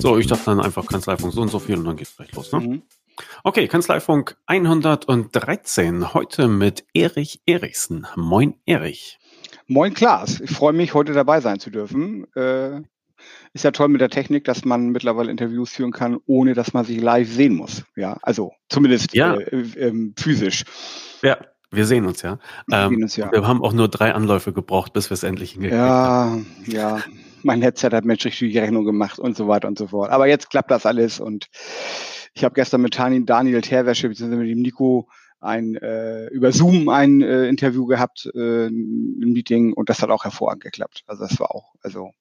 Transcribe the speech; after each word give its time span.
So, 0.00 0.16
ich 0.16 0.28
dachte 0.28 0.44
dann 0.46 0.60
einfach 0.60 0.86
Kanzleifunk 0.86 1.32
so 1.32 1.42
und 1.42 1.48
so 1.48 1.58
viel 1.58 1.76
und 1.76 1.84
dann 1.84 1.96
geht's 1.96 2.16
gleich 2.16 2.32
los, 2.32 2.52
ne? 2.52 2.60
Mhm. 2.60 2.82
Okay, 3.42 3.66
Kanzleifunk 3.66 4.36
113, 4.46 6.14
heute 6.14 6.46
mit 6.46 6.84
Erich 6.94 7.40
Erichsen. 7.46 8.06
Moin, 8.14 8.54
Erich. 8.64 9.18
Moin, 9.66 9.92
Klaas. 9.92 10.40
Ich 10.40 10.50
freue 10.50 10.72
mich, 10.72 10.94
heute 10.94 11.12
dabei 11.14 11.40
sein 11.40 11.58
zu 11.58 11.70
dürfen. 11.70 12.32
Äh, 12.34 12.82
ist 13.52 13.64
ja 13.64 13.72
toll 13.72 13.88
mit 13.88 14.00
der 14.00 14.10
Technik, 14.10 14.44
dass 14.44 14.64
man 14.64 14.90
mittlerweile 14.90 15.30
Interviews 15.30 15.70
führen 15.70 15.90
kann, 15.90 16.18
ohne 16.26 16.54
dass 16.54 16.72
man 16.72 16.84
sich 16.84 17.00
live 17.00 17.28
sehen 17.28 17.54
muss. 17.54 17.82
Ja, 17.96 18.18
also 18.22 18.52
zumindest 18.68 19.14
ja. 19.14 19.34
Äh, 19.34 19.56
äh, 19.56 20.12
physisch. 20.16 20.64
Ja, 21.22 21.38
wir 21.70 21.86
sehen 21.86 22.06
uns 22.06 22.22
ja. 22.22 22.38
Wir, 22.66 22.78
ähm, 22.78 23.02
uns, 23.02 23.16
ja. 23.16 23.30
wir 23.30 23.46
haben 23.46 23.62
auch 23.62 23.72
nur 23.72 23.88
drei 23.88 24.14
Anläufe 24.14 24.52
gebraucht, 24.52 24.92
bis 24.92 25.10
wir 25.10 25.14
es 25.14 25.22
endlich 25.22 25.52
hingekriegt 25.52 25.78
ja, 25.80 25.86
haben. 25.86 26.46
Ja, 26.66 26.96
ja 26.98 27.04
mein 27.42 27.62
Headset 27.62 27.90
hat 27.92 28.04
mir 28.04 28.14
richtig 28.14 28.38
die 28.38 28.58
Rechnung 28.58 28.84
gemacht 28.84 29.18
und 29.18 29.36
so 29.36 29.48
weiter 29.48 29.68
und 29.68 29.78
so 29.78 29.88
fort. 29.88 30.10
Aber 30.10 30.26
jetzt 30.26 30.50
klappt 30.50 30.70
das 30.70 30.86
alles 30.86 31.20
und 31.20 31.46
ich 32.34 32.44
habe 32.44 32.54
gestern 32.54 32.82
mit 32.82 32.94
Tani, 32.94 33.24
Daniel 33.24 33.60
Terwäsche 33.60 34.08
bzw. 34.08 34.36
mit 34.36 34.48
dem 34.48 34.62
Nico 34.62 35.08
ein 35.40 35.76
äh, 35.76 36.26
über 36.28 36.52
Zoom 36.52 36.88
ein 36.88 37.22
äh, 37.22 37.46
Interview 37.48 37.86
gehabt, 37.86 38.28
äh, 38.34 38.66
ein 38.66 39.32
Meeting 39.32 39.72
und 39.72 39.88
das 39.88 40.02
hat 40.02 40.10
auch 40.10 40.24
hervorragend 40.24 40.64
geklappt. 40.64 41.04
Also 41.06 41.24
das 41.24 41.38
war 41.38 41.54
auch, 41.54 41.74
also 41.82 42.12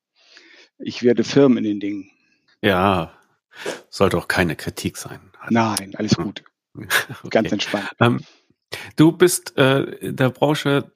ich 0.77 1.03
werde 1.03 1.23
firm 1.23 1.57
in 1.57 1.63
den 1.63 1.79
Dingen. 1.79 2.11
Ja, 2.61 3.11
sollte 3.89 4.17
auch 4.17 4.27
keine 4.27 4.55
Kritik 4.55 4.97
sein. 4.97 5.19
Nein, 5.49 5.93
alles 5.97 6.15
gut. 6.15 6.43
okay. 6.75 7.29
Ganz 7.29 7.51
entspannt. 7.51 7.89
Ähm, 7.99 8.19
du 8.95 9.11
bist 9.11 9.57
äh, 9.57 9.81
in 9.81 10.15
der 10.15 10.29
Branche 10.29 10.91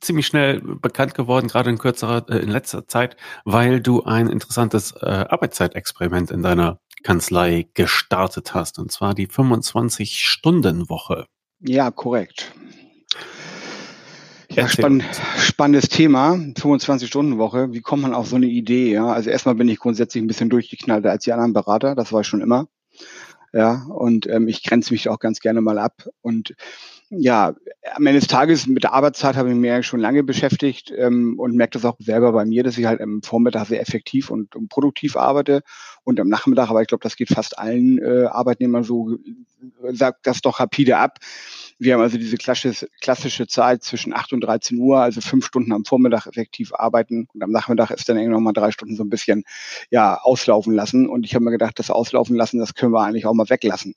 ziemlich 0.00 0.26
schnell 0.26 0.60
bekannt 0.60 1.14
geworden, 1.14 1.48
gerade 1.48 1.70
in 1.70 1.78
kürzerer, 1.78 2.26
äh, 2.28 2.38
in 2.38 2.50
letzter 2.50 2.86
Zeit, 2.86 3.16
weil 3.44 3.80
du 3.80 4.02
ein 4.02 4.28
interessantes 4.28 4.92
äh, 4.92 5.06
Arbeitszeitexperiment 5.06 6.30
in 6.30 6.42
deiner 6.42 6.80
Kanzlei 7.02 7.68
gestartet 7.74 8.54
hast, 8.54 8.78
und 8.78 8.92
zwar 8.92 9.14
die 9.14 9.28
25-Stunden-Woche. 9.28 11.26
Ja, 11.60 11.90
korrekt. 11.90 12.52
Ja, 14.50 14.66
spann 14.66 15.04
spannendes 15.38 15.88
Thema, 15.88 16.32
25-Stunden-Woche. 16.32 17.72
Wie 17.72 17.80
kommt 17.80 18.02
man 18.02 18.14
auf 18.14 18.26
so 18.26 18.36
eine 18.36 18.46
Idee? 18.46 18.92
Ja, 18.92 19.06
also 19.06 19.30
erstmal 19.30 19.54
bin 19.54 19.68
ich 19.68 19.78
grundsätzlich 19.78 20.22
ein 20.22 20.26
bisschen 20.26 20.50
durchgeknallter 20.50 21.10
als 21.10 21.24
die 21.24 21.32
anderen 21.32 21.52
Berater, 21.52 21.94
das 21.94 22.12
war 22.12 22.22
ich 22.22 22.26
schon 22.26 22.40
immer. 22.40 22.66
Ja, 23.52 23.86
und 23.88 24.26
ähm, 24.26 24.48
ich 24.48 24.62
grenze 24.62 24.92
mich 24.92 25.08
auch 25.08 25.18
ganz 25.18 25.40
gerne 25.40 25.60
mal 25.60 25.78
ab. 25.78 26.08
Und 26.22 26.54
ja, 27.10 27.54
am 27.94 28.06
Ende 28.06 28.20
des 28.20 28.28
Tages 28.28 28.66
mit 28.66 28.82
der 28.82 28.92
Arbeitszeit 28.92 29.36
habe 29.36 29.48
ich 29.48 29.54
mich 29.54 29.86
schon 29.86 30.00
lange 30.00 30.22
beschäftigt 30.22 30.92
ähm, 30.96 31.38
und 31.38 31.54
merke 31.54 31.72
das 31.72 31.84
auch 31.84 31.96
selber 31.98 32.32
bei 32.32 32.44
mir, 32.44 32.62
dass 32.62 32.76
ich 32.76 32.84
halt 32.84 33.00
im 33.00 33.22
Vormittag 33.22 33.66
sehr 33.66 33.80
effektiv 33.80 34.30
und, 34.30 34.54
und 34.54 34.68
produktiv 34.68 35.16
arbeite 35.16 35.62
und 36.04 36.20
am 36.20 36.28
Nachmittag, 36.28 36.68
aber 36.68 36.82
ich 36.82 36.88
glaube, 36.88 37.02
das 37.02 37.16
geht 37.16 37.30
fast 37.30 37.58
allen 37.58 37.98
äh, 37.98 38.26
Arbeitnehmern 38.26 38.84
so, 38.84 39.16
sagt 39.90 40.26
das 40.26 40.42
doch 40.42 40.60
rapide 40.60 40.98
ab. 40.98 41.18
Wir 41.78 41.94
haben 41.94 42.00
also 42.00 42.18
diese 42.18 42.36
klassische, 42.36 42.88
klassische 43.00 43.46
Zeit 43.46 43.84
zwischen 43.84 44.12
8 44.12 44.32
und 44.32 44.40
13 44.40 44.78
Uhr, 44.78 45.00
also 45.00 45.20
fünf 45.20 45.46
Stunden 45.46 45.72
am 45.72 45.84
Vormittag 45.84 46.26
effektiv 46.26 46.74
arbeiten 46.74 47.28
und 47.32 47.42
am 47.42 47.50
Nachmittag 47.50 47.90
ist 47.90 48.08
dann 48.08 48.16
irgendwie 48.16 48.34
nochmal 48.34 48.52
drei 48.52 48.72
Stunden 48.72 48.96
so 48.96 49.04
ein 49.04 49.10
bisschen 49.10 49.44
ja 49.90 50.18
auslaufen 50.20 50.74
lassen. 50.74 51.08
Und 51.08 51.24
ich 51.24 51.34
habe 51.34 51.44
mir 51.44 51.52
gedacht, 51.52 51.78
das 51.78 51.90
Auslaufen 51.90 52.36
lassen, 52.36 52.58
das 52.58 52.74
können 52.74 52.92
wir 52.92 53.02
eigentlich 53.02 53.26
auch 53.26 53.34
mal 53.34 53.48
weglassen. 53.48 53.94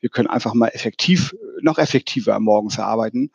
Wir 0.00 0.10
können 0.10 0.28
einfach 0.28 0.54
mal 0.54 0.68
effektiv, 0.68 1.34
noch 1.60 1.78
effektiver 1.78 2.38
morgens 2.38 2.78
arbeiten 2.78 3.30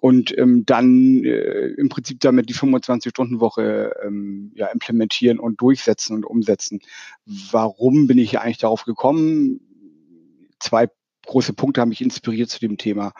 und 0.00 0.36
ähm, 0.38 0.64
dann 0.66 1.24
äh, 1.24 1.68
im 1.76 1.88
Prinzip 1.88 2.20
damit 2.20 2.48
die 2.48 2.54
25-Stunden-Woche 2.54 3.92
ähm, 4.04 4.50
ja, 4.54 4.66
implementieren 4.68 5.38
und 5.38 5.60
durchsetzen 5.60 6.16
und 6.16 6.24
umsetzen. 6.24 6.80
Warum 7.26 8.06
bin 8.06 8.18
ich 8.18 8.38
eigentlich 8.38 8.58
darauf 8.58 8.84
gekommen? 8.84 9.60
Zwei 10.58 10.88
große 11.26 11.52
Punkte 11.52 11.80
haben 11.80 11.90
mich 11.90 12.00
inspiriert 12.00 12.50
zu 12.50 12.60
dem 12.60 12.76
Thema. 12.76 13.12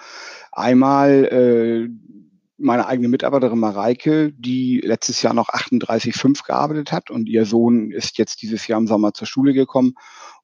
Einmal 0.53 1.25
äh, 1.27 1.89
meine 2.59 2.87
eigene 2.87 3.09
Mitarbeiterin 3.09 3.59
Mareike, 3.59 4.33
die 4.33 4.81
letztes 4.85 5.23
Jahr 5.23 5.33
noch 5.33 5.49
38,5 5.49 6.45
gearbeitet 6.45 6.93
hat 6.93 7.11
und 7.11 7.29
ihr 7.29 7.47
Sohn 7.47 7.91
ist 7.91 8.19
jetzt 8.19 8.43
dieses 8.43 8.67
Jahr 8.67 8.79
im 8.79 8.87
Sommer 8.87 9.15
zur 9.15 9.27
Schule 9.27 9.55
gekommen 9.55 9.95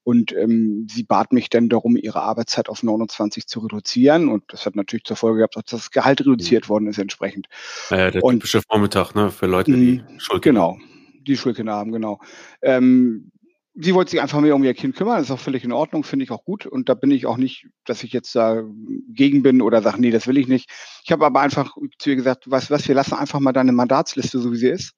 und 0.07 0.33
ähm, 0.33 0.87
sie 0.89 1.03
bat 1.03 1.33
mich 1.33 1.51
dann 1.51 1.69
darum, 1.69 1.97
ihre 1.97 2.23
Arbeitszeit 2.23 2.69
auf 2.69 2.85
29 2.85 3.49
zu 3.49 3.59
reduzieren. 3.59 4.29
Und 4.29 4.45
das 4.49 4.65
hat 4.65 4.77
natürlich 4.77 5.03
zur 5.03 5.17
Folge 5.17 5.39
gehabt, 5.39 5.57
dass 5.57 5.65
das 5.65 5.91
Gehalt 5.91 6.21
reduziert 6.21 6.67
mhm. 6.67 6.69
worden 6.69 6.87
ist 6.87 6.99
entsprechend. 6.99 7.49
Äh, 7.91 8.13
der 8.13 8.23
und, 8.23 8.35
typische 8.35 8.63
Vormittag, 8.63 9.17
ne, 9.17 9.33
für 9.33 9.47
Leute, 9.47 9.73
die 9.73 10.05
mhm. 10.09 10.21
Schulkinder 10.21 10.63
haben. 10.63 10.79
Genau, 10.79 11.23
die 11.27 11.37
Schulkinder 11.37 11.73
haben, 11.73 11.91
genau. 11.91 12.21
Ähm, 12.63 13.33
sie 13.79 13.95
wollte 13.95 14.13
sich 14.13 14.21
einfach 14.21 14.41
mehr 14.41 14.55
um 14.55 14.65
ihr 14.65 14.75
Kind 14.75 14.97
kümmern, 14.97 15.19
das 15.19 15.27
ist 15.27 15.31
auch 15.31 15.39
völlig 15.39 15.63
in 15.65 15.73
Ordnung, 15.73 16.03
finde 16.03 16.25
ich 16.25 16.31
auch 16.31 16.45
gut. 16.45 16.67
Und 16.67 16.89
da 16.89 16.95
bin 16.95 17.11
ich 17.11 17.27
auch 17.27 17.37
nicht, 17.37 17.69
dass 17.85 18.03
ich 18.03 18.13
jetzt 18.13 18.35
da 18.35 18.63
gegen 19.09 19.43
bin 19.43 19.61
oder 19.61 19.83
sage, 19.83 20.01
nee, 20.01 20.11
das 20.11 20.27
will 20.27 20.39
ich 20.39 20.49
nicht. 20.49 20.71
Ich 21.05 21.13
habe 21.13 21.27
aber 21.27 21.41
einfach 21.41 21.77
zu 21.99 22.11
ihr 22.11 22.17
gesagt, 22.17 22.51
was, 22.51 22.71
was, 22.71 22.89
wir 22.89 22.95
lassen 22.95 23.15
einfach 23.15 23.41
mal 23.41 23.53
deine 23.53 23.73
Mandatsliste 23.73 24.39
so, 24.39 24.53
wie 24.53 24.57
sie 24.57 24.69
ist. 24.69 24.95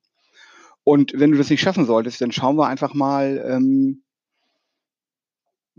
Und 0.85 1.13
wenn 1.15 1.33
du 1.33 1.39
das 1.39 1.51
nicht 1.51 1.61
schaffen 1.61 1.87
solltest, 1.87 2.21
dann 2.21 2.33
schauen 2.33 2.57
wir 2.57 2.67
einfach 2.67 2.95
mal, 2.95 3.45
ähm, 3.47 4.03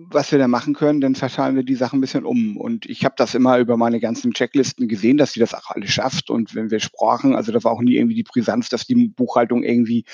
was 0.02 0.32
wir 0.32 0.40
da 0.40 0.48
machen 0.48 0.74
können, 0.74 1.02
dann 1.02 1.16
verteilen 1.16 1.58
wir 1.58 1.64
die 1.64 1.76
Sachen 1.76 1.98
ein 1.98 2.02
bisschen 2.02 2.24
um. 2.24 2.56
Und 2.56 2.86
ich 2.86 3.04
habe 3.04 3.16
das 3.18 3.36
immer 3.36 3.58
über 3.60 3.76
meine 3.76 4.00
ganzen 4.00 4.34
Checklisten 4.34 4.88
gesehen, 4.88 5.18
dass 5.18 5.34
sie 5.34 5.42
das 5.42 5.54
auch 5.54 5.70
alles 5.72 5.92
schafft. 5.92 6.30
Und 6.30 6.56
wenn 6.56 6.72
wir 6.72 6.80
sprachen, 6.80 7.36
also 7.36 7.52
da 7.52 7.62
war 7.66 7.74
auch 7.74 7.82
nie 7.82 7.96
irgendwie 7.96 8.16
die 8.16 8.24
Brisanz, 8.24 8.70
dass 8.70 8.88
die 8.88 9.10
Buchhaltung 9.10 9.62
irgendwie 9.62 10.06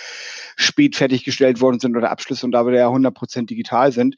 spät 0.55 0.95
fertiggestellt 0.95 1.61
worden 1.61 1.79
sind 1.79 1.95
oder 1.95 2.09
Abschlüsse 2.09 2.47
und 2.47 2.51
da 2.51 2.65
wir 2.65 2.73
ja 2.73 2.87
100% 2.87 3.45
digital 3.45 3.91
sind, 3.91 4.15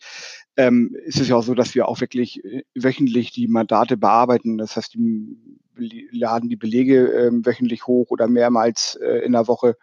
ähm, 0.55 0.95
ist 1.03 1.19
es 1.19 1.27
ja 1.27 1.35
auch 1.35 1.43
so, 1.43 1.53
dass 1.53 1.75
wir 1.75 1.87
auch 1.89 1.99
wirklich 1.99 2.43
äh, 2.45 2.63
wöchentlich 2.73 3.31
die 3.31 3.47
Mandate 3.47 3.97
bearbeiten. 3.97 4.57
Das 4.57 4.77
heißt, 4.77 4.93
die 4.93 6.07
laden 6.11 6.49
die 6.49 6.55
Belege 6.55 7.13
äh, 7.13 7.31
wöchentlich 7.45 7.87
hoch 7.87 8.07
oder 8.09 8.27
mehrmals 8.27 8.95
äh, 8.95 9.19
in 9.25 9.33
der 9.33 9.47
Woche 9.47 9.75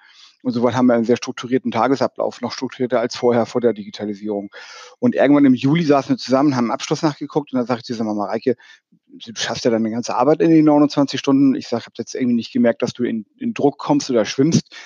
und 0.44 0.53
soweit 0.53 0.75
haben 0.75 0.87
wir 0.87 0.94
einen 0.94 1.06
sehr 1.06 1.16
strukturierten 1.16 1.71
Tagesablauf, 1.71 2.43
noch 2.43 2.53
strukturierter 2.53 3.00
als 3.00 3.16
vorher 3.16 3.47
vor 3.47 3.62
der 3.62 3.72
Digitalisierung. 3.72 4.50
Und 4.99 5.15
irgendwann 5.15 5.47
im 5.47 5.55
Juli 5.55 5.84
saßen 5.84 6.10
wir 6.10 6.19
zusammen, 6.19 6.55
haben 6.55 6.65
einen 6.65 6.71
Abschluss 6.71 7.00
nachgeguckt 7.03 7.53
und 7.53 7.56
dann 7.56 7.66
sagte 7.66 7.91
ich 7.91 7.97
zu 7.97 8.05
Mama 8.05 8.27
Mareike, 8.27 8.56
du 9.06 9.32
schaffst 9.34 9.65
ja 9.65 9.71
deine 9.71 9.91
ganze 9.91 10.15
Arbeit 10.15 10.43
in 10.43 10.50
den 10.50 10.66
29 10.66 11.19
Stunden. 11.19 11.55
Ich 11.55 11.69
sage, 11.69 11.81
ich 11.81 11.87
habe 11.87 11.94
jetzt 11.97 12.15
irgendwie 12.15 12.34
nicht 12.34 12.53
gemerkt, 12.53 12.82
dass 12.82 12.93
du 12.93 13.05
in, 13.05 13.25
in 13.38 13.55
Druck 13.55 13.78
kommst 13.78 14.10
oder 14.10 14.27
schwimmst. 14.27 14.77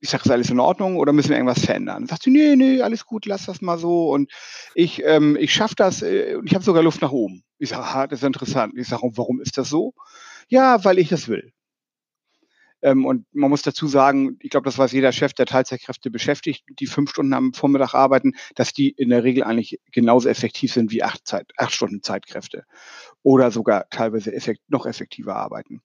Ich 0.00 0.08
sage, 0.08 0.24
ist 0.24 0.30
alles 0.30 0.48
in 0.48 0.60
Ordnung 0.60 0.96
oder 0.96 1.12
müssen 1.12 1.28
wir 1.28 1.36
irgendwas 1.36 1.64
verändern? 1.64 2.02
Dann 2.02 2.06
sagt 2.06 2.22
sie, 2.22 2.30
nee, 2.30 2.56
nee, 2.56 2.80
alles 2.80 3.04
gut, 3.04 3.26
lass 3.26 3.44
das 3.44 3.60
mal 3.60 3.78
so. 3.78 4.10
Und 4.12 4.32
ich, 4.74 5.02
ähm, 5.04 5.36
ich 5.38 5.52
schaffe 5.52 5.74
das 5.76 6.00
äh, 6.00 6.36
und 6.36 6.46
ich 6.46 6.54
habe 6.54 6.64
sogar 6.64 6.82
Luft 6.82 7.02
nach 7.02 7.12
oben. 7.12 7.42
Ich 7.58 7.68
sage, 7.68 7.82
aha, 7.82 8.06
das 8.06 8.20
ist 8.20 8.26
interessant. 8.26 8.72
Ich 8.78 8.88
sage, 8.88 9.02
warum 9.14 9.42
ist 9.42 9.58
das 9.58 9.68
so? 9.68 9.92
Ja, 10.48 10.82
weil 10.86 10.98
ich 10.98 11.10
das 11.10 11.28
will. 11.28 11.52
Ähm, 12.84 13.06
und 13.06 13.26
man 13.32 13.48
muss 13.48 13.62
dazu 13.62 13.86
sagen, 13.86 14.36
ich 14.40 14.50
glaube, 14.50 14.66
das 14.66 14.76
weiß 14.76 14.92
jeder 14.92 15.10
Chef, 15.10 15.32
der 15.32 15.46
Teilzeitkräfte 15.46 16.10
beschäftigt, 16.10 16.64
die 16.68 16.86
fünf 16.86 17.10
Stunden 17.10 17.32
am 17.32 17.54
Vormittag 17.54 17.94
arbeiten, 17.94 18.34
dass 18.54 18.74
die 18.74 18.90
in 18.90 19.08
der 19.08 19.24
Regel 19.24 19.42
eigentlich 19.42 19.80
genauso 19.90 20.28
effektiv 20.28 20.70
sind 20.72 20.92
wie 20.92 21.02
acht, 21.02 21.26
Zeit, 21.26 21.50
acht 21.56 21.72
Stunden 21.72 22.02
Zeitkräfte 22.02 22.64
oder 23.22 23.50
sogar 23.50 23.88
teilweise 23.88 24.34
effekt, 24.34 24.60
noch 24.68 24.84
effektiver 24.84 25.34
arbeiten. 25.34 25.80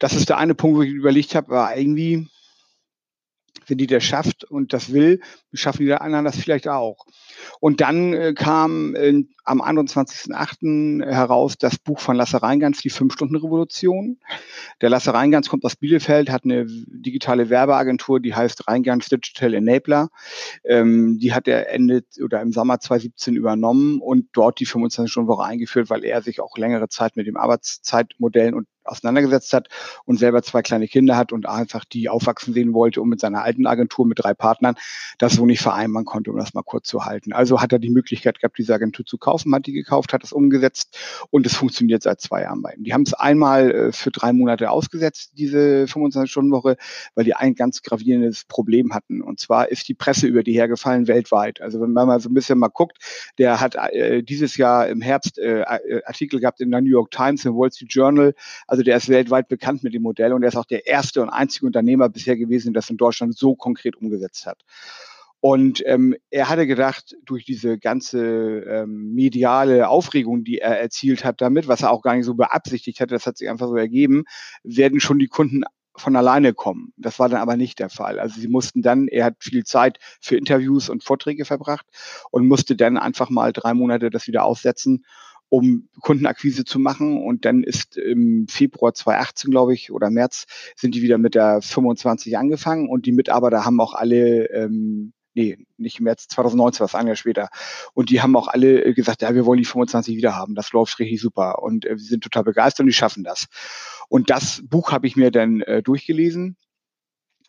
Das 0.00 0.12
ist 0.12 0.28
der 0.28 0.38
eine 0.38 0.56
Punkt, 0.56 0.76
wo 0.76 0.82
ich 0.82 0.90
überlegt 0.90 1.36
habe, 1.36 1.50
war 1.50 1.76
irgendwie, 1.76 2.26
wenn 3.70 3.78
die 3.78 3.86
das 3.86 4.04
schafft 4.04 4.44
und 4.44 4.72
das 4.72 4.92
will, 4.92 5.20
schaffen 5.52 5.80
die 5.80 5.86
der 5.86 6.02
anderen 6.02 6.24
das 6.24 6.36
vielleicht 6.36 6.68
auch. 6.68 7.06
Und 7.60 7.80
dann 7.80 8.12
äh, 8.12 8.34
kam 8.34 8.94
äh, 8.94 9.24
am 9.44 9.62
21.08. 9.62 11.04
heraus 11.04 11.56
das 11.58 11.78
Buch 11.78 11.98
von 12.00 12.16
Lasse 12.16 12.42
Reingans, 12.42 12.80
die 12.80 12.90
Fünf-Stunden-Revolution. 12.90 14.18
Der 14.80 14.90
Lasse 14.90 15.12
Reingans 15.12 15.48
kommt 15.48 15.64
aus 15.64 15.76
Bielefeld, 15.76 16.30
hat 16.30 16.44
eine 16.44 16.66
digitale 16.66 17.50
Werbeagentur, 17.50 18.20
die 18.20 18.34
heißt 18.34 18.68
Reingans 18.68 19.08
Digital 19.08 19.54
Enabler. 19.54 20.10
Ähm, 20.64 21.18
die 21.18 21.32
hat 21.32 21.48
er 21.48 21.70
Ende 21.70 22.04
oder 22.22 22.40
im 22.42 22.52
Sommer 22.52 22.80
2017 22.80 23.34
übernommen 23.34 24.00
und 24.00 24.28
dort 24.32 24.60
die 24.60 24.66
25-Stunden-Woche 24.66 25.44
eingeführt, 25.44 25.90
weil 25.90 26.04
er 26.04 26.22
sich 26.22 26.40
auch 26.40 26.56
längere 26.56 26.88
Zeit 26.88 27.16
mit 27.16 27.26
dem 27.26 27.36
Arbeitszeitmodellen 27.36 28.54
und 28.54 28.66
auseinandergesetzt 28.84 29.52
hat 29.52 29.68
und 30.04 30.18
selber 30.18 30.42
zwei 30.42 30.62
kleine 30.62 30.88
Kinder 30.88 31.16
hat 31.16 31.32
und 31.32 31.48
einfach 31.48 31.84
die 31.84 32.08
aufwachsen 32.08 32.54
sehen 32.54 32.72
wollte 32.72 33.00
und 33.00 33.08
mit 33.08 33.20
seiner 33.20 33.42
alten 33.42 33.66
Agentur 33.66 34.06
mit 34.06 34.18
drei 34.22 34.34
Partnern 34.34 34.74
das 35.18 35.34
so 35.34 35.46
nicht 35.46 35.60
vereinbaren 35.60 36.04
konnte, 36.04 36.30
um 36.30 36.38
das 36.38 36.54
mal 36.54 36.62
kurz 36.62 36.88
zu 36.88 37.04
halten. 37.04 37.32
Also 37.32 37.60
hat 37.60 37.72
er 37.72 37.78
die 37.78 37.90
Möglichkeit 37.90 38.40
gehabt, 38.40 38.58
diese 38.58 38.74
Agentur 38.74 39.04
zu 39.04 39.18
kaufen, 39.18 39.54
hat 39.54 39.66
die 39.66 39.72
gekauft, 39.72 40.12
hat 40.12 40.22
das 40.22 40.32
umgesetzt 40.32 40.96
und 41.30 41.46
es 41.46 41.54
funktioniert 41.54 42.02
seit 42.02 42.20
zwei 42.20 42.42
Jahren 42.42 42.62
bei 42.62 42.72
ihm. 42.72 42.84
Die 42.84 42.94
haben 42.94 43.02
es 43.02 43.14
einmal 43.14 43.70
äh, 43.70 43.92
für 43.92 44.10
drei 44.10 44.32
Monate 44.32 44.70
ausgesetzt, 44.70 45.32
diese 45.34 45.84
25-Stunden-Woche, 45.84 46.76
weil 47.14 47.24
die 47.24 47.34
ein 47.34 47.54
ganz 47.54 47.82
gravierendes 47.82 48.44
Problem 48.44 48.94
hatten. 48.94 49.22
Und 49.22 49.40
zwar 49.40 49.70
ist 49.70 49.88
die 49.88 49.94
Presse 49.94 50.26
über 50.26 50.42
die 50.42 50.52
hergefallen 50.52 51.08
weltweit. 51.08 51.60
Also 51.60 51.80
wenn 51.80 51.92
man 51.92 52.06
mal 52.06 52.20
so 52.20 52.28
ein 52.28 52.34
bisschen 52.34 52.58
mal 52.58 52.68
guckt, 52.68 52.98
der 53.38 53.60
hat 53.60 53.74
äh, 53.74 54.22
dieses 54.22 54.56
Jahr 54.56 54.88
im 54.88 55.00
Herbst 55.00 55.38
äh 55.38 55.64
Artikel 56.04 56.40
gehabt 56.40 56.60
in 56.60 56.70
der 56.70 56.80
New 56.80 56.90
York 56.90 57.10
Times, 57.10 57.44
im 57.44 57.54
Wall 57.54 57.70
Street 57.72 57.92
Journal. 57.92 58.34
Also 58.70 58.84
der 58.84 58.96
ist 58.98 59.08
weltweit 59.08 59.48
bekannt 59.48 59.82
mit 59.82 59.94
dem 59.94 60.02
Modell 60.02 60.32
und 60.32 60.44
er 60.44 60.48
ist 60.48 60.56
auch 60.56 60.64
der 60.64 60.86
erste 60.86 61.22
und 61.22 61.28
einzige 61.28 61.66
Unternehmer 61.66 62.08
bisher 62.08 62.36
gewesen, 62.36 62.72
das 62.72 62.88
in 62.88 62.96
Deutschland 62.96 63.36
so 63.36 63.56
konkret 63.56 63.96
umgesetzt 63.96 64.46
hat. 64.46 64.62
Und 65.40 65.82
ähm, 65.86 66.14
er 66.30 66.48
hatte 66.48 66.68
gedacht, 66.68 67.16
durch 67.24 67.44
diese 67.44 67.78
ganze 67.78 68.20
ähm, 68.60 69.12
mediale 69.12 69.88
Aufregung, 69.88 70.44
die 70.44 70.58
er 70.58 70.78
erzielt 70.78 71.24
hat 71.24 71.40
damit, 71.40 71.66
was 71.66 71.82
er 71.82 71.90
auch 71.90 72.02
gar 72.02 72.14
nicht 72.14 72.26
so 72.26 72.34
beabsichtigt 72.34 73.00
hatte, 73.00 73.14
das 73.14 73.26
hat 73.26 73.38
sich 73.38 73.48
einfach 73.48 73.66
so 73.66 73.76
ergeben, 73.76 74.22
werden 74.62 75.00
schon 75.00 75.18
die 75.18 75.26
Kunden 75.26 75.64
von 75.96 76.14
alleine 76.14 76.54
kommen. 76.54 76.92
Das 76.96 77.18
war 77.18 77.28
dann 77.28 77.40
aber 77.40 77.56
nicht 77.56 77.80
der 77.80 77.90
Fall. 77.90 78.20
Also 78.20 78.40
sie 78.40 78.46
mussten 78.46 78.82
dann, 78.82 79.08
er 79.08 79.24
hat 79.24 79.34
viel 79.40 79.64
Zeit 79.64 79.98
für 80.20 80.36
Interviews 80.36 80.88
und 80.88 81.02
Vorträge 81.02 81.44
verbracht 81.44 81.86
und 82.30 82.46
musste 82.46 82.76
dann 82.76 82.98
einfach 82.98 83.30
mal 83.30 83.52
drei 83.52 83.74
Monate 83.74 84.10
das 84.10 84.28
wieder 84.28 84.44
aussetzen 84.44 85.04
um 85.50 85.88
Kundenakquise 86.00 86.64
zu 86.64 86.78
machen. 86.78 87.22
Und 87.22 87.44
dann 87.44 87.62
ist 87.62 87.98
im 87.98 88.46
Februar 88.48 88.94
2018, 88.94 89.50
glaube 89.50 89.74
ich, 89.74 89.92
oder 89.92 90.08
März, 90.08 90.46
sind 90.76 90.94
die 90.94 91.02
wieder 91.02 91.18
mit 91.18 91.34
der 91.34 91.60
25 91.60 92.38
angefangen 92.38 92.88
und 92.88 93.04
die 93.04 93.12
Mitarbeiter 93.12 93.66
haben 93.66 93.80
auch 93.80 93.92
alle 93.92 94.46
ähm, 94.50 95.12
nee, 95.34 95.58
nicht 95.76 95.98
im 95.98 96.04
März 96.04 96.28
2019, 96.28 96.84
was 96.84 96.94
ein 96.94 97.06
Jahr 97.06 97.16
später. 97.16 97.48
Und 97.94 98.10
die 98.10 98.20
haben 98.20 98.36
auch 98.36 98.48
alle 98.48 98.94
gesagt, 98.94 99.22
ja, 99.22 99.34
wir 99.34 99.46
wollen 99.46 99.58
die 99.58 99.64
25 99.64 100.16
wieder 100.16 100.36
haben. 100.36 100.54
Das 100.54 100.72
läuft 100.72 100.98
richtig 100.98 101.20
super. 101.20 101.62
Und 101.62 101.84
äh, 101.84 101.90
wir 101.90 101.98
sind 101.98 102.24
total 102.24 102.44
begeistert 102.44 102.80
und 102.80 102.86
die 102.86 102.92
schaffen 102.92 103.24
das. 103.24 103.46
Und 104.08 104.30
das 104.30 104.62
Buch 104.68 104.92
habe 104.92 105.06
ich 105.06 105.16
mir 105.16 105.30
dann 105.30 105.60
äh, 105.60 105.82
durchgelesen 105.82 106.56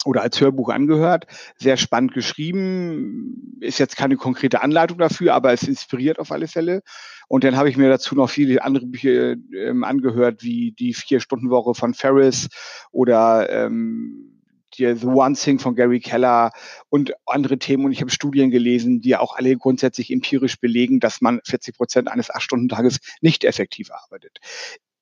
oder 0.06 0.22
als 0.22 0.40
Hörbuch 0.40 0.70
angehört. 0.70 1.26
Sehr 1.58 1.78
spannend 1.78 2.14
geschrieben, 2.14 3.58
ist 3.60 3.80
jetzt 3.80 3.98
keine 3.98 4.16
konkrete 4.16 4.62
Anleitung 4.62 4.98
dafür, 4.98 5.34
aber 5.34 5.54
es 5.54 5.64
inspiriert 5.64 6.20
auf 6.20 6.32
alle 6.32 6.48
Fälle. 6.48 6.82
Und 7.28 7.44
dann 7.44 7.56
habe 7.56 7.70
ich 7.70 7.78
mir 7.78 7.90
dazu 7.90 8.16
noch 8.16 8.30
viele 8.30 8.64
andere 8.64 8.86
Bücher 8.86 9.36
ähm, 9.56 9.84
angehört, 9.84 10.44
wie 10.44 10.74
die 10.74 10.94
Vier-Stunden-Woche 10.94 11.76
von 11.76 11.94
Ferris 11.94 12.50
oder 12.92 13.50
ähm, 13.50 14.32
die 14.78 14.94
The 14.96 15.08
One 15.08 15.36
Thing 15.36 15.60
von 15.60 15.76
Gary 15.76 16.00
Keller 16.00 16.52
und 16.90 17.14
andere 17.26 17.58
Themen. 17.58 17.86
Und 17.86 17.92
ich 17.92 18.02
habe 18.02 18.12
Studien 18.12 18.52
gelesen, 18.52 19.02
die 19.02 19.16
auch 19.16 19.36
alle 19.36 19.56
grundsätzlich 19.58 20.12
empirisch 20.12 20.60
belegen, 20.60 21.00
dass 21.00 21.22
man 21.22 21.42
40 21.46 21.76
Prozent 21.76 22.08
eines 22.10 22.30
Acht-Stunden-Tages 22.30 23.00
nicht 23.22 23.44
effektiv 23.44 23.92
arbeitet 23.92 24.40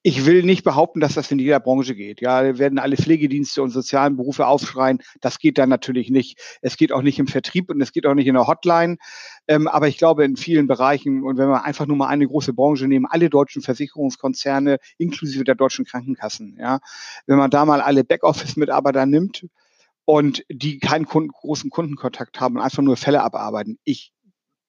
ich 0.02 0.26
will 0.26 0.44
nicht 0.44 0.64
behaupten, 0.64 1.02
dass 1.02 1.16
das 1.16 1.30
in 1.32 1.40
jeder 1.40 1.60
Branche 1.60 1.94
geht. 1.94 2.22
Ja, 2.22 2.58
werden 2.58 2.80
alle 2.80 2.96
Pflegedienste 2.96 3.62
und 3.62 3.72
sozialen 3.72 4.16
Berufe 4.16 4.48
aufschreien. 4.48 5.00
Das 5.20 5.40
geht 5.40 5.58
dann 5.58 5.70
natürlich 5.70 6.10
nicht. 6.10 6.40
Es 6.62 6.78
geht 6.78 6.94
auch 6.94 7.02
nicht 7.02 7.20
im 7.20 7.28
Vertrieb 7.28 7.70
und 7.70 7.82
es 7.82 7.92
geht 7.92 8.06
auch 8.06 8.14
nicht 8.14 8.28
in 8.28 8.36
der 8.36 8.48
Hotline. 8.48 8.98
Ähm, 9.48 9.68
aber 9.68 9.88
ich 9.90 9.98
glaube, 9.98 10.24
in 10.24 10.38
vielen 10.38 10.68
Bereichen, 10.68 11.24
und 11.24 11.38
wenn 11.38 11.50
wir 11.50 11.66
einfach 11.66 11.86
nur 11.86 11.98
mal 11.98 12.08
eine 12.08 12.28
große 12.28 12.54
Branche 12.54 12.88
nehmen, 12.88 13.06
alle 13.10 13.30
deutschen 13.30 13.62
Versicherungskonzerne, 13.62 14.78
inklusive 14.98 15.44
der 15.44 15.56
deutschen 15.56 15.86
Krankenkassen, 15.86 16.58
ja, 16.60 16.80
wenn 17.28 17.38
man 17.38 17.50
da 17.52 17.66
mal 17.66 17.82
alle 17.82 18.04
Backoffice-Mitarbeiter 18.04 19.06
nimmt, 19.06 19.46
und 20.06 20.44
die 20.50 20.80
keinen 20.80 21.06
Kunden, 21.06 21.30
großen 21.30 21.70
Kundenkontakt 21.70 22.40
haben 22.40 22.56
und 22.56 22.64
einfach 22.64 22.82
nur 22.82 22.98
Fälle 22.98 23.22
abarbeiten. 23.22 23.78
Ich 23.84 24.12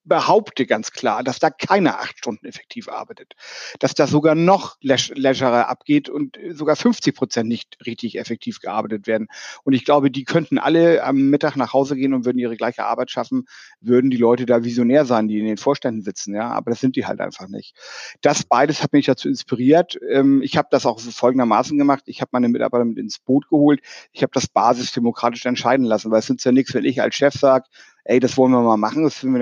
behaupte 0.05 0.67
ganz 0.67 0.93
klar, 0.93 1.23
dass 1.23 1.39
da 1.39 1.51
keiner 1.51 1.99
acht 1.99 2.19
Stunden 2.19 2.47
effektiv 2.47 2.89
arbeitet. 2.89 3.35
Dass 3.79 3.95
da 3.95 4.07
sogar 4.07 4.35
noch 4.35 4.77
legerer 4.81 5.69
abgeht 5.69 6.09
und 6.09 6.39
sogar 6.51 6.77
50 6.77 7.15
Prozent 7.15 7.49
nicht 7.49 7.77
richtig 7.87 8.19
effektiv 8.19 8.61
gearbeitet 8.61 9.07
werden. 9.07 9.29
Und 9.65 9.75
ich 9.75 9.85
glaube, 9.85 10.11
die 10.11 10.25
könnten 10.25 10.59
alle 10.59 11.05
am 11.05 11.17
Mittag 11.31 11.57
nach 11.57 11.73
Hause 11.73 11.97
gehen 11.97 12.15
und 12.15 12.25
würden 12.25 12.39
ihre 12.39 12.57
gleiche 12.57 12.85
Arbeit 12.85 13.11
schaffen, 13.11 13.47
würden 13.81 14.11
die 14.11 14.17
Leute 14.17 14.47
da 14.47 14.65
visionär 14.65 15.05
sein, 15.05 15.29
die 15.29 15.39
in 15.39 15.47
den 15.47 15.59
Vorständen 15.59 16.03
sitzen. 16.03 16.35
Ja, 16.35 16.51
aber 16.51 16.71
das 16.71 16.81
sind 16.81 16.97
die 16.97 17.07
halt 17.07 17.21
einfach 17.21 17.49
nicht. 17.49 17.77
Das 18.23 18.45
beides 18.45 18.83
hat 18.83 18.93
mich 18.93 19.07
dazu 19.07 19.29
inspiriert. 19.29 19.99
Ähm, 20.11 20.43
ich 20.43 20.57
habe 20.57 20.69
das 20.71 20.87
auch 20.87 21.01
folgendermaßen 21.01 21.77
gemacht. 21.77 22.05
Ich 22.07 22.21
habe 22.21 22.31
meine 22.33 22.49
Mitarbeiter 22.49 22.85
mit 22.85 22.99
ins 22.99 23.19
Boot 23.19 23.49
geholt. 23.49 23.81
Ich 24.13 24.23
habe 24.23 24.33
das 24.33 24.47
basisdemokratisch 24.47 25.45
entscheiden 25.47 25.85
lassen, 25.85 26.11
weil 26.11 26.21
es 26.21 26.29
nützt 26.29 26.45
ja 26.45 26.53
nichts, 26.53 26.75
wenn 26.75 26.85
ich 26.85 27.03
als 27.03 27.15
Chef 27.15 27.35
sage, 27.35 27.67
ey, 28.05 28.21
das 28.21 28.37
wollen 28.37 28.53
wir 28.53 28.63
mal 28.63 28.77
machen, 28.77 29.05
das 29.05 29.15
finden 29.15 29.35
wir 29.35 29.41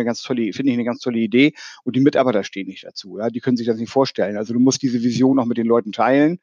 finde 0.52 0.70
ich 0.70 0.76
eine 0.76 0.84
ganz 0.84 1.00
tolle 1.00 1.18
Idee. 1.18 1.54
Und 1.84 1.96
die 1.96 2.00
Mitarbeiter 2.00 2.44
stehen 2.44 2.68
nicht 2.68 2.84
dazu. 2.84 3.18
Ja? 3.18 3.30
Die 3.30 3.40
können 3.40 3.56
sich 3.56 3.66
das 3.66 3.78
nicht 3.78 3.90
vorstellen. 3.90 4.36
Also 4.36 4.54
du 4.54 4.60
musst 4.60 4.82
diese 4.82 5.02
Vision 5.02 5.38
auch 5.38 5.46
mit 5.46 5.58
den 5.58 5.66
Leuten 5.66 5.92
teilen. 5.92 6.38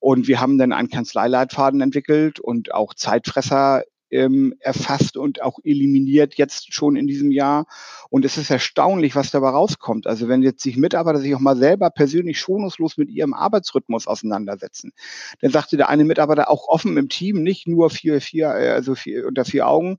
Und 0.00 0.26
wir 0.26 0.40
haben 0.40 0.58
dann 0.58 0.72
einen 0.72 0.88
Kanzleileitfaden 0.88 1.80
entwickelt 1.80 2.40
und 2.40 2.74
auch 2.74 2.92
Zeitfresser 2.94 3.84
ähm, 4.12 4.54
erfasst 4.60 5.16
und 5.16 5.42
auch 5.42 5.58
eliminiert 5.64 6.34
jetzt 6.34 6.72
schon 6.72 6.96
in 6.96 7.06
diesem 7.06 7.32
Jahr. 7.32 7.66
Und 8.10 8.24
es 8.24 8.38
ist 8.38 8.50
erstaunlich, 8.50 9.16
was 9.16 9.30
dabei 9.30 9.48
rauskommt. 9.48 10.06
Also 10.06 10.28
wenn 10.28 10.42
jetzt 10.42 10.62
sich 10.62 10.76
Mitarbeiter 10.76 11.18
sich 11.18 11.34
auch 11.34 11.40
mal 11.40 11.56
selber 11.56 11.90
persönlich 11.90 12.38
schonungslos 12.38 12.98
mit 12.98 13.08
ihrem 13.10 13.34
Arbeitsrhythmus 13.34 14.06
auseinandersetzen, 14.06 14.92
dann 15.40 15.50
sagte 15.50 15.76
der 15.76 15.88
eine 15.88 16.04
Mitarbeiter 16.04 16.50
auch 16.50 16.68
offen 16.68 16.96
im 16.96 17.08
Team, 17.08 17.42
nicht 17.42 17.66
nur 17.66 17.90
vier, 17.90 18.20
vier, 18.20 18.48
äh, 18.48 18.70
also 18.70 18.94
vier, 18.94 19.26
unter 19.26 19.44
vier 19.44 19.66
Augen, 19.66 19.96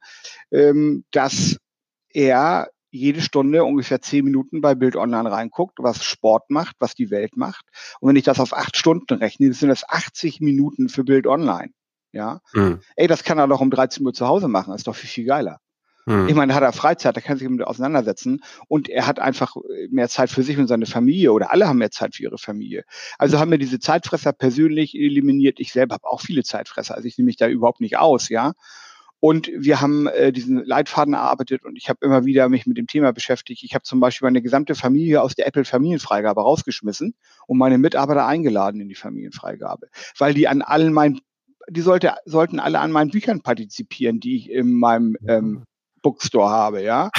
ähm, 0.51 1.03
dass 1.11 1.57
er 2.09 2.69
jede 2.91 3.21
Stunde 3.21 3.63
ungefähr 3.63 4.01
zehn 4.01 4.23
Minuten 4.23 4.61
bei 4.61 4.75
Bild 4.75 4.95
Online 4.95 5.31
reinguckt, 5.31 5.79
was 5.79 6.03
Sport 6.03 6.51
macht, 6.51 6.75
was 6.77 6.93
die 6.93 7.09
Welt 7.09 7.35
macht. 7.35 7.65
Und 7.99 8.09
wenn 8.09 8.15
ich 8.15 8.23
das 8.23 8.39
auf 8.39 8.53
acht 8.53 8.77
Stunden 8.77 9.15
rechne, 9.15 9.51
sind 9.53 9.69
das 9.69 9.89
80 9.89 10.41
Minuten 10.41 10.89
für 10.89 11.03
Bild 11.03 11.25
Online. 11.25 11.71
Ja. 12.13 12.41
Mhm. 12.53 12.79
Ey, 12.95 13.07
das 13.07 13.23
kann 13.23 13.39
er 13.39 13.47
doch 13.47 13.59
um 13.59 13.71
13 13.71 14.05
Uhr 14.05 14.13
zu 14.13 14.27
Hause 14.27 14.47
machen. 14.47 14.71
Das 14.71 14.81
ist 14.81 14.87
doch 14.87 14.95
viel, 14.95 15.09
viel 15.09 15.25
geiler. 15.25 15.59
Mhm. 16.05 16.27
Ich 16.27 16.35
meine, 16.35 16.51
da 16.51 16.55
hat 16.55 16.63
er 16.63 16.73
Freizeit, 16.73 17.15
da 17.15 17.21
kann 17.21 17.35
er 17.35 17.39
sich 17.39 17.47
damit 17.47 17.65
auseinandersetzen 17.65 18.43
und 18.67 18.89
er 18.89 19.07
hat 19.07 19.19
einfach 19.19 19.55
mehr 19.89 20.09
Zeit 20.09 20.29
für 20.29 20.43
sich 20.43 20.57
und 20.57 20.67
seine 20.67 20.85
Familie 20.85 21.31
oder 21.31 21.51
alle 21.51 21.67
haben 21.67 21.77
mehr 21.77 21.91
Zeit 21.91 22.15
für 22.15 22.23
ihre 22.23 22.37
Familie. 22.37 22.83
Also 23.17 23.39
haben 23.39 23.51
wir 23.51 23.57
diese 23.57 23.79
Zeitfresser 23.79 24.33
persönlich 24.33 24.95
eliminiert. 24.95 25.59
Ich 25.59 25.71
selber 25.71 25.95
habe 25.95 26.07
auch 26.07 26.21
viele 26.21 26.43
Zeitfresser, 26.43 26.95
also 26.95 27.07
ich 27.07 27.17
nehme 27.17 27.27
mich 27.27 27.37
da 27.37 27.47
überhaupt 27.47 27.81
nicht 27.81 27.97
aus, 27.97 28.29
ja. 28.29 28.53
Und 29.19 29.49
wir 29.55 29.79
haben 29.79 30.07
äh, 30.07 30.33
diesen 30.33 30.65
Leitfaden 30.65 31.13
erarbeitet 31.13 31.63
und 31.63 31.77
ich 31.77 31.87
habe 31.87 32.05
immer 32.05 32.25
wieder 32.25 32.49
mich 32.49 32.67
mit 32.67 32.77
dem 32.77 32.87
Thema 32.87 33.13
beschäftigt. 33.13 33.63
Ich 33.63 33.73
habe 33.73 33.83
zum 33.83 34.01
Beispiel 34.01 34.25
meine 34.25 34.41
gesamte 34.41 34.75
Familie 34.75 35.21
aus 35.21 35.33
der 35.33 35.47
Apple 35.47 35.63
Familienfreigabe 35.63 36.41
rausgeschmissen 36.41 37.15
und 37.47 37.57
meine 37.57 37.77
Mitarbeiter 37.77 38.27
eingeladen 38.27 38.81
in 38.81 38.89
die 38.89 38.95
Familienfreigabe, 38.95 39.87
weil 40.17 40.33
die 40.33 40.49
an 40.49 40.61
allen 40.61 40.91
meinen 40.91 41.21
die 41.69 41.81
sollte, 41.81 42.15
sollten 42.25 42.59
alle 42.59 42.79
an 42.79 42.91
meinen 42.91 43.11
Büchern 43.11 43.41
partizipieren, 43.41 44.19
die 44.19 44.35
ich 44.37 44.49
in 44.49 44.73
meinem 44.79 45.17
ähm, 45.27 45.63
Bookstore 46.03 46.49
habe, 46.49 46.83
ja. 46.83 47.09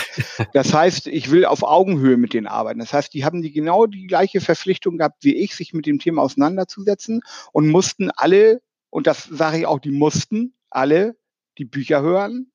Das 0.53 0.73
heißt, 0.73 1.09
ich 1.09 1.31
will 1.31 1.45
auf 1.45 1.65
Augenhöhe 1.65 2.17
mit 2.17 2.35
denen 2.35 2.47
arbeiten. 2.47 2.79
Das 2.79 2.93
heißt, 2.93 3.13
die 3.15 3.25
haben 3.25 3.43
die 3.43 3.51
genau 3.51 3.87
die 3.87 4.07
gleiche 4.07 4.41
Verpflichtung 4.41 4.99
gehabt 4.99 5.25
wie 5.25 5.35
ich, 5.35 5.57
sich 5.57 5.73
mit 5.73 5.87
dem 5.87 5.99
Thema 5.99 6.23
auseinanderzusetzen 6.23 7.23
und 7.53 7.69
mussten 7.69 8.11
alle, 8.11 8.61
und 8.91 9.09
das 9.09 9.25
sage 9.25 9.59
ich 9.59 9.67
auch, 9.67 9.81
die 9.81 9.91
mussten 9.91 10.55
alle 10.71 11.17
die 11.59 11.65
Bücher 11.65 12.03
hören 12.03 12.53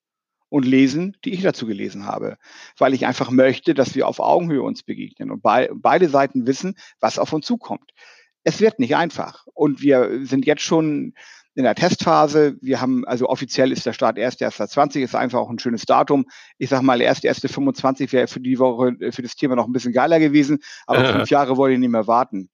und 0.50 0.66
lesen, 0.66 1.18
die 1.26 1.34
ich 1.34 1.42
dazu 1.42 1.66
gelesen 1.66 2.06
habe, 2.06 2.38
weil 2.78 2.94
ich 2.94 3.06
einfach 3.06 3.32
möchte, 3.32 3.74
dass 3.74 3.96
wir 3.96 4.08
auf 4.08 4.20
Augenhöhe 4.20 4.62
uns 4.62 4.84
begegnen 4.84 5.32
und 5.32 5.42
be 5.42 5.70
beide 5.74 6.10
Seiten 6.10 6.48
wissen, 6.48 6.76
was 7.00 7.20
auf 7.20 7.34
uns 7.34 7.46
zukommt. 7.46 7.92
Es 8.44 8.62
wird 8.62 8.80
nicht 8.80 8.96
einfach 8.96 9.46
und 9.54 9.82
wir 9.82 10.26
sind 10.26 10.46
jetzt 10.46 10.62
schon 10.62 11.14
in 11.56 11.64
der 11.64 11.76
Testphase. 11.76 12.58
Wir 12.62 12.82
haben, 12.82 13.06
also 13.06 13.28
offiziell 13.28 13.72
ist 13.72 13.86
der 13.86 13.94
Start 13.94 14.18
1.1.20, 14.18 15.00
ist 15.00 15.16
einfach 15.16 15.40
auch 15.40 15.50
ein 15.50 15.60
schönes 15.60 15.84
Datum. 15.84 16.26
Ich 16.58 16.70
sage 16.70 16.86
mal, 16.86 17.00
1.1.25 17.02 18.12
wäre 18.12 18.28
für 18.28 18.40
die 18.40 18.60
Woche, 18.60 18.96
für 19.12 19.22
das 19.22 19.36
Thema 19.36 19.56
noch 19.56 19.68
ein 19.68 19.74
bisschen 19.74 19.94
geiler 19.94 20.20
gewesen, 20.20 20.60
aber 20.86 21.04
äh. 21.04 21.14
fünf 21.14 21.30
Jahre 21.30 21.58
wollte 21.58 21.74
ich 21.74 21.80
nicht 21.80 21.92
mehr 21.92 22.08
warten. 22.08 22.50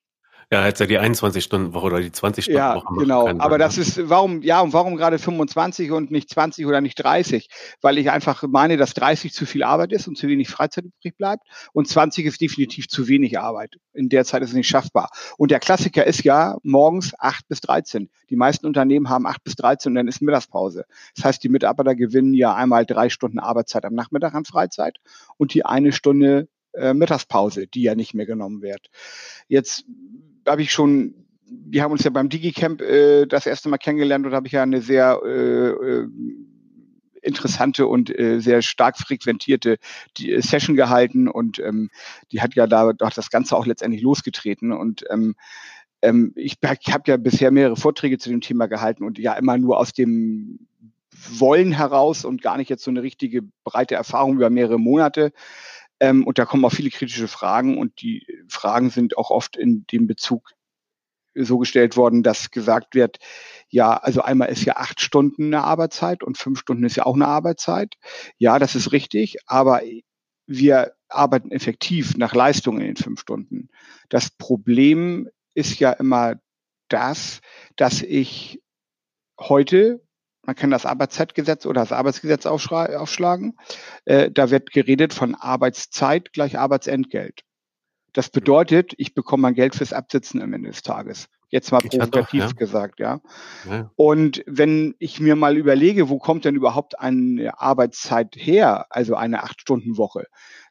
Ja, 0.52 0.64
hätte 0.64 0.84
ja 0.84 0.88
die 0.88 1.00
21-Stunden-Woche 1.00 1.86
oder 1.86 2.02
die 2.02 2.10
20-Stunden-Woche 2.10 2.54
Ja, 2.54 3.00
genau. 3.00 3.28
Aber 3.40 3.58
das 3.58 3.78
ist, 3.78 4.10
warum, 4.10 4.42
ja, 4.42 4.62
und 4.62 4.74
warum 4.74 4.96
gerade 4.96 5.18
25 5.18 5.92
und 5.92 6.12
nicht 6.12 6.30
20 6.30 6.66
oder 6.66 6.82
nicht 6.82 6.96
30? 6.96 7.50
Weil 7.82 7.98
ich 7.98 8.12
einfach 8.12 8.44
meine, 8.48 8.78
dass 8.78 8.94
30 8.94 9.34
zu 9.34 9.46
viel 9.46 9.64
Arbeit 9.64 9.92
ist 9.92 10.08
und 10.08 10.18
zu 10.18 10.28
wenig 10.28 10.50
Freizeit 10.50 10.86
übrig 10.86 11.18
bleibt. 11.18 11.44
Und 11.74 11.88
20 11.88 12.26
ist 12.26 12.42
definitiv 12.42 12.88
zu 12.88 13.08
wenig 13.08 13.40
Arbeit. 13.40 13.76
In 13.94 14.10
der 14.10 14.26
Zeit 14.26 14.44
ist 14.44 14.50
es 14.50 14.56
nicht 14.56 14.68
schaffbar. 14.68 15.10
Und 15.38 15.52
der 15.52 15.60
Klassiker 15.60 16.06
ist 16.06 16.24
ja 16.24 16.58
morgens 16.64 17.14
8 17.18 17.48
bis 17.48 17.62
13. 17.62 18.10
Die 18.30 18.36
meisten 18.36 18.66
Unternehmen 18.66 19.10
haben 19.10 19.26
8 19.26 19.44
bis 19.44 19.56
13 19.56 19.92
und 19.92 19.96
dann 19.96 20.08
ist 20.08 20.22
Mittagspause. 20.22 20.86
Das 21.16 21.26
heißt, 21.26 21.44
die 21.44 21.50
Mitarbeiter 21.50 21.96
gewinnen 21.96 22.34
ja 22.34 22.54
einmal 22.54 22.86
drei 22.86 23.10
Stunden 23.10 23.40
Arbeitszeit 23.40 23.86
am 23.86 23.94
Nachmittag 23.94 24.34
an 24.34 24.46
Freizeit 24.46 24.98
und 25.38 25.54
die 25.54 25.66
eine 25.66 25.92
Stunde 25.92 26.48
äh, 26.74 26.94
Mittagspause, 26.94 27.68
die 27.68 27.84
ja 27.84 27.96
nicht 27.96 28.14
mehr 28.14 28.26
genommen 28.26 28.62
wird. 28.62 28.90
Jetzt 29.48 29.86
habe 30.48 30.62
ich 30.62 30.72
schon, 30.72 31.14
wir 31.48 31.84
haben 31.84 31.92
uns 31.92 32.04
ja 32.04 32.10
beim 32.10 32.30
DigiCamp 32.30 32.82
äh, 32.82 33.26
das 33.26 33.46
erste 33.46 33.70
Mal 33.70 33.78
kennengelernt 33.78 34.26
und 34.26 34.34
habe 34.34 34.48
ich 34.48 34.54
ja 34.54 34.64
eine 34.64 34.82
sehr 34.82 35.20
äh, 35.26 35.70
äh, 35.70 36.08
interessante 37.22 37.88
und 37.88 38.18
äh, 38.18 38.40
sehr 38.40 38.62
stark 38.62 38.98
frequentierte 38.98 39.78
die, 40.18 40.32
äh, 40.32 40.42
Session 40.42 40.76
gehalten 40.76 41.28
und 41.28 41.60
ähm, 41.60 41.90
die 42.32 42.42
hat 42.42 42.56
ja 42.56 42.68
da 42.68 42.94
doch 42.94 43.12
das 43.12 43.30
Ganze 43.30 43.56
auch 43.56 43.66
letztendlich 43.66 44.02
losgetreten 44.02 44.72
und 44.72 45.04
ähm, 45.10 45.36
ähm, 46.02 46.34
ich, 46.36 46.58
ich 46.62 46.94
habe 46.94 47.04
ja 47.08 47.18
bisher 47.18 47.52
mehrere 47.52 47.76
Vorträge 47.76 48.18
zu 48.18 48.30
dem 48.30 48.42
Thema 48.42 48.68
gehalten 48.68 49.04
und 49.04 49.18
ja 49.18 49.34
immer 49.34 49.58
nur 49.58 49.80
aus 49.80 49.92
dem 49.92 50.68
Wollen 51.12 51.72
heraus 51.72 52.26
und 52.26 52.42
gar 52.42 52.58
nicht 52.58 52.70
jetzt 52.70 52.84
so 52.84 52.92
eine 52.92 53.02
richtige 53.02 53.42
breite 53.64 53.96
Erfahrung 53.96 54.36
über 54.36 54.50
mehrere 54.50 54.80
Monate. 54.80 55.32
Ähm, 56.06 56.24
und 56.26 56.38
da 56.38 56.46
kommen 56.46 56.64
auch 56.66 56.72
viele 56.72 56.92
kritische 56.92 57.28
Fragen 57.28 57.78
und 57.80 58.00
die 58.02 58.28
Fragen 58.48 58.92
sind 58.92 59.18
auch 59.18 59.32
oft 59.32 59.58
in 59.58 59.86
dem 59.92 60.06
Bezug 60.06 60.52
so 61.34 61.58
gestellt 61.58 61.98
worden, 61.98 62.22
dass 62.22 62.52
gesagt 62.52 62.94
wird, 62.94 63.18
ja, 63.70 63.98
also 63.98 64.22
einmal 64.22 64.50
ist 64.50 64.64
ja 64.64 64.78
acht 64.78 65.02
Stunden 65.02 65.46
eine 65.46 65.64
Arbeitszeit 65.64 66.24
und 66.24 66.38
fünf 66.38 66.60
Stunden 66.60 66.86
ist 66.86 66.96
ja 66.96 67.06
auch 67.06 67.16
eine 67.16 67.28
Arbeitszeit. 67.28 67.96
Ja, 68.38 68.60
das 68.60 68.76
ist 68.76 68.92
richtig, 68.92 69.38
aber 69.48 69.82
wir 70.46 70.94
arbeiten 71.10 71.52
effektiv 71.52 72.16
nach 72.18 72.36
Leistung 72.36 72.80
in 72.80 72.86
den 72.86 72.96
fünf 72.96 73.22
Stunden. 73.22 73.70
Das 74.10 74.30
Problem 74.30 75.28
ist 75.56 75.80
ja 75.80 75.92
immer 75.92 76.36
das, 76.88 77.42
dass 77.76 78.04
ich 78.04 78.62
heute 79.40 80.05
man 80.46 80.56
kann 80.56 80.72
das 80.72 80.86
Arbeitszeitgesetz 80.86 81.66
oder 81.66 81.82
das 81.82 81.92
Arbeitsgesetz 81.92 82.46
aufschlagen. 82.46 83.58
Äh, 84.06 84.32
da 84.32 84.52
wird 84.52 84.72
geredet 84.72 85.14
von 85.14 85.36
Arbeitszeit 85.36 86.34
gleich 86.34 86.58
Arbeitsentgelt. 86.58 87.42
Das 88.14 88.30
bedeutet, 88.30 88.94
ich 88.98 89.14
bekomme 89.14 89.42
mein 89.42 89.56
Geld 89.56 89.76
fürs 89.76 89.92
Absitzen 89.92 90.42
am 90.42 90.54
Ende 90.54 90.70
des 90.70 90.84
Tages. 90.84 91.28
Jetzt 91.50 91.72
mal 91.72 91.80
provokativ 91.80 92.42
ja. 92.42 92.52
gesagt, 92.52 93.00
ja. 93.00 93.22
ja. 93.70 93.92
Und 93.96 94.44
wenn 94.48 94.96
ich 95.00 95.20
mir 95.20 95.36
mal 95.36 95.58
überlege, 95.58 96.10
wo 96.10 96.18
kommt 96.18 96.46
denn 96.46 96.56
überhaupt 96.56 97.00
eine 97.00 97.60
Arbeitszeit 97.60 98.36
her, 98.36 98.88
also 98.90 99.16
eine 99.16 99.44
Acht-Stunden-Woche, 99.44 100.26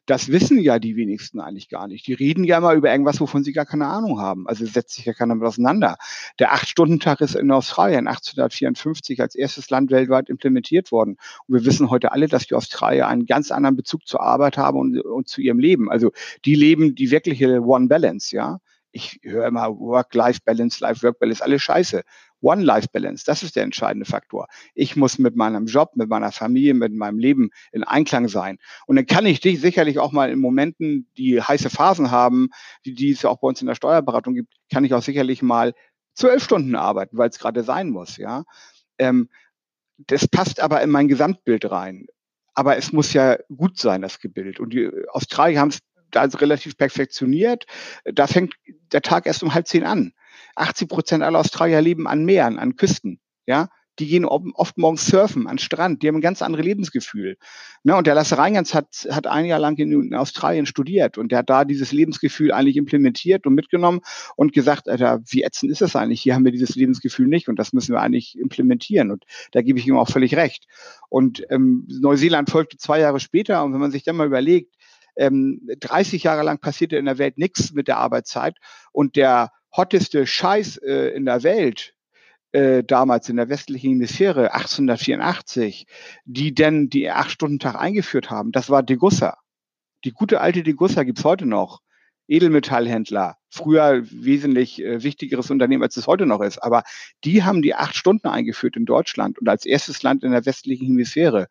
das 0.05 0.31
wissen 0.31 0.59
ja 0.59 0.77
die 0.77 0.95
wenigsten 0.95 1.39
eigentlich 1.39 1.69
gar 1.69 1.87
nicht. 1.87 2.05
Die 2.07 2.13
reden 2.13 2.43
ja 2.43 2.59
immer 2.59 2.73
über 2.73 2.91
irgendwas, 2.91 3.19
wovon 3.19 3.43
sie 3.43 3.53
gar 3.53 3.65
keine 3.65 3.87
Ahnung 3.87 4.19
haben. 4.19 4.47
Also 4.47 4.65
setzt 4.65 4.95
sich 4.95 5.05
ja 5.05 5.13
keiner 5.13 5.35
mit 5.35 5.45
auseinander. 5.45 5.97
Der 6.39 6.53
Acht-Stunden-Tag 6.53 7.21
ist 7.21 7.35
in 7.35 7.51
Australien 7.51 8.07
1854 8.07 9.21
als 9.21 9.35
erstes 9.35 9.69
Land 9.69 9.91
weltweit 9.91 10.29
implementiert 10.29 10.91
worden. 10.91 11.17
Und 11.47 11.55
wir 11.55 11.65
wissen 11.65 11.89
heute 11.89 12.11
alle, 12.11 12.27
dass 12.27 12.45
die 12.45 12.53
Australier 12.53 13.07
einen 13.07 13.25
ganz 13.25 13.49
anderen 13.51 13.75
Bezug 13.75 14.05
zur 14.05 14.21
Arbeit 14.21 14.57
haben 14.57 14.77
und, 14.77 14.99
und 14.99 15.27
zu 15.27 15.41
ihrem 15.41 15.59
Leben. 15.59 15.89
Also 15.89 16.11
die 16.45 16.55
leben 16.55 16.93
die 16.93 17.09
wirkliche 17.09 17.61
One 17.61 17.87
Balance, 17.87 18.35
ja 18.35 18.59
ich 18.95 19.19
höre 19.23 19.45
immer 19.45 19.77
Work-Life-Balance, 19.77 20.81
Life-Work-Balance, 20.81 21.43
alles 21.43 21.61
scheiße. 21.61 22.03
One-Life-Balance, 22.39 23.25
das 23.25 23.43
ist 23.43 23.57
der 23.57 23.63
entscheidende 23.63 24.05
Faktor. 24.05 24.47
Ich 24.73 24.95
muss 24.95 25.19
mit 25.19 25.35
meinem 25.35 25.65
Job, 25.65 25.91
mit 25.95 26.07
meiner 26.07 26.31
Familie, 26.31 26.73
mit 26.73 26.93
meinem 26.93 27.19
Leben 27.19 27.49
in 27.73 27.83
Einklang 27.83 28.29
sein. 28.29 28.57
Und 28.87 28.95
dann 28.95 29.05
kann 29.05 29.25
ich 29.25 29.41
dich 29.41 29.59
sicherlich 29.59 29.99
auch 29.99 30.13
mal 30.13 30.29
in 30.29 30.39
Momenten, 30.39 31.09
die 31.17 31.41
heiße 31.41 31.69
Phasen 31.69 32.09
haben, 32.09 32.49
die, 32.85 32.93
die 32.93 33.11
es 33.11 33.25
auch 33.25 33.39
bei 33.41 33.49
uns 33.49 33.59
in 33.59 33.67
der 33.67 33.75
Steuerberatung 33.75 34.33
gibt, 34.33 34.53
kann 34.71 34.85
ich 34.85 34.93
auch 34.93 35.01
sicherlich 35.01 35.41
mal 35.41 35.73
zwölf 36.13 36.41
Stunden 36.41 36.75
arbeiten, 36.75 37.17
weil 37.17 37.29
es 37.29 37.39
gerade 37.39 37.63
sein 37.63 37.89
muss, 37.89 38.15
ja. 38.15 38.45
Ähm, 38.97 39.27
das 39.97 40.25
passt 40.27 40.61
aber 40.61 40.81
in 40.81 40.89
mein 40.89 41.09
Gesamtbild 41.09 41.69
rein. 41.69 42.07
Aber 42.53 42.77
es 42.77 42.93
muss 42.93 43.11
ja 43.11 43.37
gut 43.53 43.77
sein, 43.77 44.01
das 44.01 44.19
Gebild. 44.19 44.61
Und 44.61 44.71
die 44.71 44.89
Australier 45.09 45.59
haben 45.59 45.69
es 45.69 45.79
also 46.21 46.37
relativ 46.37 46.77
perfektioniert. 46.77 47.65
Da 48.05 48.27
fängt 48.27 48.53
der 48.91 49.01
Tag 49.01 49.25
erst 49.25 49.43
um 49.43 49.53
halb 49.53 49.67
zehn 49.67 49.83
an. 49.83 50.13
80 50.55 50.87
Prozent 50.87 51.23
aller 51.23 51.39
Australier 51.39 51.81
leben 51.81 52.07
an 52.07 52.25
Meeren, 52.25 52.59
an 52.59 52.75
Küsten. 52.75 53.19
Ja, 53.45 53.69
die 53.99 54.07
gehen 54.07 54.25
oft 54.25 54.77
morgens 54.77 55.05
surfen 55.05 55.47
an 55.47 55.57
Strand, 55.57 56.03
die 56.03 56.07
haben 56.07 56.15
ein 56.15 56.21
ganz 56.21 56.41
anderes 56.41 56.65
Lebensgefühl. 56.65 57.37
Ne, 57.83 57.95
und 57.95 58.07
der 58.07 58.15
Lasse 58.15 58.37
Reingans 58.37 58.73
hat, 58.73 59.07
hat 59.09 59.27
ein 59.27 59.45
Jahr 59.45 59.59
lang 59.59 59.77
in, 59.77 60.13
Australien 60.13 60.65
studiert 60.65 61.17
und 61.17 61.31
der 61.31 61.39
hat 61.39 61.49
da 61.49 61.65
dieses 61.65 61.91
Lebensgefühl 61.91 62.51
eigentlich 62.51 62.77
implementiert 62.77 63.45
und 63.45 63.53
mitgenommen 63.53 64.01
und 64.35 64.53
gesagt, 64.53 64.89
Alter, 64.89 65.21
wie 65.27 65.43
ätzend 65.43 65.71
ist 65.71 65.81
das 65.81 65.95
eigentlich? 65.95 66.21
Hier 66.21 66.35
haben 66.35 66.45
wir 66.45 66.51
dieses 66.51 66.75
Lebensgefühl 66.75 67.27
nicht 67.27 67.47
und 67.47 67.57
das 67.57 67.73
müssen 67.73 67.93
wir 67.93 68.01
eigentlich 68.01 68.37
implementieren. 68.37 69.11
Und 69.11 69.23
da 69.51 69.61
gebe 69.61 69.79
ich 69.79 69.87
ihm 69.87 69.97
auch 69.97 70.09
völlig 70.09 70.35
recht. 70.35 70.65
Und 71.09 71.45
ähm, 71.49 71.87
Neuseeland 71.87 72.49
folgte 72.49 72.77
zwei 72.77 72.99
Jahre 72.99 73.19
später 73.19 73.63
und 73.63 73.73
wenn 73.73 73.79
man 73.79 73.91
sich 73.91 74.03
dann 74.03 74.17
mal 74.17 74.27
überlegt, 74.27 74.75
ähm, 75.15 75.61
30 75.79 76.23
Jahre 76.23 76.43
lang 76.43 76.59
passierte 76.59 76.97
in 76.97 77.05
der 77.05 77.17
Welt 77.17 77.37
nichts 77.37 77.73
mit 77.73 77.87
der 77.87 77.97
Arbeitszeit 77.97 78.57
und 78.91 79.15
der 79.15 79.51
hotteste 79.75 80.25
Scheiß 80.25 80.77
äh, 80.77 81.09
in 81.15 81.25
der 81.25 81.43
Welt, 81.43 81.93
äh, 82.51 82.83
damals 82.83 83.29
in 83.29 83.35
der 83.35 83.49
westlichen 83.49 83.91
Hemisphäre 83.91 84.53
1884, 84.53 85.87
die 86.25 86.53
denn 86.53 86.89
die 86.89 87.09
Acht-Stunden-Tag 87.09 87.75
eingeführt 87.75 88.29
haben, 88.29 88.51
das 88.51 88.69
war 88.69 88.83
Degussa. 88.83 89.37
Die 90.03 90.11
gute 90.11 90.39
alte 90.39 90.63
Degussa 90.63 91.03
gibt's 91.03 91.23
heute 91.23 91.45
noch. 91.45 91.81
Edelmetallhändler, 92.27 93.37
früher 93.49 94.01
wesentlich 94.09 94.81
äh, 94.81 95.03
wichtigeres 95.03 95.51
Unternehmen, 95.51 95.83
als 95.83 95.97
es 95.97 96.07
heute 96.07 96.25
noch 96.25 96.41
ist. 96.41 96.57
Aber 96.57 96.83
die 97.23 97.43
haben 97.43 97.61
die 97.61 97.75
acht 97.75 97.95
Stunden 97.95 98.27
eingeführt 98.27 98.75
in 98.77 98.85
Deutschland 98.85 99.37
und 99.37 99.47
als 99.47 99.65
erstes 99.65 100.01
Land 100.01 100.23
in 100.23 100.31
der 100.31 100.45
westlichen 100.45 100.87
Hemisphäre. 100.87 101.47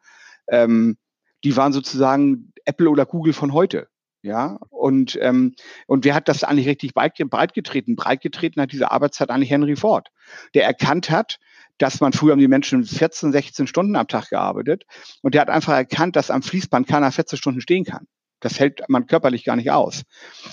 Ähm, 0.48 0.96
die 1.44 1.56
waren 1.56 1.72
sozusagen 1.72 2.52
Apple 2.64 2.88
oder 2.90 3.06
Google 3.06 3.32
von 3.32 3.52
heute. 3.52 3.88
Ja, 4.22 4.58
und, 4.70 5.18
ähm, 5.20 5.54
und 5.86 6.06
wer 6.06 6.14
hat 6.14 6.28
das 6.28 6.44
eigentlich 6.44 6.66
richtig 6.66 6.94
breit, 6.94 7.14
breit 7.28 7.52
getreten? 7.52 7.94
Breit 7.94 8.22
getreten 8.22 8.58
hat 8.62 8.72
diese 8.72 8.90
Arbeitszeit 8.90 9.28
eigentlich 9.28 9.50
Henry 9.50 9.76
Ford, 9.76 10.08
der 10.54 10.64
erkannt 10.64 11.10
hat, 11.10 11.38
dass 11.76 12.00
man 12.00 12.14
früher 12.14 12.32
haben 12.32 12.40
die 12.40 12.48
Menschen 12.48 12.84
14, 12.84 13.32
16 13.32 13.66
Stunden 13.66 13.96
am 13.96 14.08
Tag 14.08 14.30
gearbeitet 14.30 14.84
und 15.20 15.34
der 15.34 15.42
hat 15.42 15.50
einfach 15.50 15.74
erkannt, 15.74 16.16
dass 16.16 16.30
am 16.30 16.42
Fließband 16.42 16.88
keiner 16.88 17.12
14 17.12 17.36
Stunden 17.36 17.60
stehen 17.60 17.84
kann. 17.84 18.06
Das 18.44 18.60
hält 18.60 18.82
man 18.88 19.06
körperlich 19.06 19.44
gar 19.44 19.56
nicht 19.56 19.70
aus. 19.70 20.02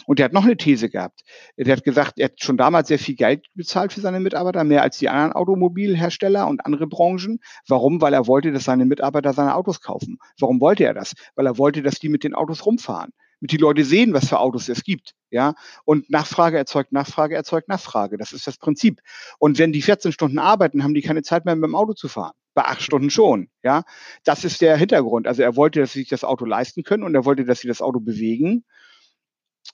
Und 0.05 0.19
er 0.19 0.25
hat 0.25 0.33
noch 0.33 0.45
eine 0.45 0.55
These 0.55 0.89
gehabt. 0.89 1.23
Er 1.57 1.69
hat 1.73 1.83
gesagt, 1.83 2.19
er 2.19 2.25
hat 2.25 2.41
schon 2.41 2.55
damals 2.55 2.87
sehr 2.87 2.99
viel 2.99 3.15
Geld 3.15 3.47
bezahlt 3.53 3.91
für 3.91 3.99
seine 3.99 4.21
Mitarbeiter, 4.21 4.63
mehr 4.63 4.81
als 4.81 4.97
die 4.97 5.09
anderen 5.09 5.33
Automobilhersteller 5.33 6.47
und 6.47 6.65
andere 6.65 6.87
Branchen. 6.87 7.39
Warum? 7.67 7.99
Weil 7.99 8.13
er 8.13 8.27
wollte, 8.27 8.53
dass 8.53 8.63
seine 8.63 8.85
Mitarbeiter 8.85 9.33
seine 9.33 9.55
Autos 9.55 9.81
kaufen. 9.81 10.19
Warum 10.39 10.61
wollte 10.61 10.85
er 10.85 10.93
das? 10.93 11.15
Weil 11.35 11.47
er 11.47 11.57
wollte, 11.57 11.81
dass 11.81 11.95
die 11.95 12.07
mit 12.07 12.23
den 12.23 12.33
Autos 12.33 12.65
rumfahren 12.65 13.11
mit 13.41 13.51
die 13.51 13.57
Leute 13.57 13.83
sehen, 13.83 14.13
was 14.13 14.29
für 14.29 14.39
Autos 14.39 14.69
es 14.69 14.83
gibt. 14.83 15.15
Ja, 15.31 15.55
und 15.83 16.09
Nachfrage 16.09 16.57
erzeugt 16.57 16.91
Nachfrage 16.91 17.35
erzeugt 17.35 17.67
Nachfrage. 17.67 18.17
Das 18.17 18.33
ist 18.33 18.45
das 18.45 18.57
Prinzip. 18.57 19.01
Und 19.39 19.57
wenn 19.57 19.73
die 19.73 19.81
14 19.81 20.11
Stunden 20.11 20.37
arbeiten, 20.37 20.83
haben 20.83 20.93
die 20.93 21.01
keine 21.01 21.23
Zeit 21.23 21.45
mehr 21.45 21.55
mit 21.55 21.65
dem 21.65 21.75
Auto 21.75 21.93
zu 21.93 22.07
fahren. 22.07 22.35
Bei 22.53 22.65
acht 22.65 22.81
Stunden 22.81 23.09
schon. 23.09 23.49
Ja, 23.63 23.83
das 24.23 24.43
ist 24.43 24.61
der 24.61 24.75
Hintergrund. 24.77 25.27
Also 25.27 25.41
er 25.41 25.55
wollte, 25.55 25.79
dass 25.79 25.93
sie 25.93 25.99
sich 25.99 26.09
das 26.09 26.23
Auto 26.23 26.45
leisten 26.45 26.83
können 26.83 27.03
und 27.03 27.15
er 27.15 27.25
wollte, 27.25 27.45
dass 27.45 27.59
sie 27.59 27.67
das 27.67 27.81
Auto 27.81 27.99
bewegen. 27.99 28.65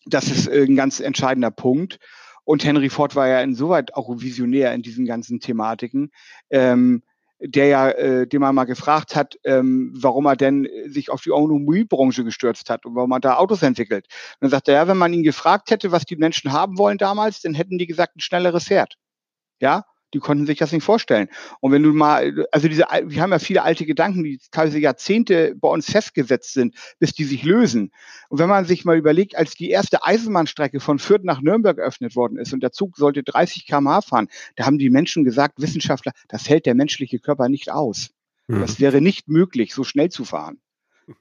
Das 0.06 0.30
ist 0.30 0.50
ein 0.50 0.76
ganz 0.76 1.00
entscheidender 1.00 1.52
Punkt. 1.52 2.00
Und 2.44 2.64
Henry 2.64 2.90
Ford 2.90 3.16
war 3.16 3.28
ja 3.28 3.42
insoweit 3.42 3.94
auch 3.96 4.10
visionär 4.20 4.74
in 4.74 4.82
diesen 4.82 5.06
ganzen 5.06 5.40
Thematiken. 5.40 6.12
Ähm, 6.50 7.04
der 7.40 7.68
ja, 7.68 7.90
äh, 7.90 8.28
den 8.28 8.42
man 8.42 8.56
mal 8.56 8.64
gefragt 8.64 9.16
hat, 9.16 9.38
ähm, 9.44 9.92
warum 9.96 10.26
er 10.26 10.36
denn 10.36 10.68
sich 10.88 11.12
auf 11.12 11.22
die 11.22 11.32
Automobilbranche 11.32 12.24
gestürzt 12.24 12.70
hat 12.70 12.86
und 12.86 12.96
warum 12.96 13.12
er 13.12 13.20
da 13.20 13.38
Autos 13.38 13.62
entwickelt. 13.62 14.08
Und 14.10 14.38
dann 14.46 14.50
sagt 14.50 14.68
er, 14.68 14.76
ja, 14.76 14.88
wenn 14.88 14.98
man 14.98 15.14
ihn 15.14 15.24
gefragt 15.24 15.70
hätte, 15.70 15.92
was 15.92 16.06
die 16.06 16.16
Menschen 16.16 16.52
haben 16.52 16.78
wollen 16.78 16.98
damals, 16.98 17.42
dann 17.42 17.54
hätten 17.54 17.78
die 17.78 17.86
gesagt, 17.86 18.16
ein 18.16 18.22
schnelleres 18.22 18.66
Pferd. 18.66 18.96
Ja, 19.60 19.84
die 20.14 20.20
konnten 20.20 20.46
sich 20.46 20.58
das 20.58 20.72
nicht 20.72 20.84
vorstellen. 20.84 21.28
Und 21.60 21.72
wenn 21.72 21.84
du 21.84 21.94
mal, 21.94 22.46
also 22.52 22.68
diese, 22.68 22.86
wir 23.06 23.22
haben 23.22 23.32
ja 23.32 23.40
viele 23.40 23.64
alte 23.64 23.86
Gedanken, 23.86 24.24
die 24.24 24.40
teilweise 24.52 24.80
Jahrzehnte 24.80 25.56
bei 25.56 25.68
uns 25.68 25.90
festgesetzt 25.92 26.54
sind, 26.54 26.76
bis 27.00 27.14
die 27.14 27.26
sich 27.26 27.44
lösen. 27.44 27.92
Und 28.30 28.40
wenn 28.40 28.50
man 28.50 28.66
sich 28.66 28.86
mal 28.86 28.98
überlegt, 28.98 29.36
als 29.36 29.56
die 29.56 29.70
erste 29.70 30.04
Eisenbahnstrecke 30.04 30.80
von 30.80 31.00
Fürth 31.00 31.24
nach 31.24 31.42
Nürnberg 31.42 31.78
eröffnet 31.78 32.16
worden 32.16 32.38
ist 32.38 32.54
und 32.54 32.62
der 32.62 32.72
Zug 32.72 32.98
sollte 32.98 33.24
30 33.24 33.66
km/h 33.66 34.02
fahren, 34.02 34.28
da 34.56 34.66
haben 34.66 34.78
die 34.78 34.90
Menschen 34.90 35.24
gesagt, 35.24 35.62
Wissenschaftler, 35.62 36.14
das 36.28 36.48
hält 36.50 36.66
der 36.66 36.76
menschliche 36.76 37.20
Körper 37.20 37.50
nicht 37.50 37.72
aus. 37.72 38.12
Mhm. 38.48 38.62
Das 38.62 38.80
wäre 38.80 39.02
nicht 39.02 39.28
möglich, 39.28 39.74
so 39.74 39.84
schnell 39.84 40.10
zu 40.10 40.26
fahren. 40.26 40.60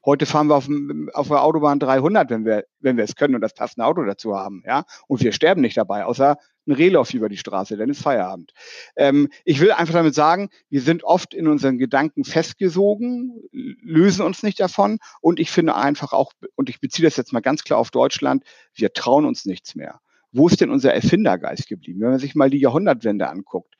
Heute 0.04 0.26
fahren 0.26 0.48
wir 0.48 0.56
auf, 0.56 0.68
auf 1.12 1.28
der 1.28 1.42
Autobahn 1.42 1.78
300, 1.78 2.28
wenn 2.30 2.44
wir, 2.44 2.64
wenn 2.80 2.96
wir 2.96 3.04
es 3.04 3.14
können 3.14 3.36
und 3.36 3.40
das 3.40 3.54
passende 3.54 3.86
Auto 3.86 4.02
dazu 4.02 4.36
haben, 4.36 4.62
ja. 4.66 4.84
Und 5.06 5.22
wir 5.22 5.30
sterben 5.32 5.60
nicht 5.60 5.76
dabei, 5.76 6.04
außer 6.04 6.38
ein 6.66 6.72
Rehlauf 6.72 7.14
über 7.14 7.28
die 7.28 7.36
Straße, 7.36 7.76
dann 7.76 7.90
ist 7.90 8.02
Feierabend. 8.02 8.52
Ähm, 8.96 9.28
ich 9.44 9.60
will 9.60 9.72
einfach 9.72 9.94
damit 9.94 10.14
sagen, 10.14 10.50
wir 10.68 10.80
sind 10.80 11.04
oft 11.04 11.34
in 11.34 11.48
unseren 11.48 11.78
Gedanken 11.78 12.24
festgesogen, 12.24 13.42
lösen 13.52 14.24
uns 14.24 14.42
nicht 14.42 14.60
davon 14.60 14.98
und 15.20 15.40
ich 15.40 15.50
finde 15.50 15.76
einfach 15.76 16.12
auch, 16.12 16.32
und 16.54 16.68
ich 16.68 16.80
beziehe 16.80 17.06
das 17.06 17.16
jetzt 17.16 17.32
mal 17.32 17.40
ganz 17.40 17.64
klar 17.64 17.78
auf 17.78 17.90
Deutschland, 17.90 18.44
wir 18.74 18.92
trauen 18.92 19.24
uns 19.24 19.44
nichts 19.44 19.74
mehr. 19.74 20.00
Wo 20.32 20.48
ist 20.48 20.60
denn 20.60 20.70
unser 20.70 20.92
Erfindergeist 20.92 21.68
geblieben? 21.68 22.00
Wenn 22.00 22.10
man 22.10 22.18
sich 22.18 22.34
mal 22.34 22.50
die 22.50 22.60
Jahrhundertwende 22.60 23.28
anguckt. 23.28 23.74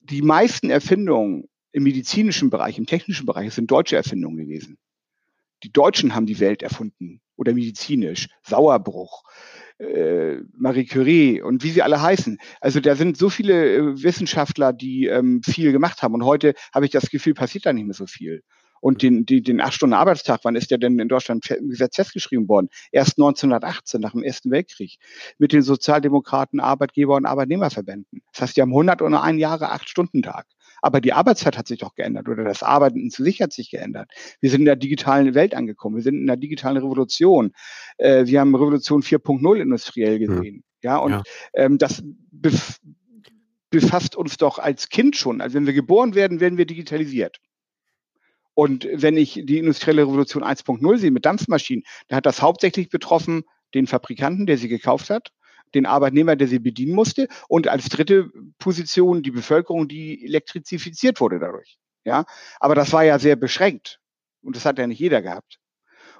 Die 0.00 0.22
meisten 0.22 0.70
Erfindungen 0.70 1.48
im 1.72 1.82
medizinischen 1.82 2.50
Bereich, 2.50 2.78
im 2.78 2.86
technischen 2.86 3.26
Bereich 3.26 3.52
sind 3.52 3.70
deutsche 3.70 3.96
Erfindungen 3.96 4.36
gewesen. 4.36 4.78
Die 5.62 5.72
Deutschen 5.72 6.14
haben 6.14 6.26
die 6.26 6.40
Welt 6.40 6.62
erfunden 6.62 7.20
oder 7.36 7.54
medizinisch. 7.54 8.28
Sauerbruch, 8.42 9.22
äh, 9.82 10.42
Marie 10.56 10.86
Curie 10.86 11.42
und 11.42 11.64
wie 11.64 11.70
sie 11.70 11.82
alle 11.82 12.00
heißen. 12.00 12.38
Also 12.60 12.80
da 12.80 12.94
sind 12.94 13.16
so 13.16 13.28
viele 13.28 13.74
äh, 13.74 14.02
Wissenschaftler, 14.02 14.72
die 14.72 15.06
ähm, 15.06 15.42
viel 15.42 15.72
gemacht 15.72 16.02
haben. 16.02 16.14
Und 16.14 16.24
heute 16.24 16.54
habe 16.74 16.84
ich 16.84 16.90
das 16.90 17.10
Gefühl, 17.10 17.34
passiert 17.34 17.66
da 17.66 17.72
nicht 17.72 17.84
mehr 17.84 17.94
so 17.94 18.06
viel. 18.06 18.42
Und 18.80 19.02
den, 19.02 19.24
die, 19.26 19.42
den 19.42 19.60
acht 19.60 19.74
Stunden 19.74 19.94
Arbeitstag, 19.94 20.40
wann 20.42 20.56
ist 20.56 20.72
der 20.72 20.78
denn 20.78 20.98
in 20.98 21.08
Deutschland 21.08 21.48
im 21.50 21.70
Gesetz 21.70 21.94
festgeschrieben 21.94 22.48
worden? 22.48 22.68
Erst 22.90 23.12
1918, 23.12 24.00
nach 24.00 24.10
dem 24.10 24.24
Ersten 24.24 24.50
Weltkrieg, 24.50 24.98
mit 25.38 25.52
den 25.52 25.62
Sozialdemokraten, 25.62 26.58
Arbeitgeber 26.58 27.14
und 27.14 27.24
Arbeitnehmerverbänden. 27.24 28.22
Das 28.32 28.42
heißt, 28.42 28.56
die 28.56 28.62
haben 28.62 28.72
101 28.72 29.38
Jahre 29.38 29.70
acht 29.70 29.88
Stunden 29.88 30.22
Tag. 30.22 30.46
Aber 30.82 31.00
die 31.00 31.12
Arbeitszeit 31.12 31.56
hat 31.56 31.68
sich 31.68 31.78
doch 31.78 31.94
geändert 31.94 32.28
oder 32.28 32.44
das 32.44 32.62
Arbeiten 32.62 33.08
zu 33.10 33.22
sich 33.22 33.40
hat 33.40 33.52
sich 33.52 33.70
geändert. 33.70 34.10
Wir 34.40 34.50
sind 34.50 34.62
in 34.62 34.66
der 34.66 34.76
digitalen 34.76 35.34
Welt 35.34 35.54
angekommen. 35.54 35.96
Wir 35.96 36.02
sind 36.02 36.16
in 36.16 36.26
der 36.26 36.36
digitalen 36.36 36.76
Revolution. 36.76 37.52
Äh, 37.98 38.26
wir 38.26 38.40
haben 38.40 38.54
Revolution 38.54 39.02
4.0 39.02 39.60
industriell 39.60 40.18
hm. 40.18 40.26
gesehen. 40.26 40.54
Hm. 40.56 40.64
Ja, 40.82 40.98
und 40.98 41.12
ja. 41.12 41.22
Ähm, 41.54 41.78
das 41.78 42.02
bef 42.30 42.78
befasst 43.70 44.16
uns 44.16 44.36
doch 44.36 44.58
als 44.58 44.90
Kind 44.90 45.16
schon. 45.16 45.40
Also 45.40 45.54
wenn 45.54 45.64
wir 45.64 45.72
geboren 45.72 46.14
werden, 46.14 46.40
werden 46.40 46.58
wir 46.58 46.66
digitalisiert. 46.66 47.38
Und 48.52 48.86
wenn 48.92 49.16
ich 49.16 49.40
die 49.44 49.56
industrielle 49.56 50.02
Revolution 50.02 50.44
1.0 50.44 50.98
sehe 50.98 51.10
mit 51.10 51.24
Dampfmaschinen, 51.24 51.84
dann 52.08 52.18
hat 52.18 52.26
das 52.26 52.42
hauptsächlich 52.42 52.90
betroffen 52.90 53.44
den 53.74 53.86
Fabrikanten, 53.86 54.44
der 54.44 54.58
sie 54.58 54.68
gekauft 54.68 55.08
hat, 55.08 55.32
den 55.74 55.86
Arbeitnehmer, 55.86 56.36
der 56.36 56.48
sie 56.48 56.58
bedienen 56.58 56.94
musste 56.94 57.28
und 57.48 57.68
als 57.68 57.88
dritte 57.88 58.30
Position 58.58 59.22
die 59.22 59.30
Bevölkerung, 59.30 59.88
die 59.88 60.24
elektrifiziert 60.24 61.20
wurde 61.20 61.38
dadurch. 61.38 61.78
Ja, 62.04 62.24
aber 62.58 62.74
das 62.74 62.92
war 62.92 63.04
ja 63.04 63.18
sehr 63.18 63.36
beschränkt 63.36 64.00
und 64.42 64.56
das 64.56 64.64
hat 64.64 64.78
ja 64.78 64.86
nicht 64.86 64.98
jeder 64.98 65.22
gehabt. 65.22 65.58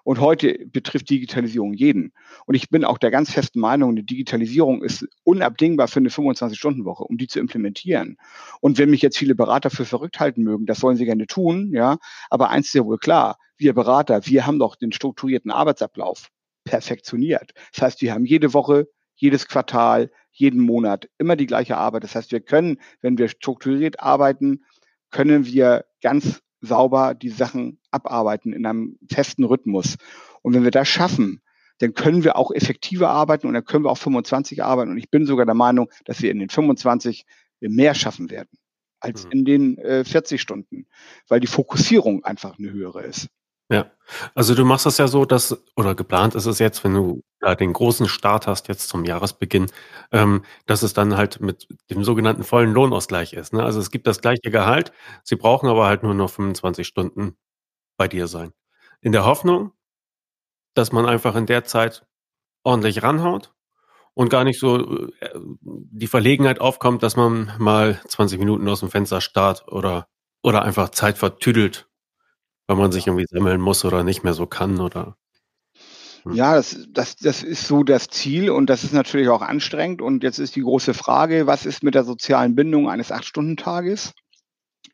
Und 0.04 0.18
heute 0.18 0.66
betrifft 0.66 1.10
Digitalisierung 1.10 1.74
jeden. 1.74 2.12
Und 2.46 2.56
ich 2.56 2.70
bin 2.70 2.84
auch 2.84 2.98
der 2.98 3.12
ganz 3.12 3.30
festen 3.30 3.60
Meinung, 3.60 3.90
eine 3.90 4.02
Digitalisierung 4.02 4.82
ist 4.82 5.06
unabdingbar 5.22 5.86
für 5.86 6.00
eine 6.00 6.08
25-Stunden-Woche, 6.08 7.04
um 7.04 7.18
die 7.18 7.28
zu 7.28 7.38
implementieren. 7.38 8.16
Und 8.60 8.78
wenn 8.78 8.90
mich 8.90 9.02
jetzt 9.02 9.16
viele 9.16 9.36
Berater 9.36 9.70
für 9.70 9.84
verrückt 9.84 10.18
halten 10.18 10.42
mögen, 10.42 10.66
das 10.66 10.80
sollen 10.80 10.96
sie 10.96 11.04
gerne 11.04 11.26
tun, 11.28 11.70
ja. 11.72 11.98
Aber 12.30 12.50
eins 12.50 12.66
ist 12.66 12.74
ja 12.74 12.84
wohl 12.84 12.98
klar, 12.98 13.38
wir 13.56 13.74
Berater, 13.74 14.26
wir 14.26 14.44
haben 14.44 14.58
doch 14.58 14.74
den 14.74 14.92
strukturierten 14.92 15.52
Arbeitsablauf 15.52 16.30
perfektioniert. 16.64 17.52
Das 17.72 17.82
heißt, 17.82 18.02
wir 18.02 18.12
haben 18.12 18.24
jede 18.24 18.54
Woche, 18.54 18.88
jedes 19.22 19.46
Quartal, 19.46 20.10
jeden 20.32 20.60
Monat 20.60 21.08
immer 21.16 21.36
die 21.36 21.46
gleiche 21.46 21.76
Arbeit. 21.76 22.02
Das 22.02 22.16
heißt, 22.16 22.32
wir 22.32 22.40
können, 22.40 22.78
wenn 23.02 23.18
wir 23.18 23.28
strukturiert 23.28 24.00
arbeiten, 24.00 24.64
können 25.12 25.46
wir 25.46 25.84
ganz 26.02 26.42
sauber 26.60 27.14
die 27.14 27.28
Sachen 27.28 27.78
abarbeiten 27.92 28.52
in 28.52 28.66
einem 28.66 28.98
festen 29.08 29.44
Rhythmus. 29.44 29.96
Und 30.42 30.54
wenn 30.54 30.64
wir 30.64 30.72
das 30.72 30.88
schaffen, 30.88 31.40
dann 31.78 31.94
können 31.94 32.24
wir 32.24 32.36
auch 32.36 32.50
effektiver 32.50 33.10
arbeiten 33.10 33.46
und 33.46 33.54
dann 33.54 33.64
können 33.64 33.84
wir 33.84 33.90
auch 33.90 33.98
25 33.98 34.64
arbeiten. 34.64 34.90
Und 34.90 34.98
ich 34.98 35.08
bin 35.08 35.24
sogar 35.24 35.46
der 35.46 35.54
Meinung, 35.54 35.88
dass 36.04 36.20
wir 36.20 36.32
in 36.32 36.40
den 36.40 36.48
25 36.48 37.24
mehr 37.60 37.94
schaffen 37.94 38.28
werden 38.28 38.58
als 38.98 39.24
mhm. 39.26 39.30
in 39.30 39.44
den 39.44 39.78
äh, 39.78 40.04
40 40.04 40.40
Stunden, 40.40 40.86
weil 41.28 41.38
die 41.38 41.46
Fokussierung 41.46 42.24
einfach 42.24 42.58
eine 42.58 42.72
höhere 42.72 43.04
ist. 43.04 43.28
Ja, 43.72 43.90
also 44.34 44.54
du 44.54 44.66
machst 44.66 44.84
das 44.84 44.98
ja 44.98 45.08
so, 45.08 45.24
dass, 45.24 45.64
oder 45.76 45.94
geplant 45.94 46.34
ist 46.34 46.44
es 46.44 46.58
jetzt, 46.58 46.84
wenn 46.84 46.92
du 46.92 47.22
da 47.40 47.54
den 47.54 47.72
großen 47.72 48.06
Start 48.06 48.46
hast 48.46 48.68
jetzt 48.68 48.90
zum 48.90 49.06
Jahresbeginn, 49.06 49.68
ähm, 50.12 50.44
dass 50.66 50.82
es 50.82 50.92
dann 50.92 51.16
halt 51.16 51.40
mit 51.40 51.66
dem 51.88 52.04
sogenannten 52.04 52.44
vollen 52.44 52.74
Lohnausgleich 52.74 53.32
ist. 53.32 53.54
Ne? 53.54 53.64
Also 53.64 53.80
es 53.80 53.90
gibt 53.90 54.06
das 54.06 54.20
gleiche 54.20 54.50
Gehalt, 54.50 54.92
sie 55.24 55.36
brauchen 55.36 55.70
aber 55.70 55.86
halt 55.86 56.02
nur 56.02 56.12
noch 56.12 56.28
25 56.28 56.86
Stunden 56.86 57.34
bei 57.96 58.08
dir 58.08 58.26
sein. 58.26 58.52
In 59.00 59.12
der 59.12 59.24
Hoffnung, 59.24 59.72
dass 60.74 60.92
man 60.92 61.06
einfach 61.06 61.34
in 61.34 61.46
der 61.46 61.64
Zeit 61.64 62.06
ordentlich 62.64 63.02
ranhaut 63.02 63.54
und 64.12 64.28
gar 64.28 64.44
nicht 64.44 64.60
so 64.60 65.08
äh, 65.08 65.30
die 65.62 66.08
Verlegenheit 66.08 66.60
aufkommt, 66.60 67.02
dass 67.02 67.16
man 67.16 67.52
mal 67.58 68.00
20 68.06 68.38
Minuten 68.38 68.68
aus 68.68 68.80
dem 68.80 68.90
Fenster 68.90 69.22
starrt 69.22 69.66
oder, 69.68 70.08
oder 70.42 70.62
einfach 70.62 70.90
Zeit 70.90 71.16
vertüdelt 71.16 71.88
weil 72.72 72.84
man 72.84 72.92
sich 72.92 73.06
irgendwie 73.06 73.26
sammeln 73.28 73.60
muss 73.60 73.84
oder 73.84 74.02
nicht 74.02 74.24
mehr 74.24 74.32
so 74.32 74.46
kann 74.46 74.80
oder 74.80 75.16
hm. 76.22 76.34
ja, 76.34 76.54
das, 76.54 76.86
das, 76.88 77.16
das 77.16 77.42
ist 77.42 77.66
so 77.66 77.82
das 77.82 78.08
Ziel 78.08 78.50
und 78.50 78.70
das 78.70 78.84
ist 78.84 78.94
natürlich 78.94 79.28
auch 79.28 79.42
anstrengend. 79.42 80.00
Und 80.00 80.22
jetzt 80.22 80.38
ist 80.38 80.56
die 80.56 80.62
große 80.62 80.94
Frage, 80.94 81.46
was 81.46 81.66
ist 81.66 81.82
mit 81.82 81.94
der 81.94 82.04
sozialen 82.04 82.54
Bindung 82.54 82.88
eines 82.88 83.12
Acht-Stunden-Tages? 83.12 84.14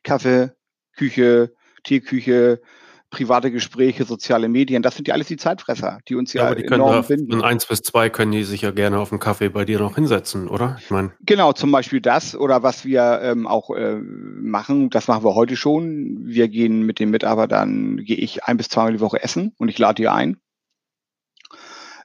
Kaffee, 0.02 0.52
Küche, 0.96 1.54
Tierküche, 1.84 2.60
private 3.10 3.50
Gespräche, 3.50 4.04
soziale 4.04 4.48
Medien, 4.48 4.82
das 4.82 4.96
sind 4.96 5.08
ja 5.08 5.14
alles 5.14 5.28
die 5.28 5.36
Zeitfresser, 5.36 5.98
die 6.08 6.14
uns 6.14 6.32
ja, 6.32 6.42
ja 6.42 6.46
aber 6.48 6.56
die 6.56 6.64
enorm 6.64 7.06
können 7.06 7.26
binden. 7.26 7.32
In 7.32 7.42
eins 7.42 7.66
bis 7.66 7.82
zwei 7.82 8.10
können 8.10 8.32
die 8.32 8.44
sich 8.44 8.62
ja 8.62 8.70
gerne 8.70 8.98
auf 8.98 9.12
einen 9.12 9.20
Kaffee 9.20 9.48
bei 9.48 9.64
dir 9.64 9.78
noch 9.78 9.94
hinsetzen, 9.94 10.48
oder? 10.48 10.76
Ich 10.80 10.90
meine. 10.90 11.12
Genau, 11.20 11.52
zum 11.52 11.70
Beispiel 11.70 12.00
das 12.00 12.36
oder 12.36 12.62
was 12.62 12.84
wir 12.84 13.20
ähm, 13.22 13.46
auch 13.46 13.70
äh, 13.70 13.96
machen, 13.96 14.90
das 14.90 15.08
machen 15.08 15.24
wir 15.24 15.34
heute 15.34 15.56
schon. 15.56 16.26
Wir 16.26 16.48
gehen 16.48 16.82
mit 16.82 16.98
den 16.98 17.10
Mitarbeitern, 17.10 17.96
gehe 17.98 18.16
ich 18.16 18.44
ein 18.44 18.56
bis 18.56 18.68
zweimal 18.68 18.92
die 18.92 19.00
Woche 19.00 19.22
essen 19.22 19.54
und 19.58 19.68
ich 19.68 19.78
lade 19.78 20.02
die 20.02 20.08
ein. 20.08 20.36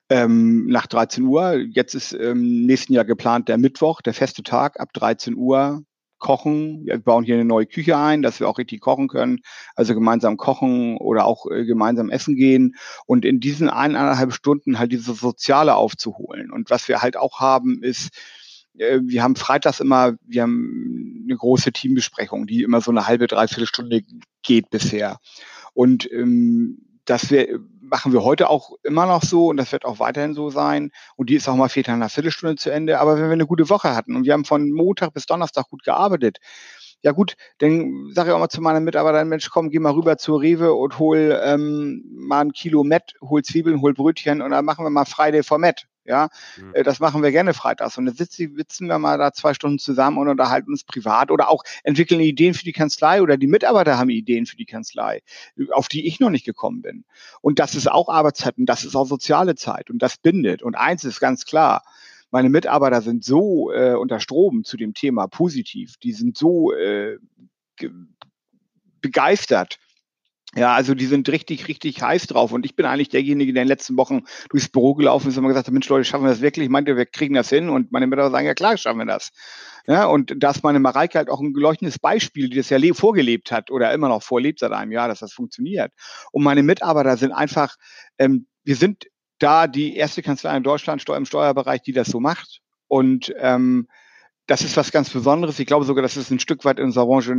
Ähm, 0.10 0.67
nach 0.67 0.88
13 0.88 1.23
Uhr. 1.23 1.56
Jetzt 1.56 1.95
ist 1.95 2.13
ähm, 2.13 2.65
nächsten 2.65 2.93
Jahr 2.93 3.06
geplant 3.06 3.49
der 3.49 3.58
Mittwoch, 3.58 4.01
der 4.01 4.13
feste 4.13 4.43
Tag 4.43 4.80
ab 4.80 4.89
13 4.93 5.36
Uhr 5.36 5.84
kochen. 6.23 6.86
Wir 6.86 6.97
bauen 6.97 7.23
hier 7.23 7.36
eine 7.36 7.45
neue 7.45 7.67
Küche 7.67 7.97
ein, 7.97 8.23
dass 8.23 8.39
wir 8.39 8.49
auch 8.49 8.57
richtig 8.57 8.81
kochen 8.81 9.07
können. 9.07 9.41
Also 9.75 9.93
gemeinsam 9.93 10.38
kochen 10.38 10.97
oder 10.97 11.25
auch 11.25 11.45
äh, 11.51 11.65
gemeinsam 11.65 12.09
essen 12.09 12.36
gehen 12.36 12.75
und 13.05 13.25
in 13.25 13.39
diesen 13.39 13.69
eineinhalb 13.69 14.33
Stunden 14.33 14.79
halt 14.79 14.91
diese 14.91 15.13
Soziale 15.13 15.75
aufzuholen. 15.75 16.49
Und 16.49 16.71
was 16.71 16.88
wir 16.88 17.01
halt 17.01 17.17
auch 17.17 17.39
haben, 17.39 17.83
ist, 17.83 18.09
äh, 18.77 19.01
wir 19.03 19.21
haben 19.21 19.36
freitags 19.36 19.81
immer, 19.81 20.13
wir 20.25 20.43
haben 20.43 21.25
eine 21.25 21.36
große 21.36 21.73
Teambesprechung, 21.73 22.47
die 22.47 22.63
immer 22.63 22.81
so 22.81 22.89
eine 22.89 23.05
halbe, 23.05 23.27
dreiviertel 23.27 23.67
Stunde 23.67 24.01
geht 24.41 24.69
bisher. 24.69 25.19
Und 25.73 26.09
ähm, 26.12 26.79
das 27.05 27.29
wir, 27.31 27.59
machen 27.93 28.12
wir 28.12 28.23
heute 28.23 28.49
auch 28.49 28.71
immer 28.82 29.06
noch 29.06 29.21
so 29.21 29.49
und 29.49 29.58
das 29.58 29.71
wird 29.71 29.86
auch 29.86 29.99
weiterhin 29.99 30.34
so 30.34 30.49
sein. 30.49 30.89
Und 31.15 31.29
die 31.29 31.36
ist 31.36 31.47
auch 31.47 31.56
mal 31.56 31.69
vielleicht 31.69 31.89
nach 31.89 32.10
Viertelstunde 32.10 32.56
zu 32.56 32.71
Ende. 32.71 32.99
Aber 32.99 33.17
wenn 33.17 33.25
wir 33.25 33.34
eine 33.34 33.45
gute 33.45 33.69
Woche 33.69 33.95
hatten 33.95 34.15
und 34.15 34.25
wir 34.25 34.34
haben 34.34 34.45
von 34.45 34.71
Montag 34.71 35.13
bis 35.13 35.27
Donnerstag 35.27 35.69
gut 35.69 35.84
gearbeitet, 35.84 36.39
ja 37.03 37.12
gut, 37.12 37.36
dann 37.60 38.10
sage 38.12 38.29
ich 38.29 38.34
auch 38.34 38.39
mal 38.39 38.49
zu 38.49 38.62
meinen 38.62 38.84
Mitarbeitern, 38.84 39.29
Mensch, 39.29 39.47
komm, 39.51 39.69
geh 39.69 39.77
mal 39.77 39.91
rüber 39.91 40.17
zur 40.17 40.41
Rewe 40.41 40.73
und 40.73 40.97
hol 40.97 41.39
ähm, 41.43 42.03
mal 42.15 42.41
ein 42.41 42.51
Kilo 42.51 42.84
Met, 42.84 43.13
hol 43.21 43.43
Zwiebeln, 43.43 43.79
hol 43.82 43.93
Brötchen 43.93 44.41
und 44.41 44.49
dann 44.49 44.65
machen 44.65 44.84
wir 44.84 44.89
mal 44.89 45.06
Friday 45.06 45.43
for 45.43 45.60
Met. 45.60 45.86
Ja, 46.05 46.29
mhm. 46.57 46.73
Äh, 46.73 46.83
das 46.83 46.99
machen 46.99 47.23
wir 47.23 47.31
gerne 47.31 47.53
freitags. 47.53 47.97
Und 47.97 48.05
dann 48.05 48.15
sitzen, 48.15 48.55
sitzen 48.55 48.87
wir 48.87 48.99
mal 48.99 49.17
da 49.17 49.31
zwei 49.31 49.53
Stunden 49.53 49.79
zusammen 49.79 50.17
und 50.17 50.27
unterhalten 50.27 50.71
uns 50.71 50.83
privat 50.83 51.31
oder 51.31 51.49
auch 51.49 51.63
entwickeln 51.83 52.19
Ideen 52.19 52.53
für 52.53 52.65
die 52.65 52.73
Kanzlei 52.73 53.21
oder 53.21 53.37
die 53.37 53.47
Mitarbeiter 53.47 53.97
haben 53.97 54.09
Ideen 54.09 54.45
für 54.45 54.57
die 54.57 54.65
Kanzlei, 54.65 55.21
auf 55.71 55.87
die 55.87 56.05
ich 56.05 56.19
noch 56.19 56.29
nicht 56.29 56.45
gekommen 56.45 56.81
bin. 56.81 57.05
Und 57.41 57.59
das 57.59 57.75
ist 57.75 57.89
auch 57.89 58.09
Arbeitszeit 58.09 58.57
und 58.57 58.65
das 58.65 58.83
ist 58.83 58.95
auch 58.95 59.07
soziale 59.07 59.55
Zeit 59.55 59.89
und 59.89 59.99
das 59.99 60.17
bindet. 60.17 60.61
Und 60.61 60.75
eins 60.75 61.05
ist 61.05 61.19
ganz 61.19 61.45
klar, 61.45 61.83
meine 62.31 62.49
Mitarbeiter 62.49 63.01
sind 63.01 63.23
so 63.23 63.71
äh, 63.71 63.93
unter 63.93 64.19
Strom 64.19 64.63
zu 64.63 64.75
dem 64.75 64.93
Thema 64.93 65.27
positiv, 65.27 65.97
die 65.97 66.13
sind 66.13 66.37
so 66.37 66.73
äh, 66.73 67.17
begeistert 69.01 69.77
ja, 70.55 70.73
also 70.73 70.93
die 70.93 71.07
sind 71.07 71.29
richtig, 71.29 71.67
richtig 71.67 72.01
heiß 72.01 72.27
drauf. 72.27 72.51
Und 72.51 72.65
ich 72.65 72.75
bin 72.75 72.85
eigentlich 72.85 73.09
derjenige, 73.09 73.53
der 73.53 73.63
in 73.63 73.67
den 73.67 73.71
letzten 73.75 73.97
Wochen 73.97 74.23
durchs 74.49 74.69
Büro 74.69 74.93
gelaufen 74.93 75.29
ist 75.29 75.35
und 75.35 75.43
immer 75.43 75.49
gesagt 75.49 75.67
hat, 75.67 75.73
Mensch, 75.73 75.89
Leute, 75.89 76.05
schaffen 76.05 76.25
wir 76.25 76.29
das 76.29 76.41
wirklich? 76.41 76.65
Ich 76.65 76.71
meinte, 76.71 76.95
wir 76.95 77.05
kriegen 77.05 77.33
das 77.33 77.49
hin. 77.49 77.69
Und 77.69 77.91
meine 77.91 78.05
Mitarbeiter 78.05 78.31
sagen, 78.31 78.45
ja 78.45 78.53
klar, 78.53 78.77
schaffen 78.77 78.99
wir 78.99 79.05
das. 79.05 79.31
Ja, 79.87 80.05
und 80.05 80.33
da 80.37 80.51
ist 80.51 80.63
meine 80.63 80.79
Mareike 80.79 81.17
halt 81.17 81.29
auch 81.29 81.41
ein 81.41 81.53
geleuchtendes 81.53 81.99
Beispiel, 81.99 82.49
die 82.49 82.57
das 82.57 82.69
ja 82.69 82.79
vorgelebt 82.93 83.51
hat 83.51 83.71
oder 83.71 83.91
immer 83.93 84.09
noch 84.09 84.23
vorlebt 84.23 84.59
seit 84.59 84.71
einem 84.71 84.91
Jahr, 84.91 85.07
dass 85.07 85.19
das 85.19 85.33
funktioniert. 85.33 85.91
Und 86.31 86.43
meine 86.43 86.63
Mitarbeiter 86.63 87.17
sind 87.17 87.31
einfach, 87.31 87.75
ähm, 88.17 88.47
wir 88.63 88.75
sind 88.75 89.07
da 89.39 89.67
die 89.67 89.95
erste 89.95 90.21
Kanzlei 90.21 90.55
in 90.55 90.63
Deutschland 90.63 91.03
im 91.09 91.25
Steuerbereich, 91.25 91.81
die 91.81 91.91
das 91.91 92.07
so 92.07 92.19
macht. 92.19 92.61
Und 92.87 93.33
ähm, 93.39 93.87
das 94.45 94.61
ist 94.61 94.77
was 94.77 94.91
ganz 94.91 95.09
Besonderes. 95.09 95.59
Ich 95.59 95.65
glaube 95.65 95.85
sogar, 95.85 96.01
das 96.01 96.15
ist 96.15 96.31
ein 96.31 96.39
Stück 96.39 96.63
weit 96.63 96.79
in 96.79 96.85
unserer 96.85 97.05
Branche 97.05 97.35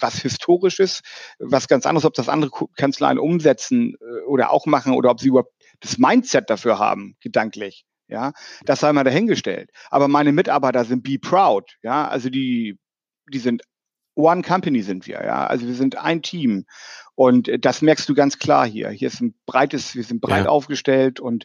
was 0.00 0.20
Historisches, 0.20 1.00
was 1.38 1.68
ganz 1.68 1.86
anderes, 1.86 2.04
ob 2.04 2.14
das 2.14 2.28
andere 2.28 2.50
Kanzleien 2.76 3.18
umsetzen 3.18 3.94
äh, 4.00 4.24
oder 4.26 4.52
auch 4.52 4.66
machen 4.66 4.94
oder 4.94 5.10
ob 5.10 5.20
sie 5.20 5.28
überhaupt 5.28 5.52
das 5.80 5.98
Mindset 5.98 6.50
dafür 6.50 6.78
haben, 6.78 7.16
gedanklich. 7.20 7.84
Ja, 8.08 8.32
das 8.64 8.80
sei 8.80 8.92
mal 8.92 9.04
dahingestellt. 9.04 9.70
Aber 9.90 10.08
meine 10.08 10.32
Mitarbeiter 10.32 10.84
sind 10.84 11.02
be 11.02 11.18
proud. 11.18 11.76
Ja, 11.82 12.08
also 12.08 12.30
die, 12.30 12.78
die 13.30 13.38
sind 13.38 13.62
One 14.14 14.42
Company 14.42 14.82
sind 14.82 15.06
wir, 15.06 15.22
ja. 15.24 15.46
Also 15.46 15.66
wir 15.66 15.74
sind 15.74 15.96
ein 15.96 16.22
Team. 16.22 16.64
Und 17.14 17.50
das 17.60 17.82
merkst 17.82 18.08
du 18.08 18.14
ganz 18.14 18.38
klar 18.38 18.66
hier. 18.66 18.90
Hier 18.90 19.08
ist 19.08 19.20
ein 19.20 19.34
breites, 19.46 19.94
wir 19.94 20.02
sind 20.04 20.20
breit 20.20 20.46
ja. 20.46 20.50
aufgestellt 20.50 21.20
und 21.20 21.44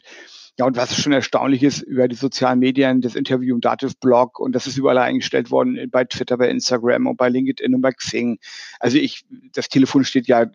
ja, 0.58 0.66
und 0.66 0.76
was 0.76 0.94
schon 0.94 1.12
erstaunlich 1.12 1.62
ist, 1.62 1.82
über 1.82 2.06
die 2.06 2.14
sozialen 2.14 2.60
Medien, 2.60 3.00
das 3.00 3.16
Interview 3.16 3.56
im 3.56 3.60
Dativ-Blog 3.60 4.38
und 4.38 4.52
das 4.52 4.66
ist 4.66 4.76
überall 4.76 4.98
eingestellt 4.98 5.50
worden, 5.50 5.90
bei 5.90 6.04
Twitter, 6.04 6.38
bei 6.38 6.48
Instagram 6.48 7.08
und 7.08 7.16
bei 7.16 7.28
LinkedIn 7.28 7.74
und 7.74 7.80
bei 7.80 7.90
Xing. 7.90 8.38
Also 8.78 8.98
ich, 8.98 9.24
das 9.52 9.68
Telefon 9.68 10.04
steht 10.04 10.28
ja 10.28 10.46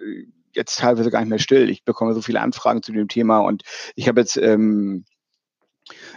jetzt 0.55 0.79
teilweise 0.79 1.11
gar 1.11 1.19
nicht 1.19 1.29
mehr 1.29 1.39
still. 1.39 1.69
Ich 1.69 1.83
bekomme 1.83 2.13
so 2.13 2.21
viele 2.21 2.41
Anfragen 2.41 2.81
zu 2.81 2.93
dem 2.93 3.09
Thema 3.09 3.39
und 3.39 3.63
ich 3.95 4.07
habe 4.07 4.21
jetzt 4.21 4.37
ähm, 4.37 5.03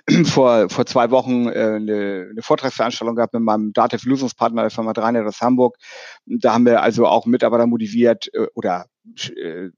vor, 0.26 0.68
vor 0.68 0.86
zwei 0.86 1.10
Wochen 1.10 1.48
äh, 1.48 1.74
eine, 1.76 2.28
eine 2.30 2.42
Vortragsveranstaltung 2.42 3.16
gehabt 3.16 3.34
mit 3.34 3.42
meinem 3.42 3.72
Dativ-Lösungspartner 3.72 4.62
der 4.62 4.70
Firma 4.70 4.92
300 4.92 5.26
aus 5.26 5.40
Hamburg. 5.40 5.76
Da 6.26 6.54
haben 6.54 6.66
wir 6.66 6.82
also 6.82 7.06
auch 7.06 7.26
Mitarbeiter 7.26 7.66
motiviert 7.66 8.32
äh, 8.32 8.46
oder 8.54 8.86
äh, 9.36 9.70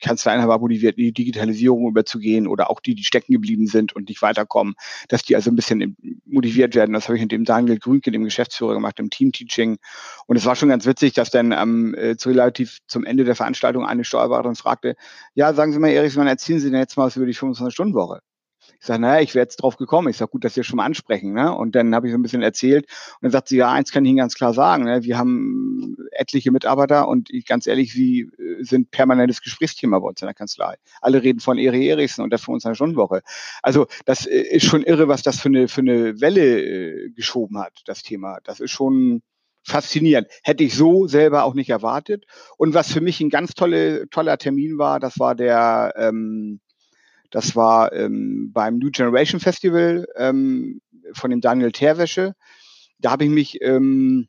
Kanzleiinhaber 0.00 0.58
motiviert, 0.58 0.98
in 0.98 1.04
die 1.04 1.12
Digitalisierung 1.12 1.88
überzugehen 1.88 2.46
oder 2.46 2.70
auch 2.70 2.80
die, 2.80 2.94
die 2.94 3.04
stecken 3.04 3.32
geblieben 3.32 3.66
sind 3.66 3.94
und 3.94 4.08
nicht 4.08 4.22
weiterkommen, 4.22 4.74
dass 5.08 5.22
die 5.22 5.36
also 5.36 5.50
ein 5.50 5.56
bisschen 5.56 5.96
motiviert 6.26 6.74
werden. 6.74 6.92
Das 6.92 7.08
habe 7.08 7.16
ich 7.16 7.22
mit 7.22 7.32
dem 7.32 7.44
Daniel 7.44 7.78
Grünke, 7.78 8.10
dem 8.10 8.24
Geschäftsführer, 8.24 8.74
gemacht, 8.74 8.98
im 8.98 9.10
Team-Teaching. 9.10 9.78
Und 10.26 10.36
es 10.36 10.46
war 10.46 10.56
schon 10.56 10.68
ganz 10.68 10.86
witzig, 10.86 11.12
dass 11.14 11.30
dann 11.30 11.52
ähm, 11.52 11.96
zu 12.18 12.30
relativ 12.30 12.78
zum 12.86 13.04
Ende 13.04 13.24
der 13.24 13.36
Veranstaltung 13.36 13.84
eine 13.84 14.04
Steuerberaterin 14.04 14.56
fragte, 14.56 14.96
ja, 15.34 15.52
sagen 15.54 15.72
Sie 15.72 15.78
mal, 15.78 15.88
Erich, 15.88 16.16
wann 16.16 16.26
erzählen 16.26 16.60
Sie 16.60 16.70
denn 16.70 16.80
jetzt 16.80 16.96
mal 16.96 17.06
was 17.06 17.16
über 17.16 17.26
die 17.26 17.34
25-Stunden-Woche? 17.34 18.20
Ich 18.78 18.86
sage, 18.86 19.00
naja, 19.00 19.20
ich 19.22 19.34
wäre 19.34 19.44
jetzt 19.44 19.56
drauf 19.56 19.76
gekommen. 19.76 20.08
Ich 20.08 20.16
sage, 20.16 20.30
gut, 20.30 20.44
dass 20.44 20.54
Sie 20.54 20.64
schon 20.64 20.76
mal 20.76 20.84
ansprechen. 20.84 21.32
Ne? 21.32 21.54
Und 21.54 21.74
dann 21.74 21.94
habe 21.94 22.06
ich 22.06 22.12
so 22.12 22.18
ein 22.18 22.22
bisschen 22.22 22.42
erzählt. 22.42 22.84
Und 22.84 23.22
dann 23.22 23.30
sagt 23.30 23.48
sie, 23.48 23.56
ja, 23.56 23.70
eins 23.72 23.92
kann 23.92 24.04
ich 24.04 24.10
Ihnen 24.10 24.18
ganz 24.18 24.34
klar 24.34 24.54
sagen. 24.54 24.84
Ne? 24.84 25.02
Wir 25.02 25.18
haben 25.18 25.96
etliche 26.12 26.50
Mitarbeiter 26.50 27.08
und 27.08 27.30
ich, 27.30 27.46
ganz 27.46 27.66
ehrlich, 27.66 27.92
Sie 27.92 28.30
äh, 28.38 28.62
sind 28.62 28.90
permanentes 28.90 29.42
Gesprächsthema 29.42 29.98
bei 29.98 30.08
uns 30.08 30.20
in 30.22 30.26
der 30.26 30.34
Kanzlei. 30.34 30.76
Alle 31.00 31.22
reden 31.22 31.40
von 31.40 31.58
Eri 31.58 31.88
Erichsen 31.88 32.22
und 32.22 32.30
der 32.30 32.38
25-Stunden-Woche. 32.38 33.22
Also 33.62 33.86
das 34.04 34.26
äh, 34.26 34.40
ist 34.40 34.66
schon 34.66 34.82
irre, 34.82 35.08
was 35.08 35.22
das 35.22 35.40
für 35.40 35.48
eine, 35.48 35.68
für 35.68 35.80
eine 35.80 36.20
Welle 36.20 36.60
äh, 36.60 37.10
geschoben 37.10 37.58
hat, 37.58 37.82
das 37.86 38.02
Thema. 38.02 38.38
Das 38.44 38.60
ist 38.60 38.70
schon 38.70 39.22
faszinierend. 39.62 40.28
Hätte 40.42 40.64
ich 40.64 40.74
so 40.74 41.06
selber 41.06 41.44
auch 41.44 41.54
nicht 41.54 41.70
erwartet. 41.70 42.24
Und 42.56 42.74
was 42.74 42.92
für 42.92 43.00
mich 43.00 43.20
ein 43.20 43.30
ganz 43.30 43.54
tolle, 43.54 44.08
toller 44.10 44.38
Termin 44.38 44.78
war, 44.78 45.00
das 45.00 45.18
war 45.18 45.34
der 45.34 45.92
ähm, 45.96 46.60
das 47.30 47.56
war 47.56 47.92
ähm, 47.92 48.50
beim 48.52 48.78
New 48.78 48.90
Generation 48.90 49.40
Festival 49.40 50.06
ähm, 50.16 50.80
von 51.12 51.30
dem 51.30 51.40
Daniel 51.40 51.72
Terwäsche. 51.72 52.34
Da 52.98 53.12
habe 53.12 53.24
ich 53.24 53.30
mich 53.30 53.62
ähm, 53.62 54.28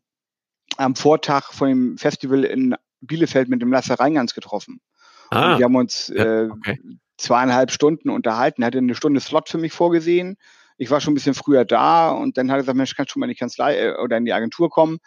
am 0.78 0.96
Vortag 0.96 1.52
von 1.52 1.68
dem 1.70 1.98
Festival 1.98 2.44
in 2.44 2.76
Bielefeld 3.02 3.50
mit 3.50 3.62
dem 3.62 3.72
Lasse 3.72 4.00
Reingans 4.00 4.34
getroffen. 4.34 4.80
Ah, 5.30 5.54
und 5.54 5.60
wir 5.60 5.66
haben 5.66 5.76
uns 5.76 6.10
äh, 6.10 6.50
okay. 6.52 6.80
zweieinhalb 7.18 7.72
Stunden 7.72 8.10
unterhalten. 8.10 8.62
Er 8.62 8.68
hatte 8.68 8.78
eine 8.78 8.96
Stunde 8.96 9.20
Slot 9.20 9.50
für 9.50 9.58
mich 9.58 9.74
vorgesehen. 9.74 10.38
Ich 10.78 10.90
war 10.90 11.00
schon 11.00 11.12
ein 11.12 11.16
bisschen 11.16 11.34
früher 11.34 11.66
da 11.66 12.12
und 12.12 12.38
dann 12.38 12.50
hat 12.50 12.58
er 12.58 12.62
gesagt, 12.62 12.78
Mensch, 12.78 12.96
kannst 12.96 13.16
du 13.16 13.20
mal 13.20 13.26
in 13.26 13.32
die 13.32 13.38
Kanzlei 13.38 13.78
äh, 13.78 13.96
oder 13.98 14.18
in 14.18 14.26
die 14.26 14.34
Agentur 14.34 14.70
kommen? 14.70 15.00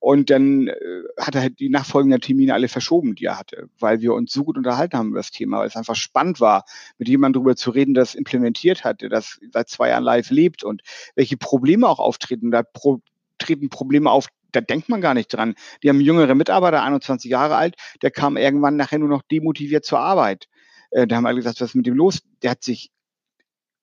Und 0.00 0.30
dann 0.30 0.68
äh, 0.68 0.74
hat 1.18 1.34
er 1.34 1.42
halt 1.42 1.58
die 1.58 1.70
nachfolgenden 1.70 2.20
Termine 2.20 2.54
alle 2.54 2.68
verschoben, 2.68 3.14
die 3.16 3.24
er 3.24 3.38
hatte, 3.38 3.68
weil 3.80 4.00
wir 4.00 4.14
uns 4.14 4.32
so 4.32 4.44
gut 4.44 4.56
unterhalten 4.56 4.96
haben 4.96 5.08
über 5.08 5.18
das 5.18 5.32
Thema, 5.32 5.58
weil 5.58 5.66
es 5.66 5.76
einfach 5.76 5.96
spannend 5.96 6.40
war, 6.40 6.64
mit 6.98 7.08
jemandem 7.08 7.42
darüber 7.42 7.56
zu 7.56 7.70
reden, 7.70 7.94
der 7.94 8.02
das 8.02 8.14
implementiert 8.14 8.84
hat, 8.84 9.00
der 9.00 9.08
das 9.08 9.40
seit 9.52 9.68
zwei 9.68 9.88
Jahren 9.88 10.04
live 10.04 10.30
lebt 10.30 10.62
und 10.62 10.82
welche 11.16 11.36
Probleme 11.36 11.88
auch 11.88 11.98
auftreten. 11.98 12.50
Da 12.50 12.62
pro 12.62 13.00
treten 13.38 13.70
Probleme 13.70 14.10
auf, 14.10 14.28
da 14.52 14.60
denkt 14.60 14.88
man 14.88 15.00
gar 15.00 15.14
nicht 15.14 15.28
dran. 15.28 15.54
Die 15.82 15.88
haben 15.88 16.00
jüngere 16.00 16.34
Mitarbeiter, 16.34 16.82
21 16.82 17.30
Jahre 17.30 17.56
alt, 17.56 17.76
der 18.02 18.10
kam 18.10 18.36
irgendwann 18.36 18.76
nachher 18.76 18.98
nur 18.98 19.08
noch 19.08 19.22
demotiviert 19.22 19.84
zur 19.84 20.00
Arbeit. 20.00 20.46
Äh, 20.90 21.06
da 21.06 21.16
haben 21.16 21.26
alle 21.26 21.36
gesagt, 21.36 21.60
was 21.60 21.70
ist 21.70 21.74
mit 21.74 21.86
dem 21.86 21.94
los? 21.94 22.20
Der 22.42 22.52
hat 22.52 22.62
sich 22.62 22.90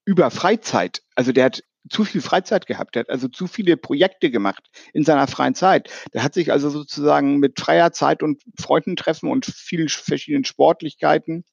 über 0.06 0.30
Freizeit, 0.32 1.01
also 1.15 1.32
der 1.32 1.45
hat 1.45 1.63
zu 1.89 2.03
viel 2.03 2.21
Freizeit 2.21 2.67
gehabt. 2.67 2.97
Hat 2.97 3.09
also 3.09 3.27
zu 3.27 3.47
viele 3.47 3.77
Projekte 3.77 4.31
gemacht 4.31 4.69
in 4.93 5.03
seiner 5.03 5.27
freien 5.27 5.55
Zeit. 5.55 5.89
Der 6.13 6.23
hat 6.23 6.33
sich 6.33 6.51
also 6.51 6.69
sozusagen 6.69 7.37
mit 7.37 7.59
freier 7.59 7.91
Zeit 7.91 8.23
und 8.23 8.41
Freunden 8.59 8.95
treffen 8.95 9.29
und 9.29 9.45
vielen 9.45 9.89
verschiedenen 9.89 10.45
Sportlichkeiten 10.45 11.43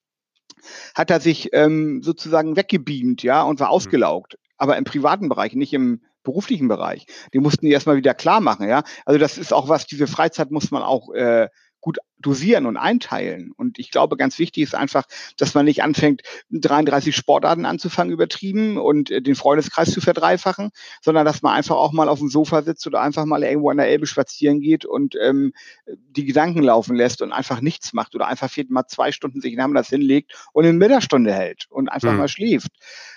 hat 0.94 1.10
er 1.10 1.20
sich 1.20 1.50
ähm, 1.52 2.02
sozusagen 2.02 2.56
weggebeamt, 2.56 3.22
ja, 3.22 3.42
und 3.42 3.60
war 3.60 3.68
mhm. 3.68 3.74
ausgelaugt. 3.74 4.38
Aber 4.56 4.76
im 4.76 4.84
privaten 4.84 5.28
Bereich, 5.28 5.54
nicht 5.54 5.72
im 5.72 6.02
beruflichen 6.22 6.68
Bereich. 6.68 7.06
Die 7.32 7.40
mussten 7.40 7.66
die 7.66 7.72
erstmal 7.72 7.96
wieder 7.96 8.14
klar 8.14 8.40
machen, 8.40 8.68
ja. 8.68 8.84
Also 9.04 9.18
das 9.18 9.38
ist 9.38 9.52
auch 9.52 9.68
was, 9.68 9.86
diese 9.86 10.06
Freizeit 10.06 10.50
muss 10.50 10.70
man 10.70 10.82
auch 10.82 11.12
äh, 11.12 11.48
gut 11.82 11.98
dosieren 12.18 12.64
und 12.66 12.76
einteilen. 12.76 13.52
Und 13.56 13.78
ich 13.78 13.90
glaube, 13.90 14.16
ganz 14.16 14.38
wichtig 14.38 14.62
ist 14.62 14.74
einfach, 14.74 15.04
dass 15.36 15.52
man 15.54 15.66
nicht 15.66 15.82
anfängt, 15.82 16.22
33 16.50 17.14
Sportarten 17.14 17.66
anzufangen, 17.66 18.12
übertrieben 18.12 18.78
und 18.78 19.10
äh, 19.10 19.20
den 19.20 19.34
Freundeskreis 19.34 19.90
zu 19.90 20.00
verdreifachen, 20.00 20.70
sondern 21.02 21.26
dass 21.26 21.42
man 21.42 21.54
einfach 21.54 21.76
auch 21.76 21.92
mal 21.92 22.08
auf 22.08 22.20
dem 22.20 22.28
Sofa 22.28 22.62
sitzt 22.62 22.86
oder 22.86 23.02
einfach 23.02 23.26
mal 23.26 23.42
irgendwo 23.42 23.68
an 23.70 23.76
der 23.76 23.88
Elbe 23.88 24.06
spazieren 24.06 24.60
geht 24.60 24.86
und 24.86 25.16
ähm, 25.20 25.52
die 25.86 26.24
Gedanken 26.24 26.62
laufen 26.62 26.96
lässt 26.96 27.20
und 27.20 27.32
einfach 27.32 27.60
nichts 27.60 27.92
macht 27.92 28.14
oder 28.14 28.28
einfach 28.28 28.48
vierten 28.48 28.72
mal 28.72 28.86
zwei 28.86 29.10
Stunden 29.10 29.40
sich 29.40 29.52
in 29.52 29.74
das 29.74 29.88
hinlegt 29.88 30.32
und 30.52 30.64
eine 30.64 30.72
Mittagsstunde 30.72 31.34
hält 31.34 31.66
und 31.68 31.88
einfach 31.88 32.12
mhm. 32.12 32.18
mal 32.18 32.28
schläft. 32.28 32.70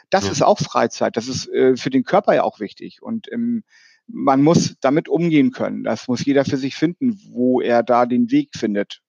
Das 0.09 0.25
ja. 0.25 0.31
ist 0.31 0.41
auch 0.41 0.59
Freizeit. 0.59 1.17
Das 1.17 1.27
ist 1.27 1.47
äh, 1.49 1.77
für 1.77 1.89
den 1.91 2.03
Körper 2.03 2.33
ja 2.33 2.43
auch 2.43 2.59
wichtig. 2.59 3.01
Und 3.01 3.31
ähm, 3.31 3.63
man 4.07 4.41
muss 4.41 4.75
damit 4.81 5.07
umgehen 5.07 5.51
können. 5.51 5.83
Das 5.83 6.07
muss 6.07 6.25
jeder 6.25 6.45
für 6.45 6.57
sich 6.57 6.75
finden, 6.75 7.19
wo 7.31 7.61
er 7.61 7.83
da 7.83 8.05
den 8.05 8.31
Weg 8.31 8.49
findet. 8.55 9.01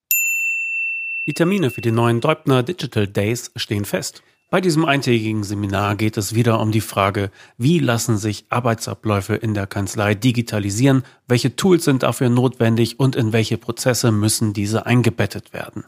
Die 1.27 1.33
Termine 1.33 1.69
für 1.69 1.81
die 1.81 1.91
neuen 1.91 2.21
Deubner 2.21 2.63
Digital 2.63 3.07
Days 3.07 3.51
stehen 3.55 3.85
fest. 3.85 4.23
Bei 4.49 4.61
diesem 4.61 4.85
eintägigen 4.85 5.43
Seminar 5.43 5.97
geht 5.97 6.15
es 6.15 6.33
wieder 6.33 6.61
um 6.61 6.71
die 6.71 6.79
Frage, 6.79 7.31
wie 7.57 7.79
lassen 7.79 8.17
sich 8.17 8.45
Arbeitsabläufe 8.47 9.35
in 9.35 9.53
der 9.53 9.67
Kanzlei 9.67 10.15
digitalisieren, 10.15 11.03
welche 11.27 11.57
Tools 11.57 11.83
sind 11.83 12.03
dafür 12.03 12.29
notwendig 12.29 12.97
und 12.97 13.17
in 13.17 13.33
welche 13.33 13.57
Prozesse 13.57 14.13
müssen 14.13 14.53
diese 14.53 14.85
eingebettet 14.85 15.51
werden. 15.51 15.83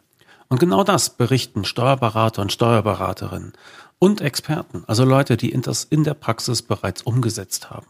Und 0.49 0.59
genau 0.59 0.83
das 0.83 1.11
berichten 1.11 1.63
Steuerberater 1.63 2.41
und 2.41 2.51
Steuerberaterinnen 2.51 3.53
und 3.97 4.19
Experten, 4.19 4.83
also 4.87 5.05
Leute, 5.05 5.37
die 5.37 5.51
das 5.61 5.85
in 5.85 6.03
der 6.03 6.15
Praxis 6.15 6.61
bereits 6.61 7.01
umgesetzt 7.03 7.69
haben. 7.69 7.87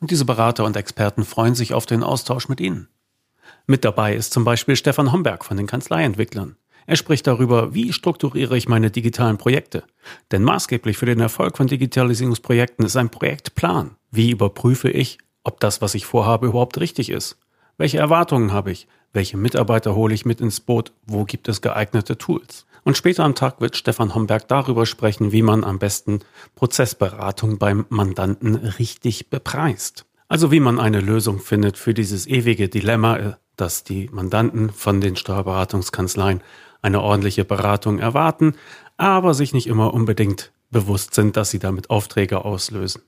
Und 0.00 0.10
diese 0.10 0.24
Berater 0.24 0.64
und 0.64 0.76
Experten 0.76 1.24
freuen 1.24 1.54
sich 1.54 1.74
auf 1.74 1.86
den 1.86 2.02
Austausch 2.02 2.48
mit 2.48 2.60
Ihnen. 2.60 2.88
Mit 3.66 3.84
dabei 3.84 4.14
ist 4.14 4.32
zum 4.32 4.44
Beispiel 4.44 4.76
Stefan 4.76 5.12
Homberg 5.12 5.44
von 5.44 5.56
den 5.56 5.66
Kanzleientwicklern. 5.66 6.56
Er 6.86 6.96
spricht 6.96 7.26
darüber, 7.26 7.74
wie 7.74 7.92
strukturiere 7.92 8.56
ich 8.56 8.68
meine 8.68 8.90
digitalen 8.90 9.38
Projekte. 9.38 9.84
Denn 10.32 10.42
maßgeblich 10.42 10.96
für 10.96 11.06
den 11.06 11.20
Erfolg 11.20 11.56
von 11.56 11.66
Digitalisierungsprojekten 11.66 12.84
ist 12.84 12.96
ein 12.96 13.10
Projektplan. 13.10 13.96
Wie 14.10 14.30
überprüfe 14.30 14.90
ich, 14.90 15.18
ob 15.44 15.60
das, 15.60 15.82
was 15.82 15.94
ich 15.94 16.06
vorhabe, 16.06 16.48
überhaupt 16.48 16.80
richtig 16.80 17.10
ist? 17.10 17.38
Welche 17.76 17.98
Erwartungen 17.98 18.52
habe 18.52 18.72
ich? 18.72 18.88
Welche 19.12 19.36
Mitarbeiter 19.36 19.94
hole 19.94 20.14
ich 20.14 20.24
mit 20.24 20.40
ins 20.40 20.60
Boot? 20.60 20.92
Wo 21.06 21.24
gibt 21.24 21.48
es 21.48 21.60
geeignete 21.60 22.18
Tools? 22.18 22.66
Und 22.84 22.96
später 22.96 23.24
am 23.24 23.34
Tag 23.34 23.60
wird 23.60 23.76
Stefan 23.76 24.14
Homberg 24.14 24.48
darüber 24.48 24.86
sprechen, 24.86 25.32
wie 25.32 25.42
man 25.42 25.64
am 25.64 25.78
besten 25.78 26.20
Prozessberatung 26.54 27.58
beim 27.58 27.86
Mandanten 27.88 28.56
richtig 28.56 29.30
bepreist. 29.30 30.06
Also 30.28 30.52
wie 30.52 30.60
man 30.60 30.78
eine 30.78 31.00
Lösung 31.00 31.40
findet 31.40 31.76
für 31.76 31.92
dieses 31.92 32.26
ewige 32.26 32.68
Dilemma, 32.68 33.16
äh, 33.16 33.32
dass 33.56 33.84
die 33.84 34.08
Mandanten 34.12 34.70
von 34.70 35.00
den 35.00 35.16
Steuerberatungskanzleien 35.16 36.42
eine 36.82 37.02
ordentliche 37.02 37.44
Beratung 37.44 37.98
erwarten, 37.98 38.54
aber 38.96 39.34
sich 39.34 39.52
nicht 39.52 39.66
immer 39.66 39.92
unbedingt 39.92 40.52
bewusst 40.70 41.14
sind, 41.14 41.36
dass 41.36 41.50
sie 41.50 41.58
damit 41.58 41.90
Aufträge 41.90 42.44
auslösen. 42.44 43.02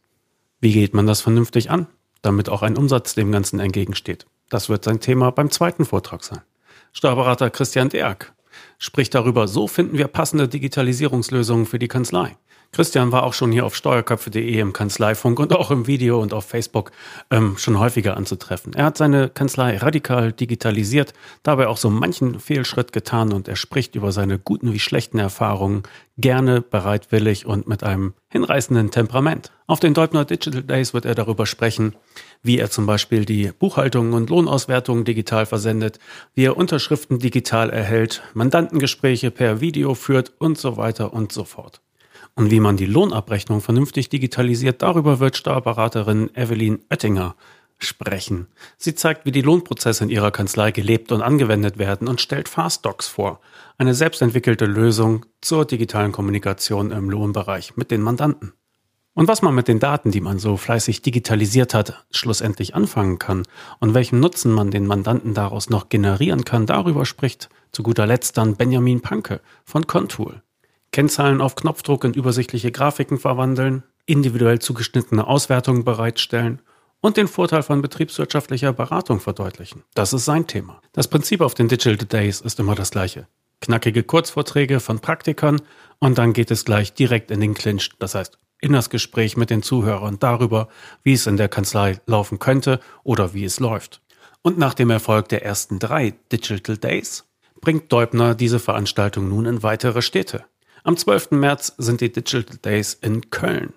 Wie 0.60 0.72
geht 0.72 0.94
man 0.94 1.06
das 1.06 1.20
vernünftig 1.20 1.70
an, 1.70 1.86
damit 2.22 2.48
auch 2.48 2.62
ein 2.62 2.76
Umsatz 2.76 3.14
dem 3.14 3.32
Ganzen 3.32 3.60
entgegensteht? 3.60 4.26
Das 4.50 4.68
wird 4.68 4.84
sein 4.84 5.00
Thema 5.00 5.30
beim 5.30 5.50
zweiten 5.50 5.84
Vortrag 5.84 6.24
sein. 6.24 6.42
Steuerberater 6.92 7.50
Christian 7.50 7.88
Derk 7.88 8.34
spricht 8.82 9.14
darüber, 9.14 9.46
so 9.46 9.68
finden 9.68 9.96
wir 9.96 10.08
passende 10.08 10.48
Digitalisierungslösungen 10.48 11.66
für 11.66 11.78
die 11.78 11.86
Kanzlei. 11.86 12.36
Christian 12.74 13.12
war 13.12 13.24
auch 13.24 13.34
schon 13.34 13.52
hier 13.52 13.66
auf 13.66 13.76
steuerköpfe.de 13.76 14.58
im 14.58 14.72
Kanzleifunk 14.72 15.38
und 15.38 15.52
auch 15.52 15.70
im 15.70 15.86
Video 15.86 16.22
und 16.22 16.32
auf 16.32 16.46
Facebook 16.46 16.90
ähm, 17.30 17.58
schon 17.58 17.78
häufiger 17.78 18.16
anzutreffen. 18.16 18.72
Er 18.72 18.86
hat 18.86 18.96
seine 18.96 19.28
Kanzlei 19.28 19.76
radikal 19.76 20.32
digitalisiert, 20.32 21.12
dabei 21.42 21.68
auch 21.68 21.76
so 21.76 21.90
manchen 21.90 22.40
Fehlschritt 22.40 22.94
getan 22.94 23.34
und 23.34 23.46
er 23.46 23.56
spricht 23.56 23.94
über 23.94 24.10
seine 24.10 24.38
guten 24.38 24.72
wie 24.72 24.78
schlechten 24.78 25.18
Erfahrungen 25.18 25.82
gerne, 26.16 26.62
bereitwillig 26.62 27.44
und 27.44 27.68
mit 27.68 27.84
einem 27.84 28.14
hinreißenden 28.30 28.90
Temperament. 28.90 29.52
Auf 29.66 29.78
den 29.78 29.92
Deutner 29.92 30.24
Digital 30.24 30.62
Days 30.62 30.94
wird 30.94 31.04
er 31.04 31.14
darüber 31.14 31.44
sprechen, 31.44 31.94
wie 32.42 32.58
er 32.58 32.70
zum 32.70 32.86
Beispiel 32.86 33.26
die 33.26 33.52
Buchhaltung 33.52 34.14
und 34.14 34.30
Lohnauswertung 34.30 35.04
digital 35.04 35.44
versendet, 35.44 35.98
wie 36.34 36.46
er 36.46 36.56
Unterschriften 36.56 37.18
digital 37.18 37.68
erhält, 37.68 38.22
Mandantengespräche 38.32 39.30
per 39.30 39.60
Video 39.60 39.94
führt 39.94 40.32
und 40.38 40.56
so 40.56 40.78
weiter 40.78 41.12
und 41.12 41.32
so 41.32 41.44
fort. 41.44 41.82
Und 42.34 42.50
wie 42.50 42.60
man 42.60 42.76
die 42.76 42.86
Lohnabrechnung 42.86 43.60
vernünftig 43.60 44.08
digitalisiert, 44.08 44.82
darüber 44.82 45.20
wird 45.20 45.36
Steuerberaterin 45.36 46.34
Evelyn 46.34 46.80
Oettinger 46.90 47.34
sprechen. 47.78 48.46
Sie 48.78 48.94
zeigt, 48.94 49.26
wie 49.26 49.32
die 49.32 49.42
Lohnprozesse 49.42 50.04
in 50.04 50.10
ihrer 50.10 50.30
Kanzlei 50.30 50.70
gelebt 50.70 51.12
und 51.12 51.20
angewendet 51.20 51.78
werden 51.78 52.08
und 52.08 52.20
stellt 52.20 52.48
Fastdocs 52.48 53.08
vor, 53.08 53.40
eine 53.76 53.94
selbstentwickelte 53.94 54.66
Lösung 54.66 55.26
zur 55.40 55.64
digitalen 55.64 56.12
Kommunikation 56.12 56.90
im 56.90 57.10
Lohnbereich 57.10 57.76
mit 57.76 57.90
den 57.90 58.00
Mandanten. 58.00 58.52
Und 59.14 59.28
was 59.28 59.42
man 59.42 59.54
mit 59.54 59.68
den 59.68 59.78
Daten, 59.78 60.10
die 60.10 60.22
man 60.22 60.38
so 60.38 60.56
fleißig 60.56 61.02
digitalisiert 61.02 61.74
hat, 61.74 62.06
schlussendlich 62.10 62.74
anfangen 62.74 63.18
kann 63.18 63.42
und 63.78 63.92
welchen 63.92 64.20
Nutzen 64.20 64.52
man 64.52 64.70
den 64.70 64.86
Mandanten 64.86 65.34
daraus 65.34 65.68
noch 65.68 65.90
generieren 65.90 66.44
kann, 66.44 66.64
darüber 66.64 67.04
spricht 67.04 67.50
zu 67.72 67.82
guter 67.82 68.06
Letzt 68.06 68.38
dann 68.38 68.56
Benjamin 68.56 69.02
Panke 69.02 69.42
von 69.64 69.86
Contool. 69.86 70.42
Kennzahlen 70.92 71.40
auf 71.40 71.56
Knopfdruck 71.56 72.04
in 72.04 72.12
übersichtliche 72.12 72.70
Grafiken 72.70 73.18
verwandeln, 73.18 73.82
individuell 74.06 74.58
zugeschnittene 74.58 75.26
Auswertungen 75.26 75.84
bereitstellen 75.84 76.60
und 77.00 77.16
den 77.16 77.28
Vorteil 77.28 77.62
von 77.62 77.82
betriebswirtschaftlicher 77.82 78.72
Beratung 78.72 79.18
verdeutlichen. 79.18 79.82
Das 79.94 80.12
ist 80.12 80.24
sein 80.26 80.46
Thema. 80.46 80.80
Das 80.92 81.08
Prinzip 81.08 81.40
auf 81.40 81.54
den 81.54 81.68
Digital 81.68 82.06
Days 82.06 82.40
ist 82.40 82.60
immer 82.60 82.74
das 82.74 82.90
gleiche. 82.90 83.26
Knackige 83.60 84.02
Kurzvorträge 84.02 84.80
von 84.80 85.00
Praktikern 85.00 85.60
und 85.98 86.18
dann 86.18 86.32
geht 86.32 86.50
es 86.50 86.64
gleich 86.64 86.92
direkt 86.94 87.30
in 87.30 87.40
den 87.40 87.54
Clinch, 87.54 87.90
das 87.98 88.14
heißt 88.14 88.38
in 88.60 88.72
das 88.72 88.90
Gespräch 88.90 89.36
mit 89.36 89.50
den 89.50 89.62
Zuhörern 89.62 90.18
darüber, 90.20 90.68
wie 91.02 91.14
es 91.14 91.26
in 91.26 91.36
der 91.36 91.48
Kanzlei 91.48 92.00
laufen 92.06 92.38
könnte 92.38 92.78
oder 93.02 93.34
wie 93.34 93.44
es 93.44 93.58
läuft. 93.58 94.00
Und 94.40 94.56
nach 94.56 94.74
dem 94.74 94.90
Erfolg 94.90 95.28
der 95.28 95.44
ersten 95.44 95.78
drei 95.78 96.14
Digital 96.30 96.76
Days 96.76 97.24
bringt 97.60 97.92
Deubner 97.92 98.34
diese 98.34 98.60
Veranstaltung 98.60 99.28
nun 99.28 99.46
in 99.46 99.62
weitere 99.62 100.00
Städte. 100.00 100.44
Am 100.84 100.96
12. 100.96 101.30
März 101.30 101.74
sind 101.78 102.00
die 102.00 102.10
Digital 102.10 102.56
Days 102.56 102.94
in 102.94 103.30
Köln, 103.30 103.72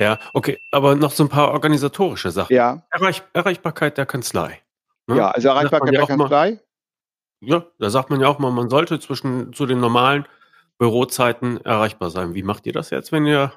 Ja, 0.00 0.18
okay, 0.32 0.60
aber 0.70 0.94
noch 0.94 1.10
so 1.10 1.24
ein 1.24 1.28
paar 1.28 1.52
organisatorische 1.52 2.30
Sachen. 2.30 2.54
Ja. 2.54 2.82
Erreich 2.90 3.22
Erreichbarkeit 3.32 3.98
der 3.98 4.06
Kanzlei. 4.06 4.60
Ne? 5.06 5.16
Ja, 5.16 5.30
also 5.30 5.48
Erreichbarkeit 5.48 5.92
ja 5.92 6.06
der 6.06 6.16
Kanzlei. 6.16 6.50
Mal, 6.50 6.60
ja, 7.40 7.66
da 7.78 7.90
sagt 7.90 8.10
man 8.10 8.20
ja 8.20 8.28
auch 8.28 8.38
mal, 8.38 8.50
man 8.50 8.68
sollte 8.68 9.00
zwischen 9.00 9.52
zu 9.52 9.66
den 9.66 9.80
normalen 9.80 10.26
Bürozeiten 10.78 11.60
erreichbar 11.64 12.10
sein. 12.10 12.34
Wie 12.34 12.42
macht 12.42 12.66
ihr 12.66 12.72
das 12.72 12.90
jetzt, 12.90 13.10
wenn 13.10 13.26
ihr 13.26 13.52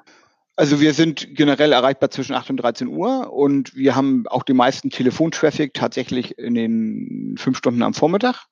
also 0.58 0.82
wir 0.82 0.94
sind 0.94 1.28
generell 1.34 1.72
erreichbar 1.72 2.12
zwischen 2.12 2.36
8 2.36 2.52
und 2.52 2.58
13 2.58 2.88
Uhr 2.88 3.32
und 3.32 3.76
wir 3.76 3.96
haben 3.96 4.28
auch 4.28 4.44
den 4.44 4.58
meisten 4.58 4.90
Telefontraffic 4.90 5.74
tatsächlich 5.74 6.38
in 6.38 6.54
den 6.54 7.36
fünf 7.38 7.58
Stunden 7.58 7.82
am 7.82 7.94
Vormittag. 7.94 8.46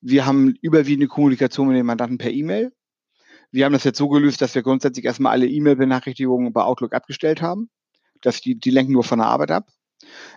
Wir 0.00 0.26
haben 0.26 0.54
überwiegende 0.60 1.08
Kommunikation 1.08 1.68
mit 1.68 1.76
den 1.76 1.86
Mandanten 1.86 2.18
per 2.18 2.30
E-Mail. 2.30 2.72
Wir 3.50 3.64
haben 3.64 3.72
das 3.72 3.84
jetzt 3.84 3.98
so 3.98 4.08
gelöst, 4.08 4.42
dass 4.42 4.54
wir 4.54 4.62
grundsätzlich 4.62 5.04
erstmal 5.04 5.32
alle 5.32 5.46
E-Mail-Benachrichtigungen 5.46 6.52
bei 6.52 6.62
Outlook 6.62 6.94
abgestellt 6.94 7.42
haben. 7.42 7.70
dass 8.20 8.40
die, 8.40 8.58
die 8.58 8.70
lenken 8.70 8.92
nur 8.92 9.04
von 9.04 9.20
der 9.20 9.28
Arbeit 9.28 9.52
ab. 9.52 9.68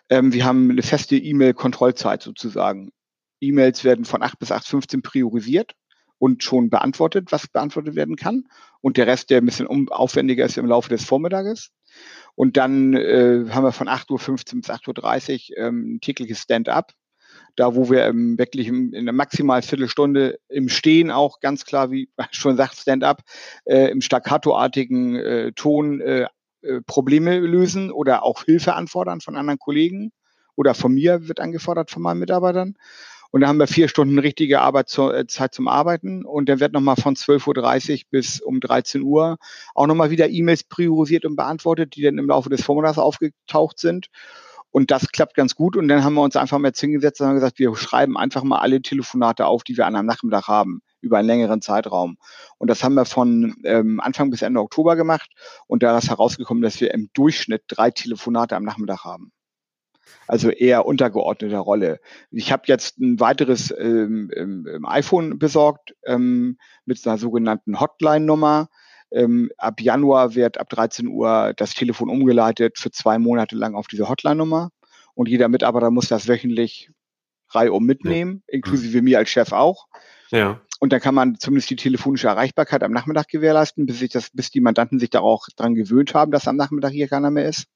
Ähm, 0.10 0.34
wir 0.34 0.46
haben 0.46 0.70
eine 0.70 0.84
feste 0.84 1.16
E-Mail-Kontrollzeit 1.16 2.22
sozusagen. 2.22 2.92
E-Mails 3.40 3.84
werden 3.84 4.06
von 4.06 4.22
8 4.22 4.38
bis 4.38 4.52
8.15 4.52 5.02
priorisiert 5.02 5.74
und 6.20 6.44
schon 6.44 6.70
beantwortet, 6.70 7.32
was 7.32 7.48
beantwortet 7.48 7.96
werden 7.96 8.16
kann. 8.16 8.44
Und 8.82 8.98
der 8.98 9.08
Rest, 9.08 9.32
der 9.32 9.40
ein 9.40 9.46
bisschen 9.46 9.90
aufwendiger 9.90 10.46
ist 10.46 10.58
im 10.58 10.68
Laufe 10.68 10.90
des 10.90 11.04
Vormittages. 11.04 11.72
Und 12.36 12.58
dann 12.58 12.94
äh, 12.94 13.46
haben 13.50 13.64
wir 13.64 13.72
von 13.72 13.90
8.15 13.90 14.12
Uhr 14.12 14.62
bis 14.62 14.70
8.30 14.70 15.52
Uhr 15.52 15.58
ähm, 15.58 15.96
ein 15.96 16.02
tägliches 16.02 16.40
Stand-up. 16.40 16.94
Da, 17.56 17.76
wo 17.76 17.90
wir 17.90 18.06
ähm, 18.06 18.38
wirklich 18.38 18.68
in 18.68 18.96
einer 18.96 19.12
maximal 19.12 19.62
Viertelstunde 19.62 20.40
im 20.50 20.70
Stehen 20.70 21.12
auch 21.12 21.40
ganz 21.40 21.66
klar, 21.66 21.92
wie 21.92 22.10
schon 22.32 22.58
sagt, 22.58 22.76
Stand-up, 22.76 23.22
äh, 23.66 23.90
im 23.92 24.02
staccatoartigen 24.02 25.16
äh, 25.16 25.52
Ton 25.54 26.02
äh, 26.02 26.28
äh, 26.62 26.82
Probleme 26.82 27.40
lösen 27.40 27.92
oder 27.92 28.24
auch 28.24 28.44
Hilfe 28.44 28.76
anfordern 28.76 29.22
von 29.22 29.36
anderen 29.36 29.60
Kollegen 29.60 30.12
oder 30.56 30.74
von 30.74 30.94
mir 30.94 31.28
wird 31.28 31.40
angefordert 31.40 31.90
von 31.90 32.02
meinen 32.02 32.20
Mitarbeitern. 32.20 32.76
Und 33.32 33.42
da 33.42 33.48
haben 33.48 33.58
wir 33.58 33.68
vier 33.68 33.88
Stunden 33.88 34.20
richtige 34.20 34.60
Arbeitszeit 34.60 35.30
äh, 35.40 35.50
zum 35.50 35.68
Arbeiten. 35.70 36.26
Und 36.26 36.50
dann 36.50 36.60
wird 36.60 36.74
nochmal 36.74 36.98
von 36.98 37.16
12.30 37.16 37.92
Uhr 37.92 38.00
bis 38.12 38.42
um 38.42 38.60
13 38.60 39.02
Uhr 39.02 39.38
auch 39.74 39.88
nochmal 39.88 40.12
wieder 40.12 40.30
E-Mails 40.30 40.66
priorisiert 40.66 41.26
und 41.26 41.38
beantwortet, 41.38 41.96
die 41.96 42.02
dann 42.02 42.18
im 42.18 42.28
Laufe 42.28 42.50
des 42.50 42.62
Vormittags 42.62 42.98
aufgetaucht 42.98 43.80
sind. 43.80 44.08
Und 44.72 44.90
das 44.90 45.12
klappt 45.12 45.36
ganz 45.36 45.56
gut. 45.56 45.76
Und 45.76 45.88
dann 45.88 46.04
haben 46.04 46.14
wir 46.14 46.22
uns 46.22 46.36
einfach 46.36 46.58
mal 46.58 46.72
hingesetzt 46.74 47.22
und 47.22 47.28
haben 47.28 47.36
gesagt, 47.36 47.60
wir 47.60 47.76
schreiben 47.76 48.18
einfach 48.18 48.44
mal 48.44 48.60
alle 48.60 48.82
Telefonate 48.82 49.46
auf, 49.46 49.64
die 49.64 49.78
wir 49.78 49.86
an 49.86 49.96
einem 49.96 50.08
Nachmittag 50.08 50.48
haben, 50.48 50.82
über 51.02 51.18
einen 51.18 51.28
längeren 51.28 51.62
Zeitraum. 51.62 52.18
Und 52.58 52.70
das 52.70 52.84
haben 52.84 52.96
wir 52.96 53.06
von 53.06 53.56
ähm, 53.66 54.00
Anfang 54.00 54.30
bis 54.32 54.42
Ende 54.42 54.62
Oktober 54.62 54.96
gemacht. 54.96 55.30
Und 55.68 55.84
da 55.84 55.98
ist 55.98 56.10
herausgekommen, 56.10 56.64
dass 56.64 56.80
wir 56.80 56.94
im 56.94 57.10
Durchschnitt 57.14 57.64
drei 57.68 57.92
Telefonate 57.92 58.56
am 58.56 58.64
Nachmittag 58.64 59.04
haben 59.04 59.32
also 60.28 60.50
eher 60.50 60.86
untergeordneter 60.86 61.60
Rolle. 61.60 62.00
Ich 62.32 62.52
habe 62.52 62.64
jetzt 62.68 63.00
ein 63.00 63.20
weiteres 63.20 63.74
ähm, 63.78 64.32
ähm, 64.36 64.86
iPhone 64.88 65.38
besorgt 65.40 65.96
ähm, 66.06 66.58
mit 66.86 67.06
einer 67.06 67.18
sogenannten 67.18 67.80
Hotline-Nummer. 67.80 68.70
Ähm, 69.12 69.52
ab 69.58 69.82
Januar 69.82 70.36
wird 70.36 70.58
ab 70.58 70.70
13 70.70 71.08
Uhr 71.08 71.54
das 71.56 71.74
Telefon 71.74 72.10
umgeleitet 72.10 72.78
für 72.78 72.92
zwei 72.92 73.20
Monate 73.20 73.56
lang 73.56 73.76
auf 73.76 73.88
diese 73.88 74.08
Hotline-Nummer. 74.08 74.72
Und 75.14 75.28
jeder 75.28 75.50
Mitarbeiter 75.50 75.92
muss 75.92 76.08
das 76.08 76.28
wöchentlich 76.28 76.90
reihum 77.50 77.86
mitnehmen, 77.86 78.44
ja. 78.48 78.56
inklusive 78.56 79.00
mhm. 79.00 79.04
mir 79.04 79.18
als 79.18 79.30
Chef 79.30 79.52
auch. 79.52 79.88
Ja. 80.30 80.62
Und 80.80 80.94
dann 80.94 81.02
kann 81.02 81.14
man 81.14 81.38
zumindest 81.38 81.70
die 81.70 81.76
telefonische 81.76 82.28
Erreichbarkeit 82.28 82.82
am 82.84 82.92
Nachmittag 82.92 83.28
gewährleisten, 83.28 83.86
bis 83.86 84.00
sich 84.00 84.10
das, 84.10 84.32
bis 84.32 84.50
die 84.50 84.62
Mandanten 84.62 84.98
sich 84.98 85.10
da 85.10 85.20
auch 85.20 85.46
dran 85.56 85.76
gewöhnt 85.76 86.16
haben, 86.16 86.32
dass 86.32 86.48
am 86.48 86.56
Nachmittag 86.56 86.92
hier 86.92 87.08
keiner 87.08 87.30
mehr 87.30 87.48
ist. 87.48 87.68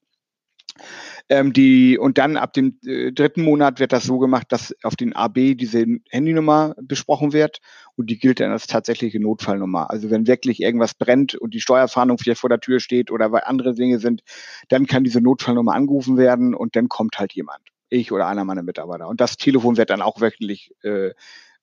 Ähm, 1.29 1.53
die, 1.53 1.97
und 1.97 2.17
dann 2.17 2.37
ab 2.37 2.53
dem 2.53 2.77
äh, 2.85 3.11
dritten 3.11 3.41
Monat 3.41 3.79
wird 3.79 3.93
das 3.93 4.03
so 4.03 4.19
gemacht, 4.19 4.47
dass 4.49 4.75
auf 4.83 4.95
den 4.95 5.13
AB 5.13 5.55
diese 5.55 5.85
Handynummer 6.09 6.75
besprochen 6.81 7.33
wird 7.33 7.59
und 7.95 8.09
die 8.09 8.19
gilt 8.19 8.39
dann 8.39 8.51
als 8.51 8.67
tatsächliche 8.67 9.19
Notfallnummer. 9.19 9.89
Also 9.89 10.11
wenn 10.11 10.27
wirklich 10.27 10.61
irgendwas 10.61 10.93
brennt 10.93 11.35
und 11.35 11.53
die 11.53 11.61
Steuerfahndung 11.61 12.17
vielleicht 12.17 12.41
vor 12.41 12.49
der 12.49 12.59
Tür 12.59 12.79
steht 12.79 13.09
oder 13.09 13.31
weil 13.31 13.43
andere 13.45 13.73
Dinge 13.73 13.99
sind, 13.99 14.21
dann 14.69 14.85
kann 14.85 15.03
diese 15.03 15.21
Notfallnummer 15.21 15.73
angerufen 15.73 16.17
werden 16.17 16.53
und 16.53 16.75
dann 16.75 16.89
kommt 16.89 17.17
halt 17.17 17.33
jemand. 17.33 17.61
Ich 17.89 18.11
oder 18.11 18.27
einer 18.27 18.45
meiner 18.45 18.63
Mitarbeiter. 18.63 19.07
Und 19.07 19.21
das 19.21 19.37
Telefon 19.37 19.77
wird 19.77 19.89
dann 19.89 20.01
auch 20.01 20.21
wöchentlich 20.21 20.73
äh, 20.83 21.11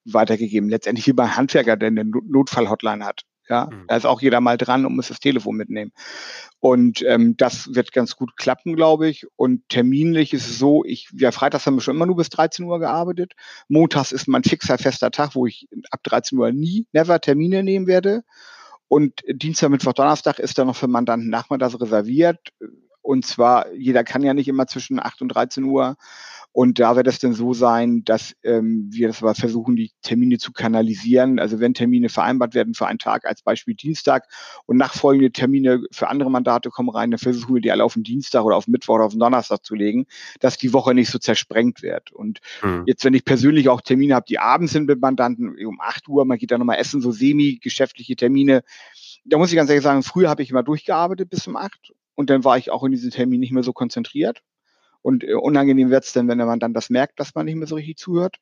weitergegeben. 0.05 0.69
Letztendlich 0.69 1.07
wie 1.07 1.13
beim 1.13 1.37
Handwerker, 1.37 1.77
der 1.77 1.89
eine 1.89 2.05
Notfallhotline 2.05 3.05
hat. 3.05 3.23
Ja, 3.53 3.67
mhm. 3.71 3.85
da 3.87 3.97
ist 3.97 4.07
auch 4.07 4.23
jeder 4.23 4.41
mal 4.41 4.57
dran 4.57 4.87
und 4.87 4.97
muss 4.97 5.09
das 5.09 5.21
Telefon 5.21 5.57
mitnehmen. 5.57 5.93
Und 6.59 7.03
ähm, 7.03 7.37
das 7.37 7.75
wird 7.75 7.93
ganz 7.93 8.17
gut 8.17 8.39
klappen, 8.39 8.77
glaube 8.77 9.11
ich. 9.11 9.27
Und 9.37 9.69
terminlich 9.69 10.33
ist 10.33 10.49
es 10.49 10.59
so, 10.59 10.87
ich, 10.87 11.11
ja, 11.13 11.33
freitags 11.33 11.67
haben 11.67 11.75
wir 11.75 11.83
schon 11.83 11.97
immer 11.97 12.07
nur 12.07 12.17
bis 12.17 12.31
13 12.31 12.65
Uhr 12.65 12.79
gearbeitet. 12.79 13.35
Montags 13.69 14.11
ist 14.11 14.27
mein 14.27 14.43
fixer, 14.43 14.79
fester 14.79 15.11
Tag, 15.11 15.35
wo 15.35 15.45
ich 15.45 15.69
ab 15.91 16.01
13 16.03 16.39
Uhr 16.39 16.51
nie, 16.51 16.87
never 16.95 17.21
Termine 17.21 17.63
nehmen 17.63 17.87
werde. 17.87 18.23
Und 18.89 19.21
Dienstag, 19.29 19.69
Mittwoch, 19.69 19.93
Donnerstag 19.93 20.39
ist 20.39 20.57
dann 20.57 20.69
noch 20.69 20.77
für 20.77 20.89
Mandanten 20.89 21.29
nachmittags 21.29 21.79
reserviert. 21.79 22.41
Und 23.03 23.27
zwar, 23.27 23.71
jeder 23.75 24.03
kann 24.03 24.23
ja 24.23 24.33
nicht 24.33 24.49
immer 24.49 24.67
zwischen 24.67 24.99
8 24.99 25.21
und 25.21 25.29
13 25.29 25.65
Uhr. 25.65 25.97
Und 26.53 26.79
da 26.79 26.97
wird 26.97 27.07
es 27.07 27.19
dann 27.19 27.33
so 27.33 27.55
sein, 27.55 28.05
dass 28.05 28.35
ähm, 28.43 28.89
wir 28.91 29.09
das 29.09 29.23
aber 29.23 29.35
versuchen, 29.35 29.75
die 29.75 29.91
Termine 30.03 30.37
zu 30.39 30.53
kanalisieren. 30.53 31.39
Also 31.39 31.61
wenn 31.61 31.73
Termine 31.73 32.11
vereinbart 32.11 32.55
werden 32.55 32.75
für 32.75 32.87
einen 32.87 32.99
Tag, 32.99 33.25
als 33.25 33.43
Beispiel 33.43 33.75
Dienstag, 33.75 34.29
und 34.67 34.77
nachfolgende 34.77 35.33
Termine 35.33 35.83
für 35.93 36.09
andere 36.09 36.31
Mandate 36.31 36.69
kommen 36.69 36.91
rein, 36.91 37.11
dann 37.11 37.19
versuchen 37.19 37.55
wir 37.55 37.63
die 37.63 37.73
alle 37.73 37.85
auf 37.85 37.95
den 37.95 38.03
Dienstag 38.03 38.45
oder 38.45 38.57
auf 38.57 38.67
den 38.67 38.73
Mittwoch 38.73 38.97
oder 38.97 39.05
auf 39.05 39.13
den 39.13 39.21
Donnerstag 39.21 39.65
zu 39.65 39.75
legen, 39.75 40.07
dass 40.41 40.59
die 40.59 40.75
Woche 40.75 40.95
nicht 40.95 41.11
so 41.11 41.19
zersprengt 41.19 41.83
wird. 41.83 42.13
Und 42.13 42.41
mhm. 42.63 42.85
jetzt, 42.87 43.05
wenn 43.05 43.15
ich 43.15 43.25
persönlich 43.25 43.71
auch 43.71 43.81
Termine 43.81 44.15
habe, 44.15 44.27
die 44.29 44.39
abends 44.39 44.73
sind 44.73 44.87
mit 44.87 45.01
Mandanten, 45.01 45.57
um 45.65 45.81
8 45.81 46.07
Uhr, 46.09 46.27
man 46.27 46.37
geht 46.37 46.51
da 46.51 46.59
nochmal 46.59 46.79
essen, 46.79 47.01
so 47.01 47.13
semi-geschäftliche 47.13 48.15
Termine, 48.17 48.63
da 49.25 49.39
muss 49.39 49.51
ich 49.51 49.57
ganz 49.57 49.71
ehrlich 49.71 49.85
sagen, 49.85 50.03
früher 50.03 50.29
habe 50.29 50.43
ich 50.43 50.51
immer 50.51 50.63
durchgearbeitet 50.63 51.31
bis 51.31 51.47
um 51.47 51.57
8 51.57 51.93
und 52.15 52.29
dann 52.29 52.45
war 52.45 52.59
ich 52.59 52.71
auch 52.71 52.85
in 52.85 52.93
diesen 52.93 53.11
Termin 53.11 53.41
nicht 53.41 53.53
mehr 53.53 53.63
so 53.63 53.73
konzentriert. 53.73 54.43
Und 55.03 55.25
äh, 55.25 55.35
unangenehm 55.35 55.91
wird 55.91 56.05
es 56.05 56.13
dann, 56.13 56.29
wenn 56.29 56.39
man 56.39 56.61
dann 56.61 56.75
das 56.75 56.91
merkt, 56.91 57.21
dass 57.21 57.35
man 57.35 57.47
nicht 57.47 57.57
mehr 57.57 57.67
so 57.67 57.75
richtig 57.75 57.99
zuhört. 57.99 58.39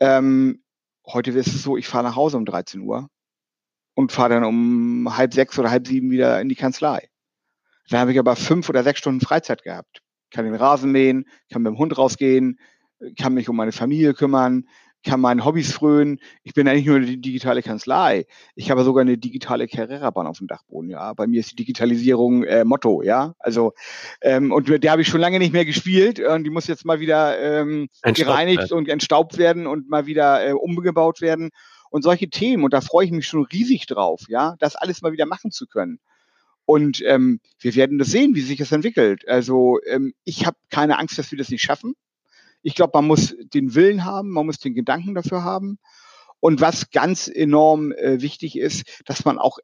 Ähm, 0.00 0.62
heute 1.06 1.30
ist 1.30 1.46
es 1.48 1.62
so, 1.62 1.76
ich 1.76 1.86
fahre 1.86 2.04
nach 2.04 2.16
Hause 2.16 2.36
um 2.36 2.44
13 2.44 2.80
Uhr 2.80 3.08
und 3.94 4.12
fahre 4.12 4.30
dann 4.30 4.44
um 4.44 5.16
halb 5.16 5.34
sechs 5.34 5.58
oder 5.58 5.70
halb 5.70 5.86
sieben 5.86 6.10
wieder 6.10 6.40
in 6.40 6.48
die 6.48 6.56
Kanzlei. 6.56 7.08
Dann 7.90 8.00
habe 8.00 8.12
ich 8.12 8.18
aber 8.18 8.34
fünf 8.34 8.68
oder 8.68 8.82
sechs 8.82 8.98
Stunden 8.98 9.20
Freizeit 9.20 9.62
gehabt. 9.62 10.02
Kann 10.30 10.46
den 10.46 10.54
Rasen 10.54 10.90
mähen, 10.90 11.26
kann 11.52 11.62
mit 11.62 11.70
dem 11.70 11.78
Hund 11.78 11.96
rausgehen, 11.96 12.58
kann 13.18 13.34
mich 13.34 13.48
um 13.48 13.56
meine 13.56 13.72
Familie 13.72 14.14
kümmern, 14.14 14.68
kann 15.04 15.20
meinen 15.20 15.44
Hobbys 15.44 15.72
frönen. 15.72 16.18
Ich 16.42 16.54
bin 16.54 16.66
eigentlich 16.66 16.86
nur 16.86 16.96
eine 16.96 17.16
digitale 17.16 17.62
Kanzlei. 17.62 18.26
Ich 18.56 18.70
habe 18.70 18.82
sogar 18.82 19.02
eine 19.02 19.18
digitale 19.18 19.68
Carrera-Bahn 19.68 20.26
auf 20.26 20.38
dem 20.38 20.48
Dachboden, 20.48 20.90
ja. 20.90 21.12
Bei 21.12 21.26
mir 21.26 21.40
ist 21.40 21.52
die 21.52 21.56
Digitalisierung 21.56 22.44
äh, 22.44 22.64
Motto, 22.64 23.02
ja. 23.02 23.34
Also, 23.38 23.74
ähm, 24.22 24.50
und 24.50 24.68
mit 24.68 24.82
der 24.82 24.92
habe 24.92 25.02
ich 25.02 25.08
schon 25.08 25.20
lange 25.20 25.38
nicht 25.38 25.52
mehr 25.52 25.64
gespielt 25.64 26.18
und 26.18 26.44
die 26.44 26.50
muss 26.50 26.66
jetzt 26.66 26.84
mal 26.84 27.00
wieder 27.00 27.38
ähm, 27.38 27.88
gereinigt 28.02 28.72
und 28.72 28.88
entstaubt 28.88 29.38
werden 29.38 29.66
und 29.66 29.88
mal 29.88 30.06
wieder 30.06 30.46
äh, 30.46 30.52
umgebaut 30.52 31.20
werden. 31.20 31.50
Und 31.90 32.02
solche 32.02 32.28
Themen, 32.28 32.64
und 32.64 32.72
da 32.72 32.80
freue 32.80 33.06
ich 33.06 33.12
mich 33.12 33.28
schon 33.28 33.44
riesig 33.44 33.86
drauf, 33.86 34.22
ja, 34.28 34.56
das 34.58 34.74
alles 34.74 35.00
mal 35.02 35.12
wieder 35.12 35.26
machen 35.26 35.52
zu 35.52 35.66
können. 35.66 36.00
Und 36.64 37.02
ähm, 37.06 37.40
wir 37.60 37.74
werden 37.76 37.98
das 37.98 38.08
sehen, 38.08 38.34
wie 38.34 38.40
sich 38.40 38.58
das 38.58 38.72
entwickelt. 38.72 39.28
Also 39.28 39.78
ähm, 39.86 40.14
ich 40.24 40.46
habe 40.46 40.56
keine 40.70 40.98
Angst, 40.98 41.18
dass 41.18 41.30
wir 41.30 41.38
das 41.38 41.50
nicht 41.50 41.62
schaffen 41.62 41.94
Ich 42.64 42.74
glaube, 42.74 42.92
man 42.94 43.06
muss 43.06 43.36
den 43.54 43.74
Willen 43.74 44.04
haben, 44.04 44.30
man 44.30 44.46
muss 44.46 44.58
den 44.58 44.74
Gedanken 44.74 45.14
dafür 45.14 45.44
haben. 45.44 45.78
Und 46.40 46.60
was 46.60 46.90
ganz 46.90 47.28
enorm 47.28 47.92
äh, 47.92 48.20
wichtig 48.20 48.58
ist, 48.58 49.02
dass 49.06 49.24
man 49.24 49.38
auch 49.38 49.58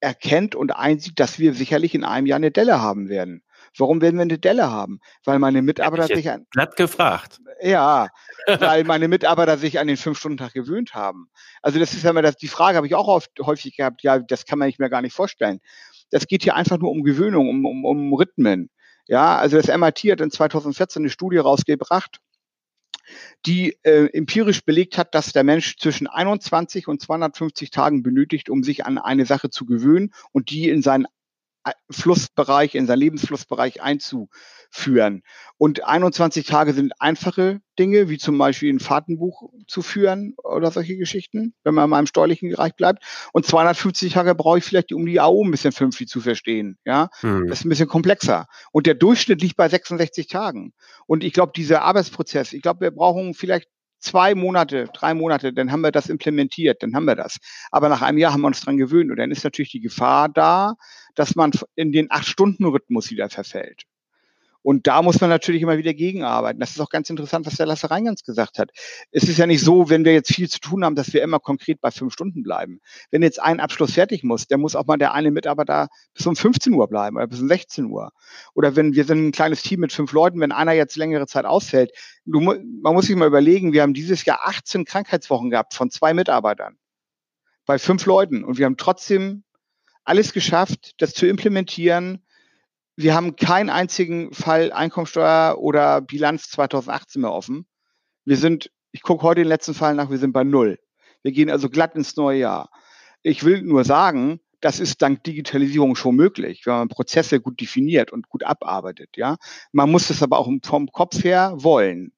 erkennt 0.00 0.54
und 0.54 0.70
einsieht, 0.70 1.18
dass 1.18 1.38
wir 1.38 1.54
sicherlich 1.54 1.94
in 1.94 2.04
einem 2.04 2.26
Jahr 2.26 2.36
eine 2.36 2.50
Delle 2.50 2.80
haben 2.80 3.08
werden. 3.08 3.42
Warum 3.76 4.00
werden 4.00 4.16
wir 4.16 4.22
eine 4.22 4.38
Delle 4.38 4.70
haben? 4.70 5.00
Weil 5.24 5.38
meine 5.38 5.62
Mitarbeiter 5.62 6.06
sich 6.06 6.30
an. 6.30 6.46
Glatt 6.50 6.76
gefragt. 6.76 7.40
Ja, 7.60 8.08
weil 8.60 8.84
meine 8.84 9.08
Mitarbeiter 9.08 9.56
sich 9.58 9.78
an 9.78 9.86
den 9.86 9.96
Fünf-Stunden-Tag 9.96 10.52
gewöhnt 10.52 10.94
haben. 10.94 11.28
Also 11.62 11.78
das 11.78 11.94
ist 11.94 12.04
ja 12.04 12.10
immer 12.10 12.22
das, 12.22 12.36
die 12.36 12.48
Frage 12.48 12.76
habe 12.76 12.86
ich 12.86 12.94
auch 12.94 13.08
oft, 13.08 13.30
häufig 13.40 13.76
gehabt, 13.76 14.02
ja, 14.02 14.18
das 14.18 14.44
kann 14.44 14.58
man 14.58 14.68
sich 14.68 14.78
mir 14.78 14.90
gar 14.90 15.02
nicht 15.02 15.14
vorstellen. 15.14 15.60
Das 16.10 16.26
geht 16.26 16.42
hier 16.42 16.54
einfach 16.54 16.78
nur 16.78 16.90
um 16.90 17.02
Gewöhnung, 17.02 17.48
um, 17.48 17.64
um, 17.64 17.84
um 17.84 18.12
Rhythmen. 18.12 18.70
Ja, 19.08 19.36
also 19.36 19.56
das 19.56 19.68
MIT 19.68 19.98
hat 20.10 20.20
in 20.20 20.30
2014 20.30 21.02
eine 21.02 21.10
Studie 21.10 21.38
rausgebracht, 21.38 22.18
die 23.44 23.76
äh, 23.82 24.06
empirisch 24.12 24.64
belegt 24.64 24.98
hat, 24.98 25.14
dass 25.14 25.32
der 25.32 25.44
Mensch 25.44 25.76
zwischen 25.78 26.06
21 26.06 26.88
und 26.88 27.00
250 27.00 27.70
Tagen 27.70 28.02
benötigt, 28.02 28.50
um 28.50 28.62
sich 28.62 28.84
an 28.84 28.98
eine 28.98 29.26
Sache 29.26 29.50
zu 29.50 29.66
gewöhnen 29.66 30.12
und 30.32 30.50
die 30.50 30.68
in 30.68 30.82
seinen 30.82 31.06
Flussbereich, 31.90 32.74
in 32.74 32.86
seinen 32.86 33.00
Lebensflussbereich 33.00 33.82
einzuführen. 33.82 35.22
Und 35.58 35.84
21 35.84 36.46
Tage 36.46 36.72
sind 36.72 36.92
einfache 37.00 37.60
Dinge, 37.78 38.08
wie 38.08 38.18
zum 38.18 38.38
Beispiel 38.38 38.72
ein 38.72 38.80
Fahrtenbuch 38.80 39.50
zu 39.66 39.82
führen 39.82 40.34
oder 40.42 40.70
solche 40.70 40.96
Geschichten, 40.96 41.54
wenn 41.64 41.74
man 41.74 41.84
in 41.84 41.90
meinem 41.90 42.06
steuerlichen 42.06 42.50
Bereich 42.50 42.74
bleibt. 42.74 43.02
Und 43.32 43.46
250 43.46 44.12
Tage 44.12 44.34
brauche 44.34 44.58
ich 44.58 44.64
vielleicht, 44.64 44.92
um 44.92 45.06
die 45.06 45.20
AO 45.20 45.44
ein 45.44 45.50
bisschen 45.50 45.72
vernünftig 45.72 46.08
zu 46.08 46.20
verstehen. 46.20 46.78
Ja, 46.84 47.08
hm. 47.20 47.46
das 47.48 47.60
ist 47.60 47.64
ein 47.66 47.70
bisschen 47.70 47.88
komplexer. 47.88 48.46
Und 48.72 48.86
der 48.86 48.94
Durchschnitt 48.94 49.42
liegt 49.42 49.56
bei 49.56 49.68
66 49.68 50.28
Tagen. 50.28 50.72
Und 51.06 51.24
ich 51.24 51.32
glaube, 51.32 51.52
dieser 51.54 51.82
Arbeitsprozess, 51.82 52.52
ich 52.52 52.62
glaube, 52.62 52.80
wir 52.80 52.90
brauchen 52.90 53.34
vielleicht 53.34 53.68
zwei 54.06 54.34
Monate, 54.34 54.88
drei 54.94 55.14
Monate, 55.14 55.52
dann 55.52 55.72
haben 55.72 55.82
wir 55.82 55.92
das 55.92 56.08
implementiert, 56.08 56.82
dann 56.82 56.94
haben 56.94 57.04
wir 57.04 57.16
das. 57.16 57.38
Aber 57.70 57.88
nach 57.88 58.02
einem 58.02 58.18
Jahr 58.18 58.32
haben 58.32 58.42
wir 58.42 58.46
uns 58.46 58.60
dran 58.60 58.76
gewöhnt 58.76 59.10
und 59.10 59.16
dann 59.16 59.30
ist 59.30 59.44
natürlich 59.44 59.72
die 59.72 59.80
Gefahr 59.80 60.28
da, 60.28 60.74
dass 61.14 61.34
man 61.34 61.50
in 61.74 61.92
den 61.92 62.10
Acht-Stunden-Rhythmus 62.10 63.10
wieder 63.10 63.28
verfällt. 63.28 63.82
Und 64.66 64.88
da 64.88 65.00
muss 65.00 65.20
man 65.20 65.30
natürlich 65.30 65.62
immer 65.62 65.78
wieder 65.78 65.94
gegenarbeiten. 65.94 66.58
Das 66.58 66.70
ist 66.70 66.80
auch 66.80 66.88
ganz 66.88 67.08
interessant, 67.08 67.46
was 67.46 67.54
der 67.54 67.66
Lasse 67.66 67.88
Reingans 67.88 68.24
gesagt 68.24 68.58
hat. 68.58 68.72
Es 69.12 69.28
ist 69.28 69.38
ja 69.38 69.46
nicht 69.46 69.62
so, 69.62 69.90
wenn 69.90 70.04
wir 70.04 70.12
jetzt 70.12 70.34
viel 70.34 70.50
zu 70.50 70.58
tun 70.58 70.84
haben, 70.84 70.96
dass 70.96 71.12
wir 71.12 71.22
immer 71.22 71.38
konkret 71.38 71.80
bei 71.80 71.92
fünf 71.92 72.12
Stunden 72.12 72.42
bleiben. 72.42 72.80
Wenn 73.12 73.22
jetzt 73.22 73.40
ein 73.40 73.60
Abschluss 73.60 73.92
fertig 73.92 74.24
muss, 74.24 74.48
dann 74.48 74.60
muss 74.60 74.74
auch 74.74 74.84
mal 74.86 74.96
der 74.96 75.14
eine 75.14 75.30
Mitarbeiter 75.30 75.86
bis 76.14 76.26
um 76.26 76.34
15 76.34 76.72
Uhr 76.72 76.88
bleiben 76.88 77.16
oder 77.16 77.28
bis 77.28 77.40
um 77.40 77.46
16 77.46 77.84
Uhr. 77.84 78.10
Oder 78.54 78.74
wenn 78.74 78.92
wir 78.92 79.04
sind 79.04 79.28
ein 79.28 79.30
kleines 79.30 79.62
Team 79.62 79.78
mit 79.78 79.92
fünf 79.92 80.10
Leuten, 80.10 80.40
wenn 80.40 80.50
einer 80.50 80.72
jetzt 80.72 80.96
längere 80.96 81.28
Zeit 81.28 81.44
ausfällt, 81.44 81.92
du, 82.24 82.40
man 82.40 82.92
muss 82.92 83.06
sich 83.06 83.14
mal 83.14 83.28
überlegen, 83.28 83.72
wir 83.72 83.82
haben 83.82 83.94
dieses 83.94 84.24
Jahr 84.24 84.48
18 84.48 84.84
Krankheitswochen 84.84 85.50
gehabt 85.50 85.74
von 85.74 85.92
zwei 85.92 86.12
Mitarbeitern. 86.12 86.76
Bei 87.66 87.78
fünf 87.78 88.04
Leuten. 88.04 88.42
Und 88.42 88.58
wir 88.58 88.66
haben 88.66 88.76
trotzdem 88.76 89.44
alles 90.02 90.32
geschafft, 90.32 90.94
das 90.98 91.14
zu 91.14 91.28
implementieren, 91.28 92.25
wir 92.96 93.14
haben 93.14 93.36
keinen 93.36 93.70
einzigen 93.70 94.32
Fall 94.32 94.72
Einkommensteuer 94.72 95.58
oder 95.58 96.00
Bilanz 96.00 96.48
2018 96.50 97.20
mehr 97.20 97.32
offen. 97.32 97.66
Wir 98.24 98.38
sind, 98.38 98.70
ich 98.90 99.02
gucke 99.02 99.22
heute 99.22 99.42
den 99.42 99.48
letzten 99.48 99.74
Fall 99.74 99.94
nach, 99.94 100.10
wir 100.10 100.18
sind 100.18 100.32
bei 100.32 100.44
null. 100.44 100.78
Wir 101.22 101.32
gehen 101.32 101.50
also 101.50 101.68
glatt 101.68 101.94
ins 101.94 102.16
neue 102.16 102.40
Jahr. 102.40 102.70
Ich 103.22 103.44
will 103.44 103.62
nur 103.62 103.84
sagen, 103.84 104.40
das 104.60 104.80
ist 104.80 105.02
dank 105.02 105.22
Digitalisierung 105.24 105.94
schon 105.94 106.16
möglich, 106.16 106.62
wenn 106.64 106.74
man 106.74 106.88
Prozesse 106.88 107.40
gut 107.40 107.60
definiert 107.60 108.12
und 108.12 108.28
gut 108.28 108.44
abarbeitet. 108.44 109.10
Ja, 109.16 109.36
man 109.72 109.90
muss 109.90 110.08
das 110.08 110.22
aber 110.22 110.38
auch 110.38 110.50
vom 110.64 110.90
Kopf 110.90 111.22
her 111.22 111.52
wollen. 111.56 112.12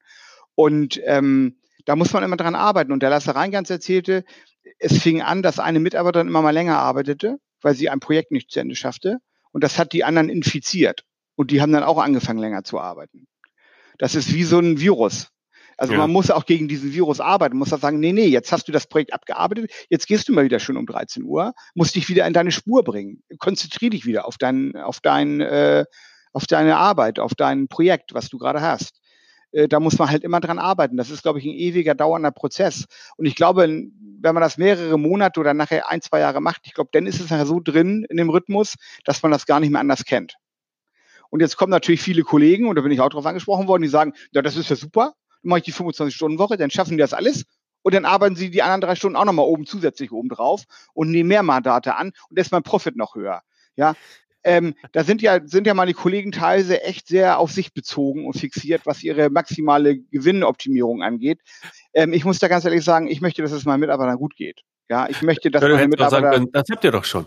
Und 0.54 1.00
ähm, 1.04 1.58
da 1.84 1.96
muss 1.96 2.12
man 2.12 2.22
immer 2.22 2.36
dran 2.36 2.54
arbeiten. 2.54 2.92
Und 2.92 3.02
der 3.02 3.10
Lasse 3.10 3.34
Reingans 3.34 3.70
erzählte, 3.70 4.24
es 4.78 4.98
fing 4.98 5.22
an, 5.22 5.42
dass 5.42 5.58
eine 5.58 5.80
Mitarbeiterin 5.80 6.28
immer 6.28 6.42
mal 6.42 6.50
länger 6.50 6.78
arbeitete, 6.78 7.38
weil 7.62 7.74
sie 7.74 7.88
ein 7.88 8.00
Projekt 8.00 8.30
nicht 8.30 8.50
zu 8.50 8.60
Ende 8.60 8.76
schaffte. 8.76 9.18
Und 9.52 9.64
das 9.64 9.78
hat 9.78 9.92
die 9.92 10.04
anderen 10.04 10.28
infiziert. 10.28 11.04
Und 11.36 11.50
die 11.50 11.60
haben 11.60 11.72
dann 11.72 11.84
auch 11.84 11.98
angefangen, 11.98 12.38
länger 12.38 12.64
zu 12.64 12.80
arbeiten. 12.80 13.26
Das 13.98 14.14
ist 14.14 14.32
wie 14.32 14.44
so 14.44 14.58
ein 14.58 14.80
Virus. 14.80 15.28
Also 15.76 15.92
ja. 15.92 16.00
man 16.00 16.10
muss 16.10 16.30
auch 16.32 16.44
gegen 16.44 16.66
diesen 16.66 16.92
Virus 16.92 17.20
arbeiten, 17.20 17.54
man 17.54 17.60
muss 17.60 17.72
auch 17.72 17.78
sagen, 17.78 18.00
nee, 18.00 18.12
nee, 18.12 18.26
jetzt 18.26 18.50
hast 18.50 18.66
du 18.66 18.72
das 18.72 18.88
Projekt 18.88 19.12
abgearbeitet, 19.12 19.70
jetzt 19.88 20.08
gehst 20.08 20.28
du 20.28 20.32
mal 20.32 20.44
wieder 20.44 20.58
schön 20.58 20.76
um 20.76 20.86
13 20.86 21.22
Uhr, 21.22 21.52
musst 21.74 21.94
dich 21.94 22.08
wieder 22.08 22.26
in 22.26 22.32
deine 22.32 22.50
Spur 22.50 22.82
bringen. 22.82 23.22
Konzentrier 23.38 23.90
dich 23.90 24.04
wieder 24.04 24.26
auf 24.26 24.38
dein, 24.38 24.74
auf 24.74 24.98
dein, 25.00 25.40
äh, 25.40 25.84
auf 26.32 26.46
deine 26.46 26.76
Arbeit, 26.76 27.20
auf 27.20 27.36
dein 27.36 27.68
Projekt, 27.68 28.12
was 28.12 28.28
du 28.28 28.38
gerade 28.38 28.60
hast. 28.60 29.00
Äh, 29.52 29.68
da 29.68 29.80
muss 29.80 29.98
man 29.98 30.10
halt 30.10 30.24
immer 30.24 30.40
dran 30.40 30.58
arbeiten. 30.58 30.96
Das 30.96 31.10
ist, 31.10 31.22
glaube 31.22 31.38
ich, 31.38 31.44
ein 31.44 31.54
ewiger, 31.54 31.94
dauernder 31.94 32.30
Prozess. 32.30 32.86
Und 33.16 33.26
ich 33.26 33.34
glaube, 33.34 33.62
wenn 33.62 34.34
man 34.34 34.40
das 34.40 34.58
mehrere 34.58 34.98
Monate 34.98 35.40
oder 35.40 35.54
nachher 35.54 35.88
ein, 35.88 36.00
zwei 36.00 36.20
Jahre 36.20 36.40
macht, 36.40 36.62
ich 36.64 36.74
glaube, 36.74 36.90
dann 36.92 37.06
ist 37.06 37.20
es 37.20 37.30
nachher 37.30 37.46
so 37.46 37.60
drin 37.60 38.04
in 38.08 38.16
dem 38.16 38.30
Rhythmus, 38.30 38.74
dass 39.04 39.22
man 39.22 39.32
das 39.32 39.46
gar 39.46 39.60
nicht 39.60 39.70
mehr 39.70 39.80
anders 39.80 40.04
kennt. 40.04 40.34
Und 41.30 41.40
jetzt 41.40 41.56
kommen 41.56 41.70
natürlich 41.70 42.00
viele 42.00 42.22
Kollegen, 42.22 42.68
und 42.68 42.76
da 42.76 42.82
bin 42.82 42.92
ich 42.92 43.00
auch 43.00 43.10
drauf 43.10 43.26
angesprochen 43.26 43.68
worden, 43.68 43.82
die 43.82 43.88
sagen, 43.88 44.14
ja, 44.32 44.42
das 44.42 44.56
ist 44.56 44.70
ja 44.70 44.76
super, 44.76 45.14
dann 45.42 45.50
mache 45.50 45.58
ich 45.58 45.64
die 45.64 45.74
25-Stunden-Woche, 45.74 46.56
dann 46.56 46.70
schaffen 46.70 46.92
die 46.92 46.96
das 46.96 47.12
alles 47.12 47.44
und 47.82 47.94
dann 47.94 48.04
arbeiten 48.04 48.34
sie 48.34 48.50
die 48.50 48.62
anderen 48.62 48.80
drei 48.80 48.94
Stunden 48.94 49.16
auch 49.16 49.24
nochmal 49.24 49.44
oben 49.44 49.66
zusätzlich 49.66 50.10
oben 50.10 50.28
drauf 50.28 50.64
und 50.94 51.10
nehmen 51.10 51.28
mehr 51.28 51.42
Mandate 51.42 51.96
an 51.96 52.08
und 52.08 52.38
dann 52.38 52.42
ist 52.42 52.52
mein 52.52 52.62
Profit 52.62 52.96
noch 52.96 53.14
höher. 53.14 53.42
Ja, 53.76 53.94
ähm, 54.44 54.74
da 54.92 55.04
sind 55.04 55.22
ja, 55.22 55.40
sind 55.44 55.66
ja 55.66 55.74
meine 55.74 55.94
Kollegen 55.94 56.32
teilweise 56.32 56.82
echt 56.82 57.08
sehr 57.08 57.38
auf 57.38 57.50
sich 57.50 57.72
bezogen 57.72 58.26
und 58.26 58.34
fixiert, 58.34 58.82
was 58.84 59.02
ihre 59.02 59.30
maximale 59.30 59.98
Gewinnoptimierung 59.98 61.02
angeht. 61.02 61.40
Ähm, 61.94 62.12
ich 62.12 62.24
muss 62.24 62.38
da 62.38 62.48
ganz 62.48 62.64
ehrlich 62.64 62.84
sagen, 62.84 63.08
ich 63.08 63.20
möchte, 63.20 63.42
dass 63.42 63.52
es 63.52 63.64
meinen 63.64 63.80
Mitarbeitern 63.80 64.16
gut 64.16 64.36
geht. 64.36 64.62
Ja, 64.88 65.08
ich 65.08 65.22
möchte, 65.22 65.50
dass 65.50 65.62
meine 65.62 65.88
Mitarbeiter. 65.88 66.32
Sagen, 66.32 66.48
das 66.52 66.64
habt 66.70 66.84
ihr 66.84 66.92
doch 66.92 67.04
schon 67.04 67.26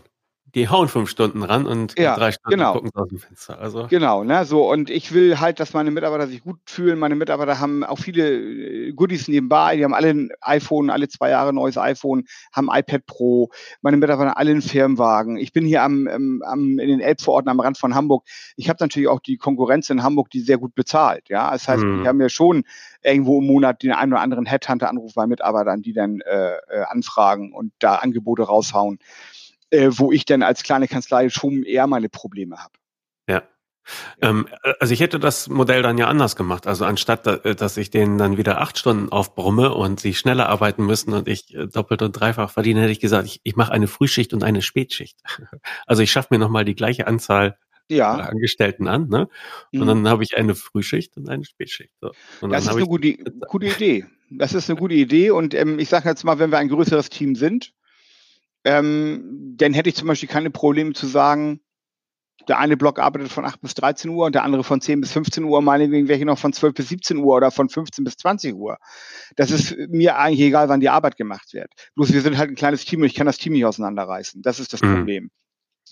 die 0.53 0.67
hauen 0.67 0.89
fünf 0.89 1.09
Stunden 1.09 1.43
ran 1.43 1.65
und 1.65 1.97
ja, 1.97 2.15
drei 2.15 2.31
Stunden 2.31 2.57
genau. 2.57 2.73
gucken 2.73 2.91
aus 2.93 3.07
dem 3.07 3.19
Fenster. 3.19 3.59
Also. 3.59 3.87
Genau, 3.89 4.23
ne, 4.23 4.43
so. 4.45 4.69
Und 4.69 4.89
ich 4.89 5.13
will 5.13 5.39
halt, 5.39 5.59
dass 5.61 5.73
meine 5.73 5.91
Mitarbeiter 5.91 6.27
sich 6.27 6.41
gut 6.41 6.59
fühlen. 6.65 6.99
Meine 6.99 7.15
Mitarbeiter 7.15 7.59
haben 7.59 7.85
auch 7.85 7.99
viele 7.99 8.29
äh, 8.29 8.91
Goodies 8.91 9.29
nebenbei. 9.29 9.77
Die 9.77 9.83
haben 9.85 9.93
alle 9.93 10.09
ein 10.09 10.29
iPhone, 10.41 10.89
alle 10.89 11.07
zwei 11.07 11.29
Jahre 11.29 11.53
neues 11.53 11.77
iPhone, 11.77 12.25
haben 12.51 12.69
iPad 12.69 13.05
Pro. 13.05 13.49
Meine 13.81 13.95
Mitarbeiter 13.95 14.29
haben 14.29 14.37
alle 14.37 14.51
einen 14.51 14.61
Firmenwagen. 14.61 15.37
Ich 15.37 15.53
bin 15.53 15.65
hier 15.65 15.83
am, 15.83 16.07
am, 16.07 16.79
in 16.79 16.87
den 16.87 16.99
Elbvororten 16.99 17.49
am 17.49 17.61
Rand 17.61 17.77
von 17.77 17.95
Hamburg. 17.95 18.25
Ich 18.57 18.67
habe 18.67 18.77
natürlich 18.81 19.07
auch 19.07 19.21
die 19.21 19.37
Konkurrenz 19.37 19.89
in 19.89 20.03
Hamburg, 20.03 20.29
die 20.31 20.41
sehr 20.41 20.57
gut 20.57 20.75
bezahlt. 20.75 21.29
Ja, 21.29 21.51
das 21.51 21.67
heißt, 21.67 21.81
hm. 21.81 22.01
ich 22.01 22.07
habe 22.07 22.21
ja 22.21 22.29
schon 22.29 22.63
irgendwo 23.03 23.39
im 23.39 23.47
Monat 23.47 23.83
den 23.83 23.93
einen 23.93 24.11
oder 24.11 24.21
anderen 24.21 24.45
Headhunter-Anruf 24.45 25.13
bei 25.15 25.27
Mitarbeitern, 25.27 25.81
die 25.81 25.93
dann 25.93 26.19
äh, 26.21 26.55
äh, 26.55 26.83
anfragen 26.89 27.53
und 27.53 27.71
da 27.79 27.95
Angebote 27.95 28.43
raushauen 28.43 28.99
äh, 29.71 29.89
wo 29.91 30.11
ich 30.11 30.25
dann 30.25 30.43
als 30.43 30.63
kleine 30.63 30.87
Kanzlei 30.87 31.29
schon 31.29 31.63
eher 31.63 31.87
meine 31.87 32.09
Probleme 32.09 32.57
habe. 32.57 32.73
Ja. 33.27 33.43
Ähm, 34.21 34.47
also 34.79 34.93
ich 34.93 34.99
hätte 34.99 35.19
das 35.19 35.49
Modell 35.49 35.81
dann 35.81 35.97
ja 35.97 36.07
anders 36.07 36.35
gemacht. 36.35 36.67
Also 36.67 36.85
anstatt, 36.85 37.25
äh, 37.27 37.55
dass 37.55 37.77
ich 37.77 37.89
denen 37.89 38.17
dann 38.17 38.37
wieder 38.37 38.61
acht 38.61 38.77
Stunden 38.77 39.09
aufbrumme 39.09 39.73
und 39.73 39.99
sie 39.99 40.13
schneller 40.13 40.49
arbeiten 40.49 40.85
müssen 40.85 41.13
und 41.13 41.27
ich 41.27 41.55
äh, 41.55 41.67
doppelt 41.67 42.01
und 42.01 42.13
dreifach 42.13 42.51
verdiene, 42.51 42.81
hätte 42.81 42.91
ich 42.91 42.99
gesagt, 42.99 43.25
ich, 43.25 43.41
ich 43.43 43.55
mache 43.55 43.71
eine 43.71 43.87
Frühschicht 43.87 44.33
und 44.33 44.43
eine 44.43 44.61
Spätschicht. 44.61 45.19
Also 45.85 46.03
ich 46.03 46.11
schaffe 46.11 46.29
mir 46.31 46.39
nochmal 46.39 46.63
die 46.63 46.75
gleiche 46.75 47.07
Anzahl 47.07 47.57
ja. 47.89 48.13
Angestellten 48.13 48.87
an, 48.87 49.09
ne? 49.09 49.27
Und 49.73 49.81
mhm. 49.81 49.87
dann 49.87 50.07
habe 50.07 50.23
ich 50.23 50.37
eine 50.37 50.55
Frühschicht 50.55 51.17
und 51.17 51.29
eine 51.29 51.43
Spätschicht. 51.43 51.91
So. 51.99 52.11
das 52.47 52.63
ist 52.63 52.69
eine 52.69 52.85
gute, 52.85 53.17
gute 53.47 53.67
Idee. 53.67 54.05
Das 54.29 54.53
ist 54.53 54.69
eine 54.69 54.79
gute 54.79 54.95
Idee. 54.95 55.31
Und 55.31 55.53
ähm, 55.53 55.79
ich 55.79 55.89
sage 55.89 56.07
jetzt 56.07 56.23
mal, 56.23 56.39
wenn 56.39 56.51
wir 56.51 56.57
ein 56.59 56.69
größeres 56.69 57.09
Team 57.09 57.35
sind, 57.35 57.73
ähm, 58.63 59.55
dann 59.57 59.73
hätte 59.73 59.89
ich 59.89 59.95
zum 59.95 60.07
Beispiel 60.07 60.29
keine 60.29 60.51
Probleme 60.51 60.93
zu 60.93 61.07
sagen, 61.07 61.61
der 62.47 62.59
eine 62.59 62.77
Block 62.77 62.99
arbeitet 62.99 63.29
von 63.29 63.45
8 63.45 63.61
bis 63.61 63.73
13 63.75 64.09
Uhr 64.11 64.25
und 64.25 64.35
der 64.35 64.43
andere 64.43 64.63
von 64.63 64.81
10 64.81 65.01
bis 65.01 65.11
15 65.11 65.43
Uhr, 65.43 65.61
meinetwegen 65.61 66.07
welche 66.07 66.25
noch 66.25 66.39
von 66.39 66.53
12 66.53 66.73
bis 66.73 66.89
17 66.89 67.17
Uhr 67.17 67.35
oder 67.35 67.51
von 67.51 67.69
15 67.69 68.03
bis 68.03 68.17
20 68.17 68.55
Uhr. 68.55 68.77
Das 69.35 69.51
ist 69.51 69.75
mir 69.89 70.17
eigentlich 70.17 70.41
egal, 70.41 70.69
wann 70.69 70.79
die 70.79 70.89
Arbeit 70.89 71.17
gemacht 71.17 71.53
wird. 71.53 71.71
Bloß 71.95 72.13
wir 72.13 72.21
sind 72.21 72.37
halt 72.37 72.49
ein 72.49 72.55
kleines 72.55 72.85
Team 72.85 73.01
und 73.01 73.07
ich 73.07 73.15
kann 73.15 73.27
das 73.27 73.37
Team 73.37 73.53
nicht 73.53 73.65
auseinanderreißen. 73.65 74.41
Das 74.41 74.59
ist 74.59 74.73
das 74.73 74.81
mhm. 74.81 74.95
Problem. 74.95 75.31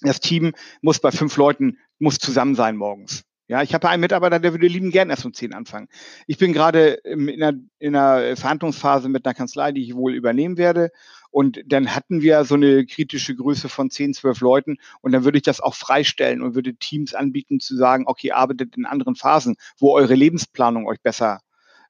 Das 0.02 0.20
Team 0.20 0.54
muss 0.82 1.00
bei 1.00 1.12
fünf 1.12 1.36
Leuten, 1.38 1.78
muss 2.00 2.18
zusammen 2.18 2.56
sein 2.56 2.78
morgens. 2.78 3.24
Ja, 3.48 3.64
ich 3.64 3.74
habe 3.74 3.90
einen 3.90 4.02
Mitarbeiter, 4.02 4.40
der 4.40 4.54
würde 4.54 4.68
lieben 4.68 4.92
gern 4.92 5.10
erst 5.10 5.26
um 5.26 5.34
zehn 5.34 5.54
anfangen. 5.56 5.88
Ich 6.28 6.38
bin 6.38 6.54
gerade 6.54 7.00
in 7.04 7.42
einer, 7.42 7.58
in 7.80 7.96
einer 7.96 8.38
Verhandlungsphase 8.38 9.10
mit 9.10 9.26
einer 9.26 9.34
Kanzlei, 9.34 9.72
die 9.72 9.84
ich 9.84 9.96
wohl 9.96 10.14
übernehmen 10.14 10.58
werde. 10.58 10.92
Und 11.32 11.62
dann 11.66 11.96
hatten 11.96 12.22
wir 12.22 12.44
so 12.46 12.56
eine 12.56 12.86
kritische 12.86 13.36
Größe 13.36 13.70
von 13.70 13.90
zehn, 13.90 14.14
zwölf 14.14 14.42
Leuten. 14.42 14.78
Und 15.02 15.12
dann 15.12 15.24
würde 15.24 15.38
ich 15.38 15.44
das 15.44 15.62
auch 15.62 15.76
freistellen 15.76 16.42
und 16.42 16.56
würde 16.56 16.76
Teams 16.76 17.14
anbieten 17.14 17.60
zu 17.60 17.76
sagen, 17.76 18.06
okay, 18.08 18.32
arbeitet 18.32 18.76
in 18.78 18.86
anderen 18.86 19.16
Phasen, 19.16 19.56
wo 19.78 19.94
eure 19.94 20.16
Lebensplanung 20.16 20.88
euch 20.88 21.02
besser 21.02 21.40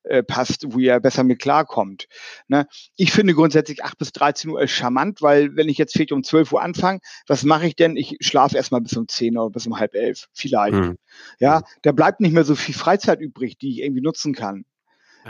äh, 0.04 0.24
passt, 0.24 0.66
wo 0.74 0.80
ihr 0.80 1.00
besser 1.00 1.24
mit 1.24 1.40
klarkommt. 1.40 2.08
Ne? 2.48 2.68
Ich 2.96 3.12
finde 3.12 3.34
grundsätzlich 3.34 3.84
8 3.84 3.98
bis 3.98 4.12
13 4.12 4.50
Uhr 4.50 4.66
charmant, 4.68 5.22
weil 5.22 5.56
wenn 5.56 5.70
ich 5.70 5.78
jetzt 5.78 5.94
vielleicht 5.94 6.12
um 6.12 6.24
12 6.24 6.54
Uhr 6.54 6.62
anfange, 6.62 7.00
was 7.28 7.44
mache 7.44 7.68
ich 7.68 7.76
denn? 7.76 7.98
Ich 7.98 8.18
schlafe 8.22 8.56
erstmal 8.56 8.82
bis 8.82 8.96
um 8.96 9.08
10 9.08 9.38
oder 9.38 9.50
bis 9.50 9.68
um 9.68 9.78
halb 9.78 9.96
elf, 9.96 10.28
vielleicht. 10.34 10.76
Mhm. 10.76 10.98
Ja, 11.40 11.64
da 11.82 11.92
bleibt 11.92 12.22
nicht 12.22 12.34
mehr 12.34 12.46
so 12.46 12.56
viel 12.56 12.76
Freizeit 12.76 13.20
übrig, 13.20 13.58
die 13.58 13.72
ich 13.72 13.80
irgendwie 13.80 14.02
nutzen 14.02 14.34
kann. 14.34 14.66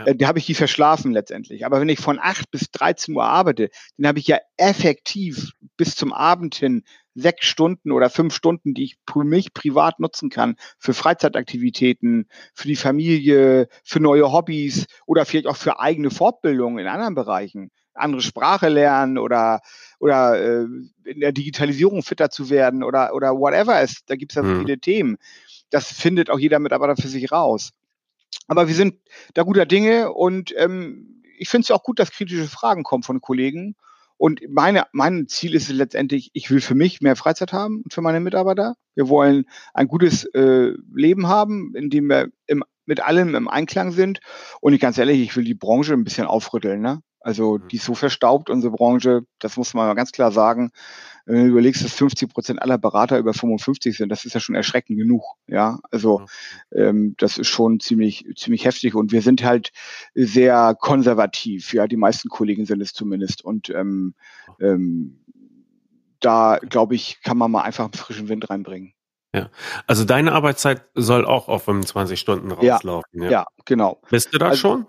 Ja. 0.00 0.06
äh, 0.06 0.16
da 0.16 0.28
habe 0.28 0.38
ich 0.38 0.46
die 0.46 0.54
verschlafen 0.54 1.12
letztendlich. 1.12 1.64
Aber 1.64 1.80
wenn 1.80 1.88
ich 1.88 2.00
von 2.00 2.18
8 2.18 2.50
bis 2.50 2.70
13 2.70 3.14
Uhr 3.14 3.24
arbeite, 3.24 3.70
dann 3.96 4.08
habe 4.08 4.18
ich 4.18 4.26
ja 4.26 4.38
effektiv 4.56 5.52
bis 5.76 5.96
zum 5.96 6.12
Abend 6.12 6.54
hin 6.54 6.84
sechs 7.14 7.46
Stunden 7.46 7.92
oder 7.92 8.10
fünf 8.10 8.34
Stunden, 8.34 8.74
die 8.74 8.84
ich 8.84 8.96
für 9.10 9.24
mich 9.24 9.52
privat 9.52 10.00
nutzen 10.00 10.30
kann, 10.30 10.56
für 10.78 10.94
Freizeitaktivitäten, 10.94 12.28
für 12.54 12.68
die 12.68 12.76
Familie, 12.76 13.68
für 13.84 14.00
neue 14.00 14.32
Hobbys 14.32 14.86
oder 15.06 15.24
vielleicht 15.24 15.46
auch 15.46 15.56
für 15.56 15.80
eigene 15.80 16.10
Fortbildungen 16.10 16.78
in 16.78 16.86
anderen 16.86 17.14
Bereichen. 17.14 17.70
Andere 17.94 18.22
Sprache 18.22 18.68
lernen 18.68 19.18
oder, 19.18 19.60
oder 19.98 20.40
äh, 20.40 20.66
in 21.04 21.20
der 21.20 21.32
Digitalisierung 21.32 22.02
fitter 22.02 22.30
zu 22.30 22.48
werden 22.48 22.82
oder, 22.82 23.14
oder 23.14 23.32
whatever 23.32 23.80
es. 23.80 24.04
Da 24.06 24.14
gibt 24.16 24.32
es 24.32 24.36
ja 24.36 24.42
so 24.42 24.48
mhm. 24.48 24.60
viele 24.60 24.78
Themen. 24.78 25.18
Das 25.70 25.92
findet 25.92 26.30
auch 26.30 26.38
jeder 26.38 26.58
Mitarbeiter 26.60 26.96
für 26.96 27.08
sich 27.08 27.30
raus. 27.30 27.72
Aber 28.48 28.68
wir 28.68 28.74
sind 28.74 28.96
da 29.34 29.42
guter 29.42 29.66
Dinge 29.66 30.12
und 30.12 30.52
ähm, 30.56 31.22
ich 31.38 31.48
finde 31.48 31.62
es 31.62 31.68
ja 31.68 31.76
auch 31.76 31.82
gut, 31.82 31.98
dass 31.98 32.10
kritische 32.10 32.48
Fragen 32.48 32.82
kommen 32.82 33.02
von 33.02 33.20
Kollegen. 33.20 33.76
Und 34.18 34.42
meine, 34.50 34.84
mein 34.92 35.28
Ziel 35.28 35.54
ist 35.54 35.70
letztendlich, 35.70 36.30
ich 36.34 36.50
will 36.50 36.60
für 36.60 36.74
mich 36.74 37.00
mehr 37.00 37.16
Freizeit 37.16 37.54
haben 37.54 37.80
und 37.82 37.94
für 37.94 38.02
meine 38.02 38.20
Mitarbeiter. 38.20 38.74
Wir 38.94 39.08
wollen 39.08 39.46
ein 39.72 39.88
gutes 39.88 40.26
äh, 40.34 40.74
Leben 40.94 41.26
haben, 41.28 41.72
in 41.74 41.88
dem 41.88 42.10
wir 42.10 42.28
im, 42.46 42.62
mit 42.84 43.00
allem 43.00 43.34
im 43.34 43.48
Einklang 43.48 43.92
sind. 43.92 44.20
Und 44.60 44.74
ich 44.74 44.80
ganz 44.80 44.98
ehrlich, 44.98 45.20
ich 45.20 45.34
will 45.36 45.44
die 45.44 45.54
Branche 45.54 45.94
ein 45.94 46.04
bisschen 46.04 46.26
aufrütteln. 46.26 46.82
Ne? 46.82 47.00
Also 47.20 47.58
mhm. 47.58 47.68
die 47.68 47.76
ist 47.76 47.86
so 47.86 47.94
verstaubt, 47.94 48.50
unsere 48.50 48.72
Branche, 48.72 49.22
das 49.38 49.56
muss 49.56 49.72
man 49.72 49.86
mal 49.86 49.94
ganz 49.94 50.12
klar 50.12 50.32
sagen. 50.32 50.70
Wenn 51.30 51.44
du 51.44 51.50
überlegst, 51.50 51.84
dass 51.84 51.92
50 51.92 52.32
Prozent 52.32 52.60
aller 52.60 52.76
Berater 52.76 53.18
über 53.18 53.32
55 53.32 53.96
sind, 53.96 54.08
das 54.08 54.24
ist 54.24 54.34
ja 54.34 54.40
schon 54.40 54.56
erschreckend 54.56 54.98
genug. 54.98 55.22
Ja, 55.46 55.78
also 55.92 56.26
ähm, 56.74 57.14
das 57.18 57.38
ist 57.38 57.46
schon 57.46 57.78
ziemlich, 57.78 58.24
ziemlich 58.36 58.64
heftig 58.64 58.96
und 58.96 59.12
wir 59.12 59.22
sind 59.22 59.44
halt 59.44 59.70
sehr 60.14 60.74
konservativ. 60.74 61.72
Ja, 61.72 61.86
die 61.86 61.96
meisten 61.96 62.28
Kollegen 62.28 62.66
sind 62.66 62.80
es 62.80 62.92
zumindest 62.92 63.44
und 63.44 63.70
ähm, 63.70 64.14
ähm, 64.60 65.20
da 66.18 66.58
glaube 66.58 66.96
ich, 66.96 67.22
kann 67.22 67.38
man 67.38 67.52
mal 67.52 67.62
einfach 67.62 67.84
einen 67.84 67.92
frischen 67.92 68.28
Wind 68.28 68.50
reinbringen. 68.50 68.92
Ja, 69.32 69.50
also 69.86 70.04
deine 70.04 70.32
Arbeitszeit 70.32 70.84
soll 70.94 71.24
auch 71.24 71.46
auf 71.46 71.62
25 71.62 72.18
Stunden 72.18 72.50
rauslaufen. 72.50 73.22
Ja, 73.22 73.24
ja. 73.24 73.30
ja 73.30 73.46
genau. 73.64 74.02
Bist 74.10 74.34
du 74.34 74.38
da 74.38 74.48
also, 74.48 74.60
schon? 74.60 74.86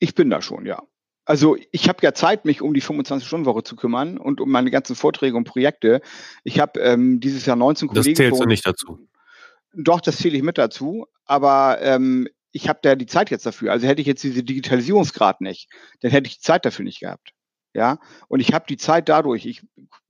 Ich 0.00 0.16
bin 0.16 0.30
da 0.30 0.42
schon, 0.42 0.66
ja 0.66 0.82
also 1.24 1.56
ich 1.72 1.88
habe 1.88 1.98
ja 2.02 2.12
Zeit, 2.12 2.44
mich 2.44 2.60
um 2.60 2.74
die 2.74 2.82
25-Stunden-Woche 2.82 3.62
zu 3.62 3.76
kümmern 3.76 4.18
und 4.18 4.40
um 4.40 4.50
meine 4.50 4.70
ganzen 4.70 4.94
Vorträge 4.94 5.36
und 5.36 5.44
Projekte. 5.44 6.00
Ich 6.42 6.60
habe 6.60 6.80
ähm, 6.80 7.20
dieses 7.20 7.46
Jahr 7.46 7.56
19 7.56 7.88
Kollegen. 7.88 8.10
Das 8.10 8.16
zählst 8.16 8.40
du 8.40 8.46
nicht 8.46 8.66
dazu. 8.66 9.08
Doch, 9.72 10.00
das 10.00 10.18
zähle 10.18 10.36
ich 10.36 10.42
mit 10.42 10.58
dazu. 10.58 11.06
Aber 11.24 11.78
ähm, 11.80 12.28
ich 12.52 12.68
habe 12.68 12.78
da 12.82 12.94
die 12.94 13.06
Zeit 13.06 13.30
jetzt 13.30 13.46
dafür. 13.46 13.72
Also 13.72 13.86
hätte 13.86 14.00
ich 14.00 14.06
jetzt 14.06 14.22
diese 14.22 14.42
Digitalisierungsgrad 14.42 15.40
nicht, 15.40 15.68
dann 16.00 16.10
hätte 16.10 16.28
ich 16.28 16.36
die 16.36 16.42
Zeit 16.42 16.64
dafür 16.64 16.84
nicht 16.84 17.00
gehabt. 17.00 17.32
Ja, 17.72 17.98
und 18.28 18.38
ich 18.38 18.54
habe 18.54 18.66
die 18.68 18.76
Zeit 18.76 19.08
dadurch. 19.08 19.46
Ich 19.46 19.62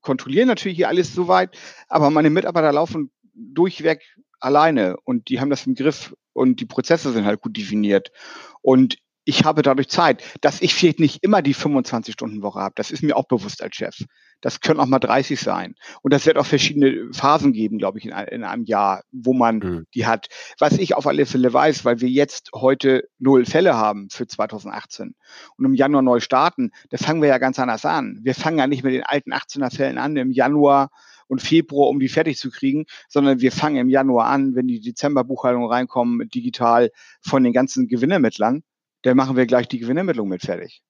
kontrolliere 0.02 0.44
natürlich 0.44 0.76
hier 0.76 0.88
alles 0.88 1.14
soweit, 1.14 1.56
aber 1.88 2.10
meine 2.10 2.28
Mitarbeiter 2.28 2.72
laufen 2.72 3.10
durchweg 3.32 4.02
alleine 4.38 4.96
und 5.04 5.30
die 5.30 5.40
haben 5.40 5.48
das 5.48 5.66
im 5.66 5.74
Griff 5.74 6.14
und 6.34 6.60
die 6.60 6.66
Prozesse 6.66 7.12
sind 7.12 7.24
halt 7.24 7.40
gut 7.40 7.56
definiert. 7.56 8.12
Und 8.60 8.98
ich 9.24 9.44
habe 9.44 9.62
dadurch 9.62 9.88
Zeit, 9.88 10.22
dass 10.40 10.60
ich 10.60 10.74
vielleicht 10.74 11.00
nicht 11.00 11.22
immer 11.22 11.42
die 11.42 11.54
25-Stunden-Woche 11.54 12.60
habe. 12.60 12.74
Das 12.76 12.90
ist 12.90 13.02
mir 13.02 13.16
auch 13.16 13.26
bewusst 13.26 13.62
als 13.62 13.76
Chef. 13.76 13.96
Das 14.40 14.60
können 14.60 14.80
auch 14.80 14.86
mal 14.86 14.98
30 14.98 15.40
sein. 15.40 15.74
Und 16.02 16.12
das 16.12 16.26
wird 16.26 16.36
auch 16.36 16.44
verschiedene 16.46 17.08
Phasen 17.12 17.52
geben, 17.52 17.78
glaube 17.78 17.98
ich, 17.98 18.04
in, 18.04 18.12
in 18.12 18.44
einem 18.44 18.64
Jahr, 18.64 19.02
wo 19.12 19.32
man 19.32 19.56
mhm. 19.58 19.86
die 19.94 20.06
hat. 20.06 20.28
Was 20.58 20.78
ich 20.78 20.94
auf 20.94 21.06
alle 21.06 21.24
Fälle 21.24 21.52
weiß, 21.52 21.84
weil 21.84 22.00
wir 22.00 22.10
jetzt 22.10 22.50
heute 22.54 23.08
null 23.18 23.46
Fälle 23.46 23.74
haben 23.74 24.08
für 24.10 24.26
2018 24.26 25.14
und 25.56 25.64
im 25.64 25.74
Januar 25.74 26.02
neu 26.02 26.20
starten, 26.20 26.72
da 26.90 26.98
fangen 26.98 27.22
wir 27.22 27.28
ja 27.28 27.38
ganz 27.38 27.58
anders 27.58 27.86
an. 27.86 28.20
Wir 28.22 28.34
fangen 28.34 28.58
ja 28.58 28.66
nicht 28.66 28.84
mit 28.84 28.92
den 28.92 29.04
alten 29.04 29.32
18er 29.32 29.74
Fällen 29.74 29.98
an 29.98 30.16
im 30.16 30.30
Januar 30.30 30.90
und 31.26 31.40
Februar, 31.40 31.88
um 31.88 31.98
die 31.98 32.08
fertig 32.08 32.36
zu 32.36 32.50
kriegen, 32.50 32.84
sondern 33.08 33.40
wir 33.40 33.50
fangen 33.50 33.76
im 33.76 33.88
Januar 33.88 34.26
an, 34.26 34.54
wenn 34.54 34.66
die 34.66 34.80
Dezemberbuchhaltungen 34.80 35.70
reinkommen, 35.70 36.28
digital 36.28 36.90
von 37.22 37.42
den 37.42 37.54
ganzen 37.54 37.88
Gewinnermittlern 37.88 38.62
dann 39.04 39.16
machen 39.16 39.36
wir 39.36 39.46
gleich 39.46 39.68
die 39.68 39.78
Gewinnermittlung 39.78 40.28
mit 40.28 40.42
fertig. 40.42 40.82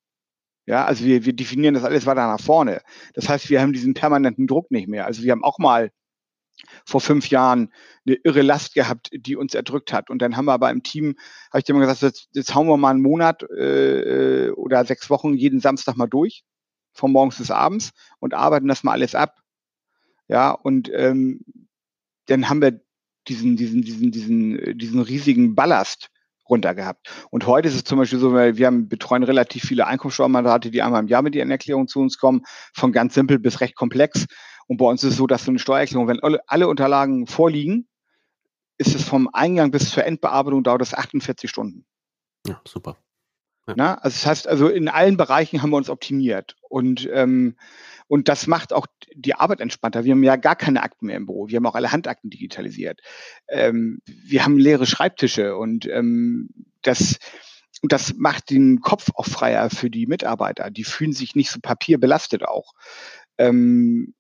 Ja, 0.67 0.87
also 0.87 1.05
wir, 1.05 1.25
wir 1.27 1.35
definieren 1.35 1.75
das 1.75 1.85
alles 1.85 2.07
weiter 2.07 2.27
nach 2.27 2.41
vorne. 2.41 2.81
Das 3.13 3.29
heißt, 3.29 3.51
wir 3.51 3.61
haben 3.61 3.73
diesen 3.73 3.93
permanenten 3.93 4.47
Druck 4.47 4.71
nicht 4.71 4.89
mehr. 4.89 5.05
Also 5.05 5.23
wir 5.23 5.33
haben 5.33 5.45
auch 5.45 5.59
mal 5.59 5.91
vor 6.87 7.01
fünf 7.01 7.29
Jahren 7.29 7.73
eine 8.07 8.17
irre 8.23 8.43
Last 8.43 8.75
gehabt, 8.75 9.11
die 9.13 9.37
uns 9.37 9.55
erdrückt 9.55 9.93
hat. 9.93 10.09
Und 10.09 10.23
dann 10.23 10.37
haben 10.37 10.47
wir 10.47 10.53
aber 10.53 10.71
im 10.71 10.83
Team, 10.83 11.17
habe 11.51 11.59
ich 11.59 11.65
dir 11.65 11.75
mal 11.75 11.81
gesagt, 11.81 12.03
jetzt, 12.03 12.29
jetzt 12.33 12.55
hauen 12.55 12.69
wir 12.69 12.77
mal 12.77 12.91
einen 12.91 13.03
Monat 13.03 13.43
äh, 13.43 14.51
oder 14.51 14.85
sechs 14.85 15.11
Wochen 15.11 15.35
jeden 15.35 15.61
Samstag 15.61 15.97
mal 15.97 16.07
durch, 16.07 16.45
von 16.93 17.13
morgens 17.13 17.37
bis 17.37 17.51
abends 17.51 17.91
und 18.21 18.33
arbeiten 18.33 18.69
das 18.69 18.85
mal 18.85 18.93
alles 18.93 19.15
ab. 19.15 19.37
Ja, 20.29 20.53
und 20.53 20.91
ähm, 20.95 21.45
dann 22.27 22.49
haben 22.49 22.63
wir 22.63 22.81
diesen, 23.27 23.57
diesen, 23.57 23.83
diesen, 23.83 24.13
diesen, 24.13 24.79
diesen 24.79 25.01
riesigen 25.01 25.55
Ballast 25.55 26.11
runter 26.49 26.75
gehabt. 26.75 27.27
Und 27.31 27.47
heute 27.47 27.69
ist 27.69 27.75
es 27.75 27.85
zum 27.85 27.99
Beispiel 27.99 28.19
so, 28.19 28.33
weil 28.33 28.57
wir 28.57 28.67
haben, 28.67 28.89
betreuen 28.89 29.23
relativ 29.23 29.65
viele 29.65 29.87
Einkommensteuermandate, 29.87 30.71
die 30.71 30.83
einmal 30.83 31.03
im 31.03 31.09
Jahr 31.09 31.23
mit 31.23 31.35
ihren 31.35 31.51
Erklärungen 31.51 31.89
zu 31.89 32.01
uns 32.01 32.19
kommen, 32.19 32.43
von 32.73 32.93
ganz 32.93 33.15
simpel 33.15 33.39
bis 33.39 33.61
recht 33.61 33.77
komplex. 33.77 34.27
Und 34.67 34.79
bei 34.79 34.87
uns 34.87 35.03
ist 35.05 35.13
es 35.13 35.17
so, 35.17 35.27
dass 35.27 35.45
so 35.45 35.51
eine 35.51 35.59
Steuererklärung, 35.59 36.09
wenn 36.09 36.21
alle, 36.21 36.41
alle 36.47 36.69
Unterlagen 36.69 37.27
vorliegen, 37.27 37.89
ist 38.79 38.95
es 38.95 39.05
vom 39.05 39.29
Eingang 39.33 39.71
bis 39.71 39.91
zur 39.91 40.05
Endbearbeitung 40.05 40.65
dauert 40.65 40.83
es 40.83 40.95
48 40.95 41.49
Stunden. 41.49 41.87
Ja, 42.47 42.61
super. 42.67 42.97
Ja. 43.67 43.75
Na, 43.77 43.95
also 43.95 44.15
das 44.15 44.27
heißt, 44.27 44.49
also 44.49 44.69
in 44.69 44.89
allen 44.89 45.17
Bereichen 45.17 45.63
haben 45.63 45.71
wir 45.71 45.77
uns 45.77 45.91
optimiert. 45.91 46.57
Und 46.69 47.09
ähm, 47.13 47.57
und 48.07 48.29
das 48.29 48.47
macht 48.47 48.73
auch 48.73 48.87
die 49.15 49.35
Arbeit 49.35 49.61
entspannter. 49.61 50.05
Wir 50.05 50.13
haben 50.13 50.23
ja 50.23 50.37
gar 50.37 50.57
keine 50.57 50.83
Akten 50.83 51.07
mehr 51.07 51.17
im 51.17 51.27
Büro. 51.27 51.49
Wir 51.49 51.57
haben 51.57 51.67
auch 51.67 51.75
alle 51.75 51.93
Handakten 51.93 52.31
digitalisiert. 52.31 53.01
Ähm, 53.49 54.01
wir 54.07 54.45
haben 54.45 54.59
leere 54.59 54.87
Schreibtische 54.87 55.57
und 55.57 55.87
ähm, 55.87 56.49
das, 56.83 57.19
und 57.83 57.93
das 57.93 58.15
macht 58.15 58.51
den 58.51 58.81
Kopf 58.81 59.11
auch 59.15 59.27
freier 59.27 59.71
für 59.71 59.91
die 59.91 60.07
Mitarbeiter. 60.07 60.71
Die 60.71 60.85
fühlen 60.85 61.13
sich 61.13 61.35
nicht 61.35 61.51
so 61.51 61.61
papierbelastet 61.61 62.45
auch. 62.47 62.73
Ähm, 63.39 64.15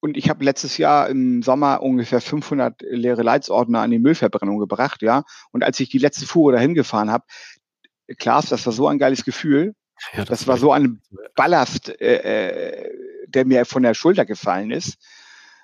und 0.00 0.16
ich 0.16 0.28
habe 0.28 0.44
letztes 0.44 0.78
Jahr 0.78 1.08
im 1.08 1.42
Sommer 1.42 1.80
ungefähr 1.80 2.20
500 2.20 2.82
leere 2.82 3.22
Leitsordner 3.22 3.82
an 3.82 3.92
die 3.92 4.00
Müllverbrennung 4.00 4.58
gebracht, 4.58 5.00
ja. 5.00 5.22
Und 5.52 5.62
als 5.62 5.78
ich 5.78 5.90
die 5.90 5.98
letzte 5.98 6.26
Fuhre 6.26 6.54
dahin 6.54 6.74
gefahren 6.74 7.12
habe, 7.12 7.24
klar, 8.18 8.42
das 8.48 8.66
war 8.66 8.72
so 8.72 8.88
ein 8.88 8.98
geiles 8.98 9.24
Gefühl. 9.24 9.74
Ja, 10.12 10.24
das, 10.24 10.40
das 10.40 10.46
war 10.46 10.56
so 10.56 10.72
ein 10.72 11.00
Ballast, 11.34 11.88
äh, 12.00 12.16
äh 12.16 12.90
der 13.28 13.46
mir 13.46 13.64
von 13.64 13.82
der 13.82 13.94
Schulter 13.94 14.26
gefallen 14.26 14.70
ist. 14.70 14.98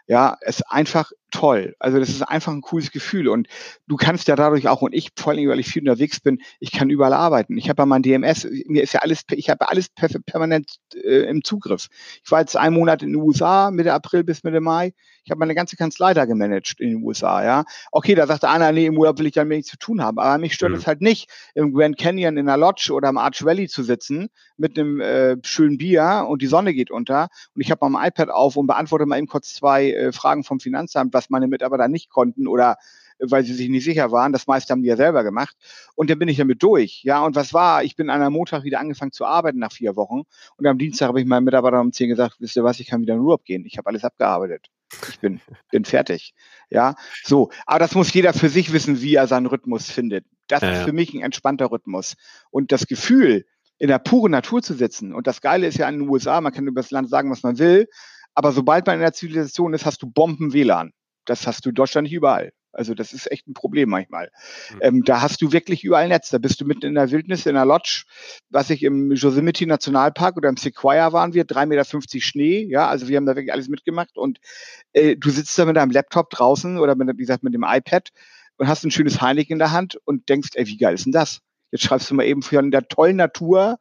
Ja, 0.06 0.38
ist 0.40 0.62
einfach 0.70 1.12
toll. 1.30 1.74
Also 1.78 1.98
das 1.98 2.08
ist 2.08 2.22
einfach 2.22 2.52
ein 2.52 2.60
cooles 2.60 2.90
Gefühl 2.90 3.28
und 3.28 3.48
du 3.86 3.96
kannst 3.96 4.28
ja 4.28 4.36
dadurch 4.36 4.68
auch 4.68 4.82
und 4.82 4.94
ich 4.94 5.10
vor 5.16 5.32
allem, 5.32 5.48
weil 5.48 5.60
ich 5.60 5.68
viel 5.68 5.82
unterwegs 5.82 6.20
bin, 6.20 6.40
ich 6.60 6.72
kann 6.72 6.90
überall 6.90 7.12
arbeiten. 7.12 7.56
Ich 7.58 7.68
habe 7.68 7.82
ja 7.82 7.86
mein 7.86 8.02
DMS, 8.02 8.46
mir 8.66 8.82
ist 8.82 8.92
ja 8.92 9.00
alles, 9.00 9.22
ich 9.32 9.50
habe 9.50 9.68
alles 9.68 9.88
permanent 10.26 10.76
äh, 10.94 11.28
im 11.28 11.44
Zugriff. 11.44 11.88
Ich 12.24 12.30
war 12.30 12.40
jetzt 12.40 12.56
einen 12.56 12.74
Monat 12.74 13.02
in 13.02 13.12
den 13.12 13.22
USA, 13.22 13.70
Mitte 13.70 13.92
April 13.92 14.24
bis 14.24 14.44
Mitte 14.44 14.60
Mai. 14.60 14.92
Ich 15.24 15.30
habe 15.30 15.40
meine 15.40 15.54
ganze 15.54 15.76
Kanzlei 15.76 16.14
da 16.14 16.24
gemanagt 16.24 16.80
in 16.80 16.88
den 16.88 17.02
USA, 17.02 17.44
ja. 17.44 17.64
Okay, 17.92 18.14
da 18.14 18.26
sagte 18.26 18.48
einer, 18.48 18.72
nee, 18.72 18.86
im 18.86 18.96
Urlaub 18.96 19.18
will 19.18 19.26
ich 19.26 19.34
dann 19.34 19.48
nichts 19.48 19.70
zu 19.70 19.76
tun 19.76 20.02
haben. 20.02 20.18
Aber 20.18 20.38
mich 20.38 20.54
stört 20.54 20.72
es 20.72 20.82
mhm. 20.82 20.86
halt 20.86 21.00
nicht, 21.02 21.30
im 21.54 21.74
Grand 21.74 21.98
Canyon 21.98 22.38
in 22.38 22.46
der 22.46 22.56
Lodge 22.56 22.92
oder 22.92 23.10
im 23.10 23.18
Arch 23.18 23.44
Valley 23.44 23.68
zu 23.68 23.82
sitzen 23.82 24.30
mit 24.56 24.78
einem 24.78 25.00
äh, 25.00 25.36
schönen 25.42 25.76
Bier 25.76 26.26
und 26.28 26.40
die 26.40 26.46
Sonne 26.46 26.72
geht 26.72 26.90
unter 26.90 27.28
und 27.54 27.60
ich 27.60 27.70
habe 27.70 27.88
mein 27.88 28.08
iPad 28.08 28.30
auf 28.30 28.56
und 28.56 28.66
beantworte 28.66 29.06
mal 29.06 29.18
eben 29.18 29.26
kurz 29.26 29.54
zwei 29.54 29.92
äh, 29.92 30.12
Fragen 30.12 30.44
vom 30.44 30.60
Finanzamt, 30.60 31.12
was 31.18 31.30
meine 31.30 31.48
Mitarbeiter 31.48 31.88
nicht 31.88 32.10
konnten 32.10 32.46
oder 32.46 32.76
weil 33.18 33.44
sie 33.44 33.54
sich 33.54 33.68
nicht 33.68 33.84
sicher 33.84 34.12
waren. 34.12 34.32
Das 34.32 34.46
meiste 34.46 34.72
haben 34.72 34.82
die 34.82 34.88
ja 34.88 34.96
selber 34.96 35.24
gemacht. 35.24 35.56
Und 35.94 36.08
dann 36.08 36.18
bin 36.18 36.28
ich 36.28 36.36
damit 36.36 36.62
durch. 36.62 37.02
Ja, 37.02 37.24
und 37.24 37.34
was 37.34 37.52
war? 37.52 37.82
Ich 37.82 37.96
bin 37.96 38.10
an 38.10 38.22
einem 38.22 38.32
Montag 38.32 38.64
wieder 38.64 38.80
angefangen 38.80 39.12
zu 39.12 39.24
arbeiten 39.24 39.58
nach 39.58 39.72
vier 39.72 39.96
Wochen. 39.96 40.22
Und 40.56 40.66
am 40.66 40.78
Dienstag 40.78 41.08
habe 41.08 41.20
ich 41.20 41.26
meinen 41.26 41.44
Mitarbeitern 41.44 41.80
um 41.80 41.92
zehn 41.92 42.08
gesagt, 42.08 42.36
wisst 42.38 42.56
ihr 42.56 42.64
was, 42.64 42.80
ich 42.80 42.86
kann 42.86 43.00
wieder 43.00 43.14
in 43.14 43.20
Urlaub 43.20 43.44
gehen. 43.44 43.64
Ich 43.66 43.76
habe 43.78 43.88
alles 43.88 44.04
abgearbeitet. 44.04 44.66
Ich 45.08 45.20
bin, 45.20 45.40
bin 45.70 45.84
fertig. 45.84 46.34
Ja, 46.70 46.94
so. 47.24 47.50
Aber 47.66 47.78
das 47.78 47.94
muss 47.94 48.12
jeder 48.12 48.32
für 48.32 48.48
sich 48.48 48.72
wissen, 48.72 49.00
wie 49.02 49.16
er 49.16 49.26
seinen 49.26 49.46
Rhythmus 49.46 49.90
findet. 49.90 50.24
Das 50.46 50.62
ja, 50.62 50.70
ist 50.70 50.82
für 50.82 50.92
mich 50.92 51.12
ein 51.12 51.20
entspannter 51.20 51.70
Rhythmus. 51.70 52.14
Und 52.50 52.72
das 52.72 52.86
Gefühl, 52.86 53.44
in 53.78 53.88
der 53.88 53.98
puren 53.98 54.32
Natur 54.32 54.62
zu 54.62 54.74
sitzen. 54.74 55.14
Und 55.14 55.26
das 55.26 55.40
Geile 55.40 55.66
ist 55.66 55.78
ja 55.78 55.88
in 55.88 56.00
den 56.00 56.08
USA, 56.08 56.40
man 56.40 56.52
kann 56.52 56.66
über 56.66 56.80
das 56.80 56.90
Land 56.90 57.10
sagen, 57.10 57.30
was 57.30 57.42
man 57.42 57.58
will. 57.58 57.88
Aber 58.34 58.52
sobald 58.52 58.86
man 58.86 58.96
in 58.96 59.02
der 59.02 59.12
Zivilisation 59.12 59.74
ist, 59.74 59.84
hast 59.84 60.02
du 60.02 60.10
Bomben-WLAN. 60.10 60.92
Das 61.28 61.46
hast 61.46 61.64
du 61.64 61.68
in 61.68 61.74
Deutschland 61.74 62.04
nicht 62.04 62.14
überall. 62.14 62.52
Also 62.72 62.94
das 62.94 63.12
ist 63.12 63.30
echt 63.30 63.48
ein 63.48 63.54
Problem 63.54 63.88
manchmal. 63.88 64.30
Mhm. 64.72 64.78
Ähm, 64.80 65.04
da 65.04 65.20
hast 65.20 65.42
du 65.42 65.52
wirklich 65.52 65.84
überall 65.84 66.08
Netz. 66.08 66.30
Da 66.30 66.38
bist 66.38 66.60
du 66.60 66.64
mitten 66.64 66.86
in 66.86 66.94
der 66.94 67.10
Wildnis, 67.10 67.44
in 67.46 67.54
der 67.54 67.64
Lodge, 67.64 68.04
was 68.50 68.70
ich 68.70 68.82
im 68.82 69.12
Yosemite 69.12 69.66
Nationalpark 69.66 70.36
oder 70.36 70.48
im 70.48 70.56
Sequoia 70.56 71.12
waren 71.12 71.34
wir, 71.34 71.44
3,50 71.44 71.66
Meter 71.66 72.20
Schnee. 72.20 72.66
Ja, 72.70 72.88
also 72.88 73.08
wir 73.08 73.16
haben 73.16 73.26
da 73.26 73.36
wirklich 73.36 73.52
alles 73.52 73.68
mitgemacht. 73.68 74.16
Und 74.16 74.38
äh, 74.92 75.16
du 75.16 75.30
sitzt 75.30 75.58
da 75.58 75.64
mit 75.64 75.76
deinem 75.76 75.90
Laptop 75.90 76.30
draußen 76.30 76.78
oder 76.78 76.94
mit, 76.94 77.08
wie 77.14 77.22
gesagt, 77.22 77.42
mit 77.42 77.54
dem 77.54 77.64
iPad 77.66 78.10
und 78.56 78.68
hast 78.68 78.84
ein 78.84 78.90
schönes 78.90 79.20
Heineken 79.20 79.54
in 79.54 79.58
der 79.58 79.72
Hand 79.72 79.98
und 80.04 80.28
denkst, 80.28 80.50
ey, 80.54 80.66
wie 80.66 80.76
geil 80.76 80.94
ist 80.94 81.04
denn 81.04 81.12
das? 81.12 81.40
Jetzt 81.70 81.84
schreibst 81.84 82.10
du 82.10 82.14
mal 82.14 82.24
eben 82.24 82.42
von 82.42 82.70
der 82.70 82.88
tollen 82.88 83.16
Natur 83.16 83.78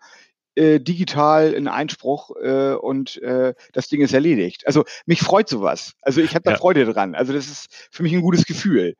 äh, 0.57 0.79
digital 0.79 1.53
in 1.53 1.67
Einspruch 1.67 2.31
äh, 2.41 2.73
und 2.73 3.21
äh, 3.21 3.53
das 3.73 3.87
Ding 3.87 4.01
ist 4.01 4.13
erledigt. 4.13 4.65
Also 4.65 4.83
mich 5.05 5.21
freut 5.21 5.47
sowas. 5.47 5.93
Also 6.01 6.21
ich 6.21 6.33
habe 6.35 6.43
da 6.43 6.51
ja. 6.51 6.57
Freude 6.57 6.85
dran. 6.85 7.15
Also 7.15 7.31
das 7.31 7.47
ist 7.47 7.87
für 7.91 8.03
mich 8.03 8.13
ein 8.13 8.21
gutes 8.21 8.45
Gefühl. 8.45 8.95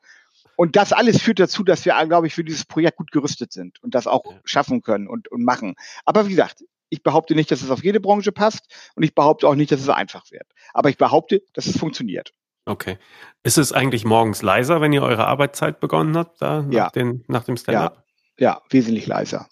Und 0.55 0.75
das 0.75 0.93
alles 0.93 1.21
führt 1.21 1.39
dazu, 1.39 1.63
dass 1.63 1.85
wir, 1.85 1.93
glaube 2.07 2.27
ich, 2.27 2.33
für 2.33 2.43
dieses 2.43 2.65
Projekt 2.65 2.97
gut 2.97 3.11
gerüstet 3.11 3.51
sind 3.51 3.81
und 3.83 3.93
das 3.93 4.07
auch 4.07 4.23
schaffen 4.43 4.81
können 4.81 5.07
und, 5.07 5.27
und 5.31 5.43
machen. 5.43 5.75
Aber 6.05 6.25
wie 6.25 6.31
gesagt, 6.31 6.63
ich 6.89 7.03
behaupte 7.03 7.35
nicht, 7.35 7.51
dass 7.51 7.61
es 7.61 7.69
auf 7.69 7.83
jede 7.83 7.99
Branche 7.99 8.31
passt 8.31 8.65
und 8.95 9.03
ich 9.03 9.13
behaupte 9.13 9.47
auch 9.47 9.55
nicht, 9.55 9.71
dass 9.71 9.81
es 9.81 9.89
einfach 9.89 10.31
wird. 10.31 10.47
Aber 10.73 10.89
ich 10.89 10.97
behaupte, 10.97 11.41
dass 11.53 11.65
es 11.65 11.77
funktioniert. 11.77 12.33
Okay. 12.65 12.97
Ist 13.43 13.57
es 13.57 13.71
eigentlich 13.71 14.03
morgens 14.03 14.41
leiser, 14.41 14.81
wenn 14.81 14.93
ihr 14.93 15.03
eure 15.03 15.25
Arbeitszeit 15.25 15.79
begonnen 15.79 16.17
habt, 16.17 16.41
da 16.41 16.61
nach, 16.63 16.73
ja. 16.73 16.89
den, 16.89 17.23
nach 17.27 17.43
dem 17.43 17.57
Stand-up? 17.57 18.03
Ja. 18.37 18.53
ja, 18.53 18.61
wesentlich 18.69 19.07
leiser. 19.07 19.47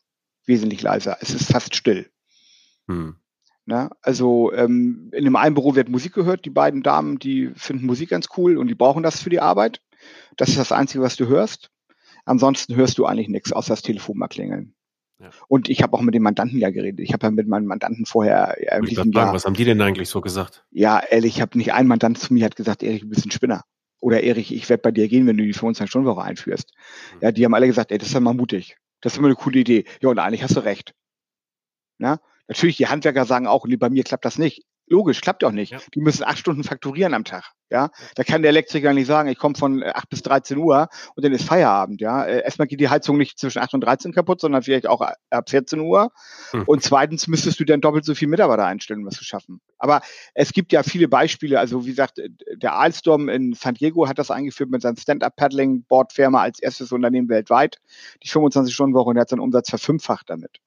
Wesentlich 0.45 0.81
leiser. 0.81 1.17
Es 1.21 1.33
ist 1.33 1.51
fast 1.51 1.75
still. 1.75 2.09
Hm. 2.87 3.15
Na, 3.65 3.89
also 4.01 4.53
ähm, 4.53 5.09
in 5.11 5.23
dem 5.23 5.35
einen 5.35 5.55
Büro 5.55 5.75
wird 5.75 5.89
Musik 5.89 6.13
gehört. 6.13 6.45
Die 6.45 6.51
beiden 6.51 6.83
Damen, 6.83 7.17
die 7.17 7.51
finden 7.55 7.87
Musik 7.87 8.09
ganz 8.09 8.27
cool 8.37 8.57
und 8.57 8.67
die 8.67 8.75
brauchen 8.75 9.01
das 9.01 9.21
für 9.21 9.31
die 9.31 9.39
Arbeit. 9.39 9.81
Das 10.37 10.49
ist 10.49 10.59
das 10.59 10.71
Einzige, 10.71 11.03
was 11.03 11.15
du 11.15 11.27
hörst. 11.27 11.71
Ansonsten 12.25 12.75
hörst 12.75 12.97
du 12.97 13.05
eigentlich 13.05 13.27
nichts, 13.27 13.51
außer 13.51 13.73
das 13.73 13.81
Telefon 13.81 14.17
mal 14.17 14.27
klingeln. 14.27 14.75
Ja. 15.19 15.29
Und 15.47 15.69
ich 15.69 15.81
habe 15.81 15.93
auch 15.93 16.01
mit 16.01 16.13
dem 16.13 16.23
Mandanten 16.23 16.59
ja 16.59 16.69
geredet. 16.69 16.99
Ich 16.99 17.13
habe 17.13 17.27
ja 17.27 17.31
mit 17.31 17.47
meinem 17.47 17.65
Mandanten 17.65 18.05
vorher 18.05 18.57
ja, 18.59 18.83
ich 18.83 18.91
Jahr, 18.91 19.33
was 19.33 19.45
haben 19.45 19.53
die 19.53 19.63
denn 19.63 19.81
eigentlich 19.81 20.09
so 20.09 20.21
gesagt? 20.21 20.65
Ja, 20.71 20.99
ehrlich, 20.99 21.35
ich 21.35 21.41
habe 21.41 21.57
nicht 21.57 21.73
ein 21.73 21.87
Mandant 21.87 22.17
zu 22.17 22.33
mir 22.33 22.45
hat 22.45 22.55
gesagt, 22.55 22.83
Erich, 22.83 23.01
du 23.01 23.09
bist 23.09 23.25
ein 23.25 23.31
Spinner. 23.31 23.63
Oder 24.01 24.23
Erich, 24.23 24.53
ich 24.53 24.69
werde 24.69 24.81
bei 24.81 24.91
dir 24.91 25.07
gehen, 25.07 25.25
wenn 25.25 25.37
du 25.37 25.45
die 25.45 25.53
25-Stunden-Woche 25.53 26.21
einführst. 26.21 26.73
Mhm. 27.13 27.19
Ja, 27.21 27.31
die 27.31 27.45
haben 27.45 27.53
alle 27.53 27.67
gesagt, 27.67 27.91
ey, 27.91 27.97
das 27.97 28.09
ist 28.09 28.13
ja 28.13 28.19
mal 28.19 28.33
mutig. 28.33 28.77
Das 29.05 29.13
ist 29.13 29.19
immer 29.19 29.27
eine 29.27 29.35
coole 29.35 29.59
Idee. 29.59 29.85
Ja, 30.01 30.09
und 30.09 30.17
eigentlich 30.17 30.41
hast 30.41 30.55
du 30.55 30.61
recht. 30.61 30.95
Na? 31.99 32.19
Natürlich, 32.47 32.77
die 32.77 32.87
Handwerker 32.87 33.25
sagen 33.25 33.45
auch, 33.45 33.67
nee, 33.67 33.75
bei 33.75 33.91
mir 33.91 34.03
klappt 34.03 34.25
das 34.25 34.39
nicht. 34.39 34.65
Logisch, 34.87 35.21
klappt 35.21 35.43
auch 35.43 35.51
nicht. 35.51 35.71
Ja. 35.71 35.79
Die 35.93 36.01
müssen 36.01 36.23
acht 36.23 36.37
Stunden 36.37 36.63
fakturieren 36.63 37.13
am 37.13 37.23
Tag. 37.23 37.51
Ja, 37.71 37.89
da 38.13 38.23
kann 38.23 38.43
der 38.43 38.49
Elektriker 38.49 38.93
nicht 38.93 39.07
sagen, 39.07 39.27
ich 39.27 39.39
komme 39.39 39.55
von 39.55 39.83
8 39.83 40.07
bis 40.07 40.21
13 40.21 40.55
Uhr 40.59 40.87
und 41.15 41.25
dann 41.25 41.33
ist 41.33 41.45
Feierabend. 41.45 41.99
Ja, 41.99 42.23
äh, 42.23 42.43
erstmal 42.43 42.67
geht 42.67 42.79
die 42.79 42.89
Heizung 42.89 43.17
nicht 43.17 43.39
zwischen 43.39 43.57
8 43.57 43.73
und 43.73 43.81
13 43.81 44.13
kaputt, 44.13 44.39
sondern 44.39 44.61
vielleicht 44.61 44.85
auch 44.85 45.01
ab 45.01 45.49
14 45.49 45.79
Uhr. 45.79 46.11
Hm. 46.51 46.63
Und 46.67 46.83
zweitens 46.83 47.27
müsstest 47.27 47.59
du 47.59 47.65
dann 47.65 47.81
doppelt 47.81 48.05
so 48.05 48.13
viele 48.13 48.29
Mitarbeiter 48.29 48.65
einstellen, 48.65 48.99
um 48.99 49.07
was 49.07 49.15
zu 49.15 49.23
schaffen. 49.23 49.61
Aber 49.79 50.01
es 50.35 50.53
gibt 50.53 50.71
ja 50.73 50.83
viele 50.83 51.07
Beispiele. 51.07 51.59
Also 51.59 51.85
wie 51.85 51.89
gesagt, 51.89 52.21
der 52.55 52.77
Alstom 52.77 53.29
in 53.29 53.53
San 53.53 53.73
Diego 53.73 54.07
hat 54.07 54.19
das 54.19 54.29
eingeführt 54.29 54.69
mit 54.69 54.83
seinem 54.83 54.97
Stand-Up-Paddling-Board-Firma 54.97 56.41
als 56.41 56.59
erstes 56.59 56.91
Unternehmen 56.91 57.29
weltweit. 57.29 57.79
Die 58.21 58.29
25-Stunden-Woche 58.29 59.09
und 59.09 59.17
er 59.17 59.21
hat 59.21 59.29
seinen 59.29 59.39
Umsatz 59.39 59.71
verfünffacht 59.71 60.29
damit. 60.29 60.59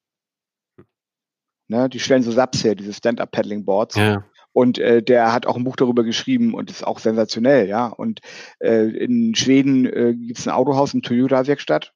Ne, 1.69 1.89
die 1.91 2.01
stellen 2.01 2.23
so 2.23 2.33
Subs 2.33 2.65
her, 2.65 2.75
diese 2.75 2.95
Stand-Up-Paddling-Boards. 2.95 3.97
Ja. 3.97 4.25
Und 4.53 4.79
äh, 4.79 5.03
der 5.03 5.33
hat 5.33 5.47
auch 5.47 5.57
ein 5.57 5.65
Buch 5.65 5.77
darüber 5.77 6.03
geschrieben 6.03 6.55
und 6.55 6.71
ist 6.71 6.87
auch 6.87 6.99
sensationell, 6.99 7.69
ja. 7.69 7.87
Und 7.87 8.21
äh, 8.59 8.89
in 8.89 9.35
Schweden 9.35 9.85
äh, 9.85 10.15
gibt 10.15 10.39
es 10.39 10.49
ein 10.49 10.55
Autohaus, 10.55 10.95
eine 10.95 11.03
Toyota-Werkstatt. 11.03 11.93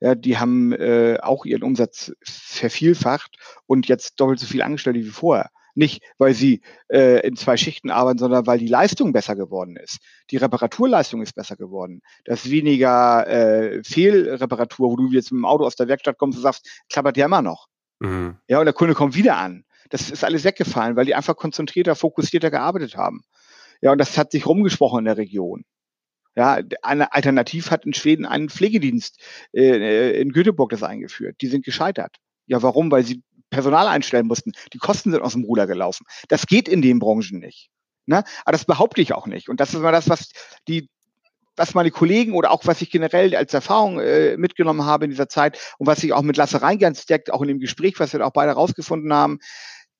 Ja, 0.00 0.14
die 0.14 0.36
haben 0.36 0.72
äh, 0.72 1.18
auch 1.22 1.46
ihren 1.46 1.62
Umsatz 1.62 2.12
vervielfacht 2.22 3.38
und 3.66 3.88
jetzt 3.88 4.20
doppelt 4.20 4.38
so 4.38 4.46
viel 4.46 4.60
Angestellte 4.60 5.00
wie 5.00 5.04
vorher. 5.04 5.48
Nicht, 5.74 6.02
weil 6.18 6.34
sie 6.34 6.60
äh, 6.88 7.26
in 7.26 7.36
zwei 7.36 7.56
Schichten 7.56 7.90
arbeiten, 7.90 8.18
sondern 8.18 8.46
weil 8.46 8.58
die 8.58 8.68
Leistung 8.68 9.12
besser 9.12 9.36
geworden 9.36 9.76
ist. 9.76 9.98
Die 10.30 10.36
Reparaturleistung 10.36 11.22
ist 11.22 11.34
besser 11.34 11.56
geworden. 11.56 12.00
Das 12.24 12.44
ist 12.44 12.50
weniger 12.50 13.26
äh, 13.26 13.82
Fehlreparatur, 13.82 14.90
wo 14.90 14.96
du 14.96 15.10
jetzt 15.12 15.32
mit 15.32 15.40
dem 15.40 15.44
Auto 15.46 15.64
aus 15.64 15.76
der 15.76 15.88
Werkstatt 15.88 16.18
kommst 16.18 16.38
und 16.38 16.42
sagst, 16.42 16.82
klappert 16.90 17.16
ja 17.16 17.26
immer 17.26 17.42
noch. 17.42 17.68
Mhm. 18.00 18.36
Ja, 18.48 18.58
und 18.58 18.64
der 18.66 18.74
Kunde 18.74 18.94
kommt 18.94 19.14
wieder 19.14 19.36
an. 19.36 19.64
Das 19.90 20.10
ist 20.10 20.24
alles 20.24 20.44
weggefallen, 20.44 20.96
weil 20.96 21.06
die 21.06 21.14
einfach 21.14 21.36
konzentrierter, 21.36 21.94
fokussierter 21.94 22.50
gearbeitet 22.50 22.96
haben. 22.96 23.22
Ja, 23.80 23.92
und 23.92 23.98
das 23.98 24.18
hat 24.18 24.32
sich 24.32 24.46
rumgesprochen 24.46 25.00
in 25.00 25.04
der 25.04 25.16
Region. 25.16 25.64
Ja, 26.34 26.60
eine 26.82 27.12
Alternativ 27.12 27.70
hat 27.70 27.86
in 27.86 27.94
Schweden 27.94 28.26
einen 28.26 28.50
Pflegedienst 28.50 29.20
äh, 29.54 30.20
in 30.20 30.32
Göteborg 30.32 30.70
das 30.70 30.82
eingeführt. 30.82 31.36
Die 31.40 31.46
sind 31.46 31.64
gescheitert. 31.64 32.16
Ja, 32.46 32.62
warum? 32.62 32.90
Weil 32.90 33.04
sie 33.04 33.22
Personal 33.48 33.86
einstellen 33.86 34.26
mussten. 34.26 34.52
Die 34.72 34.78
Kosten 34.78 35.12
sind 35.12 35.22
aus 35.22 35.32
dem 35.32 35.44
Ruder 35.44 35.66
gelaufen. 35.66 36.04
Das 36.28 36.46
geht 36.46 36.68
in 36.68 36.82
den 36.82 36.98
Branchen 36.98 37.38
nicht. 37.38 37.70
Ne? 38.04 38.24
Aber 38.44 38.52
das 38.52 38.64
behaupte 38.64 39.00
ich 39.00 39.14
auch 39.14 39.26
nicht. 39.26 39.48
Und 39.48 39.60
das 39.60 39.72
ist 39.72 39.80
mal 39.80 39.92
das, 39.92 40.08
was 40.08 40.30
die 40.68 40.88
was 41.56 41.74
meine 41.74 41.90
Kollegen 41.90 42.34
oder 42.34 42.50
auch 42.50 42.66
was 42.66 42.82
ich 42.82 42.90
generell 42.90 43.34
als 43.34 43.54
Erfahrung 43.54 43.98
äh, 43.98 44.36
mitgenommen 44.36 44.84
habe 44.84 45.04
in 45.06 45.10
dieser 45.10 45.28
Zeit 45.28 45.58
und 45.78 45.86
was 45.86 46.04
ich 46.04 46.12
auch 46.12 46.22
mit 46.22 46.36
Lasse 46.36 46.62
Reingans 46.62 47.06
deckt, 47.06 47.32
auch 47.32 47.42
in 47.42 47.48
dem 47.48 47.58
Gespräch, 47.58 47.98
was 47.98 48.12
wir 48.12 48.24
auch 48.26 48.32
beide 48.32 48.52
rausgefunden 48.52 49.12
haben, 49.12 49.38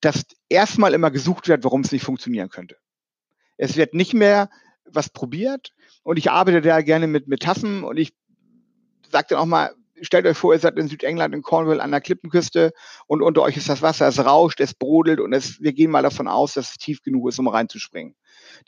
dass 0.00 0.24
erstmal 0.48 0.94
immer 0.94 1.11
gesucht 1.11 1.48
wird, 1.48 1.64
warum 1.64 1.80
es 1.80 1.92
nicht 1.92 2.04
funktionieren 2.04 2.48
könnte. 2.48 2.76
Es 3.57 3.76
wird 3.76 3.94
nicht 3.94 4.14
mehr 4.14 4.50
was 4.84 5.09
probiert 5.09 5.72
und 6.02 6.18
ich 6.18 6.30
arbeite 6.30 6.61
da 6.61 6.80
gerne 6.82 7.07
mit, 7.07 7.26
Tassen 7.40 7.82
und 7.82 7.96
ich 7.96 8.14
sage 9.11 9.28
dann 9.30 9.38
auch 9.38 9.46
mal, 9.46 9.74
stellt 10.02 10.26
euch 10.26 10.36
vor, 10.36 10.52
ihr 10.52 10.61
seid 10.61 10.76
in 10.78 10.88
Südengland, 10.88 11.34
in 11.34 11.42
Cornwall 11.42 11.80
an 11.80 11.90
der 11.90 12.02
Klippenküste 12.02 12.72
und 13.07 13.22
unter 13.22 13.42
euch 13.42 13.57
ist 13.57 13.68
das 13.68 13.82
Wasser, 13.82 14.07
es 14.07 14.22
rauscht, 14.22 14.61
es 14.61 14.74
brodelt 14.74 15.20
und 15.20 15.32
es, 15.32 15.61
wir 15.61 15.72
gehen 15.72 15.90
mal 15.90 16.02
davon 16.02 16.28
aus, 16.28 16.54
dass 16.54 16.70
es 16.70 16.76
tief 16.76 17.02
genug 17.02 17.28
ist, 17.28 17.38
um 17.38 17.48
reinzuspringen. 17.48 18.14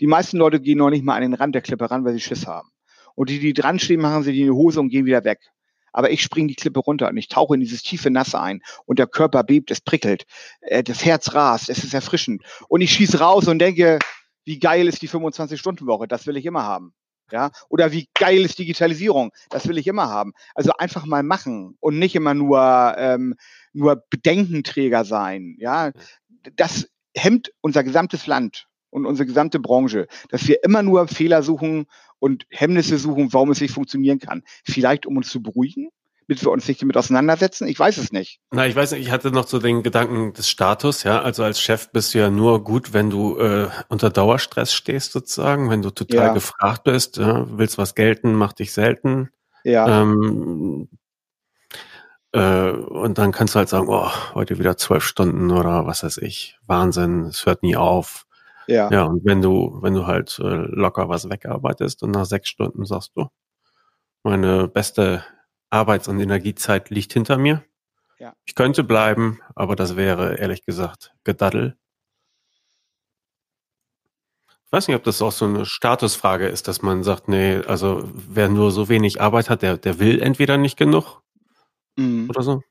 Die 0.00 0.06
meisten 0.06 0.38
Leute 0.38 0.60
gehen 0.60 0.78
noch 0.78 0.90
nicht 0.90 1.04
mal 1.04 1.14
an 1.14 1.22
den 1.22 1.34
Rand 1.34 1.54
der 1.54 1.62
Klippe 1.62 1.90
ran, 1.90 2.04
weil 2.04 2.14
sie 2.14 2.20
Schiss 2.20 2.46
haben. 2.46 2.70
Und 3.18 3.30
die, 3.30 3.40
die 3.40 3.52
dran 3.52 3.80
stehen, 3.80 4.00
machen 4.00 4.22
sie 4.22 4.30
die 4.30 4.42
in 4.42 4.46
die 4.46 4.52
Hose 4.52 4.78
und 4.78 4.90
gehen 4.90 5.04
wieder 5.04 5.24
weg. 5.24 5.40
Aber 5.92 6.12
ich 6.12 6.22
springe 6.22 6.46
die 6.46 6.54
Klippe 6.54 6.78
runter 6.78 7.08
und 7.08 7.16
ich 7.16 7.26
tauche 7.26 7.54
in 7.54 7.60
dieses 7.60 7.82
tiefe 7.82 8.12
Nass 8.12 8.36
ein 8.36 8.62
und 8.86 9.00
der 9.00 9.08
Körper 9.08 9.42
bebt, 9.42 9.72
es 9.72 9.80
prickelt, 9.80 10.24
äh, 10.60 10.84
das 10.84 11.04
Herz 11.04 11.34
rast, 11.34 11.68
es 11.68 11.82
ist 11.82 11.94
erfrischend. 11.94 12.44
Und 12.68 12.80
ich 12.80 12.92
schieße 12.92 13.18
raus 13.18 13.48
und 13.48 13.58
denke, 13.58 13.98
wie 14.44 14.60
geil 14.60 14.86
ist 14.86 15.02
die 15.02 15.08
25-Stunden-Woche, 15.08 16.06
das 16.06 16.28
will 16.28 16.36
ich 16.36 16.46
immer 16.46 16.62
haben. 16.62 16.94
Ja, 17.32 17.50
oder 17.68 17.90
wie 17.90 18.08
geil 18.14 18.44
ist 18.44 18.60
Digitalisierung? 18.60 19.32
Das 19.50 19.66
will 19.66 19.78
ich 19.78 19.88
immer 19.88 20.08
haben. 20.08 20.32
Also 20.54 20.70
einfach 20.78 21.04
mal 21.04 21.24
machen 21.24 21.76
und 21.80 21.98
nicht 21.98 22.14
immer 22.14 22.34
nur, 22.34 22.94
ähm, 22.96 23.34
nur 23.72 24.00
Bedenkenträger 24.10 25.04
sein. 25.04 25.56
Ja, 25.58 25.90
das 26.54 26.88
hemmt 27.16 27.50
unser 27.62 27.82
gesamtes 27.82 28.28
Land 28.28 28.68
und 28.90 29.06
unsere 29.06 29.26
gesamte 29.26 29.58
Branche, 29.58 30.06
dass 30.30 30.46
wir 30.46 30.62
immer 30.62 30.82
nur 30.82 31.08
Fehler 31.08 31.42
suchen 31.42 31.86
und 32.18 32.46
Hemmnisse 32.50 32.98
suchen, 32.98 33.32
warum 33.32 33.50
es 33.50 33.60
nicht 33.60 33.72
funktionieren 33.72 34.18
kann. 34.18 34.42
Vielleicht, 34.64 35.06
um 35.06 35.16
uns 35.16 35.28
zu 35.28 35.42
beruhigen, 35.42 35.90
damit 36.28 36.44
wir 36.44 36.50
uns 36.50 36.68
nicht 36.68 36.82
damit 36.82 36.96
auseinandersetzen? 36.96 37.66
Ich 37.68 37.78
weiß 37.78 37.96
es 37.96 38.12
nicht. 38.12 38.40
Na, 38.50 38.66
ich 38.66 38.76
weiß 38.76 38.92
nicht, 38.92 39.02
ich 39.02 39.10
hatte 39.10 39.30
noch 39.30 39.46
so 39.46 39.58
den 39.58 39.82
Gedanken 39.82 40.34
des 40.34 40.48
Status, 40.48 41.02
ja. 41.02 41.22
Also 41.22 41.42
als 41.42 41.60
Chef 41.60 41.90
bist 41.90 42.14
du 42.14 42.18
ja 42.18 42.30
nur 42.30 42.62
gut, 42.64 42.92
wenn 42.92 43.08
du 43.10 43.38
äh, 43.38 43.68
unter 43.88 44.10
Dauerstress 44.10 44.74
stehst, 44.74 45.12
sozusagen, 45.12 45.70
wenn 45.70 45.82
du 45.82 45.90
total 45.90 46.26
ja. 46.26 46.32
gefragt 46.34 46.84
bist, 46.84 47.16
ja, 47.16 47.46
willst 47.50 47.78
was 47.78 47.94
gelten, 47.94 48.34
mach 48.34 48.52
dich 48.52 48.72
selten. 48.72 49.30
Ja. 49.64 50.02
Ähm, 50.02 50.88
äh, 52.32 52.70
und 52.70 53.16
dann 53.16 53.32
kannst 53.32 53.54
du 53.54 53.58
halt 53.58 53.70
sagen, 53.70 53.88
oh, 53.88 54.10
heute 54.34 54.58
wieder 54.58 54.76
zwölf 54.76 55.04
Stunden 55.04 55.50
oder 55.50 55.86
was 55.86 56.02
weiß 56.02 56.18
ich. 56.18 56.58
Wahnsinn, 56.66 57.24
es 57.24 57.46
hört 57.46 57.62
nie 57.62 57.76
auf. 57.76 58.26
Ja. 58.68 58.90
Ja, 58.92 59.04
und 59.04 59.24
wenn 59.24 59.40
du, 59.40 59.78
wenn 59.80 59.94
du 59.94 60.06
halt 60.06 60.38
äh, 60.38 60.42
locker 60.44 61.08
was 61.08 61.28
wegarbeitest 61.28 62.02
und 62.02 62.10
nach 62.10 62.26
sechs 62.26 62.50
Stunden 62.50 62.84
sagst 62.84 63.12
du, 63.16 63.28
meine 64.22 64.68
beste 64.68 65.24
Arbeits- 65.70 66.06
und 66.06 66.20
Energiezeit 66.20 66.90
liegt 66.90 67.14
hinter 67.14 67.38
mir. 67.38 67.64
Ja. 68.18 68.34
Ich 68.44 68.54
könnte 68.54 68.84
bleiben, 68.84 69.40
aber 69.54 69.74
das 69.74 69.96
wäre 69.96 70.36
ehrlich 70.36 70.64
gesagt 70.64 71.14
Gedaddel. 71.24 71.78
Ich 74.66 74.72
weiß 74.72 74.88
nicht, 74.88 74.96
ob 74.96 75.04
das 75.04 75.22
auch 75.22 75.32
so 75.32 75.46
eine 75.46 75.64
Statusfrage 75.64 76.46
ist, 76.46 76.68
dass 76.68 76.82
man 76.82 77.02
sagt, 77.02 77.26
nee, 77.26 77.62
also 77.66 78.02
wer 78.12 78.50
nur 78.50 78.70
so 78.70 78.90
wenig 78.90 79.18
Arbeit 79.18 79.48
hat, 79.48 79.62
der, 79.62 79.78
der 79.78 79.98
will 79.98 80.20
entweder 80.20 80.58
nicht 80.58 80.76
genug 80.76 81.22
mhm. 81.96 82.28
oder 82.28 82.42
so. 82.42 82.62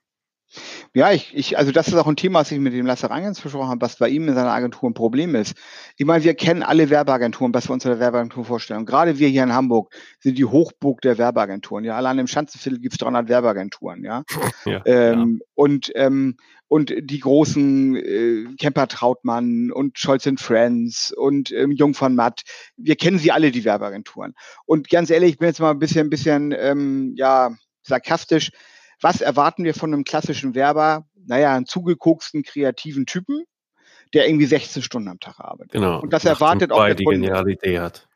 Ja, 0.94 1.12
ich, 1.12 1.34
ich, 1.36 1.58
also 1.58 1.72
das 1.72 1.88
ist 1.88 1.94
auch 1.94 2.06
ein 2.06 2.16
Thema, 2.16 2.40
was 2.40 2.50
ich 2.50 2.58
mit 2.58 2.72
dem 2.72 2.86
Lasse 2.86 3.10
Rangens 3.10 3.40
besprochen 3.40 3.68
habe, 3.68 3.80
was 3.80 3.96
bei 3.96 4.08
ihm 4.08 4.28
in 4.28 4.34
seiner 4.34 4.52
Agentur 4.52 4.88
ein 4.88 4.94
Problem 4.94 5.34
ist. 5.34 5.54
Ich 5.96 6.06
meine, 6.06 6.24
wir 6.24 6.34
kennen 6.34 6.62
alle 6.62 6.90
Werbeagenturen, 6.90 7.52
was 7.54 7.68
wir 7.68 7.74
uns 7.74 7.84
unter 7.84 7.96
der 7.96 8.00
Werbeagentur 8.00 8.44
vorstellen. 8.44 8.80
Und 8.80 8.86
gerade 8.86 9.18
wir 9.18 9.28
hier 9.28 9.42
in 9.42 9.52
Hamburg 9.52 9.92
sind 10.20 10.38
die 10.38 10.44
Hochburg 10.44 11.00
der 11.02 11.18
Werbeagenturen. 11.18 11.84
Ja, 11.84 11.96
allein 11.96 12.18
im 12.18 12.26
Schanzenviertel 12.26 12.80
gibt 12.80 12.94
es 12.94 12.98
300 12.98 13.28
Werbeagenturen. 13.28 14.04
Ja, 14.04 14.24
ja, 14.64 14.82
ähm, 14.86 15.40
ja. 15.40 15.46
und 15.54 15.92
ähm, 15.94 16.36
und 16.68 16.92
die 17.00 17.20
großen 17.20 17.96
äh, 17.96 18.44
Kemper 18.60 18.88
Trautmann 18.88 19.72
und 19.72 19.98
Scholz 19.98 20.28
Friends 20.36 21.12
und 21.16 21.50
ähm, 21.50 21.72
Jung 21.72 21.94
von 21.94 22.14
Matt. 22.14 22.42
Wir 22.76 22.96
kennen 22.96 23.18
sie 23.18 23.32
alle, 23.32 23.50
die 23.50 23.64
Werbeagenturen. 23.64 24.34
Und 24.66 24.90
ganz 24.90 25.08
ehrlich, 25.08 25.30
ich 25.30 25.38
bin 25.38 25.48
jetzt 25.48 25.60
mal 25.60 25.70
ein 25.70 25.78
bisschen, 25.78 26.06
ein 26.06 26.10
bisschen, 26.10 26.54
ähm, 26.56 27.14
ja, 27.16 27.56
sarkastisch 27.82 28.50
was 29.00 29.20
erwarten 29.20 29.64
wir 29.64 29.74
von 29.74 29.92
einem 29.92 30.04
klassischen 30.04 30.54
Werber? 30.54 31.06
Naja, 31.26 31.54
einen 31.54 31.66
zugekoksten, 31.66 32.42
kreativen 32.42 33.06
Typen, 33.06 33.44
der 34.14 34.28
irgendwie 34.28 34.46
16 34.46 34.82
Stunden 34.82 35.08
am 35.08 35.20
Tag 35.20 35.40
arbeitet. 35.40 35.72
Genau. 35.72 36.00
Und 36.00 36.12
das 36.12 36.24
erwartet 36.24 36.72
auch 36.72 36.84
der 36.84 36.94
die 36.94 37.04
Kunde. 37.04 37.20
geniale 37.28 37.52
Idee 37.52 37.80
hat. 37.80 38.08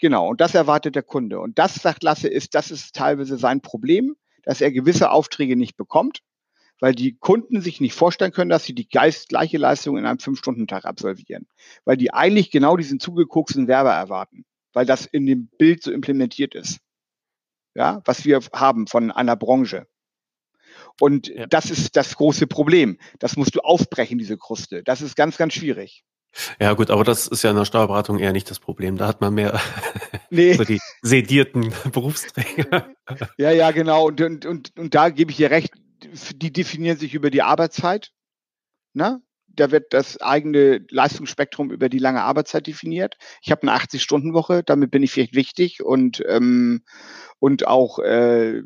Genau. 0.00 0.28
Und 0.28 0.40
das 0.40 0.54
erwartet 0.54 0.94
der 0.94 1.02
Kunde. 1.02 1.40
Und 1.40 1.58
das, 1.58 1.74
sagt 1.74 2.02
Lasse, 2.02 2.28
ist, 2.28 2.54
das 2.54 2.70
ist 2.70 2.94
teilweise 2.94 3.36
sein 3.38 3.60
Problem. 3.60 4.16
dass 4.48 4.62
er 4.62 4.72
gewisse 4.72 5.10
Aufträge 5.10 5.56
nicht 5.56 5.76
bekommt, 5.76 6.20
weil 6.80 6.94
die 6.94 7.18
Kunden 7.18 7.60
sich 7.60 7.82
nicht 7.82 7.92
vorstellen 7.92 8.32
können, 8.32 8.48
dass 8.48 8.64
sie 8.64 8.74
die 8.74 8.88
gleiche 8.88 9.58
Leistung 9.58 9.98
in 9.98 10.06
einem 10.06 10.20
Fünf-Stunden-Tag 10.20 10.86
absolvieren. 10.86 11.46
Weil 11.84 11.98
die 11.98 12.14
eigentlich 12.14 12.50
genau 12.50 12.78
diesen 12.78 12.98
zugekoksten 12.98 13.68
Werber 13.68 13.92
erwarten, 13.92 14.46
weil 14.72 14.86
das 14.86 15.04
in 15.04 15.26
dem 15.26 15.48
Bild 15.58 15.82
so 15.82 15.90
implementiert 15.90 16.54
ist. 16.54 16.78
Ja, 17.74 18.00
was 18.06 18.24
wir 18.24 18.40
haben 18.54 18.86
von 18.86 19.10
einer 19.10 19.36
Branche. 19.36 19.86
Und 21.00 21.28
ja. 21.28 21.46
das 21.46 21.70
ist 21.70 21.96
das 21.96 22.16
große 22.16 22.46
Problem. 22.46 22.98
Das 23.18 23.36
musst 23.36 23.54
du 23.54 23.60
aufbrechen, 23.60 24.18
diese 24.18 24.36
Kruste. 24.36 24.82
Das 24.82 25.00
ist 25.00 25.16
ganz, 25.16 25.36
ganz 25.36 25.54
schwierig. 25.54 26.04
Ja 26.60 26.74
gut, 26.74 26.90
aber 26.90 27.04
das 27.04 27.26
ist 27.26 27.42
ja 27.42 27.50
in 27.50 27.56
der 27.56 27.64
Steuerberatung 27.64 28.18
eher 28.18 28.32
nicht 28.32 28.50
das 28.50 28.58
Problem. 28.58 28.96
Da 28.96 29.06
hat 29.06 29.20
man 29.20 29.34
mehr 29.34 29.60
nee. 30.30 30.52
so 30.54 30.64
die 30.64 30.80
sedierten 31.02 31.72
Berufsträger. 31.92 32.88
Ja, 33.38 33.50
ja, 33.50 33.70
genau. 33.70 34.06
Und, 34.06 34.20
und, 34.20 34.46
und, 34.46 34.72
und 34.78 34.94
da 34.94 35.08
gebe 35.10 35.30
ich 35.30 35.38
dir 35.38 35.50
recht, 35.50 35.72
die 36.34 36.52
definieren 36.52 36.98
sich 36.98 37.14
über 37.14 37.30
die 37.30 37.42
Arbeitszeit. 37.42 38.12
Ne? 38.92 39.20
Da 39.48 39.72
wird 39.72 39.92
das 39.92 40.20
eigene 40.20 40.84
Leistungsspektrum 40.90 41.72
über 41.72 41.88
die 41.88 41.98
lange 41.98 42.22
Arbeitszeit 42.22 42.66
definiert. 42.66 43.16
Ich 43.42 43.50
habe 43.50 43.62
eine 43.62 43.76
80-Stunden-Woche, 43.76 44.62
damit 44.62 44.90
bin 44.90 45.02
ich 45.02 45.10
vielleicht 45.10 45.34
wichtig 45.34 45.82
und, 45.82 46.22
ähm, 46.28 46.82
und 47.40 47.66
auch 47.66 47.98
äh, 47.98 48.62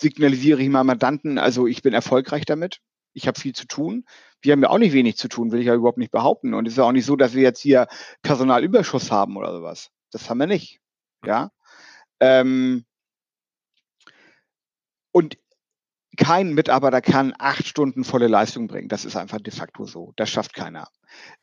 signalisiere 0.00 0.62
ich 0.62 0.68
meinem 0.68 0.86
Mandanten, 0.86 1.38
also 1.38 1.66
ich 1.66 1.82
bin 1.82 1.92
erfolgreich 1.92 2.44
damit. 2.44 2.80
Ich 3.12 3.26
habe 3.26 3.38
viel 3.38 3.54
zu 3.54 3.66
tun. 3.66 4.04
Wir 4.40 4.52
haben 4.52 4.62
ja 4.62 4.70
auch 4.70 4.78
nicht 4.78 4.92
wenig 4.92 5.16
zu 5.16 5.28
tun, 5.28 5.52
will 5.52 5.60
ich 5.60 5.66
ja 5.66 5.74
überhaupt 5.74 5.98
nicht 5.98 6.12
behaupten. 6.12 6.54
Und 6.54 6.66
es 6.66 6.74
ist 6.74 6.78
ja 6.78 6.84
auch 6.84 6.92
nicht 6.92 7.04
so, 7.04 7.16
dass 7.16 7.34
wir 7.34 7.42
jetzt 7.42 7.60
hier 7.60 7.86
Personalüberschuss 8.22 9.10
haben 9.10 9.36
oder 9.36 9.52
sowas. 9.52 9.90
Das 10.10 10.30
haben 10.30 10.38
wir 10.38 10.46
nicht. 10.46 10.80
Ja. 11.24 11.50
Ähm, 12.20 12.84
und 15.12 15.38
kein 16.16 16.54
Mitarbeiter 16.54 17.00
kann 17.00 17.34
acht 17.38 17.66
Stunden 17.66 18.04
volle 18.04 18.28
Leistung 18.28 18.68
bringen. 18.68 18.88
Das 18.88 19.04
ist 19.04 19.16
einfach 19.16 19.40
de 19.40 19.52
facto 19.52 19.86
so. 19.86 20.12
Das 20.16 20.30
schafft 20.30 20.54
keiner. 20.54 20.88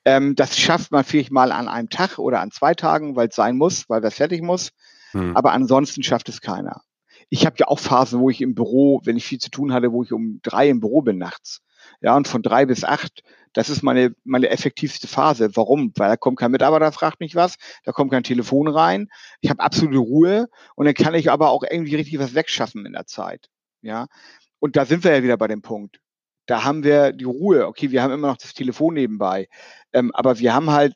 Ähm, 0.05 0.35
das 0.35 0.57
schafft 0.57 0.91
man 0.91 1.03
vielleicht 1.03 1.31
mal 1.31 1.51
an 1.51 1.67
einem 1.67 1.89
Tag 1.89 2.17
oder 2.17 2.39
an 2.39 2.51
zwei 2.51 2.73
Tagen, 2.73 3.15
weil 3.15 3.27
es 3.27 3.35
sein 3.35 3.57
muss, 3.57 3.89
weil 3.89 4.01
das 4.01 4.15
fertig 4.15 4.41
muss. 4.41 4.71
Hm. 5.11 5.35
Aber 5.35 5.51
ansonsten 5.51 6.03
schafft 6.03 6.29
es 6.29 6.41
keiner 6.41 6.81
ich 7.29 7.45
habe 7.45 7.55
ja 7.59 7.67
auch 7.67 7.79
Phasen, 7.79 8.19
wo 8.19 8.29
ich 8.29 8.41
im 8.41 8.55
Büro, 8.55 9.01
wenn 9.03 9.17
ich 9.17 9.25
viel 9.25 9.39
zu 9.39 9.49
tun 9.49 9.73
hatte, 9.73 9.91
wo 9.91 10.03
ich 10.03 10.13
um 10.13 10.39
drei 10.43 10.69
im 10.69 10.79
Büro 10.79 11.01
bin 11.01 11.17
nachts. 11.17 11.61
Ja, 12.01 12.15
und 12.15 12.27
von 12.27 12.41
drei 12.41 12.65
bis 12.65 12.83
acht, 12.83 13.23
das 13.53 13.69
ist 13.69 13.81
meine, 13.81 14.13
meine 14.23 14.49
effektivste 14.49 15.07
Phase. 15.07 15.55
Warum? 15.55 15.91
Weil 15.95 16.09
da 16.09 16.17
kommt 16.17 16.37
kein 16.37 16.51
Mitarbeiter, 16.51 16.91
fragt 16.91 17.19
mich 17.19 17.35
was, 17.35 17.55
da 17.83 17.91
kommt 17.91 18.11
kein 18.11 18.23
Telefon 18.23 18.67
rein, 18.67 19.09
ich 19.41 19.49
habe 19.49 19.61
absolute 19.61 19.97
Ruhe 19.97 20.47
und 20.75 20.85
dann 20.85 20.93
kann 20.93 21.15
ich 21.15 21.31
aber 21.31 21.49
auch 21.49 21.63
irgendwie 21.63 21.95
richtig 21.95 22.19
was 22.19 22.35
wegschaffen 22.35 22.85
in 22.85 22.93
der 22.93 23.05
Zeit. 23.05 23.49
Ja, 23.81 24.07
und 24.59 24.75
da 24.75 24.85
sind 24.85 25.03
wir 25.03 25.15
ja 25.15 25.23
wieder 25.23 25.37
bei 25.37 25.47
dem 25.47 25.61
Punkt. 25.61 25.99
Da 26.45 26.63
haben 26.63 26.83
wir 26.83 27.11
die 27.11 27.25
Ruhe. 27.25 27.67
Okay, 27.67 27.91
wir 27.91 28.01
haben 28.01 28.13
immer 28.13 28.27
noch 28.27 28.37
das 28.37 28.53
Telefon 28.53 28.93
nebenbei, 28.93 29.47
ähm, 29.93 30.11
aber 30.13 30.39
wir 30.39 30.53
haben 30.53 30.71
halt 30.71 30.95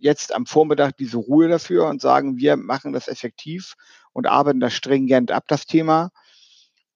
jetzt 0.00 0.34
am 0.34 0.46
Vormittag 0.46 0.96
diese 0.96 1.18
Ruhe 1.18 1.48
dafür 1.48 1.86
und 1.86 2.00
sagen, 2.00 2.36
wir 2.36 2.56
machen 2.56 2.92
das 2.92 3.08
effektiv 3.08 3.74
und 4.12 4.26
arbeiten 4.26 4.60
das 4.60 4.74
stringent 4.74 5.30
ab, 5.30 5.44
das 5.48 5.66
Thema. 5.66 6.10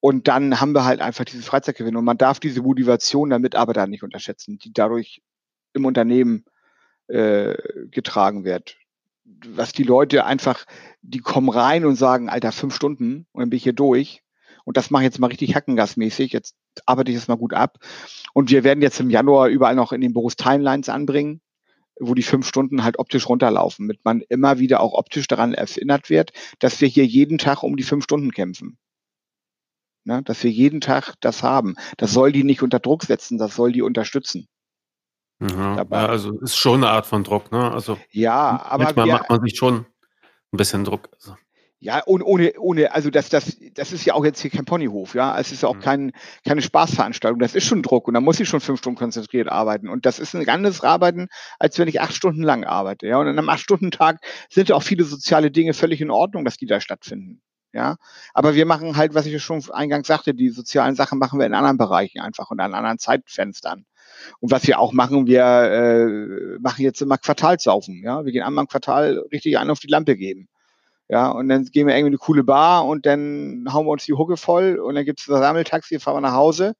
Und 0.00 0.26
dann 0.28 0.60
haben 0.60 0.74
wir 0.74 0.84
halt 0.84 1.00
einfach 1.00 1.24
diese 1.24 1.42
Freizeitgewinn. 1.42 1.96
Und 1.96 2.04
man 2.04 2.18
darf 2.18 2.40
diese 2.40 2.62
Motivation 2.62 3.30
der 3.30 3.38
Mitarbeiter 3.38 3.86
nicht 3.86 4.02
unterschätzen, 4.02 4.58
die 4.58 4.72
dadurch 4.72 5.22
im 5.74 5.84
Unternehmen 5.84 6.44
äh, 7.08 7.54
getragen 7.88 8.44
wird. 8.44 8.76
Was 9.24 9.72
die 9.72 9.84
Leute 9.84 10.24
einfach, 10.24 10.64
die 11.02 11.20
kommen 11.20 11.48
rein 11.48 11.84
und 11.84 11.96
sagen, 11.96 12.28
Alter, 12.28 12.50
fünf 12.50 12.74
Stunden 12.74 13.26
und 13.32 13.40
dann 13.40 13.50
bin 13.50 13.56
ich 13.56 13.62
hier 13.62 13.72
durch. 13.72 14.22
Und 14.64 14.76
das 14.76 14.90
mache 14.90 15.02
ich 15.02 15.06
jetzt 15.06 15.18
mal 15.18 15.28
richtig 15.28 15.54
hackengasmäßig. 15.54 16.32
Jetzt 16.32 16.56
arbeite 16.86 17.10
ich 17.10 17.16
es 17.16 17.28
mal 17.28 17.36
gut 17.36 17.54
ab. 17.54 17.78
Und 18.32 18.50
wir 18.50 18.64
werden 18.64 18.82
jetzt 18.82 19.00
im 19.00 19.10
Januar 19.10 19.48
überall 19.48 19.74
noch 19.74 19.92
in 19.92 20.00
den 20.00 20.12
Büros 20.12 20.36
Timelines 20.36 20.88
anbringen 20.88 21.40
wo 22.00 22.14
die 22.14 22.22
fünf 22.22 22.46
Stunden 22.46 22.84
halt 22.84 22.98
optisch 22.98 23.28
runterlaufen, 23.28 23.86
mit 23.86 24.04
man 24.04 24.22
immer 24.28 24.58
wieder 24.58 24.80
auch 24.80 24.94
optisch 24.94 25.26
daran 25.26 25.54
erinnert 25.54 26.10
wird, 26.10 26.32
dass 26.58 26.80
wir 26.80 26.88
hier 26.88 27.06
jeden 27.06 27.38
Tag 27.38 27.62
um 27.62 27.76
die 27.76 27.82
fünf 27.82 28.04
Stunden 28.04 28.32
kämpfen. 28.32 28.78
Ne? 30.04 30.22
Dass 30.24 30.42
wir 30.42 30.50
jeden 30.50 30.80
Tag 30.80 31.14
das 31.20 31.42
haben. 31.42 31.76
Das 31.96 32.12
soll 32.12 32.32
die 32.32 32.44
nicht 32.44 32.62
unter 32.62 32.80
Druck 32.80 33.04
setzen, 33.04 33.38
das 33.38 33.54
soll 33.54 33.72
die 33.72 33.82
unterstützen. 33.82 34.48
Mhm. 35.38 35.76
ja, 35.76 35.84
also 35.90 36.38
ist 36.40 36.56
schon 36.56 36.84
eine 36.84 36.90
Art 36.90 37.04
von 37.04 37.24
Druck, 37.24 37.50
ne? 37.50 37.72
Also 37.72 37.98
ja, 38.10 38.62
aber 38.64 38.84
manchmal 38.84 39.06
wir, 39.06 39.12
macht 39.14 39.28
man 39.28 39.40
sich 39.42 39.56
schon 39.56 39.86
ein 40.52 40.56
bisschen 40.56 40.84
Druck. 40.84 41.08
Also. 41.12 41.36
Ja, 41.82 42.00
und 42.04 42.22
ohne, 42.22 42.52
ohne, 42.60 42.94
also 42.94 43.10
das, 43.10 43.28
das, 43.28 43.58
das 43.74 43.92
ist 43.92 44.04
ja 44.04 44.14
auch 44.14 44.24
jetzt 44.24 44.40
hier 44.40 44.52
kein 44.52 44.64
Ponyhof, 44.64 45.16
ja. 45.16 45.36
Es 45.36 45.50
ist 45.50 45.64
ja 45.64 45.68
auch 45.68 45.74
mhm. 45.74 45.80
kein, 45.80 46.12
keine 46.46 46.62
Spaßveranstaltung. 46.62 47.40
Das 47.40 47.56
ist 47.56 47.66
schon 47.66 47.82
Druck 47.82 48.06
und 48.06 48.14
da 48.14 48.20
muss 48.20 48.38
ich 48.38 48.48
schon 48.48 48.60
fünf 48.60 48.78
Stunden 48.78 48.96
konzentriert 48.96 49.48
arbeiten. 49.48 49.88
Und 49.88 50.06
das 50.06 50.20
ist 50.20 50.32
ein 50.36 50.48
anderes 50.48 50.82
Arbeiten, 50.82 51.26
als 51.58 51.80
wenn 51.80 51.88
ich 51.88 52.00
acht 52.00 52.14
Stunden 52.14 52.44
lang 52.44 52.62
arbeite, 52.62 53.08
ja. 53.08 53.18
Und 53.18 53.26
in 53.26 53.36
einem 53.36 53.48
acht-Stunden-Tag 53.48 54.20
sind 54.48 54.68
ja 54.68 54.76
auch 54.76 54.82
viele 54.84 55.02
soziale 55.02 55.50
Dinge 55.50 55.74
völlig 55.74 56.00
in 56.00 56.12
Ordnung, 56.12 56.44
dass 56.44 56.56
die 56.56 56.66
da 56.66 56.80
stattfinden. 56.80 57.42
Ja, 57.72 57.96
aber 58.32 58.54
wir 58.54 58.64
machen 58.64 58.96
halt, 58.96 59.14
was 59.14 59.26
ich 59.26 59.42
schon 59.42 59.60
eingangs 59.72 60.06
sagte, 60.06 60.34
die 60.34 60.50
sozialen 60.50 60.94
Sachen 60.94 61.18
machen 61.18 61.40
wir 61.40 61.46
in 61.46 61.54
anderen 61.54 61.78
Bereichen 61.78 62.20
einfach 62.20 62.50
und 62.52 62.60
an 62.60 62.74
anderen 62.74 62.98
Zeitfenstern. 62.98 63.86
Und 64.38 64.52
was 64.52 64.68
wir 64.68 64.78
auch 64.78 64.92
machen, 64.92 65.26
wir 65.26 65.42
äh, 65.42 66.58
machen 66.60 66.82
jetzt 66.82 67.02
immer 67.02 67.18
Quartalsaufen. 67.18 68.02
Ja, 68.04 68.24
wir 68.24 68.30
gehen 68.30 68.44
einmal 68.44 68.62
im 68.64 68.68
Quartal 68.68 69.18
richtig 69.32 69.58
einen 69.58 69.70
auf 69.70 69.80
die 69.80 69.88
Lampe 69.88 70.16
geben. 70.16 70.48
Ja, 71.12 71.28
und 71.28 71.50
dann 71.50 71.66
gehen 71.66 71.86
wir 71.86 71.94
irgendwie 71.94 72.12
eine 72.12 72.16
coole 72.16 72.42
Bar 72.42 72.86
und 72.86 73.04
dann 73.04 73.66
hauen 73.70 73.84
wir 73.84 73.90
uns 73.90 74.06
die 74.06 74.14
Hucke 74.14 74.38
voll 74.38 74.78
und 74.78 74.94
dann 74.94 75.04
gibt 75.04 75.20
es 75.20 75.26
das 75.26 75.40
Sammeltaxi, 75.40 76.00
fahren 76.00 76.16
wir 76.16 76.20
nach 76.22 76.32
Hause. 76.32 76.72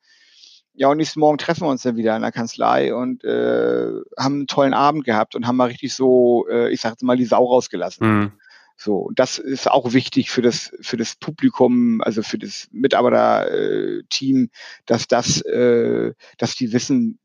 Ja, 0.72 0.89
und 0.89 0.97
nächsten 0.97 1.20
Morgen 1.20 1.37
treffen 1.37 1.64
wir 1.64 1.68
uns 1.68 1.83
dann 1.83 1.97
wieder 1.97 2.16
in 2.16 2.22
der 2.22 2.33
Kanzlei 2.33 2.95
und 2.95 3.24
äh, 3.24 3.91
haben 4.18 4.35
einen 4.37 4.47
tollen 4.47 4.72
Abend 4.72 5.05
gehabt 5.05 5.35
und 5.35 5.47
haben 5.47 5.57
mal 5.57 5.68
richtig 5.68 5.93
so, 5.93 6.47
äh, 6.49 6.72
ich 6.72 6.80
sag 6.80 6.93
jetzt 6.93 7.03
mal, 7.03 7.18
die 7.18 7.26
Sau 7.26 7.45
rausgelassen. 7.45 8.09
Mhm. 8.09 8.33
So, 8.78 8.97
und 8.97 9.18
das 9.18 9.37
ist 9.37 9.70
auch 9.70 9.93
wichtig 9.93 10.30
für 10.30 10.41
das, 10.41 10.72
für 10.80 10.97
das 10.97 11.14
Publikum, 11.14 12.01
also 12.01 12.22
für 12.22 12.39
das 12.39 12.68
Mitarbeiterteam, 12.72 14.49
dass 14.87 15.09
das, 15.09 15.43
äh, 15.43 16.14
dass 16.39 16.55
die 16.55 16.72
wissen, 16.72 17.18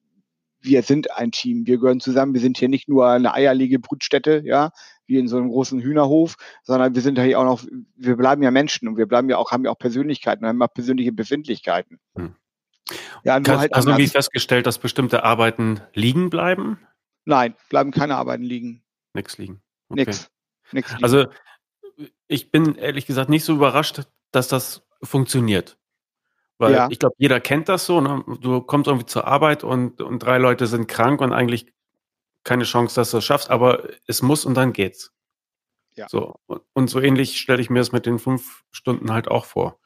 wir 0.60 0.84
sind 0.84 1.12
ein 1.16 1.32
Team, 1.32 1.68
wir 1.68 1.78
gehören 1.78 1.99
zusammen, 1.99 2.34
wir 2.34 2.41
sind 2.41 2.58
hier 2.58 2.70
nicht 2.70 2.89
nur 2.89 3.08
eine 3.08 3.34
eierlegende 3.34 3.80
Brutstätte, 3.80 4.41
ja, 4.45 4.72
wie 5.05 5.18
in 5.18 5.28
so 5.28 5.38
einem 5.38 5.49
großen 5.49 5.80
Hühnerhof, 5.80 6.36
sondern 6.64 6.95
wir 6.95 7.01
sind 7.01 7.18
ja 7.18 7.24
hier 7.24 7.39
auch 7.39 7.45
noch, 7.45 7.64
wir 7.95 8.18
bleiben 8.18 8.43
ja 8.43 8.51
Menschen 8.51 8.88
und 8.88 8.97
wir 8.97 9.05
bleiben 9.05 9.30
ja 9.30 9.38
auch, 9.38 9.51
haben 9.51 9.66
ja 9.66 9.72
auch 9.72 9.78
Persönlichkeiten, 9.78 10.45
haben 10.45 10.62
auch 10.62 10.74
persönliche 10.74 11.12
Befindlichkeiten. 11.12 11.99
Hm. 12.16 12.36
Ja, 13.24 13.39
nur 13.39 13.60
halt 13.60 13.74
also 13.74 13.97
wie 13.97 14.08
festgestellt, 14.08 14.66
dass 14.66 14.80
bestimmte 14.80 15.24
Arbeiten 15.24 15.82
liegen 15.93 16.30
bleiben? 16.30 16.80
Nein, 17.26 17.55
bleiben 17.70 17.91
keine 17.91 18.16
Arbeiten 18.16 18.43
liegen. 18.43 18.84
Nix 19.14 19.38
liegen. 19.38 19.62
Okay. 19.89 20.05
Nix. 20.05 20.30
Nix 20.72 20.91
liegen. 20.91 21.03
Also 21.03 21.26
ich 22.28 22.51
bin 22.51 22.76
ehrlich 22.76 23.05
gesagt 23.05 23.30
nicht 23.30 23.43
so 23.43 23.53
überrascht, 23.53 24.03
dass 24.32 24.47
das 24.47 24.84
funktioniert. 25.03 25.78
Weil 26.58 26.74
ja. 26.74 26.88
ich 26.89 26.99
glaube, 26.99 27.16
jeder 27.18 27.39
kennt 27.39 27.70
das 27.70 27.86
so. 27.86 28.01
Ne? 28.01 28.24
Du 28.41 28.62
kommst 28.62 28.88
irgendwie 28.88 29.05
zur 29.05 29.28
Arbeit 29.28 29.64
und, 29.64 30.01
und 30.01 30.20
drei 30.20 30.38
Leute 30.38 30.68
sind 30.68 30.88
krank 30.88 31.22
und 31.22 31.34
eigentlich 31.34 31.72
keine 32.43 32.64
Chance, 32.64 32.95
dass 32.95 33.12
du 33.12 33.18
es 33.18 33.26
schaffst, 33.26 33.49
aber 33.49 33.84
es 34.08 34.22
muss 34.22 34.45
und 34.45 34.55
dann 34.55 34.74
geht's. 34.74 35.14
Ja. 35.95 36.08
So. 36.10 36.36
Und 36.74 36.89
so 36.89 36.99
ähnlich 36.99 37.39
stelle 37.39 37.62
ich 37.62 37.70
mir 37.70 37.80
es 37.80 37.91
mit 37.91 38.05
den 38.05 38.20
fünf 38.20 38.64
Stunden 38.72 39.12
halt 39.12 39.28
auch 39.28 39.45
vor. 39.45 39.80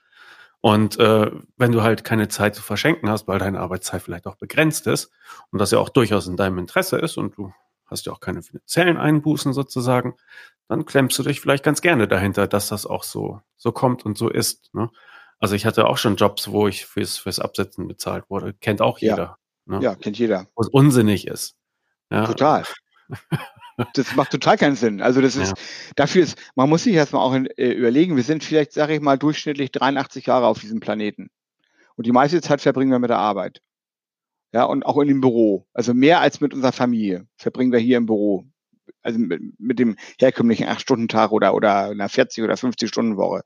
Und 0.60 1.00
äh, 1.00 1.32
wenn 1.58 1.72
du 1.72 1.82
halt 1.82 2.04
keine 2.04 2.28
Zeit 2.28 2.54
zu 2.54 2.62
verschenken 2.62 3.10
hast, 3.10 3.28
weil 3.28 3.40
deine 3.40 3.60
Arbeitszeit 3.60 4.04
vielleicht 4.04 4.28
auch 4.28 4.36
begrenzt 4.36 4.86
ist 4.86 5.12
und 5.50 5.60
das 5.60 5.72
ja 5.72 5.80
auch 5.80 5.90
durchaus 5.90 6.28
in 6.28 6.38
deinem 6.38 6.60
Interesse 6.60 6.98
ist 6.98 7.18
und 7.18 7.36
du 7.36 7.52
hast 7.88 8.06
ja 8.06 8.14
auch 8.14 8.20
keine 8.20 8.44
finanziellen 8.44 8.98
Einbußen 8.98 9.54
sozusagen, 9.54 10.16
dann 10.68 10.86
klemmst 10.86 11.18
du 11.18 11.24
dich 11.24 11.42
vielleicht 11.42 11.64
ganz 11.64 11.82
gerne 11.82 12.08
dahinter, 12.08 12.48
dass 12.48 12.70
das 12.70 12.86
auch 12.86 13.04
so, 13.04 13.42
so 13.58 13.72
kommt 13.72 14.06
und 14.06 14.18
so 14.18 14.30
ist. 14.30 14.74
Ne? 14.74 14.90
Also 15.42 15.56
ich 15.56 15.66
hatte 15.66 15.88
auch 15.88 15.98
schon 15.98 16.16
Jobs, 16.16 16.52
wo 16.52 16.68
ich 16.68 16.86
fürs, 16.86 17.18
fürs 17.18 17.40
Absetzen 17.40 17.88
bezahlt 17.88 18.30
wurde. 18.30 18.54
Kennt 18.54 18.80
auch 18.80 19.00
jeder. 19.00 19.38
Ja, 19.68 19.78
ne? 19.78 19.84
ja 19.84 19.96
kennt 19.96 20.18
jeder. 20.18 20.48
Was 20.56 20.70
unsinnig 20.70 21.28
ist. 21.28 21.56
Ja. 22.10 22.26
Total. 22.26 22.64
Das 23.94 24.16
macht 24.16 24.32
total 24.32 24.58
keinen 24.58 24.76
Sinn. 24.76 25.02
Also 25.02 25.22
das 25.22 25.36
ist, 25.36 25.50
ja. 25.50 25.64
dafür 25.96 26.22
ist, 26.22 26.38
man 26.56 26.70
muss 26.70 26.84
sich 26.84 26.94
erstmal 26.94 27.24
auch 27.24 27.34
äh, 27.34 27.72
überlegen, 27.72 28.16
wir 28.16 28.22
sind 28.22 28.44
vielleicht, 28.44 28.74
sage 28.74 28.94
ich 28.94 29.02
mal, 29.02 29.18
durchschnittlich 29.18 29.72
83 29.72 30.28
Jahre 30.28 30.46
auf 30.46 30.60
diesem 30.60 30.82
Planeten. 30.82 31.32
Und 31.96 32.06
die 32.06 32.12
meiste 32.12 32.42
Zeit 32.42 32.62
verbringen 32.62 32.92
wir 32.92 33.00
mit 33.00 33.10
der 33.10 33.18
Arbeit. 33.18 33.62
Ja, 34.54 34.66
und 34.66 34.86
auch 34.86 35.00
in 35.00 35.08
dem 35.08 35.22
Büro. 35.22 35.66
Also 35.74 35.96
mehr 35.96 36.20
als 36.20 36.42
mit 36.42 36.54
unserer 36.54 36.74
Familie 36.74 37.28
verbringen 37.38 37.72
wir 37.72 37.80
hier 37.80 37.98
im 37.98 38.06
Büro. 38.06 38.46
Also 39.02 39.18
mit, 39.18 39.42
mit 39.58 39.80
dem 39.80 39.96
herkömmlichen 40.20 40.68
8-Stunden-Tag 40.68 41.32
oder, 41.32 41.56
oder 41.56 41.86
einer 41.86 42.08
40- 42.08 42.44
oder 42.44 42.56
50-Stunden-Woche. 42.56 43.42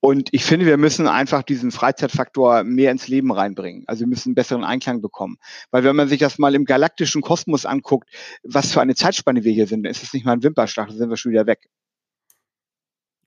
Und 0.00 0.30
ich 0.32 0.44
finde, 0.44 0.64
wir 0.64 0.78
müssen 0.78 1.06
einfach 1.06 1.42
diesen 1.42 1.70
Freizeitfaktor 1.70 2.64
mehr 2.64 2.90
ins 2.90 3.06
Leben 3.06 3.30
reinbringen. 3.32 3.84
Also 3.86 4.00
wir 4.00 4.06
müssen 4.06 4.30
einen 4.30 4.34
besseren 4.34 4.64
Einklang 4.64 5.02
bekommen. 5.02 5.36
Weil 5.70 5.84
wenn 5.84 5.94
man 5.94 6.08
sich 6.08 6.18
das 6.18 6.38
mal 6.38 6.54
im 6.54 6.64
galaktischen 6.64 7.20
Kosmos 7.20 7.66
anguckt, 7.66 8.08
was 8.42 8.72
für 8.72 8.80
eine 8.80 8.94
Zeitspanne 8.94 9.44
wir 9.44 9.52
hier 9.52 9.66
sind, 9.66 9.86
ist 9.86 10.02
es 10.02 10.14
nicht 10.14 10.24
mal 10.24 10.32
ein 10.32 10.42
Wimperschlag, 10.42 10.88
dann 10.88 10.96
sind 10.96 11.10
wir 11.10 11.18
schon 11.18 11.32
wieder 11.32 11.46
weg. 11.46 11.68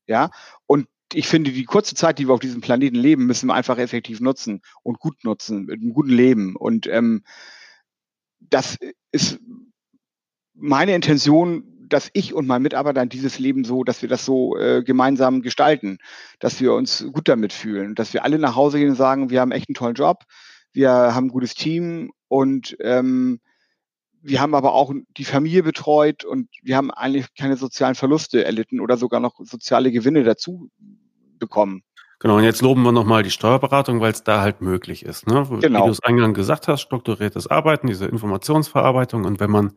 Ja, 0.07 0.31
und 0.65 0.87
ich 1.13 1.27
finde, 1.27 1.51
die 1.51 1.65
kurze 1.65 1.95
Zeit, 1.95 2.17
die 2.17 2.27
wir 2.27 2.33
auf 2.33 2.39
diesem 2.39 2.61
Planeten 2.61 2.95
leben, 2.95 3.27
müssen 3.27 3.47
wir 3.47 3.53
einfach 3.53 3.77
effektiv 3.77 4.19
nutzen 4.19 4.61
und 4.81 4.99
gut 4.99 5.23
nutzen, 5.23 5.65
mit 5.65 5.79
einem 5.79 5.93
guten 5.93 6.09
Leben. 6.09 6.55
Und 6.55 6.87
ähm, 6.87 7.23
das 8.39 8.77
ist 9.11 9.39
meine 10.55 10.95
Intention, 10.95 11.72
dass 11.89 12.09
ich 12.13 12.33
und 12.33 12.47
mein 12.47 12.61
Mitarbeiter 12.61 13.05
dieses 13.05 13.39
Leben 13.39 13.63
so, 13.63 13.83
dass 13.83 14.01
wir 14.01 14.09
das 14.09 14.25
so 14.25 14.57
äh, 14.57 14.83
gemeinsam 14.83 15.41
gestalten, 15.41 15.97
dass 16.39 16.59
wir 16.59 16.73
uns 16.73 17.05
gut 17.11 17.27
damit 17.27 17.53
fühlen, 17.53 17.95
dass 17.95 18.13
wir 18.13 18.23
alle 18.23 18.39
nach 18.39 18.55
Hause 18.55 18.79
gehen 18.79 18.89
und 18.89 18.95
sagen, 18.95 19.29
wir 19.29 19.41
haben 19.41 19.51
echt 19.51 19.69
einen 19.69 19.75
tollen 19.75 19.95
Job, 19.95 20.23
wir 20.71 20.89
haben 20.89 21.27
ein 21.27 21.31
gutes 21.31 21.55
Team 21.55 22.11
und 22.27 22.75
ähm, 22.79 23.39
wir 24.21 24.39
haben 24.39 24.55
aber 24.55 24.73
auch 24.73 24.93
die 25.17 25.25
Familie 25.25 25.63
betreut 25.63 26.23
und 26.23 26.47
wir 26.61 26.77
haben 26.77 26.91
eigentlich 26.91 27.27
keine 27.37 27.57
sozialen 27.57 27.95
Verluste 27.95 28.43
erlitten 28.43 28.79
oder 28.79 28.97
sogar 28.97 29.19
noch 29.19 29.35
soziale 29.43 29.91
Gewinne 29.91 30.23
dazu 30.23 30.69
bekommen. 31.39 31.83
Genau, 32.19 32.37
und 32.37 32.45
jetzt 32.45 32.61
loben 32.61 32.83
wir 32.83 32.93
nochmal 32.93 33.21
die 33.21 33.31
Steuerberatung, 33.31 33.99
weil 33.99 34.13
es 34.13 34.23
da 34.23 34.39
halt 34.39 34.61
möglich 34.61 35.03
ist. 35.03 35.27
Ne? 35.27 35.45
Genau. 35.59 35.81
Wie 35.81 35.85
du 35.87 35.91
es 35.91 36.01
eingangs 36.03 36.35
gesagt 36.35 36.69
hast, 36.69 36.79
strukturiertes 36.79 37.47
Arbeiten, 37.47 37.87
diese 37.87 38.05
Informationsverarbeitung 38.05 39.25
und 39.25 39.41
wenn 39.41 39.51
man 39.51 39.73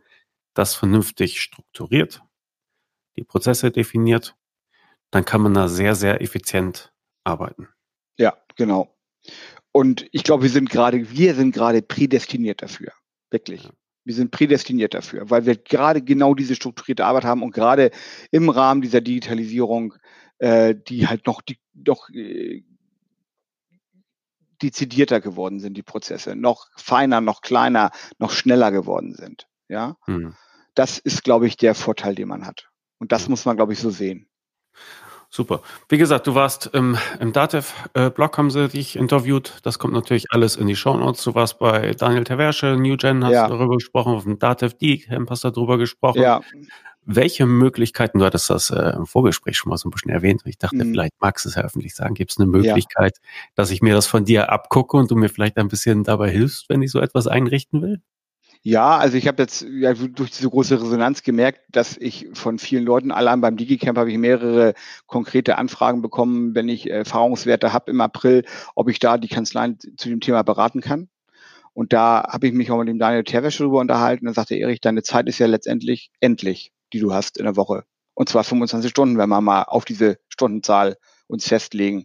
das 0.56 0.74
vernünftig 0.74 1.40
strukturiert, 1.40 2.22
die 3.16 3.24
Prozesse 3.24 3.70
definiert, 3.70 4.36
dann 5.10 5.24
kann 5.24 5.42
man 5.42 5.54
da 5.54 5.68
sehr, 5.68 5.94
sehr 5.94 6.20
effizient 6.20 6.92
arbeiten. 7.24 7.68
Ja, 8.18 8.36
genau. 8.56 8.96
Und 9.72 10.06
ich 10.12 10.24
glaube, 10.24 10.44
wir 10.44 10.50
sind 10.50 10.70
gerade, 10.70 11.10
wir 11.10 11.34
sind 11.34 11.54
gerade 11.54 11.82
prädestiniert 11.82 12.62
dafür. 12.62 12.92
Wirklich. 13.30 13.64
Ja. 13.64 13.70
Wir 14.04 14.14
sind 14.14 14.30
prädestiniert 14.30 14.94
dafür, 14.94 15.28
weil 15.30 15.46
wir 15.46 15.56
gerade 15.56 16.00
genau 16.00 16.34
diese 16.34 16.54
strukturierte 16.54 17.04
Arbeit 17.04 17.24
haben 17.24 17.42
und 17.42 17.52
gerade 17.52 17.90
im 18.30 18.48
Rahmen 18.48 18.80
dieser 18.80 19.00
Digitalisierung, 19.00 19.94
äh, 20.38 20.76
die 20.76 21.08
halt 21.08 21.26
noch, 21.26 21.42
die, 21.42 21.58
doch 21.74 22.08
äh, 22.10 22.62
dezidierter 24.62 25.20
geworden 25.20 25.58
sind, 25.58 25.76
die 25.76 25.82
Prozesse, 25.82 26.36
noch 26.36 26.68
feiner, 26.76 27.20
noch 27.20 27.40
kleiner, 27.42 27.90
noch 28.18 28.30
schneller 28.30 28.70
geworden 28.70 29.14
sind. 29.14 29.48
Ja, 29.68 29.96
hm. 30.04 30.36
Das 30.76 30.98
ist, 30.98 31.24
glaube 31.24 31.46
ich, 31.48 31.56
der 31.56 31.74
Vorteil, 31.74 32.14
den 32.14 32.28
man 32.28 32.46
hat. 32.46 32.68
Und 32.98 33.10
das 33.10 33.28
muss 33.28 33.44
man, 33.44 33.56
glaube 33.56 33.72
ich, 33.72 33.80
so 33.80 33.90
sehen. 33.90 34.28
Super. 35.28 35.60
Wie 35.88 35.98
gesagt, 35.98 36.26
du 36.26 36.34
warst 36.34 36.66
im, 36.72 36.96
im 37.18 37.32
Datev-Blog, 37.32 38.38
haben 38.38 38.50
sie 38.50 38.68
dich 38.68 38.96
interviewt. 38.96 39.58
Das 39.64 39.78
kommt 39.78 39.92
natürlich 39.92 40.26
alles 40.30 40.56
in 40.56 40.66
die 40.66 40.76
Show 40.76 40.96
Notes. 40.96 41.24
Du 41.24 41.34
warst 41.34 41.58
bei 41.58 41.92
Daniel 41.94 42.24
Terversche, 42.24 42.76
Newgen, 42.76 43.24
hast 43.24 43.32
ja. 43.32 43.48
darüber 43.48 43.74
gesprochen, 43.74 44.14
auf 44.14 44.22
dem 44.22 44.38
Datev 44.38 44.76
D-Camp 44.78 45.28
hast 45.28 45.44
du 45.44 45.50
darüber 45.50 45.78
gesprochen. 45.78 46.22
Ja. 46.22 46.42
Welche 47.04 47.46
Möglichkeiten, 47.46 48.18
du 48.18 48.24
hattest 48.24 48.50
das 48.50 48.70
äh, 48.70 48.94
im 48.96 49.06
Vorgespräch 49.06 49.56
schon 49.56 49.70
mal 49.70 49.76
so 49.76 49.88
ein 49.88 49.92
bisschen 49.92 50.10
erwähnt, 50.10 50.42
ich 50.44 50.58
dachte, 50.58 50.76
mhm. 50.76 50.92
vielleicht 50.92 51.12
magst 51.20 51.44
du 51.44 51.48
es 51.48 51.54
ja 51.54 51.62
öffentlich 51.62 51.94
sagen, 51.94 52.14
gibt 52.14 52.32
es 52.32 52.38
eine 52.38 52.46
Möglichkeit, 52.46 53.12
ja. 53.16 53.30
dass 53.54 53.70
ich 53.70 53.80
mir 53.80 53.94
das 53.94 54.06
von 54.06 54.24
dir 54.24 54.50
abgucke 54.50 54.96
und 54.96 55.10
du 55.10 55.16
mir 55.16 55.28
vielleicht 55.28 55.56
ein 55.56 55.68
bisschen 55.68 56.02
dabei 56.02 56.30
hilfst, 56.30 56.68
wenn 56.68 56.82
ich 56.82 56.90
so 56.90 57.00
etwas 57.00 57.26
einrichten 57.26 57.82
will? 57.82 58.00
Ja, 58.68 58.96
also 58.96 59.16
ich 59.16 59.28
habe 59.28 59.40
jetzt 59.44 59.64
ja, 59.70 59.94
durch 59.94 60.32
diese 60.32 60.50
große 60.50 60.82
Resonanz 60.82 61.22
gemerkt, 61.22 61.60
dass 61.70 61.96
ich 61.96 62.26
von 62.32 62.58
vielen 62.58 62.84
Leuten, 62.84 63.12
allein 63.12 63.40
beim 63.40 63.56
DigiCamp 63.56 63.96
habe 63.96 64.10
ich 64.10 64.18
mehrere 64.18 64.74
konkrete 65.06 65.56
Anfragen 65.56 66.02
bekommen, 66.02 66.56
wenn 66.56 66.68
ich 66.68 66.90
Erfahrungswerte 66.90 67.72
habe 67.72 67.92
im 67.92 68.00
April, 68.00 68.44
ob 68.74 68.88
ich 68.88 68.98
da 68.98 69.18
die 69.18 69.28
Kanzleien 69.28 69.78
zu 69.78 70.08
dem 70.08 70.18
Thema 70.18 70.42
beraten 70.42 70.80
kann. 70.80 71.08
Und 71.74 71.92
da 71.92 72.26
habe 72.28 72.48
ich 72.48 72.54
mich 72.54 72.72
auch 72.72 72.78
mit 72.78 72.88
dem 72.88 72.98
Daniel 72.98 73.22
Terwäsche 73.22 73.62
darüber 73.62 73.78
unterhalten. 73.78 74.24
Dann 74.24 74.34
sagte 74.34 74.56
Erich, 74.56 74.80
deine 74.80 75.04
Zeit 75.04 75.28
ist 75.28 75.38
ja 75.38 75.46
letztendlich 75.46 76.10
endlich, 76.18 76.72
die 76.92 76.98
du 76.98 77.14
hast 77.14 77.38
in 77.38 77.44
der 77.44 77.54
Woche. 77.54 77.84
Und 78.14 78.28
zwar 78.28 78.42
25 78.42 78.90
Stunden, 78.90 79.16
wenn 79.16 79.28
wir 79.28 79.40
mal 79.40 79.62
auf 79.62 79.84
diese 79.84 80.18
Stundenzahl 80.28 80.96
uns 81.26 81.46
festlegen. 81.48 82.04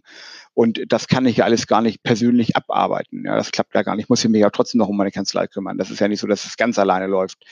Und 0.54 0.80
das 0.88 1.08
kann 1.08 1.26
ich 1.26 1.38
ja 1.38 1.44
alles 1.44 1.66
gar 1.66 1.82
nicht 1.82 2.02
persönlich 2.02 2.56
abarbeiten. 2.56 3.24
Ja, 3.24 3.36
das 3.36 3.52
klappt 3.52 3.74
ja 3.74 3.82
gar 3.82 3.96
nicht. 3.96 4.04
Ich 4.04 4.08
muss 4.08 4.24
mich 4.24 4.40
ja 4.40 4.50
trotzdem 4.50 4.78
noch 4.78 4.88
um 4.88 4.96
meine 4.96 5.10
Kanzlei 5.10 5.46
kümmern. 5.46 5.78
Das 5.78 5.90
ist 5.90 6.00
ja 6.00 6.08
nicht 6.08 6.20
so, 6.20 6.26
dass 6.26 6.44
es 6.44 6.56
ganz 6.56 6.78
alleine 6.78 7.06
läuft. 7.06 7.44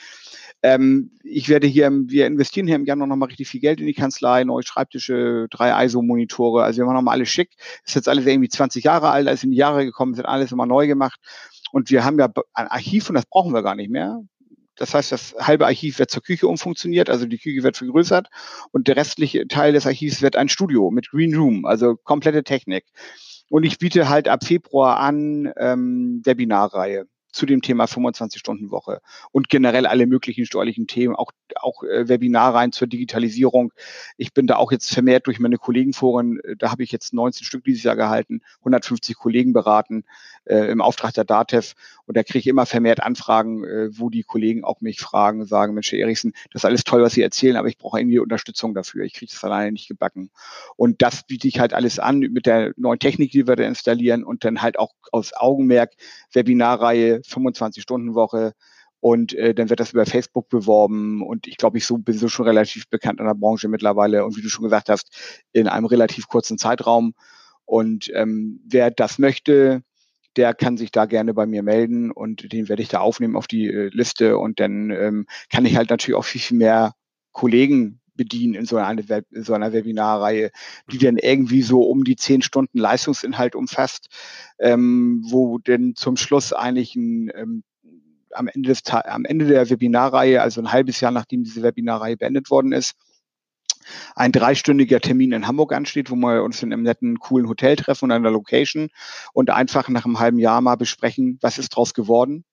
Ähm, 0.63 1.11
ich 1.23 1.49
werde 1.49 1.65
hier, 1.65 1.89
wir 1.91 2.27
investieren 2.27 2.67
hier 2.67 2.75
im 2.75 2.85
Januar 2.85 3.07
nochmal 3.07 3.29
richtig 3.29 3.47
viel 3.47 3.61
Geld 3.61 3.79
in 3.79 3.87
die 3.87 3.93
Kanzlei, 3.93 4.43
neue 4.43 4.63
Schreibtische, 4.63 5.47
drei 5.49 5.85
ISO-Monitore. 5.85 6.63
Also 6.63 6.77
wir 6.77 6.85
machen 6.85 6.95
nochmal 6.95 7.15
alles 7.15 7.29
schick. 7.29 7.55
Ist 7.85 7.95
jetzt 7.95 8.07
alles 8.07 8.25
irgendwie 8.25 8.49
20 8.49 8.83
Jahre 8.83 9.09
alt, 9.09 9.27
ist 9.27 9.43
in 9.43 9.51
die 9.51 9.57
Jahre 9.57 9.85
gekommen, 9.85 10.13
sind 10.13 10.25
alles 10.25 10.51
immer 10.51 10.67
neu 10.67 10.85
gemacht. 10.85 11.19
Und 11.71 11.89
wir 11.89 12.03
haben 12.03 12.19
ja 12.19 12.29
ein 12.53 12.67
Archiv 12.67 13.09
und 13.09 13.15
das 13.15 13.25
brauchen 13.25 13.53
wir 13.53 13.63
gar 13.63 13.75
nicht 13.75 13.89
mehr. 13.89 14.21
Das 14.81 14.95
heißt, 14.95 15.11
das 15.11 15.35
halbe 15.39 15.67
Archiv 15.67 15.99
wird 15.99 16.09
zur 16.09 16.23
Küche 16.23 16.47
umfunktioniert, 16.47 17.07
also 17.07 17.27
die 17.27 17.37
Küche 17.37 17.61
wird 17.61 17.77
vergrößert 17.77 18.29
und 18.71 18.87
der 18.87 18.95
restliche 18.95 19.47
Teil 19.47 19.73
des 19.73 19.85
Archivs 19.85 20.23
wird 20.23 20.35
ein 20.35 20.49
Studio 20.49 20.89
mit 20.89 21.11
Green 21.11 21.35
Room, 21.35 21.65
also 21.65 21.95
komplette 21.95 22.43
Technik. 22.43 22.85
Und 23.51 23.63
ich 23.63 23.77
biete 23.77 24.09
halt 24.09 24.27
ab 24.27 24.43
Februar 24.43 24.97
an 24.97 25.53
ähm, 25.55 26.21
Webinarreihe 26.25 27.05
zu 27.31 27.45
dem 27.45 27.61
Thema 27.61 27.85
25-Stunden-Woche 27.85 29.01
und 29.31 29.49
generell 29.49 29.85
alle 29.85 30.05
möglichen 30.07 30.45
steuerlichen 30.45 30.87
Themen, 30.87 31.15
auch, 31.15 31.31
auch 31.55 31.83
äh, 31.83 32.07
Webinarreihen 32.07 32.71
zur 32.71 32.87
Digitalisierung. 32.87 33.71
Ich 34.17 34.33
bin 34.33 34.47
da 34.47 34.55
auch 34.55 34.71
jetzt 34.71 34.91
vermehrt 34.91 35.27
durch 35.27 35.39
meine 35.39 35.57
Kollegenforen, 35.57 36.39
da 36.57 36.71
habe 36.71 36.83
ich 36.83 36.91
jetzt 36.91 37.13
19 37.13 37.45
Stück 37.45 37.63
dieses 37.63 37.83
Jahr 37.83 37.95
gehalten, 37.95 38.41
150 38.59 39.15
Kollegen 39.15 39.53
beraten 39.53 40.03
äh, 40.45 40.71
im 40.71 40.81
Auftrag 40.81 41.13
der 41.13 41.23
DATEV 41.23 41.73
und 42.11 42.17
da 42.17 42.23
kriege 42.23 42.39
ich 42.39 42.47
immer 42.47 42.65
vermehrt 42.65 43.01
Anfragen, 43.01 43.63
äh, 43.63 43.97
wo 43.97 44.09
die 44.09 44.23
Kollegen 44.23 44.65
auch 44.65 44.81
mich 44.81 44.99
fragen, 44.99 45.45
sagen, 45.45 45.73
Mensch, 45.73 45.93
Herr 45.93 45.99
Erichsen, 45.99 46.33
das 46.51 46.59
ist 46.59 46.65
alles 46.65 46.83
toll, 46.83 47.01
was 47.01 47.13
Sie 47.13 47.21
erzählen, 47.21 47.55
aber 47.55 47.69
ich 47.69 47.77
brauche 47.77 48.01
irgendwie 48.01 48.19
Unterstützung 48.19 48.73
dafür. 48.73 49.05
Ich 49.05 49.13
kriege 49.13 49.31
das 49.31 49.41
alleine 49.45 49.71
nicht 49.71 49.87
gebacken. 49.87 50.29
Und 50.75 51.01
das 51.01 51.23
biete 51.23 51.47
ich 51.47 51.61
halt 51.61 51.73
alles 51.73 51.99
an 51.99 52.19
mit 52.19 52.47
der 52.47 52.73
neuen 52.75 52.99
Technik, 52.99 53.31
die 53.31 53.47
wir 53.47 53.55
da 53.55 53.63
installieren 53.63 54.25
und 54.25 54.43
dann 54.43 54.61
halt 54.61 54.77
auch 54.77 54.91
aus 55.13 55.31
Augenmerk 55.33 55.93
Webinarreihe 56.33 57.21
25-Stunden-Woche 57.21 58.55
und 58.99 59.33
äh, 59.33 59.53
dann 59.53 59.69
wird 59.69 59.79
das 59.79 59.93
über 59.93 60.05
Facebook 60.05 60.49
beworben 60.49 61.23
und 61.25 61.47
ich 61.47 61.55
glaube, 61.55 61.77
ich 61.77 61.85
so, 61.85 61.97
bin 61.97 62.17
so 62.17 62.27
schon 62.27 62.45
relativ 62.45 62.89
bekannt 62.89 63.21
in 63.21 63.25
der 63.25 63.35
Branche 63.35 63.69
mittlerweile 63.69 64.25
und 64.25 64.35
wie 64.35 64.41
du 64.41 64.49
schon 64.49 64.65
gesagt 64.65 64.89
hast, 64.89 65.07
in 65.53 65.69
einem 65.69 65.85
relativ 65.85 66.27
kurzen 66.27 66.57
Zeitraum. 66.57 67.13
Und 67.63 68.11
ähm, 68.13 68.59
wer 68.67 68.91
das 68.91 69.17
möchte, 69.17 69.81
der 70.37 70.53
kann 70.53 70.77
sich 70.77 70.91
da 70.91 71.05
gerne 71.05 71.33
bei 71.33 71.45
mir 71.45 71.63
melden 71.63 72.11
und 72.11 72.51
den 72.51 72.69
werde 72.69 72.81
ich 72.81 72.89
da 72.89 72.99
aufnehmen 72.99 73.35
auf 73.35 73.47
die 73.47 73.67
äh, 73.67 73.89
Liste 73.93 74.37
und 74.37 74.59
dann 74.59 74.89
ähm, 74.91 75.25
kann 75.49 75.65
ich 75.65 75.75
halt 75.75 75.89
natürlich 75.89 76.17
auch 76.17 76.25
viel, 76.25 76.41
viel 76.41 76.57
mehr 76.57 76.93
Kollegen 77.31 77.99
bedienen 78.15 78.53
in 78.53 78.65
so 78.65 78.77
einer, 78.77 79.09
Web, 79.09 79.25
so 79.31 79.53
einer 79.53 79.73
Webinarreihe, 79.73 80.51
die 80.91 80.97
dann 80.97 81.17
irgendwie 81.17 81.61
so 81.61 81.81
um 81.81 82.03
die 82.03 82.15
zehn 82.15 82.41
Stunden 82.41 82.77
Leistungsinhalt 82.77 83.55
umfasst, 83.55 84.09
ähm, 84.59 85.23
wo 85.27 85.57
denn 85.57 85.95
zum 85.95 86.17
Schluss 86.17 86.53
eigentlich 86.53 86.95
ein 86.95 87.31
ähm, 87.35 87.63
am 88.33 88.47
Ende, 88.47 88.69
des, 88.69 88.83
am 88.85 89.25
Ende 89.25 89.45
der 89.45 89.69
Webinarreihe, 89.69 90.41
also 90.41 90.61
ein 90.61 90.71
halbes 90.71 91.01
Jahr 91.01 91.11
nachdem 91.11 91.43
diese 91.43 91.63
Webinarreihe 91.63 92.15
beendet 92.15 92.49
worden 92.49 92.71
ist, 92.71 92.93
ein 94.15 94.31
dreistündiger 94.31 94.99
Termin 94.99 95.31
in 95.31 95.47
Hamburg 95.47 95.73
ansteht, 95.73 96.11
wo 96.11 96.15
wir 96.15 96.43
uns 96.43 96.61
in 96.63 96.71
einem 96.71 96.83
netten, 96.83 97.19
coolen 97.19 97.47
Hotel 97.47 97.75
treffen 97.75 98.05
und 98.05 98.11
an 98.11 98.23
der 98.23 98.31
Location 98.31 98.89
und 99.33 99.49
einfach 99.49 99.89
nach 99.89 100.05
einem 100.05 100.19
halben 100.19 100.39
Jahr 100.39 100.61
mal 100.61 100.75
besprechen, 100.75 101.37
was 101.41 101.57
ist 101.57 101.69
draus 101.69 101.93
geworden, 101.93 102.43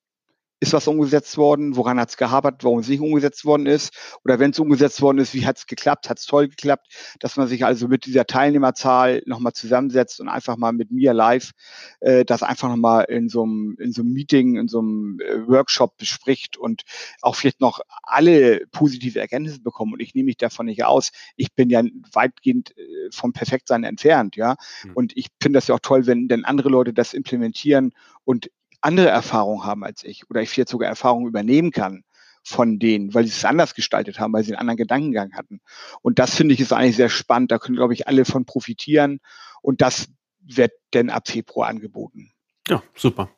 ist 0.60 0.72
was 0.72 0.88
umgesetzt 0.88 1.36
worden, 1.36 1.76
woran 1.76 2.00
hat 2.00 2.10
es 2.10 2.16
gehabert, 2.16 2.64
warum 2.64 2.80
es 2.80 2.88
nicht 2.88 3.00
umgesetzt 3.00 3.44
worden 3.44 3.66
ist 3.66 3.92
oder 4.24 4.38
wenn 4.38 4.50
es 4.50 4.58
umgesetzt 4.58 5.00
worden 5.00 5.18
ist, 5.18 5.34
wie 5.34 5.46
hat 5.46 5.58
es 5.58 5.66
geklappt, 5.66 6.10
hat 6.10 6.18
es 6.18 6.26
toll 6.26 6.48
geklappt, 6.48 6.88
dass 7.20 7.36
man 7.36 7.46
sich 7.46 7.64
also 7.64 7.88
mit 7.88 8.06
dieser 8.06 8.26
Teilnehmerzahl 8.26 9.22
nochmal 9.26 9.52
zusammensetzt 9.52 10.20
und 10.20 10.28
einfach 10.28 10.56
mal 10.56 10.72
mit 10.72 10.90
mir 10.90 11.14
live 11.14 11.52
äh, 12.00 12.24
das 12.24 12.42
einfach 12.42 12.68
nochmal 12.68 13.04
in 13.04 13.28
so 13.28 13.42
einem 13.42 13.76
in 13.78 13.92
so 13.92 14.02
einem 14.02 14.12
Meeting, 14.12 14.56
in 14.56 14.68
so 14.68 14.80
einem 14.80 15.20
äh, 15.20 15.46
Workshop 15.46 15.96
bespricht 15.96 16.56
und 16.56 16.82
auch 17.22 17.36
vielleicht 17.36 17.60
noch 17.60 17.80
alle 18.02 18.66
positive 18.72 19.20
Erkenntnisse 19.20 19.60
bekommen 19.60 19.92
und 19.92 20.00
ich 20.00 20.14
nehme 20.14 20.26
mich 20.26 20.36
davon 20.36 20.66
nicht 20.66 20.84
aus. 20.84 21.12
Ich 21.36 21.54
bin 21.54 21.70
ja 21.70 21.82
weitgehend 22.12 22.76
äh, 22.76 23.10
vom 23.12 23.32
Perfektsein 23.32 23.84
entfernt, 23.84 24.36
ja. 24.36 24.56
Mhm. 24.84 24.92
Und 24.94 25.16
ich 25.16 25.28
finde 25.40 25.58
das 25.58 25.68
ja 25.68 25.76
auch 25.76 25.80
toll, 25.80 26.06
wenn 26.06 26.28
denn 26.28 26.44
andere 26.44 26.68
Leute 26.68 26.92
das 26.92 27.14
implementieren 27.14 27.92
und 28.24 28.50
andere 28.80 29.08
Erfahrungen 29.08 29.64
haben 29.64 29.84
als 29.84 30.04
ich 30.04 30.28
oder 30.30 30.42
ich 30.42 30.50
vielleicht 30.50 30.68
sogar 30.68 30.88
Erfahrungen 30.88 31.26
übernehmen 31.26 31.70
kann 31.70 32.04
von 32.44 32.78
denen, 32.78 33.12
weil 33.14 33.24
sie 33.24 33.30
es 33.30 33.44
anders 33.44 33.74
gestaltet 33.74 34.18
haben, 34.18 34.32
weil 34.32 34.42
sie 34.42 34.52
einen 34.52 34.60
anderen 34.60 34.78
Gedankengang 34.78 35.34
hatten. 35.34 35.60
Und 36.00 36.18
das 36.18 36.34
finde 36.34 36.54
ich 36.54 36.60
ist 36.60 36.72
eigentlich 36.72 36.96
sehr 36.96 37.10
spannend. 37.10 37.50
Da 37.50 37.58
können, 37.58 37.76
glaube 37.76 37.92
ich, 37.92 38.08
alle 38.08 38.24
von 38.24 38.44
profitieren. 38.44 39.20
Und 39.60 39.80
das 39.82 40.08
wird 40.40 40.72
denn 40.94 41.10
ab 41.10 41.28
Februar 41.28 41.68
angeboten. 41.68 42.32
Ja, 42.66 42.82
super. 42.94 43.28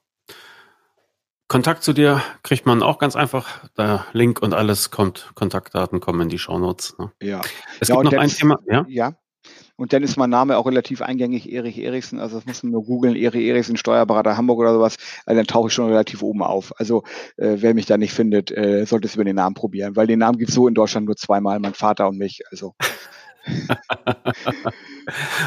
Kontakt 1.49 1.83
zu 1.83 1.93
dir 1.93 2.23
kriegt 2.45 2.65
man 2.67 2.83
auch 2.83 2.99
ganz 2.99 3.17
einfach. 3.17 3.69
Der 3.77 4.07
Link 4.13 4.41
und 4.41 4.55
alles 4.55 4.93
kommt, 4.93 5.33
Kontaktdaten 5.35 5.99
kommen 5.99 6.21
in 6.21 6.29
die 6.29 6.39
Shownotes. 6.39 6.97
Ne? 6.99 7.11
Ja. 7.21 7.41
Es 7.81 7.89
ja, 7.89 7.97
gibt 7.97 8.13
noch 8.13 8.21
ein 8.21 8.29
Thema. 8.29 8.59
Ja? 8.67 8.85
ja. 8.89 9.15
Und 9.81 9.95
dann 9.95 10.03
ist 10.03 10.19
mein 10.19 10.29
Name 10.29 10.59
auch 10.59 10.67
relativ 10.67 11.01
eingängig, 11.01 11.51
Erich 11.51 11.79
Erichsen. 11.79 12.21
Also 12.21 12.37
das 12.37 12.45
muss 12.45 12.63
man 12.63 12.73
nur 12.73 12.85
googeln, 12.85 13.17
Erich 13.17 13.49
Erichsen, 13.49 13.79
Steuerberater 13.79 14.37
Hamburg 14.37 14.59
oder 14.59 14.75
sowas. 14.75 14.99
Also 15.25 15.39
dann 15.39 15.47
tauche 15.47 15.69
ich 15.69 15.73
schon 15.73 15.89
relativ 15.89 16.23
oben 16.23 16.43
auf. 16.43 16.79
Also 16.79 17.03
äh, 17.39 17.57
wer 17.61 17.73
mich 17.73 17.87
da 17.87 17.97
nicht 17.97 18.13
findet, 18.13 18.51
äh, 18.51 18.85
sollte 18.85 19.09
es 19.09 19.15
über 19.15 19.25
den 19.25 19.37
Namen 19.37 19.55
probieren, 19.55 19.97
weil 19.97 20.07
den 20.07 20.19
Namen 20.19 20.37
gibt 20.37 20.51
es 20.51 20.55
so 20.55 20.69
in 20.69 20.75
Deutschland 20.75 21.07
nur 21.07 21.17
zweimal, 21.17 21.59
mein 21.61 21.73
Vater 21.73 22.09
und 22.09 22.19
mich. 22.19 22.43
Also 22.51 22.75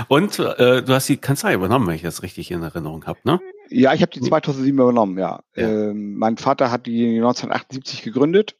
und 0.07 0.39
äh, 0.39 0.81
du 0.81 0.93
hast 0.93 1.09
die 1.09 1.17
Kanzlei 1.17 1.53
übernommen, 1.53 1.85
wenn 1.85 1.95
ich 1.95 2.01
das 2.01 2.23
richtig 2.23 2.49
in 2.49 2.63
Erinnerung 2.63 3.05
habe, 3.05 3.19
ne? 3.25 3.39
Ja, 3.69 3.93
ich 3.93 4.01
habe 4.01 4.11
die 4.11 4.21
2007 4.21 4.73
übernommen, 4.73 5.19
ja. 5.19 5.43
ja. 5.55 5.69
Ähm, 5.69 6.15
mein 6.15 6.37
Vater 6.37 6.71
hat 6.71 6.87
die 6.87 7.17
1978 7.17 8.01
gegründet 8.01 8.55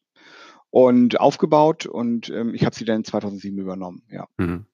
und 0.69 1.19
aufgebaut 1.19 1.88
und 1.88 2.30
ähm, 2.30 2.53
ich 2.53 2.63
habe 2.63 2.76
sie 2.76 2.86
dann 2.86 3.03
2007 3.03 3.57
übernommen, 3.57 4.03
ja. 4.11 4.28
Mhm. 4.38 4.67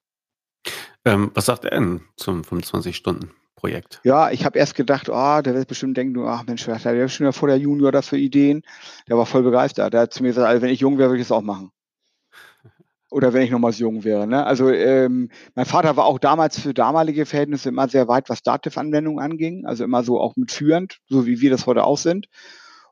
Ähm, 1.04 1.30
was 1.34 1.46
sagt 1.46 1.64
er 1.64 1.70
denn 1.70 2.02
zum 2.16 2.42
25-Stunden-Projekt? 2.42 4.00
Ja, 4.04 4.30
ich 4.30 4.44
habe 4.44 4.58
erst 4.58 4.74
gedacht, 4.74 5.08
oh, 5.08 5.40
der 5.42 5.54
wird 5.54 5.68
bestimmt 5.68 5.96
denken, 5.96 6.22
ach 6.26 6.44
Mensch, 6.46 6.64
der 6.64 6.74
hat 6.74 7.10
schon 7.10 7.26
ja 7.26 7.32
vor 7.32 7.48
der 7.48 7.58
Junior 7.58 7.90
das 7.92 8.08
für 8.08 8.18
Ideen. 8.18 8.62
Der 9.08 9.16
war 9.16 9.26
voll 9.26 9.42
begeistert. 9.42 9.94
Der 9.94 10.02
hat 10.02 10.12
zu 10.12 10.22
mir 10.22 10.28
gesagt, 10.28 10.46
also, 10.46 10.62
wenn 10.62 10.70
ich 10.70 10.80
jung 10.80 10.98
wäre, 10.98 11.10
würde 11.10 11.22
ich 11.22 11.28
das 11.28 11.36
auch 11.36 11.42
machen 11.42 11.70
oder 13.10 13.32
wenn 13.32 13.42
ich 13.42 13.50
nochmals 13.50 13.78
jung 13.78 14.04
wäre. 14.04 14.26
Ne? 14.26 14.44
Also 14.44 14.70
ähm, 14.70 15.30
mein 15.54 15.66
Vater 15.66 15.96
war 15.96 16.04
auch 16.04 16.18
damals 16.18 16.60
für 16.60 16.74
damalige 16.74 17.24
Verhältnisse 17.24 17.70
immer 17.70 17.88
sehr 17.88 18.06
weit, 18.06 18.28
was 18.28 18.42
Dativ-Anwendungen 18.42 19.24
anging, 19.24 19.64
also 19.64 19.84
immer 19.84 20.02
so 20.02 20.20
auch 20.20 20.36
mitführend, 20.36 20.98
so 21.08 21.26
wie 21.26 21.40
wir 21.40 21.50
das 21.50 21.66
heute 21.66 21.84
auch 21.84 21.98
sind. 21.98 22.26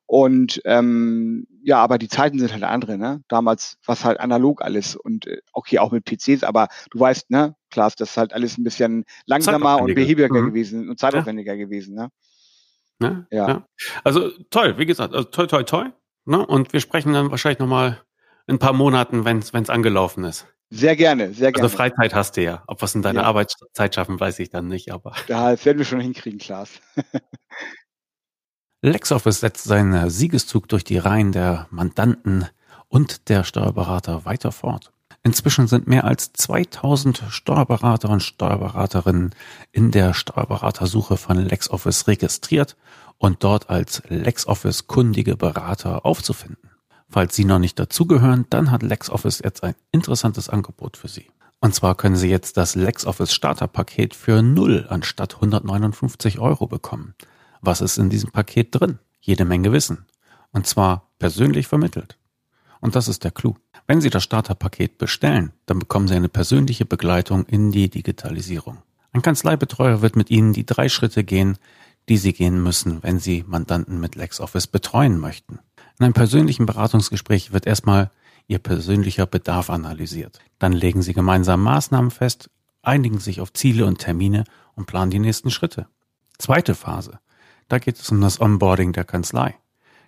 Und 0.08 0.62
ähm, 0.64 1.46
ja, 1.62 1.80
aber 1.80 1.98
die 1.98 2.08
Zeiten 2.08 2.38
sind 2.38 2.50
halt 2.50 2.62
andere, 2.62 2.96
ne? 2.96 3.22
Damals 3.28 3.76
war 3.84 3.92
es 3.92 4.06
halt 4.06 4.18
analog 4.20 4.62
alles 4.62 4.96
und 4.96 5.26
äh, 5.26 5.42
okay, 5.52 5.78
auch 5.78 5.92
mit 5.92 6.06
PCs, 6.06 6.44
aber 6.44 6.68
du 6.90 6.98
weißt, 6.98 7.30
ne, 7.30 7.54
Klaas, 7.70 7.94
das 7.94 8.10
ist 8.10 8.16
halt 8.16 8.32
alles 8.32 8.56
ein 8.56 8.64
bisschen 8.64 9.04
langsamer 9.26 9.82
und 9.82 9.94
behäbiger 9.94 10.30
mhm. 10.30 10.46
gewesen 10.46 10.88
und 10.88 10.98
zeitaufwendiger 10.98 11.52
ja. 11.52 11.64
gewesen, 11.64 11.94
ne? 11.94 12.08
Ja, 13.02 13.26
ja. 13.30 13.48
ja. 13.48 13.66
Also 14.02 14.30
toll, 14.48 14.78
wie 14.78 14.86
gesagt, 14.86 15.12
also 15.12 15.28
toll, 15.28 15.46
toll, 15.46 15.64
toll. 15.66 15.92
Ne? 16.24 16.44
Und 16.44 16.72
wir 16.72 16.80
sprechen 16.80 17.12
dann 17.12 17.30
wahrscheinlich 17.30 17.58
nochmal 17.58 18.02
in 18.46 18.54
ein 18.54 18.58
paar 18.58 18.72
Monaten, 18.72 19.26
wenn 19.26 19.38
es 19.40 19.70
angelaufen 19.70 20.24
ist. 20.24 20.46
Sehr 20.70 20.96
gerne, 20.96 21.34
sehr 21.34 21.52
gerne. 21.52 21.64
Also 21.64 21.76
Freizeit 21.76 22.14
hast 22.14 22.38
du 22.38 22.42
ja. 22.42 22.62
Ob 22.66 22.80
wir 22.80 22.84
es 22.84 22.94
in 22.94 23.02
deiner 23.02 23.20
ja. 23.20 23.26
Arbeitszeit 23.26 23.94
schaffen, 23.94 24.18
weiß 24.18 24.38
ich 24.38 24.48
dann 24.48 24.68
nicht, 24.68 24.90
aber. 24.90 25.14
Ja, 25.26 25.50
das 25.50 25.66
werden 25.66 25.78
wir 25.78 25.84
schon 25.84 26.00
hinkriegen, 26.00 26.38
Klaas. 26.38 26.80
LexOffice 28.80 29.40
setzt 29.40 29.64
seinen 29.64 30.08
Siegeszug 30.08 30.68
durch 30.68 30.84
die 30.84 30.98
Reihen 30.98 31.32
der 31.32 31.66
Mandanten 31.70 32.46
und 32.86 33.28
der 33.28 33.42
Steuerberater 33.42 34.24
weiter 34.24 34.52
fort. 34.52 34.92
Inzwischen 35.24 35.66
sind 35.66 35.88
mehr 35.88 36.04
als 36.04 36.32
2000 36.32 37.24
Steuerberater 37.28 38.08
und 38.08 38.22
Steuerberaterinnen 38.22 39.34
in 39.72 39.90
der 39.90 40.14
Steuerberatersuche 40.14 41.16
von 41.16 41.38
LexOffice 41.38 42.06
registriert 42.06 42.76
und 43.16 43.42
dort 43.42 43.68
als 43.68 44.02
LexOffice 44.08 44.86
kundige 44.86 45.36
Berater 45.36 46.06
aufzufinden. 46.06 46.70
Falls 47.08 47.34
Sie 47.34 47.44
noch 47.44 47.58
nicht 47.58 47.80
dazugehören, 47.80 48.46
dann 48.48 48.70
hat 48.70 48.84
LexOffice 48.84 49.40
jetzt 49.42 49.64
ein 49.64 49.74
interessantes 49.90 50.48
Angebot 50.48 50.96
für 50.96 51.08
Sie. 51.08 51.26
Und 51.60 51.74
zwar 51.74 51.96
können 51.96 52.14
Sie 52.14 52.30
jetzt 52.30 52.56
das 52.56 52.76
LexOffice 52.76 53.32
Starterpaket 53.32 54.14
für 54.14 54.40
0 54.40 54.86
anstatt 54.88 55.34
159 55.34 56.38
Euro 56.38 56.68
bekommen. 56.68 57.16
Was 57.60 57.80
ist 57.80 57.98
in 57.98 58.10
diesem 58.10 58.30
Paket 58.30 58.68
drin? 58.72 58.98
Jede 59.20 59.44
Menge 59.44 59.72
Wissen. 59.72 60.06
Und 60.52 60.66
zwar 60.66 61.10
persönlich 61.18 61.66
vermittelt. 61.66 62.18
Und 62.80 62.94
das 62.96 63.08
ist 63.08 63.24
der 63.24 63.30
Clou. 63.30 63.56
Wenn 63.86 64.00
Sie 64.00 64.10
das 64.10 64.22
Starterpaket 64.22 64.98
bestellen, 64.98 65.52
dann 65.66 65.78
bekommen 65.78 66.08
Sie 66.08 66.14
eine 66.14 66.28
persönliche 66.28 66.84
Begleitung 66.84 67.44
in 67.46 67.72
die 67.72 67.88
Digitalisierung. 67.88 68.78
Ein 69.12 69.22
Kanzleibetreuer 69.22 70.02
wird 70.02 70.16
mit 70.16 70.30
Ihnen 70.30 70.52
die 70.52 70.66
drei 70.66 70.88
Schritte 70.88 71.24
gehen, 71.24 71.58
die 72.08 72.16
Sie 72.16 72.32
gehen 72.32 72.62
müssen, 72.62 73.02
wenn 73.02 73.18
Sie 73.18 73.44
Mandanten 73.46 74.00
mit 74.00 74.14
LexOffice 74.14 74.66
betreuen 74.66 75.18
möchten. 75.18 75.58
In 75.98 76.04
einem 76.04 76.14
persönlichen 76.14 76.66
Beratungsgespräch 76.66 77.52
wird 77.52 77.66
erstmal 77.66 78.10
Ihr 78.46 78.58
persönlicher 78.58 79.26
Bedarf 79.26 79.68
analysiert. 79.68 80.38
Dann 80.58 80.72
legen 80.72 81.02
Sie 81.02 81.12
gemeinsam 81.12 81.62
Maßnahmen 81.62 82.10
fest, 82.10 82.50
einigen 82.82 83.18
sich 83.18 83.40
auf 83.40 83.52
Ziele 83.52 83.84
und 83.84 83.98
Termine 83.98 84.44
und 84.74 84.86
planen 84.86 85.10
die 85.10 85.18
nächsten 85.18 85.50
Schritte. 85.50 85.86
Zweite 86.38 86.74
Phase. 86.74 87.18
Da 87.68 87.78
geht 87.78 87.98
es 87.98 88.10
um 88.10 88.20
das 88.20 88.40
Onboarding 88.40 88.92
der 88.92 89.04
Kanzlei. 89.04 89.54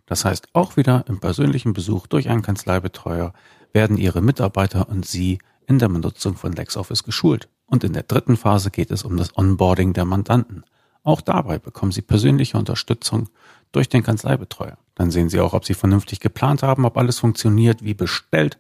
Das 0.07 0.25
heißt, 0.25 0.49
auch 0.55 0.77
wieder 0.77 1.05
im 1.09 1.21
persönlichen 1.21 1.73
Besuch 1.73 2.07
durch 2.07 2.29
einen 2.29 2.43
Kanzleibetreuer 2.43 3.33
werden 3.73 3.97
Ihre 3.97 4.23
Mitarbeiter 4.23 4.89
und 4.89 5.07
Sie 5.07 5.39
in 5.67 5.79
der 5.79 5.89
Benutzung 5.89 6.37
von 6.37 6.53
LexOffice 6.53 7.05
geschult. 7.05 7.49
Und 7.67 7.85
in 7.85 7.93
der 7.93 8.03
dritten 8.03 8.37
Phase 8.37 8.71
geht 8.71 8.91
es 8.91 9.05
um 9.05 9.17
das 9.17 9.37
Onboarding 9.37 9.93
der 9.93 10.05
Mandanten. 10.05 10.65
Auch 11.05 11.21
dabei 11.21 11.59
bekommen 11.59 11.93
Sie 11.93 12.03
persönliche 12.03 12.59
Unterstützung 12.59 13.29
durch 13.73 13.89
den 13.89 14.03
Kanzleibetreuer. 14.03 14.77
Dann 14.97 15.11
sehen 15.11 15.29
Sie 15.29 15.41
auch, 15.41 15.53
ob 15.53 15.65
Sie 15.65 15.75
vernünftig 15.75 16.21
geplant 16.21 16.63
haben, 16.63 16.85
ob 16.85 16.97
alles 16.97 17.21
funktioniert 17.21 17.85
wie 17.85 17.95
bestellt. 17.95 18.59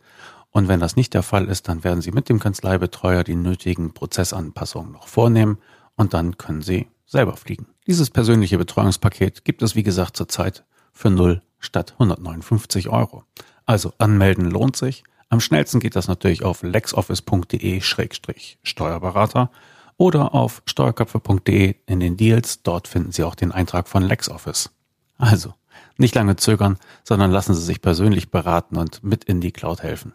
Und 0.51 0.69
wenn 0.69 0.81
das 0.81 0.97
nicht 0.97 1.15
der 1.15 1.23
Fall 1.23 1.47
ist, 1.49 1.69
dann 1.69 1.85
werden 1.85 2.01
Sie 2.01 2.13
mit 2.13 2.29
dem 2.29 2.39
Kanzleibetreuer 2.39 3.25
die 3.25 3.37
nötigen 3.37 3.93
Prozessanpassungen 3.93 4.93
noch 4.93 5.09
vornehmen 5.09 5.59
und 5.97 6.15
dann 6.15 6.39
können 6.39 6.63
Sie 6.63 6.89
selber 7.11 7.37
fliegen. 7.37 7.67
Dieses 7.87 8.09
persönliche 8.09 8.57
Betreuungspaket 8.57 9.45
gibt 9.45 9.61
es, 9.63 9.75
wie 9.75 9.83
gesagt, 9.83 10.17
zurzeit 10.17 10.65
für 10.93 11.11
0 11.11 11.43
statt 11.59 11.93
159 11.95 12.89
Euro. 12.89 13.25
Also 13.67 13.93
anmelden 13.99 14.49
lohnt 14.51 14.77
sich. 14.77 15.03
Am 15.29 15.41
schnellsten 15.41 15.81
geht 15.81 15.97
das 15.97 16.07
natürlich 16.09 16.45
auf 16.45 16.63
lexoffice.de-steuerberater 16.63 19.51
oder 19.97 20.35
auf 20.35 20.63
steuerköpfe.de 20.67 21.75
in 21.87 22.01
den 22.01 22.17
Deals. 22.17 22.63
Dort 22.63 22.89
finden 22.89 23.13
Sie 23.13 23.25
auch 23.25 23.35
den 23.35 23.53
Eintrag 23.53 23.89
von 23.89 24.03
LexOffice. 24.03 24.71
Also, 25.19 25.53
nicht 25.99 26.15
lange 26.15 26.37
zögern, 26.37 26.79
sondern 27.05 27.31
lassen 27.31 27.55
Sie 27.55 27.63
sich 27.63 27.83
persönlich 27.83 28.31
beraten 28.31 28.77
und 28.77 29.05
mit 29.05 29.25
in 29.25 29.41
die 29.41 29.53
Cloud 29.53 29.83
helfen. 29.83 30.13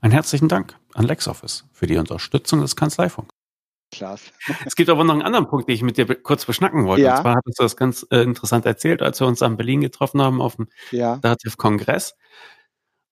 Ein 0.04 0.12
herzlichen 0.12 0.49
Dank 0.49 0.78
an 0.95 1.06
LexOffice 1.06 1.64
für 1.72 1.88
die 1.88 1.95
Unterstützung 1.95 2.60
des 2.60 2.76
Kanzleifunk. 2.76 3.30
Klaas. 3.89 4.34
Es 4.66 4.76
gibt 4.76 4.89
aber 4.89 5.06
noch 5.06 5.14
einen 5.14 5.22
anderen 5.22 5.47
Punkt, 5.47 5.70
den 5.70 5.76
ich 5.76 5.82
mit 5.82 5.95
dir 5.95 6.06
kurz 6.06 6.43
beschnacken 6.43 6.86
wollte. 6.86 7.04
Ja. 7.04 7.16
Und 7.16 7.22
zwar 7.22 7.36
hattest 7.36 7.58
du 7.58 7.64
das 7.64 7.78
ganz 7.78 8.06
äh, 8.12 8.18
interessant 8.18 8.66
erzählt, 8.66 9.01
als 9.01 9.22
wir 9.22 9.28
uns 9.28 9.41
in 9.41 9.56
Berlin 9.56 9.80
getroffen 9.80 10.22
haben 10.22 10.41
auf 10.41 10.58
dem 10.58 10.68
ja. 10.91 11.20
Dativ-Kongress. 11.22 12.18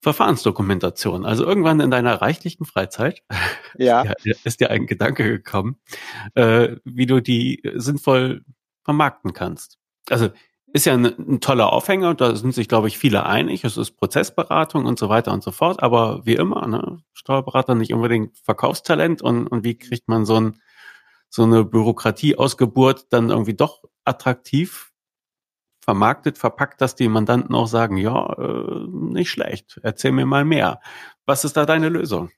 Verfahrensdokumentation. 0.02 1.24
Also 1.24 1.46
irgendwann 1.46 1.80
in 1.80 1.90
deiner 1.90 2.20
reichlichen 2.20 2.66
Freizeit 2.66 3.22
ja. 3.78 4.02
ist, 4.02 4.24
dir, 4.26 4.36
ist 4.44 4.60
dir 4.60 4.70
ein 4.70 4.86
Gedanke 4.86 5.24
gekommen, 5.24 5.80
äh, 6.34 6.76
wie 6.84 7.06
du 7.06 7.22
die 7.22 7.62
sinnvoll 7.74 8.44
vermarkten 8.84 9.32
kannst. 9.32 9.78
Also 10.10 10.28
ist 10.72 10.86
ja 10.86 10.94
ein, 10.94 11.04
ein, 11.04 11.40
toller 11.40 11.72
Aufhänger, 11.72 12.14
da 12.14 12.34
sind 12.34 12.54
sich, 12.54 12.68
glaube 12.68 12.88
ich, 12.88 12.98
viele 12.98 13.26
einig. 13.26 13.64
Es 13.64 13.76
ist 13.76 13.92
Prozessberatung 13.92 14.86
und 14.86 14.98
so 14.98 15.08
weiter 15.08 15.32
und 15.32 15.42
so 15.42 15.52
fort. 15.52 15.82
Aber 15.82 16.24
wie 16.24 16.34
immer, 16.34 16.66
ne, 16.66 17.02
Steuerberater 17.12 17.74
nicht 17.74 17.92
unbedingt 17.92 18.38
Verkaufstalent 18.38 19.22
und, 19.22 19.46
und 19.46 19.64
wie 19.64 19.76
kriegt 19.76 20.08
man 20.08 20.24
so, 20.24 20.40
ein, 20.40 20.60
so 21.28 21.42
eine 21.42 21.64
Bürokratieausgeburt 21.64 23.06
dann 23.10 23.30
irgendwie 23.30 23.54
doch 23.54 23.82
attraktiv 24.04 24.92
vermarktet, 25.82 26.38
verpackt, 26.38 26.80
dass 26.80 26.94
die 26.94 27.08
Mandanten 27.08 27.54
auch 27.54 27.66
sagen, 27.66 27.96
ja, 27.96 28.32
äh, 28.38 28.86
nicht 28.88 29.30
schlecht, 29.30 29.80
erzähl 29.82 30.12
mir 30.12 30.26
mal 30.26 30.44
mehr. 30.44 30.80
Was 31.26 31.44
ist 31.44 31.56
da 31.56 31.66
deine 31.66 31.88
Lösung? 31.88 32.30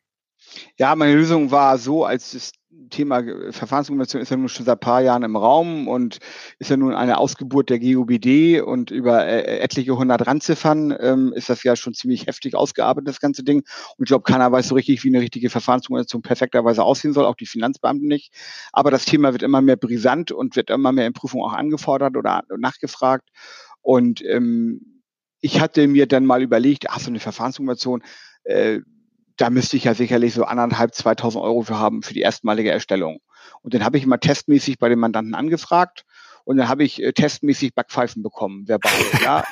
Ja, 0.78 0.94
meine 0.96 1.14
Lösung 1.14 1.50
war 1.50 1.78
so, 1.78 2.04
als 2.04 2.34
es 2.34 2.52
Thema 2.94 3.22
Verfahrensdokumentation 3.50 4.22
ist 4.22 4.30
ja 4.30 4.36
nun 4.36 4.48
schon 4.48 4.64
seit 4.64 4.80
paar 4.80 5.00
Jahren 5.02 5.24
im 5.24 5.36
Raum 5.36 5.88
und 5.88 6.18
ist 6.58 6.70
ja 6.70 6.76
nun 6.76 6.94
eine 6.94 7.18
Ausgeburt 7.18 7.68
der 7.70 7.80
GUBD 7.80 8.60
und 8.60 8.90
über 8.90 9.26
äh, 9.26 9.58
etliche 9.58 9.96
hundert 9.96 10.26
Randziffern 10.26 10.96
ähm, 11.00 11.32
ist 11.34 11.50
das 11.50 11.62
ja 11.64 11.74
schon 11.74 11.94
ziemlich 11.94 12.26
heftig 12.26 12.54
ausgearbeitet, 12.54 13.08
das 13.08 13.20
ganze 13.20 13.42
Ding. 13.42 13.58
Und 13.96 14.04
ich 14.04 14.08
glaube, 14.08 14.22
keiner 14.22 14.50
weiß 14.52 14.68
so 14.68 14.74
richtig, 14.76 15.02
wie 15.04 15.08
eine 15.08 15.20
richtige 15.20 15.50
Verfahrensdokumentation 15.50 16.22
perfekterweise 16.22 16.84
aussehen 16.84 17.12
soll, 17.12 17.26
auch 17.26 17.36
die 17.36 17.46
Finanzbeamten 17.46 18.06
nicht. 18.06 18.32
Aber 18.72 18.90
das 18.90 19.04
Thema 19.04 19.32
wird 19.32 19.42
immer 19.42 19.60
mehr 19.60 19.76
brisant 19.76 20.30
und 20.30 20.54
wird 20.54 20.70
immer 20.70 20.92
mehr 20.92 21.06
in 21.06 21.12
Prüfungen 21.12 21.44
auch 21.44 21.54
angefordert 21.54 22.16
oder 22.16 22.42
nachgefragt. 22.56 23.28
Und 23.82 24.24
ähm, 24.24 25.02
ich 25.40 25.60
hatte 25.60 25.88
mir 25.88 26.06
dann 26.06 26.24
mal 26.24 26.42
überlegt, 26.42 26.88
ach, 26.88 27.00
so 27.00 27.10
eine 27.10 27.20
Verfahrensdokumentation, 27.20 28.02
äh, 28.44 28.80
da 29.36 29.50
müsste 29.50 29.76
ich 29.76 29.84
ja 29.84 29.94
sicherlich 29.94 30.34
so 30.34 30.44
anderthalb, 30.44 30.94
2000 30.94 31.42
Euro 31.42 31.62
für 31.62 31.78
haben 31.78 32.02
für 32.02 32.14
die 32.14 32.20
erstmalige 32.20 32.70
Erstellung. 32.70 33.18
Und 33.62 33.74
dann 33.74 33.84
habe 33.84 33.98
ich 33.98 34.04
immer 34.04 34.20
testmäßig 34.20 34.78
bei 34.78 34.88
den 34.88 34.98
Mandanten 34.98 35.34
angefragt 35.34 36.04
und 36.44 36.56
dann 36.56 36.68
habe 36.68 36.84
ich 36.84 37.02
äh, 37.02 37.12
testmäßig 37.12 37.74
Backpfeifen 37.74 38.22
bekommen, 38.22 38.68
verbal. 38.68 38.92
ja. 39.22 39.44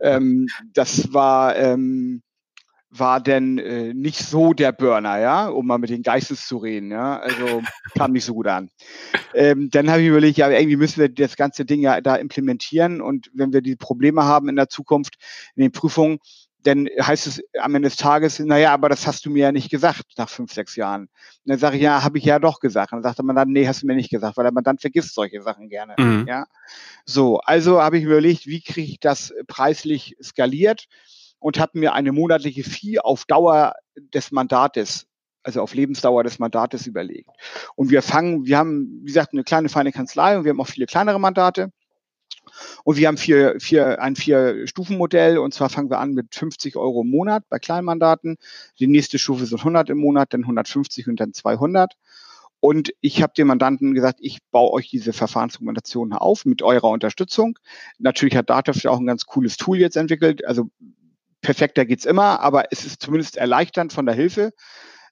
ähm, 0.00 0.46
das 0.72 1.12
war 1.12 1.56
ähm, 1.56 2.22
war 2.96 3.20
denn 3.20 3.58
äh, 3.58 3.92
nicht 3.92 4.20
so 4.20 4.52
der 4.52 4.70
Burner, 4.70 5.18
ja, 5.18 5.48
um 5.48 5.66
mal 5.66 5.78
mit 5.78 5.90
den 5.90 6.02
Geistes 6.02 6.46
zu 6.46 6.58
reden, 6.58 6.92
ja. 6.92 7.18
Also 7.18 7.62
kam 7.96 8.12
nicht 8.12 8.24
so 8.24 8.34
gut 8.34 8.46
an. 8.46 8.70
Ähm, 9.34 9.68
dann 9.70 9.90
habe 9.90 10.02
ich 10.02 10.08
überlegt, 10.08 10.38
ja, 10.38 10.48
irgendwie 10.48 10.76
müssen 10.76 11.00
wir 11.00 11.08
das 11.08 11.36
ganze 11.36 11.64
Ding 11.64 11.80
ja 11.80 12.00
da 12.00 12.14
implementieren 12.14 13.00
und 13.00 13.30
wenn 13.34 13.52
wir 13.52 13.62
die 13.62 13.76
Probleme 13.76 14.24
haben 14.24 14.48
in 14.48 14.56
der 14.56 14.68
Zukunft 14.68 15.16
in 15.56 15.62
den 15.62 15.72
Prüfungen, 15.72 16.18
dann 16.64 16.88
heißt 17.00 17.26
es 17.26 17.42
am 17.60 17.74
Ende 17.74 17.88
des 17.88 17.96
Tages, 17.96 18.38
naja, 18.38 18.72
aber 18.72 18.88
das 18.88 19.06
hast 19.06 19.24
du 19.26 19.30
mir 19.30 19.44
ja 19.44 19.52
nicht 19.52 19.70
gesagt 19.70 20.04
nach 20.16 20.28
fünf, 20.28 20.52
sechs 20.52 20.76
Jahren. 20.76 21.02
Und 21.02 21.10
dann 21.44 21.58
sage 21.58 21.76
ich, 21.76 21.82
ja, 21.82 22.02
habe 22.02 22.18
ich 22.18 22.24
ja 22.24 22.38
doch 22.38 22.58
gesagt. 22.58 22.92
Und 22.92 22.98
dann 22.98 23.10
sagte 23.10 23.22
man 23.22 23.36
dann, 23.36 23.50
nee, 23.50 23.66
hast 23.66 23.82
du 23.82 23.86
mir 23.86 23.94
nicht 23.94 24.10
gesagt, 24.10 24.36
weil 24.36 24.50
man 24.50 24.64
dann 24.64 24.78
vergisst 24.78 25.14
solche 25.14 25.42
Sachen 25.42 25.68
gerne. 25.68 25.94
Mhm. 25.98 26.26
Ja. 26.26 26.46
So, 27.04 27.38
also 27.38 27.82
habe 27.82 27.98
ich 27.98 28.04
überlegt, 28.04 28.46
wie 28.46 28.62
kriege 28.62 28.90
ich 28.90 29.00
das 29.00 29.32
preislich 29.46 30.16
skaliert 30.22 30.86
und 31.38 31.58
habe 31.58 31.78
mir 31.78 31.92
eine 31.92 32.12
monatliche 32.12 32.64
Fee 32.64 32.98
auf 32.98 33.26
Dauer 33.26 33.74
des 33.96 34.32
Mandates 34.32 35.06
also 35.46 35.60
auf 35.60 35.74
Lebensdauer 35.74 36.24
des 36.24 36.38
Mandates 36.38 36.86
überlegt. 36.86 37.28
Und 37.76 37.90
wir 37.90 38.00
fangen, 38.00 38.46
wir 38.46 38.56
haben, 38.56 39.00
wie 39.02 39.08
gesagt, 39.08 39.34
eine 39.34 39.44
kleine 39.44 39.68
feine 39.68 39.92
Kanzlei 39.92 40.38
und 40.38 40.44
wir 40.44 40.50
haben 40.50 40.60
auch 40.60 40.66
viele 40.66 40.86
kleinere 40.86 41.20
Mandate. 41.20 41.70
Und 42.84 42.96
wir 42.96 43.08
haben 43.08 43.16
vier, 43.16 43.56
vier, 43.60 44.00
ein 44.00 44.16
Vier-Stufen-Modell 44.16 45.38
und 45.38 45.54
zwar 45.54 45.68
fangen 45.68 45.90
wir 45.90 45.98
an 45.98 46.12
mit 46.12 46.34
50 46.34 46.76
Euro 46.76 47.02
im 47.02 47.10
Monat 47.10 47.44
bei 47.48 47.58
Kleinmandaten. 47.58 48.36
Die 48.78 48.86
nächste 48.86 49.18
Stufe 49.18 49.46
sind 49.46 49.58
100 49.58 49.90
im 49.90 49.98
Monat, 49.98 50.32
dann 50.32 50.42
150 50.42 51.08
und 51.08 51.20
dann 51.20 51.32
200. 51.32 51.94
Und 52.60 52.94
ich 53.02 53.22
habe 53.22 53.34
dem 53.36 53.48
Mandanten 53.48 53.92
gesagt, 53.92 54.20
ich 54.22 54.38
baue 54.50 54.72
euch 54.72 54.88
diese 54.88 55.12
Verfahrensdokumentation 55.12 56.14
auf 56.14 56.46
mit 56.46 56.62
eurer 56.62 56.88
Unterstützung. 56.88 57.58
Natürlich 57.98 58.36
hat 58.36 58.48
ja 58.48 58.90
auch 58.90 58.98
ein 58.98 59.06
ganz 59.06 59.26
cooles 59.26 59.58
Tool 59.58 59.78
jetzt 59.78 59.96
entwickelt. 59.96 60.46
Also 60.46 60.70
perfekter 61.42 61.84
geht's 61.84 62.06
immer, 62.06 62.40
aber 62.40 62.72
es 62.72 62.86
ist 62.86 63.02
zumindest 63.02 63.36
erleichternd 63.36 63.92
von 63.92 64.06
der 64.06 64.14
Hilfe. 64.14 64.52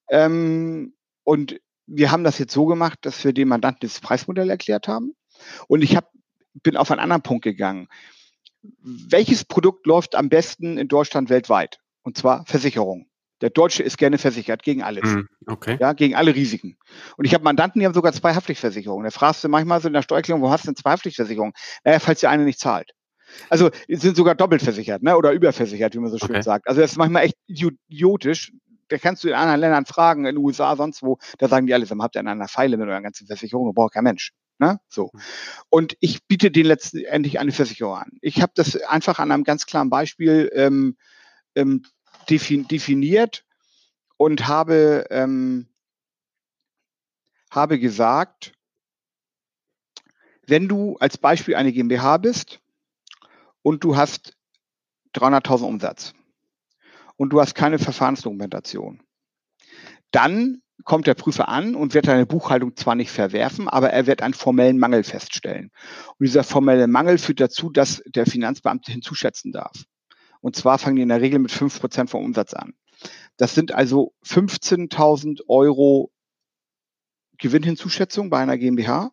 Ähm, 0.09 0.95
und 1.25 1.61
wir 1.87 2.11
haben 2.11 2.25
das 2.25 2.39
jetzt 2.39 2.55
so 2.55 2.65
gemacht, 2.65 3.01
dass 3.03 3.23
wir 3.23 3.33
dem 3.33 3.49
Mandanten 3.49 3.87
das 3.87 4.01
Preismodell 4.01 4.49
erklärt 4.49 4.89
haben. 4.89 5.15
Und 5.69 5.83
ich 5.83 5.95
habe 5.95 6.07
bin 6.55 6.77
auf 6.77 6.91
einen 6.91 7.01
anderen 7.01 7.23
Punkt 7.23 7.45
gegangen. 7.45 7.89
Welches 8.83 9.45
Produkt 9.45 9.87
läuft 9.87 10.15
am 10.15 10.29
besten 10.29 10.79
in 10.79 10.89
Deutschland 10.89 11.31
weltweit? 11.31 11.79
Und 12.03 12.17
zwar 12.17 12.45
Versicherung. 12.47 13.07
Der 13.41 13.51
Deutsche 13.51 13.83
ist 13.83 13.99
gerne 13.99 14.19
versichert 14.19 14.63
gegen 14.63 14.83
alles. 14.85 15.03
Mm, 15.03 15.23
okay. 15.47 15.77
Ja, 15.81 15.95
gegen 15.95 16.15
alle 16.15 16.33
Risiken. 16.33 16.77
Und 17.17 17.25
ich 17.25 17.35
habe 17.35 17.43
Mandanten, 17.43 17.81
die 17.81 17.87
haben 17.87 17.95
sogar 17.95 18.13
zwei 18.13 18.35
Haftpflichtversicherungen. 18.35 19.05
Da 19.05 19.11
fragst 19.11 19.43
du 19.43 19.49
manchmal 19.49 19.81
so 19.81 19.89
in 19.89 19.95
der 19.95 20.03
Steuererklärung, 20.03 20.43
wo 20.43 20.51
hast 20.51 20.65
du 20.65 20.69
denn 20.69 20.77
zwei 20.77 20.93
Haftpflichtversicherungen? 20.93 21.53
Naja, 21.83 21.99
falls 21.99 22.21
die 22.21 22.29
eine 22.29 22.45
nicht 22.45 22.61
zahlt. 22.61 22.93
Also 23.49 23.71
sind 23.89 24.15
sogar 24.15 24.37
doppelt 24.37 24.63
versichert, 24.63 25.03
ne? 25.03 25.17
Oder 25.17 25.33
überversichert, 25.33 25.95
wie 25.95 25.99
man 25.99 26.11
so 26.11 26.19
schön 26.19 26.31
okay. 26.31 26.43
sagt. 26.43 26.69
Also 26.69 26.81
das 26.81 26.93
ist 26.93 26.99
manchmal 26.99 27.25
echt 27.25 27.37
idiotisch 27.47 28.53
da 28.93 28.99
kannst 28.99 29.25
du 29.25 29.29
in 29.29 29.35
anderen 29.35 29.61
Ländern 29.61 29.87
fragen, 29.87 30.27
in 30.27 30.35
den 30.35 30.45
USA, 30.45 30.77
sonst 30.77 31.03
wo, 31.03 31.19
da 31.39 31.49
sagen 31.49 31.67
die 31.67 31.75
alle, 31.75 31.87
habt 31.87 32.15
ihr 32.15 32.21
an 32.21 32.29
einer 32.29 32.49
Pfeile 32.49 32.77
mit 32.77 32.89
eurer 32.89 33.01
ganzen 33.01 33.27
Versicherung, 33.27 33.73
braucht 33.75 33.95
kein 33.95 34.05
Mensch. 34.05 34.33
Ne? 34.59 34.81
So. 34.89 35.11
Hm. 35.13 35.21
Und 35.71 35.97
ich 36.01 36.25
biete 36.27 36.51
den 36.51 36.67
letztendlich 36.67 37.39
eine 37.39 37.53
Versicherung 37.53 37.97
an. 37.97 38.19
Ich 38.21 38.43
habe 38.43 38.53
das 38.55 38.77
einfach 38.77 39.19
an 39.19 39.33
einem 39.33 39.45
ganz 39.45 39.67
klaren 39.67 39.91
Beispiel 39.91 40.51
ähm, 40.55 40.97
ähm, 41.55 41.85
definiert 42.29 43.45
und 44.17 44.47
habe, 44.47 45.07
ähm, 45.11 45.69
habe 47.51 47.79
gesagt, 47.79 48.53
wenn 50.47 50.69
du 50.69 50.97
als 50.99 51.19
Beispiel 51.19 51.55
eine 51.57 51.73
GmbH 51.73 52.19
bist 52.19 52.61
und 53.63 53.85
du 53.85 53.97
hast 53.97 54.37
300.000 55.15 55.65
Umsatz 55.65 56.15
und 57.17 57.31
du 57.31 57.41
hast 57.41 57.55
keine 57.55 57.79
Verfahrensdokumentation. 57.79 59.03
Dann 60.11 60.63
kommt 60.85 61.07
der 61.07 61.15
Prüfer 61.15 61.49
an 61.49 61.75
und 61.75 61.95
wird 61.95 62.09
deine 62.09 62.27
Buchhaltung 62.27 62.77
zwar 62.77 62.95
nicht 62.95 63.11
verwerfen, 63.11 63.69
aber 63.69 63.91
er 63.91 64.07
wird 64.07 64.23
einen 64.23 64.35
formellen 64.35 64.79
Mangel 64.79 65.05
feststellen. 65.05 65.71
Und 66.19 66.27
dieser 66.27 66.45
formelle 66.45 66.87
Mangel 66.87 67.19
führt 67.19 67.41
dazu, 67.41 67.71
dass 67.71 68.03
der 68.07 68.27
Finanzbeamte 68.27 68.93
hinzuschätzen 68.93 69.53
darf. 69.53 69.85
Und 70.41 70.57
zwar 70.57 70.79
fangen 70.79 70.97
die 70.97 71.03
in 71.03 71.09
der 71.09 71.21
Regel 71.21 71.39
mit 71.39 71.53
fünf 71.53 71.81
Prozent 71.81 72.11
vom 72.11 72.25
Umsatz 72.25 72.53
an. 72.55 72.75
Das 73.37 73.55
sind 73.55 73.73
also 73.73 74.13
15.000 74.25 75.43
Euro 75.49 76.13
Gewinnhinzuschätzung 77.39 78.31
bei 78.31 78.39
einer 78.39 78.59
GmbH. 78.59 79.11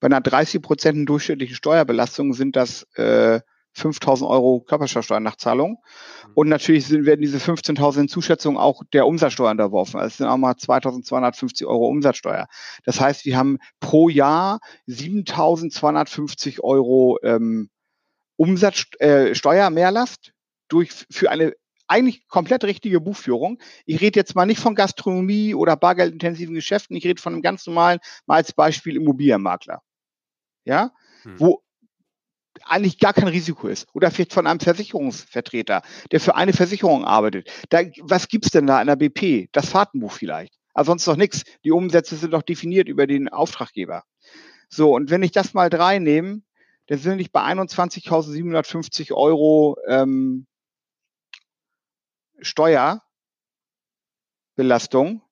Bei 0.00 0.06
einer 0.06 0.20
30 0.20 0.62
Prozent 0.62 1.08
durchschnittlichen 1.08 1.56
Steuerbelastung 1.56 2.32
sind 2.32 2.56
das 2.56 2.84
äh, 2.94 3.40
5000 3.78 4.28
Euro 4.28 4.60
Körperschaftsteuernachzahlung. 4.60 5.70
Mhm. 5.70 6.32
Und 6.34 6.48
natürlich 6.48 6.86
sind, 6.86 7.06
werden 7.06 7.20
diese 7.20 7.38
15.000 7.38 8.08
Zuschätzungen 8.08 8.58
auch 8.58 8.82
der 8.92 9.06
Umsatzsteuer 9.06 9.50
unterworfen. 9.50 9.98
Also 9.98 10.08
es 10.08 10.16
sind 10.18 10.26
auch 10.26 10.36
mal 10.36 10.56
2250 10.56 11.66
Euro 11.66 11.88
Umsatzsteuer. 11.88 12.46
Das 12.84 13.00
heißt, 13.00 13.24
wir 13.24 13.36
haben 13.36 13.58
pro 13.80 14.08
Jahr 14.08 14.60
7250 14.86 16.62
Euro 16.62 17.18
ähm, 17.22 17.70
Umsatzsteuer 18.36 19.70
äh, 19.70 20.32
durch, 20.68 21.06
für 21.10 21.30
eine 21.30 21.54
eigentlich 21.88 22.28
komplett 22.28 22.64
richtige 22.64 23.00
Buchführung. 23.00 23.58
Ich 23.86 24.00
rede 24.00 24.20
jetzt 24.20 24.34
mal 24.36 24.46
nicht 24.46 24.60
von 24.60 24.74
Gastronomie 24.74 25.54
oder 25.54 25.76
bargeldintensiven 25.76 26.54
Geschäften, 26.54 26.94
ich 26.96 27.04
rede 27.04 27.20
von 27.20 27.32
einem 27.32 27.42
ganz 27.42 27.66
normalen, 27.66 27.98
mal 28.26 28.36
als 28.36 28.52
Beispiel 28.52 28.96
Immobilienmakler. 28.96 29.82
Ja, 30.64 30.92
hm. 31.22 31.40
wo 31.40 31.62
eigentlich 32.64 32.98
gar 32.98 33.12
kein 33.12 33.28
Risiko 33.28 33.68
ist. 33.68 33.86
Oder 33.94 34.10
vielleicht 34.10 34.32
von 34.32 34.46
einem 34.46 34.60
Versicherungsvertreter, 34.60 35.82
der 36.10 36.20
für 36.20 36.34
eine 36.34 36.52
Versicherung 36.52 37.04
arbeitet. 37.04 37.50
Da, 37.70 37.82
was 38.02 38.28
gibt's 38.28 38.50
denn 38.50 38.66
da 38.66 38.80
in 38.80 38.86
der 38.86 38.96
BP? 38.96 39.48
Das 39.52 39.70
Fahrtenbuch 39.70 40.12
vielleicht. 40.12 40.54
Aber 40.74 40.84
sonst 40.84 41.06
doch 41.06 41.16
nichts. 41.16 41.44
Die 41.64 41.72
Umsätze 41.72 42.16
sind 42.16 42.32
doch 42.32 42.42
definiert 42.42 42.88
über 42.88 43.06
den 43.06 43.28
Auftraggeber. 43.28 44.04
So, 44.68 44.94
und 44.94 45.10
wenn 45.10 45.22
ich 45.22 45.32
das 45.32 45.54
mal 45.54 45.70
drei 45.70 45.98
nehme, 45.98 46.42
dann 46.86 46.98
sind 46.98 47.20
ich 47.20 47.32
bei 47.32 47.42
21.750 47.42 49.12
Euro 49.12 49.76
ähm, 49.86 50.46
Steuerbelastung 52.40 55.22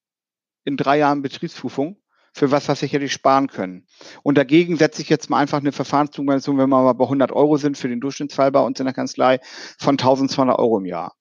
in 0.64 0.76
drei 0.76 0.98
Jahren 0.98 1.22
Betriebsprüfung 1.22 2.02
für 2.36 2.50
was, 2.50 2.68
was 2.68 2.82
ich 2.82 2.92
hätte 2.92 3.08
sparen 3.08 3.48
können. 3.48 3.86
Und 4.22 4.36
dagegen 4.36 4.76
setze 4.76 5.00
ich 5.00 5.08
jetzt 5.08 5.30
mal 5.30 5.38
einfach 5.38 5.60
eine 5.60 5.72
Verfahrensdokumentation, 5.72 6.58
wenn 6.58 6.68
wir 6.68 6.82
mal 6.82 6.92
bei 6.92 7.04
100 7.04 7.32
Euro 7.32 7.56
sind 7.56 7.78
für 7.78 7.88
den 7.88 8.00
Durchschnittsfall 8.00 8.52
bei 8.52 8.60
uns 8.60 8.78
in 8.78 8.84
der 8.84 8.94
Kanzlei, 8.94 9.40
von 9.78 9.94
1200 9.94 10.58
Euro 10.58 10.78
im 10.78 10.84
Jahr. 10.84 11.14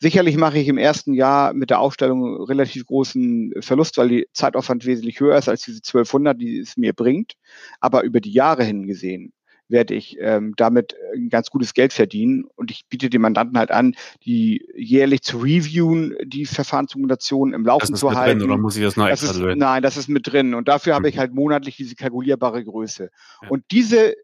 Sicherlich 0.00 0.36
mache 0.36 0.58
ich 0.58 0.66
im 0.66 0.78
ersten 0.78 1.14
Jahr 1.14 1.52
mit 1.52 1.70
der 1.70 1.78
Aufstellung 1.78 2.42
relativ 2.42 2.86
großen 2.86 3.52
Verlust, 3.60 3.96
weil 3.98 4.08
die 4.08 4.26
Zeitaufwand 4.32 4.84
wesentlich 4.84 5.20
höher 5.20 5.38
ist 5.38 5.48
als 5.48 5.62
diese 5.62 5.78
1200, 5.78 6.40
die 6.40 6.58
es 6.58 6.76
mir 6.76 6.92
bringt. 6.92 7.34
Aber 7.78 8.02
über 8.02 8.20
die 8.20 8.32
Jahre 8.32 8.64
hin 8.64 8.88
gesehen 8.88 9.32
werde 9.72 9.94
ich 9.94 10.16
ähm, 10.20 10.54
damit 10.56 10.94
ein 11.12 11.28
ganz 11.28 11.50
gutes 11.50 11.74
Geld 11.74 11.92
verdienen. 11.92 12.44
Und 12.54 12.70
ich 12.70 12.86
biete 12.88 13.10
den 13.10 13.20
Mandanten 13.20 13.58
halt 13.58 13.72
an, 13.72 13.96
die 14.24 14.64
jährlich 14.76 15.22
zu 15.22 15.38
reviewen, 15.38 16.14
die 16.24 16.46
Verfahrensdokumentation 16.46 17.54
im 17.54 17.66
Laufen 17.66 17.96
zu 17.96 18.12
halten. 18.12 18.38
Drin, 18.38 18.50
oder 18.50 18.60
muss 18.60 18.76
ich 18.76 18.84
das 18.84 18.96
noch 18.96 19.08
das 19.08 19.22
ist, 19.24 19.40
Nein, 19.40 19.82
das 19.82 19.96
ist 19.96 20.08
mit 20.08 20.30
drin. 20.30 20.54
Und 20.54 20.68
dafür 20.68 20.92
mhm. 20.92 20.96
habe 20.96 21.08
ich 21.08 21.18
halt 21.18 21.34
monatlich 21.34 21.76
diese 21.76 21.96
kalkulierbare 21.96 22.62
Größe. 22.62 23.10
Ja. 23.42 23.48
Und 23.48 23.64
diese 23.72 24.14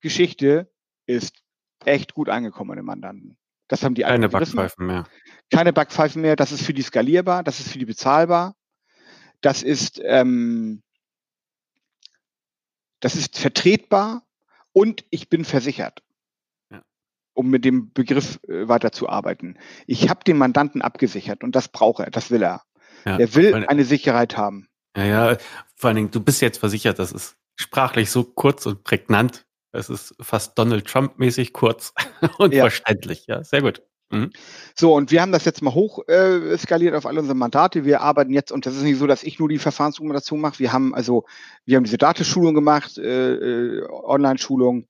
Geschichte 0.00 0.68
ist 1.06 1.36
echt 1.84 2.14
gut 2.14 2.28
angekommen 2.28 2.72
an 2.72 2.76
den 2.78 2.86
Mandanten. 2.86 3.36
Das 3.68 3.82
haben 3.82 3.94
die 3.94 4.02
Keine 4.02 4.28
Backpfeifen 4.28 4.86
mehr. 4.86 5.04
Keine 5.52 5.72
Backpfeifen 5.72 6.22
mehr. 6.22 6.36
Das 6.36 6.52
ist 6.52 6.62
für 6.62 6.72
die 6.72 6.82
skalierbar, 6.82 7.44
das 7.44 7.60
ist 7.60 7.70
für 7.70 7.78
die 7.78 7.84
bezahlbar. 7.84 8.54
Das 9.40 9.62
ist 9.62 10.00
ähm, 10.02 10.82
das 13.06 13.14
ist 13.14 13.38
vertretbar 13.38 14.26
und 14.72 15.04
ich 15.10 15.28
bin 15.28 15.44
versichert. 15.44 16.02
Ja. 16.72 16.82
Um 17.34 17.50
mit 17.50 17.64
dem 17.64 17.92
Begriff 17.92 18.40
äh, 18.48 18.66
weiterzuarbeiten. 18.66 19.60
Ich 19.86 20.08
habe 20.08 20.24
den 20.24 20.36
Mandanten 20.36 20.82
abgesichert 20.82 21.44
und 21.44 21.54
das 21.54 21.68
braucht 21.68 22.00
er, 22.00 22.10
das 22.10 22.32
will 22.32 22.42
er. 22.42 22.64
Ja, 23.04 23.16
er 23.16 23.32
will 23.36 23.64
eine 23.68 23.84
Sicherheit 23.84 24.36
haben. 24.36 24.66
Ja, 24.96 25.04
ja, 25.04 25.36
vor 25.76 25.86
allen 25.86 25.94
Dingen, 25.94 26.10
du 26.10 26.18
bist 26.18 26.42
jetzt 26.42 26.58
versichert, 26.58 26.98
das 26.98 27.12
ist 27.12 27.36
sprachlich 27.54 28.10
so 28.10 28.24
kurz 28.24 28.66
und 28.66 28.82
prägnant. 28.82 29.46
Es 29.70 29.88
ist 29.88 30.16
fast 30.20 30.58
Donald 30.58 30.88
Trump-mäßig 30.88 31.52
kurz 31.52 31.94
und 32.38 32.52
ja. 32.52 32.64
verständlich. 32.64 33.28
Ja, 33.28 33.44
sehr 33.44 33.62
gut. 33.62 33.84
Mhm. 34.10 34.30
So, 34.78 34.94
und 34.94 35.10
wir 35.10 35.20
haben 35.20 35.32
das 35.32 35.44
jetzt 35.44 35.62
mal 35.62 35.74
hoch 35.74 36.06
äh, 36.08 36.56
skaliert 36.58 36.94
auf 36.94 37.06
alle 37.06 37.18
unsere 37.20 37.36
Mandate. 37.36 37.84
Wir 37.84 38.02
arbeiten 38.02 38.32
jetzt, 38.32 38.52
und 38.52 38.64
das 38.66 38.76
ist 38.76 38.82
nicht 38.82 38.98
so, 38.98 39.06
dass 39.06 39.24
ich 39.24 39.38
nur 39.38 39.48
die 39.48 39.58
Verfahrensdokumentation 39.58 40.40
mache. 40.40 40.60
Wir 40.60 40.72
haben 40.72 40.94
also, 40.94 41.24
wir 41.64 41.76
haben 41.76 41.84
diese 41.84 41.98
Datenschulung 41.98 42.54
gemacht, 42.54 42.98
äh, 42.98 43.34
äh, 43.34 43.88
Online-Schulung. 43.90 44.86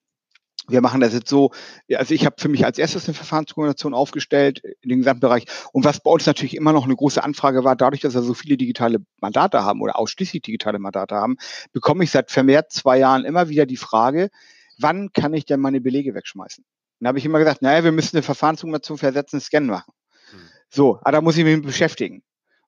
wir 0.69 0.81
machen 0.81 1.01
das 1.01 1.15
jetzt 1.15 1.29
so, 1.29 1.53
also 1.95 2.13
ich 2.13 2.27
habe 2.27 2.37
für 2.39 2.49
mich 2.49 2.65
als 2.65 2.79
erstes 2.79 3.07
eine 3.07 3.15
Verfahrensdokumentation 3.15 3.95
aufgestellt 3.95 4.63
in 4.81 4.91
dem 4.91 4.99
Gesamtbereich. 4.99 5.47
Und 5.73 5.85
was 5.85 6.01
bei 6.01 6.11
uns 6.11 6.27
natürlich 6.27 6.57
immer 6.57 6.73
noch 6.73 6.85
eine 6.85 6.97
große 6.97 7.23
Anfrage 7.23 7.65
war, 7.65 7.77
dadurch, 7.77 8.01
dass 8.03 8.15
wir 8.15 8.23
so 8.23 8.35
viele 8.35 8.57
digitale 8.57 8.99
Mandate 9.21 9.63
haben 9.65 9.81
oder 9.81 9.99
ausschließlich 9.99 10.43
digitale 10.43 10.79
Mandate 10.79 11.15
haben, 11.15 11.37
bekomme 11.73 12.05
ich 12.05 12.11
seit 12.11 12.31
vermehrt 12.31 12.73
zwei 12.73 12.99
Jahren 12.99 13.25
immer 13.25 13.49
wieder 13.49 13.67
die 13.67 13.77
Frage, 13.77 14.31
wann 14.79 15.13
kann 15.13 15.35
ich 15.35 15.47
denn 15.47 15.61
meine 15.61 15.81
Belege 15.81 16.15
wegschmeißen? 16.15 16.65
Dann 17.01 17.09
habe 17.09 17.19
ich 17.19 17.25
immer 17.25 17.39
gesagt, 17.39 17.63
naja, 17.63 17.85
wir 17.85 17.93
müssen 17.93 18.17
eine 18.17 18.23
Verfahrensdokumentation 18.23 18.99
versetzen, 18.99 19.41
Scan 19.41 19.67
machen. 19.67 19.93
Hm. 20.31 20.41
So, 20.71 20.99
aber 21.03 21.13
da 21.13 21.21
muss 21.21 21.37
ich 21.37 21.45
mich 21.45 21.57
mit 21.57 21.67
beschäftigen. 21.67 22.23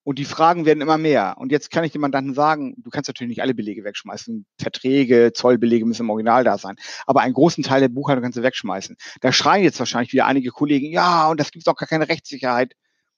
Und 0.04 0.18
die 0.18 0.24
Fragen 0.24 0.64
werden 0.64 0.80
immer 0.80 0.96
mehr. 0.96 1.36
Und 1.38 1.52
jetzt 1.52 1.70
kann 1.70 1.84
ich 1.84 1.92
dem 1.92 2.00
Mandanten 2.00 2.32
sagen, 2.32 2.74
du 2.78 2.88
kannst 2.88 3.08
natürlich 3.08 3.28
nicht 3.28 3.42
alle 3.42 3.54
Belege 3.54 3.84
wegschmeißen. 3.84 4.46
Verträge, 4.58 5.32
Zollbelege 5.34 5.84
müssen 5.84 6.02
im 6.02 6.10
Original 6.10 6.44
da 6.44 6.56
sein. 6.56 6.76
Aber 7.06 7.20
einen 7.20 7.34
großen 7.34 7.62
Teil 7.62 7.80
der 7.80 7.88
Buchhaltung 7.88 8.22
kannst 8.22 8.38
du 8.38 8.42
wegschmeißen. 8.42 8.96
Da 9.20 9.32
schreien 9.32 9.64
jetzt 9.64 9.78
wahrscheinlich 9.78 10.12
wieder 10.14 10.24
einige 10.24 10.48
Kollegen, 10.50 10.90
ja, 10.90 11.28
und 11.28 11.38
das 11.38 11.50
gibt 11.50 11.66
doch 11.66 11.76
gar 11.76 11.88
keine 11.88 12.08
Rechtssicherheit. 12.08 12.72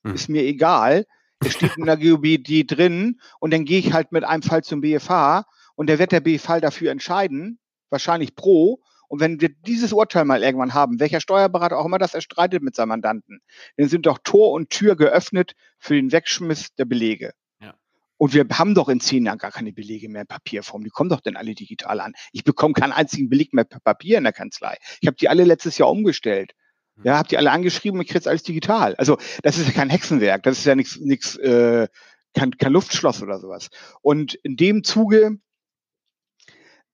Hm. 0.05 0.15
Ist 0.15 0.29
mir 0.29 0.43
egal. 0.43 1.07
Es 1.39 1.55
steht 1.55 1.77
in 1.77 1.87
der 1.87 1.97
GOBD 1.97 2.65
drin 2.65 3.21
und 3.39 3.53
dann 3.53 3.65
gehe 3.65 3.79
ich 3.79 3.93
halt 3.93 4.13
mit 4.13 4.25
einem 4.25 4.43
Fall 4.43 4.63
zum 4.63 4.81
BFH 4.81 5.47
und 5.75 5.87
der 5.87 5.99
wird 5.99 6.13
der 6.13 6.21
BFH 6.21 6.61
dafür 6.61 6.91
entscheiden, 6.91 7.59
wahrscheinlich 7.89 8.35
pro. 8.35 8.83
Und 9.11 9.19
wenn 9.19 9.41
wir 9.41 9.49
dieses 9.49 9.93
Urteil 9.93 10.25
mal 10.25 10.45
irgendwann 10.45 10.73
haben, 10.73 11.01
welcher 11.01 11.21
Steuerberater 11.21 11.77
auch 11.77 11.85
immer 11.85 11.99
das 11.99 12.15
erstreitet 12.15 12.63
mit 12.63 12.77
seinem 12.77 12.91
Mandanten, 12.91 13.41
dann 13.77 13.89
sind 13.89 14.07
doch 14.07 14.19
Tor 14.23 14.53
und 14.53 14.71
Tür 14.71 14.95
geöffnet 14.95 15.57
für 15.79 15.97
den 15.97 16.13
Wegschmiss 16.13 16.77
der 16.77 16.85
Belege. 16.85 17.33
Ja. 17.61 17.75
Und 18.19 18.35
wir 18.35 18.47
haben 18.53 18.77
doch 18.77 18.89
in 18.89 19.01
zehn 19.01 19.27
Jahren 19.27 19.39
gar 19.39 19.51
keine 19.51 19.73
Belege 19.73 20.09
mehr 20.09 20.21
in 20.21 20.29
Papierform. 20.29 20.85
Die 20.85 20.91
kommen 20.91 21.11
doch 21.11 21.21
dann 21.21 21.35
alle 21.35 21.57
digital 21.57 21.99
an. 21.99 22.13
Ich 22.31 22.45
bekomme 22.45 22.73
keinen 22.73 22.93
einzigen 22.93 23.29
Beleg 23.29 23.53
mehr 23.53 23.65
per 23.65 23.81
Papier 23.81 24.17
in 24.17 24.23
der 24.23 24.33
Kanzlei. 24.33 24.77
Ich 25.01 25.09
habe 25.09 25.17
die 25.17 25.29
alle 25.29 25.43
letztes 25.43 25.77
Jahr 25.77 25.91
umgestellt. 25.91 26.53
Hm. 26.95 27.07
Ja, 27.07 27.19
habt 27.19 27.33
die 27.33 27.37
alle 27.37 27.51
angeschrieben 27.51 27.99
und 27.99 28.03
ich 28.03 28.09
kriege 28.11 28.19
jetzt 28.19 28.29
alles 28.29 28.45
digital. 28.45 28.95
Also 28.95 29.19
das 29.43 29.59
ist 29.59 29.67
ja 29.67 29.73
kein 29.73 29.91
Hexenwerk, 29.91 30.45
das 30.45 30.59
ist 30.59 30.67
ja 30.67 30.77
nichts, 30.77 31.01
nichts, 31.01 31.35
äh, 31.35 31.89
kein, 32.33 32.57
kein 32.57 32.73
Luftschloss 32.73 33.25
oder 33.25 33.41
sowas. 33.41 33.71
Und 34.03 34.35
in 34.35 34.57
dem 34.57 34.85
Zuge 34.85 35.41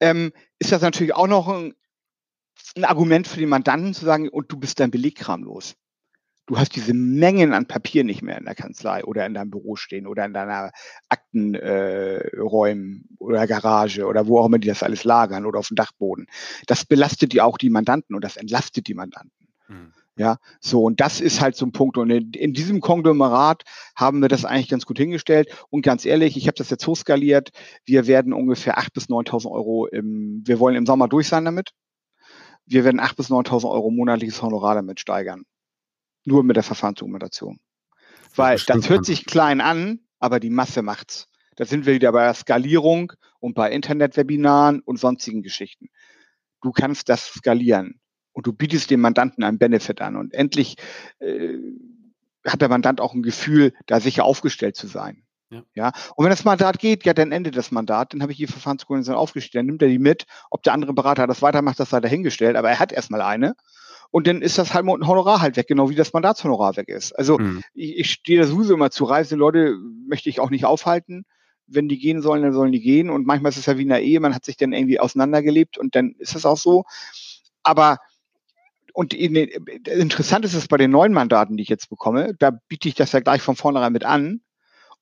ähm, 0.01 0.33
ist 0.59 0.73
das 0.73 0.81
natürlich 0.81 1.15
auch 1.15 1.27
noch 1.27 1.49
ein 1.49 1.75
ein 2.75 2.85
Argument 2.85 3.29
für 3.29 3.41
den 3.41 3.49
Mandanten 3.49 3.95
zu 3.95 4.05
sagen, 4.05 4.29
und 4.29 4.51
du 4.51 4.57
bist 4.57 4.81
dein 4.81 4.91
Belegkram 4.91 5.45
los. 5.45 5.77
Du 6.47 6.59
hast 6.59 6.75
diese 6.77 6.95
Mengen 6.95 7.53
an 7.53 7.67
Papier 7.67 8.05
nicht 8.05 8.23
mehr 8.23 8.39
in 8.39 8.45
der 8.45 8.55
Kanzlei 8.55 9.05
oder 9.05 9.27
in 9.27 9.35
deinem 9.35 9.51
Büro 9.51 9.75
stehen 9.75 10.07
oder 10.07 10.25
in 10.25 10.33
deiner 10.33 10.71
Aktenräumen 11.09 13.09
äh, 13.11 13.15
oder 13.19 13.49
Garage 13.49 14.07
oder 14.07 14.29
wo 14.29 14.39
auch 14.39 14.47
immer 14.47 14.61
die 14.61 14.69
das 14.69 14.85
alles 14.85 15.03
lagern 15.03 15.45
oder 15.45 15.59
auf 15.59 15.67
dem 15.69 15.75
Dachboden. 15.75 16.29
Das 16.69 16.85
belastet 16.85 17.33
die 17.33 17.41
auch 17.41 17.59
die 17.59 17.71
Mandanten 17.71 18.15
und 18.15 18.23
das 18.23 18.37
entlastet 18.37 18.87
die 18.87 18.95
Mandanten. 18.95 19.49
Mhm. 19.67 19.93
Ja, 20.19 20.39
so 20.61 20.85
und 20.85 21.01
das 21.01 21.21
ist 21.21 21.43
halt 21.43 21.57
so 21.57 21.67
ein 21.67 21.73
Punkt. 21.73 21.99
Und 21.99 22.11
in, 22.11 22.31
in, 22.31 22.55
diesem 22.55 22.81
Konglomerat 22.81 23.65
haben 23.97 24.23
wir 24.23 24.29
das 24.29 24.47
eigentlich 24.47 24.69
ganz 24.69 24.87
gut 24.87 24.97
hingestellt. 24.97 25.49
Und 25.69 25.83
ganz 25.83 26.07
ehrlich, 26.07 26.39
ich 26.39 26.47
habe 26.47 26.57
das 26.57 26.71
jetzt 26.71 26.87
hochskaliert. 26.87 27.51
Wir 27.85 28.07
werden 28.07 28.33
ungefähr 28.33 28.79
8.000 28.79 28.95
bis 28.95 29.09
9.000 29.09 29.51
Euro 29.51 29.87
im, 29.89 30.43
wir 30.47 30.59
wollen 30.59 30.77
im 30.77 30.87
Sommer 30.87 31.09
durch 31.09 31.29
sein 31.29 31.45
damit 31.45 31.73
wir 32.67 32.85
werden 32.85 33.01
8.000 33.01 33.17
bis 33.17 33.31
9.000 33.31 33.71
Euro 33.71 33.91
monatliches 33.91 34.43
Honorar 34.43 34.75
damit 34.75 35.01
steigern. 35.01 35.45
Nur 36.25 36.43
mit 36.43 36.57
der 36.57 36.65
Verfahrensdokumentation. 36.65 37.61
Weil 38.35 38.59
das 38.59 38.91
hört 38.91 39.07
sich 39.07 39.25
klein 39.25 39.61
an, 39.61 40.01
aber 40.19 40.41
die 40.41 40.51
Masse 40.51 40.83
macht's. 40.83 41.29
Da 41.55 41.65
sind 41.65 41.87
wir 41.87 41.95
wieder 41.95 42.13
bei 42.13 42.25
der 42.25 42.35
Skalierung 42.35 43.13
und 43.41 43.55
bei 43.55 43.71
Internetwebinaren 43.71 44.81
und 44.81 44.99
sonstigen 44.99 45.43
Geschichten. 45.43 45.89
Du 46.61 46.73
kannst 46.73 47.09
das 47.09 47.27
skalieren 47.27 48.01
und 48.33 48.47
du 48.47 48.53
bietest 48.53 48.91
dem 48.91 49.01
Mandanten 49.01 49.45
einen 49.45 49.59
Benefit 49.59 50.03
an 50.03 50.17
und 50.17 50.35
endlich 50.35 50.77
äh, 51.21 51.57
hat 52.45 52.61
der 52.61 52.69
Mandant 52.69 53.01
auch 53.01 53.15
ein 53.15 53.23
Gefühl, 53.23 53.73
da 53.87 54.01
sicher 54.01 54.25
aufgestellt 54.25 54.77
zu 54.77 54.87
sein. 54.87 55.26
Ja. 55.51 55.63
ja. 55.75 55.93
Und 56.17 56.25
wenn 56.25 56.31
das 56.31 56.45
Mandat 56.45 56.79
geht, 56.79 57.05
ja, 57.05 57.15
dann 57.15 57.33
endet 57.33 57.57
das 57.57 57.71
Mandat, 57.71 58.13
dann 58.13 58.23
habe 58.23 58.33
ich 58.33 58.39
die 58.39 58.47
Verfahrenskoordination 58.47 59.17
aufgestellt, 59.17 59.61
dann 59.61 59.67
nimmt 59.67 59.83
er 59.83 59.89
die 59.89 59.99
mit. 59.99 60.27
Ob 60.51 60.63
der 60.63 60.73
andere 60.73 60.93
Berater 60.93 61.27
das 61.27 61.43
weitermacht, 61.43 61.79
das 61.79 61.91
sei 61.91 62.01
dahingestellt, 62.01 62.57
aber 62.57 62.71
er 62.71 62.79
hat 62.79 62.93
erstmal 62.93 63.23
eine. 63.23 63.55
Und 64.11 64.27
dann 64.27 64.43
ist 64.43 64.59
das 64.59 64.73
halt 64.73 64.87
ein 64.87 65.07
Honorar 65.07 65.41
halt 65.41 65.57
weg, 65.57 65.67
genau 65.69 65.91
wie 65.91 65.95
das 65.95 66.13
Mandatshonorar 66.13 66.77
weg 66.77 66.89
ist. 66.89 67.13
Also 67.13 67.39
mhm. 67.39 67.63
ich, 67.75 67.99
ich 67.99 68.11
stehe 68.11 68.41
da 68.41 68.47
sowieso 68.47 68.75
immer 68.75 68.91
zu 68.91 69.05
Reise, 69.05 69.37
Leute 69.37 69.77
möchte 70.09 70.29
ich 70.29 70.41
auch 70.41 70.51
nicht 70.51 70.65
aufhalten. 70.65 71.25
Wenn 71.67 71.89
die 71.89 71.99
gehen 71.99 72.23
sollen, 72.23 72.43
dann 72.43 72.53
sollen 72.53 72.73
die 72.73 72.81
gehen. 72.81 73.11
Und 73.11 73.27
manchmal 73.27 73.51
ist 73.51 73.59
es 73.59 73.67
ja 73.67 73.77
wie 73.77 73.83
in 73.83 73.89
der 73.89 74.03
Ehe, 74.03 74.21
man 74.21 74.35
hat 74.35 74.45
sich 74.45 74.57
dann 74.57 74.73
irgendwie 74.73 75.01
auseinandergelebt 75.01 75.79
und 75.79 75.95
dann 75.97 76.15
ist 76.19 76.37
es 76.37 76.47
auch 76.47 76.57
so. 76.57 76.85
Aber 77.63 77.99
und 78.93 79.13
interessant 79.13 80.47
ist 80.47 80.55
es 80.55 80.69
bei 80.69 80.79
den 80.79 80.91
neuen 80.91 81.13
Mandaten, 81.13 81.59
die 81.59 81.65
ich 81.65 81.69
jetzt 81.69 81.91
bekomme, 81.91 82.35
da 82.39 82.51
biete 82.51 82.89
ich 82.89 82.95
das 82.95 83.13
ja 83.13 83.21
gleich 83.21 83.43
von 83.43 83.55
vornherein 83.55 83.93
mit 83.93 84.05
an. 84.05 84.41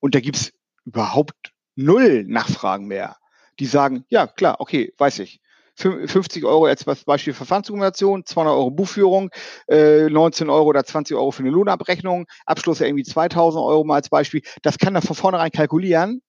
Und 0.04 0.14
da 0.14 0.20
gibt's 0.20 0.52
überhaupt 0.84 1.54
null 1.76 2.24
Nachfragen 2.24 2.88
mehr. 2.88 3.16
Die 3.58 3.64
sagen, 3.64 4.04
ja, 4.10 4.26
klar, 4.26 4.56
okay, 4.58 4.92
weiß 4.98 5.20
ich. 5.20 5.40
50 5.76 6.44
Euro 6.44 6.66
als 6.66 6.84
Beispiel 6.84 7.32
Verfahrensdokumentation, 7.32 8.26
200 8.26 8.52
Euro 8.52 8.70
Buchführung, 8.70 9.30
äh, 9.66 10.10
19 10.10 10.50
Euro 10.50 10.66
oder 10.66 10.84
20 10.84 11.16
Euro 11.16 11.30
für 11.30 11.42
eine 11.42 11.48
Lohnabrechnung, 11.48 12.26
Abschluss 12.44 12.82
irgendwie 12.82 13.02
2000 13.02 13.64
Euro 13.64 13.82
mal 13.84 13.94
als 13.94 14.10
Beispiel. 14.10 14.42
Das 14.60 14.76
kann 14.76 14.94
er 14.94 15.00
von 15.00 15.16
vornherein 15.16 15.50
kalkulieren 15.50 16.20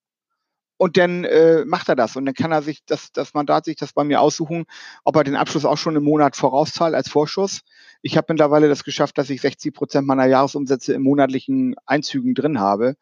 und 0.77 0.95
dann 0.95 1.25
äh, 1.25 1.65
macht 1.65 1.89
er 1.89 1.97
das 1.97 2.15
und 2.15 2.25
dann 2.25 2.33
kann 2.33 2.53
er 2.53 2.61
sich 2.61 2.85
das, 2.85 3.11
das 3.11 3.33
Mandat 3.33 3.65
sich 3.65 3.75
das 3.75 3.91
bei 3.91 4.05
mir 4.05 4.21
aussuchen, 4.21 4.63
ob 5.03 5.17
er 5.17 5.25
den 5.25 5.35
Abschluss 5.35 5.65
auch 5.65 5.77
schon 5.77 5.97
im 5.97 6.03
Monat 6.05 6.37
vorauszahlt 6.37 6.95
als 6.95 7.09
Vorschuss. 7.09 7.59
Ich 8.01 8.15
habe 8.15 8.27
mittlerweile 8.29 8.69
das 8.69 8.85
geschafft, 8.85 9.17
dass 9.17 9.29
ich 9.29 9.41
60 9.41 9.73
Prozent 9.73 10.07
meiner 10.07 10.27
Jahresumsätze 10.27 10.93
im 10.93 11.03
monatlichen 11.03 11.75
Einzügen 11.85 12.35
drin 12.35 12.61
habe 12.61 12.95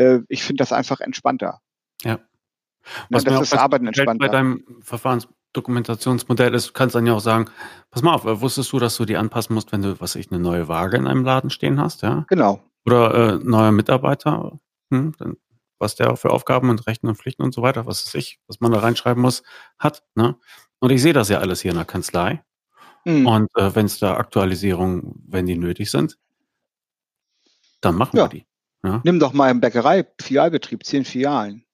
äh, 0.00 0.20
ich 0.28 0.42
finde 0.42 0.62
das 0.62 0.72
einfach 0.72 1.00
entspannter. 1.00 1.60
Ja. 2.02 2.18
Was 3.10 3.24
ja, 3.24 3.30
das 3.32 3.42
ist 3.42 3.54
Arbeiten 3.54 3.86
entspannter. 3.86 4.26
Bei 4.26 4.32
deinem 4.32 4.64
Verfahrensdokumentationsmodell 4.80 6.54
ist, 6.54 6.72
kannst 6.72 6.94
dann 6.94 7.06
ja 7.06 7.12
auch 7.12 7.20
sagen, 7.20 7.50
pass 7.90 8.02
mal 8.02 8.14
auf, 8.14 8.24
wusstest 8.40 8.72
du, 8.72 8.78
dass 8.78 8.96
du 8.96 9.04
die 9.04 9.16
anpassen 9.16 9.54
musst, 9.54 9.70
wenn 9.72 9.82
du, 9.82 10.00
was 10.00 10.14
ich, 10.14 10.32
eine 10.32 10.40
neue 10.40 10.68
Waage 10.68 10.96
in 10.96 11.06
einem 11.06 11.24
Laden 11.24 11.50
stehen 11.50 11.78
hast, 11.78 12.02
ja? 12.02 12.24
Genau. 12.28 12.62
Oder 12.86 13.14
äh, 13.14 13.44
neuer 13.44 13.72
Mitarbeiter, 13.72 14.58
hm, 14.90 15.12
dann, 15.18 15.36
was 15.78 15.94
der 15.94 16.16
für 16.16 16.30
Aufgaben 16.30 16.70
und 16.70 16.86
Rechten 16.86 17.08
und 17.08 17.16
Pflichten 17.16 17.42
und 17.42 17.52
so 17.52 17.62
weiter, 17.62 17.86
was 17.86 18.04
ist 18.04 18.14
ich, 18.14 18.40
was 18.46 18.60
man 18.60 18.72
da 18.72 18.78
reinschreiben 18.78 19.22
muss, 19.22 19.42
hat, 19.78 20.02
ne? 20.14 20.36
Und 20.78 20.90
ich 20.90 21.02
sehe 21.02 21.12
das 21.12 21.28
ja 21.28 21.38
alles 21.38 21.60
hier 21.60 21.72
in 21.72 21.76
der 21.76 21.84
Kanzlei. 21.84 22.42
Mhm. 23.04 23.26
Und 23.26 23.50
äh, 23.56 23.74
wenn 23.74 23.84
es 23.84 23.98
da 23.98 24.16
Aktualisierungen, 24.16 25.22
wenn 25.28 25.44
die 25.44 25.56
nötig 25.56 25.90
sind, 25.90 26.18
dann 27.82 27.96
machen 27.96 28.16
ja. 28.16 28.24
wir 28.24 28.28
die. 28.28 28.46
Ja. 28.82 29.00
Nimm 29.04 29.18
doch 29.20 29.32
mal 29.32 29.50
im 29.50 29.60
Bäckerei, 29.60 30.06
Filialbetrieb, 30.20 30.84
zehn 30.84 31.04
Filialen. 31.04 31.64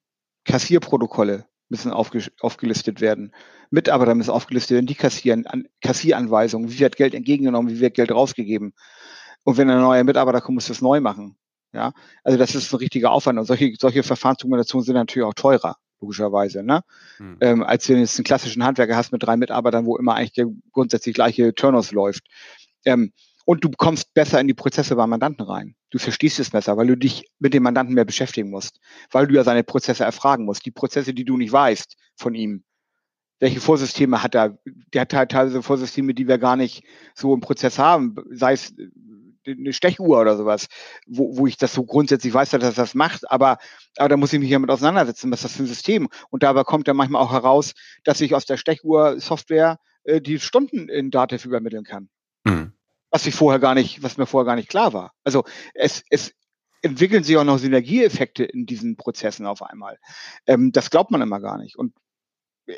Kassierprotokolle 0.44 1.46
müssen 1.68 1.92
aufge 1.92 2.24
aufgelistet 2.40 3.00
werden. 3.00 3.32
Mitarbeiter 3.70 4.14
müssen 4.14 4.30
aufgelistet 4.30 4.76
werden, 4.76 4.86
die 4.86 4.94
kassieren, 4.94 5.46
an, 5.46 5.68
Kassieranweisungen, 5.80 6.70
wie 6.70 6.78
wird 6.78 6.96
Geld 6.96 7.14
entgegengenommen, 7.14 7.72
wie 7.72 7.80
wird 7.80 7.94
Geld 7.94 8.12
rausgegeben. 8.12 8.74
Und 9.44 9.56
wenn 9.56 9.70
ein 9.70 9.80
neuer 9.80 10.04
Mitarbeiter 10.04 10.40
kommt, 10.40 10.56
muss 10.56 10.68
das 10.68 10.80
neu 10.80 11.00
machen. 11.00 11.36
Ja, 11.72 11.92
also 12.24 12.38
das 12.38 12.54
ist 12.54 12.72
ein 12.72 12.78
richtiger 12.78 13.10
Aufwand. 13.10 13.38
Und 13.38 13.44
solche, 13.44 13.74
solche 13.78 14.02
Verfahrensdokumentationen 14.02 14.84
sind 14.84 14.94
natürlich 14.94 15.26
auch 15.26 15.34
teurer, 15.34 15.76
logischerweise, 16.00 16.62
ne? 16.62 16.82
Hm. 17.18 17.36
Ähm, 17.40 17.62
als 17.62 17.88
wenn 17.88 17.96
du 17.96 18.02
jetzt 18.02 18.18
einen 18.18 18.24
klassischen 18.24 18.64
Handwerker 18.64 18.96
hast 18.96 19.12
mit 19.12 19.22
drei 19.22 19.36
Mitarbeitern, 19.36 19.84
wo 19.84 19.96
immer 19.96 20.14
eigentlich 20.14 20.32
der 20.32 20.46
grundsätzlich 20.72 21.14
gleiche 21.14 21.54
Turnus 21.54 21.92
läuft. 21.92 22.24
Ähm, 22.84 23.12
und 23.46 23.64
du 23.64 23.70
kommst 23.70 24.12
besser 24.12 24.40
in 24.40 24.48
die 24.48 24.54
Prozesse 24.54 24.96
beim 24.96 25.08
Mandanten 25.08 25.46
rein. 25.46 25.76
Du 25.90 25.98
verstehst 25.98 26.40
es 26.40 26.50
besser, 26.50 26.76
weil 26.76 26.88
du 26.88 26.96
dich 26.96 27.30
mit 27.38 27.54
dem 27.54 27.62
Mandanten 27.62 27.94
mehr 27.94 28.04
beschäftigen 28.04 28.50
musst, 28.50 28.80
weil 29.10 29.28
du 29.28 29.34
ja 29.34 29.44
seine 29.44 29.62
Prozesse 29.62 30.04
erfragen 30.04 30.44
musst, 30.44 30.66
die 30.66 30.72
Prozesse, 30.72 31.14
die 31.14 31.24
du 31.24 31.36
nicht 31.36 31.52
weißt 31.52 31.96
von 32.16 32.34
ihm. 32.34 32.64
Welche 33.38 33.60
Vorsysteme 33.60 34.22
hat 34.22 34.34
er? 34.34 34.58
Der 34.92 35.02
hat 35.02 35.14
halt 35.14 35.30
teilweise 35.30 35.62
Vorsysteme, 35.62 36.12
die 36.12 36.26
wir 36.26 36.38
gar 36.38 36.56
nicht 36.56 36.84
so 37.14 37.32
im 37.34 37.40
Prozess 37.40 37.78
haben, 37.78 38.16
sei 38.30 38.54
es 38.54 38.74
äh, 38.76 39.52
eine 39.52 39.72
Stechuhr 39.72 40.20
oder 40.20 40.36
sowas, 40.36 40.66
wo, 41.06 41.36
wo 41.36 41.46
ich 41.46 41.56
das 41.56 41.72
so 41.72 41.84
grundsätzlich 41.84 42.34
weiß, 42.34 42.50
dass 42.50 42.64
er 42.64 42.72
das 42.72 42.94
macht, 42.96 43.30
aber, 43.30 43.58
aber 43.96 44.08
da 44.08 44.16
muss 44.16 44.32
ich 44.32 44.40
mich 44.40 44.50
damit 44.50 44.70
auseinandersetzen, 44.70 45.30
was 45.30 45.40
ist 45.40 45.44
das 45.44 45.52
für 45.52 45.62
ein 45.62 45.66
System? 45.66 46.08
Und 46.30 46.42
dabei 46.42 46.64
kommt 46.64 46.88
dann 46.88 46.96
manchmal 46.96 47.22
auch 47.22 47.32
heraus, 47.32 47.74
dass 48.02 48.20
ich 48.20 48.34
aus 48.34 48.44
der 48.44 48.56
Stechuhr-Software 48.56 49.78
äh, 50.02 50.20
die 50.20 50.40
Stunden 50.40 50.88
in 50.88 51.12
Dativ 51.12 51.44
übermitteln 51.44 51.84
kann. 51.84 52.08
Mhm 52.42 52.75
was 53.16 53.26
ich 53.26 53.34
vorher 53.34 53.58
gar 53.58 53.74
nicht, 53.74 54.02
was 54.02 54.18
mir 54.18 54.26
vorher 54.26 54.44
gar 54.44 54.56
nicht 54.56 54.68
klar 54.68 54.92
war. 54.92 55.14
Also 55.24 55.44
es, 55.72 56.04
es 56.10 56.34
entwickeln 56.82 57.24
sich 57.24 57.38
auch 57.38 57.44
noch 57.44 57.56
Synergieeffekte 57.56 58.44
in 58.44 58.66
diesen 58.66 58.98
Prozessen 58.98 59.46
auf 59.46 59.62
einmal. 59.62 59.98
Ähm, 60.46 60.70
das 60.70 60.90
glaubt 60.90 61.10
man 61.10 61.22
immer 61.22 61.40
gar 61.40 61.56
nicht. 61.56 61.76
Und 61.76 61.94
äh, 62.66 62.74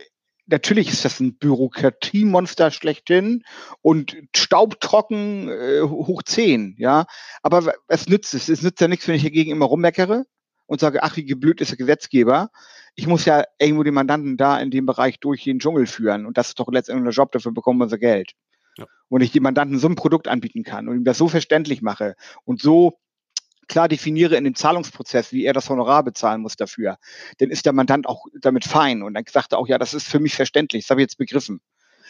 natürlich 0.47 0.91
ist 0.91 1.05
das 1.05 1.19
ein 1.19 1.39
Bürokratiemonster 1.39 2.71
schlechthin 2.71 3.43
und 3.83 4.17
staubtrocken 4.33 5.49
äh, 5.49 5.81
hoch 5.83 6.23
zehn, 6.23 6.77
ja. 6.79 7.07
Aber 7.43 7.75
es 7.89 8.07
nützt 8.09 8.33
es. 8.33 8.49
Es 8.49 8.63
nützt 8.63 8.81
ja 8.81 8.87
nichts, 8.87 9.09
wenn 9.09 9.17
ich 9.17 9.25
dagegen 9.25 9.51
immer 9.51 9.67
rummeckere 9.67 10.25
und 10.67 10.79
sage, 10.79 11.03
ach, 11.03 11.17
wie 11.17 11.25
geblüht 11.25 11.61
ist 11.61 11.73
der 11.73 11.79
Gesetzgeber. 11.79 12.51
ich 12.95 13.09
muss 13.09 13.25
ja 13.25 13.43
irgendwo 13.59 13.83
den 13.83 13.95
Mandanten 13.95 14.37
da 14.37 14.61
in 14.61 14.71
dem 14.71 14.87
Bereich 14.87 15.19
durch 15.19 15.43
den 15.43 15.59
Dschungel 15.59 15.87
führen. 15.87 16.27
Und 16.27 16.39
das 16.39 16.51
ist 16.51 16.61
doch 16.61 16.69
letztendlich 16.71 17.13
der 17.13 17.25
Job, 17.25 17.33
dafür 17.33 17.51
bekommen 17.51 17.81
wir 17.81 17.85
unser 17.85 17.99
Geld. 17.99 18.35
Ja. 18.79 18.87
Und 19.09 19.23
ich 19.23 19.33
dem 19.33 19.43
Mandanten 19.43 19.79
so 19.79 19.89
ein 19.89 19.97
Produkt 19.97 20.29
anbieten 20.29 20.63
kann 20.63 20.89
und 20.89 20.97
ihm 20.97 21.05
das 21.05 21.19
so 21.19 21.29
verständlich 21.29 21.83
mache 21.83 22.15
und 22.45 22.61
so 22.61 22.99
klar 23.69 23.89
definiere 23.89 24.37
in 24.37 24.45
dem 24.45 24.55
Zahlungsprozess, 24.55 25.33
wie 25.33 25.45
er 25.45 25.53
das 25.53 25.69
Honorar 25.69 26.03
bezahlen 26.03 26.41
muss 26.41 26.57
dafür, 26.57 26.97
dann 27.39 27.51
ist 27.51 27.67
der 27.67 27.75
Mandant 27.75 28.07
auch 28.07 28.25
damit 28.41 28.65
fein. 28.65 29.03
Und 29.03 29.15
dann 29.15 29.25
sagt 29.31 29.53
er 29.53 29.59
auch, 29.59 29.69
ja, 29.69 29.79
das 29.79 29.95
ist 29.95 30.09
für 30.09 30.21
mich 30.21 30.35
verständlich, 30.35 30.85
das 30.85 30.91
habe 30.91 31.03
ich 31.03 31.05
jetzt 31.05 31.19
begriffen. 31.19 31.61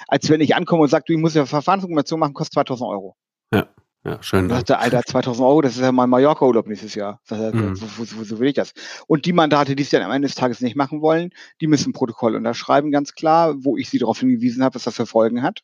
Als 0.06 0.30
wenn 0.30 0.40
ich 0.40 0.54
ankomme 0.54 0.82
und 0.82 0.88
sage, 0.88 1.04
du, 1.08 1.12
ich 1.12 1.18
muss 1.18 1.34
ja 1.34 1.44
Verfahrensdokumentation 1.44 2.20
machen, 2.20 2.34
kostet 2.34 2.54
2000 2.54 2.88
Euro. 2.88 3.16
Ja. 3.52 3.66
Ja, 4.04 4.22
schön. 4.22 4.48
Dann 4.48 4.58
sagte, 4.58 4.78
Alter, 4.78 5.02
2000 5.02 5.44
Euro, 5.46 5.60
das 5.60 5.74
ist 5.74 5.82
ja 5.82 5.90
mein 5.90 6.08
Mallorca-Urlaub 6.08 6.68
nächstes 6.68 6.94
Jahr. 6.94 7.20
Er, 7.28 7.52
mhm. 7.52 7.78
wo, 7.80 8.04
wo, 8.04 8.38
will 8.38 8.48
ich 8.48 8.54
das? 8.54 8.72
Und 9.08 9.26
die 9.26 9.32
Mandate, 9.32 9.74
die 9.74 9.82
es 9.82 9.90
dann 9.90 10.02
am 10.02 10.12
Ende 10.12 10.28
des 10.28 10.36
Tages 10.36 10.60
nicht 10.60 10.76
machen 10.76 11.02
wollen, 11.02 11.30
die 11.60 11.66
müssen 11.66 11.90
ein 11.90 11.92
Protokoll 11.94 12.36
unterschreiben, 12.36 12.92
ganz 12.92 13.12
klar, 13.12 13.56
wo 13.58 13.76
ich 13.76 13.90
sie 13.90 13.98
darauf 13.98 14.20
hingewiesen 14.20 14.62
habe, 14.62 14.76
was 14.76 14.84
das 14.84 14.94
für 14.94 15.04
Folgen 15.04 15.42
hat. 15.42 15.62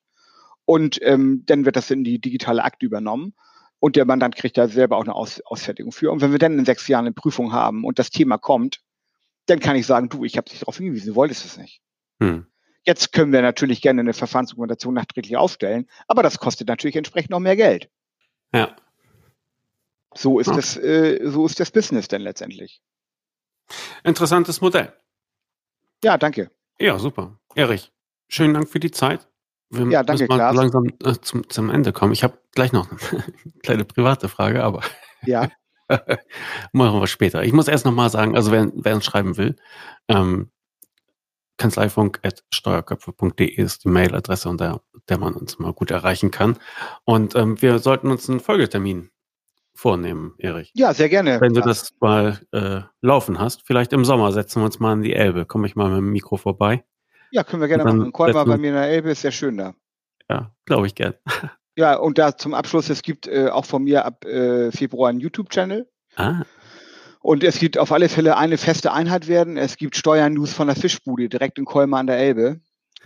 Und 0.65 0.99
ähm, 1.03 1.43
dann 1.47 1.65
wird 1.65 1.77
das 1.77 1.91
in 1.91 2.05
die 2.05 2.21
digitale 2.21 2.65
Akte 2.65 2.87
übernommen. 2.87 3.35
Und 3.81 3.97
der 3.97 4.07
Mandant 4.07 4.35
kriegt 4.37 4.57
da 4.57 4.67
selber 4.67 4.97
auch 4.97 5.03
eine 5.03 5.15
Aus 5.15 5.41
Ausfertigung 5.43 5.93
für. 5.93 6.11
Und 6.11 6.23
wenn 6.23 6.33
wir 6.33 6.39
dann 6.39 6.59
in 6.59 6.65
sechs 6.65 6.89
Jahren 6.89 7.05
eine 7.05 7.13
Prüfung 7.13 7.53
haben 7.53 7.85
und 7.85 7.99
das 7.99 8.11
Thema 8.11 8.39
kommt, 8.39 8.81
dann 9.47 9.61
kann 9.61 9.77
ich 9.77 9.87
sagen, 9.87 10.09
du, 10.09 10.25
ich 10.25 10.39
habe 10.39 10.49
dich 10.49 10.61
darauf 10.61 10.79
hingewiesen, 10.79 11.09
du 11.09 11.15
wolltest 11.17 11.45
es 11.45 11.59
nicht. 11.59 11.83
Mhm. 12.19 12.47
Jetzt 12.87 13.13
können 13.13 13.33
wir 13.33 13.43
natürlich 13.43 13.81
gerne 13.81 14.01
eine 14.01 14.13
Verfahrensdokumentation 14.13 14.95
nachträglich 14.95 15.37
aufstellen, 15.37 15.87
aber 16.07 16.23
das 16.23 16.39
kostet 16.39 16.69
natürlich 16.69 16.97
entsprechend 16.97 17.31
noch 17.31 17.41
mehr 17.41 17.57
Geld. 17.57 17.91
Ja. 18.53 18.77
So 20.15 20.39
ist, 20.39 20.47
ja. 20.47 20.55
das, 20.55 20.77
äh, 20.77 21.21
so 21.25 21.45
ist 21.47 21.59
das 21.61 21.71
Business 21.71 22.09
denn 22.09 22.23
letztendlich. 22.23 22.81
Interessantes 24.05 24.61
Modell. 24.61 24.93
Ja, 26.03 26.19
danke. 26.19 26.51
Ja, 26.79 26.99
super. 26.99 27.39
Erich, 27.55 27.91
schönen 28.29 28.55
Dank 28.55 28.69
für 28.69 28.81
die 28.81 28.91
Zeit. 28.91 29.27
Wir 29.71 29.91
ja, 29.91 30.03
danke, 30.03 30.25
müssen 30.25 30.29
mal 30.29 30.37
Klaas. 30.37 30.57
langsam 30.57 30.87
äh, 31.05 31.15
zum, 31.21 31.49
zum 31.49 31.71
Ende 31.71 31.93
kommen. 31.93 32.13
Ich 32.13 32.23
habe 32.23 32.39
gleich 32.55 32.73
noch 32.73 32.91
eine 32.91 32.99
kleine 33.63 33.85
private 33.85 34.29
Frage, 34.29 34.63
aber 34.63 34.83
ja. 35.25 35.51
machen 36.73 37.01
wir 37.01 37.07
später. 37.07 37.43
Ich 37.45 37.53
muss 37.53 37.69
erst 37.69 37.85
nochmal 37.85 38.11
sagen, 38.11 38.37
also 38.37 38.51
wer, 38.53 38.71
wer 38.75 38.95
uns 38.95 39.05
schreiben 39.05 39.37
will, 39.37 39.57
ähm, 40.09 40.51
kanzleifunk.steuerköpfe.de 41.57 43.47
ist 43.47 43.85
die 43.85 43.89
Mailadresse, 43.89 44.49
unter 44.49 44.83
der 45.09 45.19
man 45.19 45.35
uns 45.35 45.59
mal 45.59 45.73
gut 45.73 45.91
erreichen 45.91 46.31
kann. 46.31 46.57
Und 47.05 47.35
ähm, 47.37 47.61
wir 47.63 47.79
sollten 47.79 48.11
uns 48.11 48.29
einen 48.29 48.41
Folgetermin 48.41 49.11
vornehmen, 49.75 50.35
Erich. 50.39 50.71
Ja, 50.75 50.95
sehr 50.95 51.09
gerne. 51.09 51.41
Wenn 51.41 51.55
du 51.55 51.61
das 51.61 51.93
mal 52.01 52.41
äh, 52.53 52.81
laufen 53.01 53.39
hast, 53.39 53.63
vielleicht 53.65 53.93
im 53.93 54.05
Sommer 54.05 54.33
setzen 54.33 54.61
wir 54.63 54.67
uns 54.67 54.81
mal 54.81 54.93
in 54.95 55.03
die 55.03 55.15
Elbe. 55.15 55.47
Komme 55.47 55.67
ich 55.67 55.77
mal 55.77 55.89
mit 55.91 55.99
dem 55.99 56.11
Mikro 56.11 56.37
vorbei. 56.37 56.85
Ja, 57.35 57.43
können 57.43 57.61
wir 57.61 57.67
gerne 57.67 57.83
machen. 57.83 58.13
Kolmar 58.13 58.47
bei 58.47 58.57
mir 58.57 58.69
in 58.69 58.75
der 58.75 58.89
Elbe 58.89 59.11
ist 59.11 59.23
sehr 59.23 59.33
schön 59.33 59.57
da. 59.57 59.75
Ja, 60.31 60.53
glaube 60.65 60.87
ich 60.87 60.95
gern. 60.95 61.15
Ja, 61.77 61.97
und 61.97 62.19
da 62.19 62.37
zum 62.37 62.55
Abschluss, 62.55 62.89
es 62.89 63.03
gibt 63.03 63.27
äh, 63.27 63.49
auch 63.49 63.65
von 63.65 63.83
mir 63.83 64.05
ab 64.05 64.25
äh, 64.25 64.71
Februar 64.71 65.11
einen 65.11 65.19
YouTube-Channel. 65.19 65.91
Ah. 66.15 66.43
Und 67.19 67.43
es 67.43 67.59
gibt 67.59 67.79
auf 67.79 67.91
alle 67.91 68.09
Fälle 68.09 68.37
eine 68.37 68.59
feste 68.59 68.93
Einheit 68.93 69.27
werden. 69.27 69.57
Es 69.57 69.77
gibt 69.77 69.97
Steuernews 69.97 70.53
von 70.53 70.69
der 70.69 70.77
Fischbude 70.77 71.29
direkt 71.29 71.59
in 71.59 71.65
Kolmar 71.65 71.99
an 71.99 72.07
der 72.07 72.19
Elbe. 72.19 72.61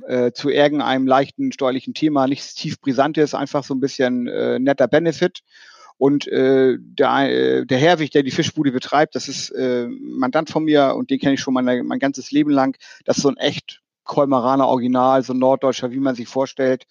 Äh, 0.06 0.32
zu 0.32 0.50
irgendeinem 0.50 1.06
leichten 1.06 1.50
steuerlichen 1.50 1.94
Thema, 1.94 2.26
nichts 2.26 2.52
tief 2.52 2.78
brisantes, 2.78 3.32
einfach 3.32 3.64
so 3.64 3.72
ein 3.72 3.80
bisschen 3.80 4.26
äh, 4.26 4.58
netter 4.58 4.86
Benefit. 4.86 5.40
Und 5.96 6.28
äh, 6.28 6.76
der, 6.78 7.30
äh, 7.30 7.64
der 7.64 7.78
Herwig, 7.78 8.10
der 8.10 8.22
die 8.22 8.30
Fischbude 8.30 8.70
betreibt, 8.70 9.14
das 9.14 9.28
ist 9.28 9.48
äh, 9.52 9.88
Mandant 9.88 10.50
von 10.50 10.64
mir 10.64 10.94
und 10.94 11.08
den 11.08 11.18
kenne 11.18 11.32
ich 11.34 11.40
schon 11.40 11.54
mein, 11.54 11.86
mein 11.86 11.98
ganzes 11.98 12.32
Leben 12.32 12.50
lang. 12.50 12.76
Das 13.06 13.16
ist 13.16 13.22
so 13.22 13.30
ein 13.30 13.38
echt 13.38 13.80
Kolmaraner 14.08 14.66
Original, 14.66 15.22
so 15.22 15.34
Norddeutscher, 15.34 15.92
wie 15.92 16.00
man 16.00 16.16
sich 16.16 16.26
vorstellt. 16.26 16.86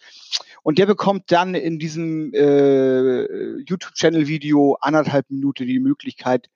Und 0.63 0.77
der 0.77 0.85
bekommt 0.85 1.31
dann 1.31 1.55
in 1.55 1.79
diesem 1.79 2.33
äh, 2.33 3.59
YouTube-Channel-Video 3.63 4.77
anderthalb 4.79 5.29
Minuten 5.29 5.67
die 5.67 5.79
Möglichkeit, 5.79 6.47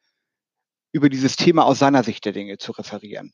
über 0.94 1.10
dieses 1.10 1.36
Thema 1.36 1.66
aus 1.66 1.80
seiner 1.80 2.04
Sicht 2.04 2.24
der 2.24 2.32
Dinge 2.32 2.58
zu 2.58 2.72
referieren. 2.72 3.34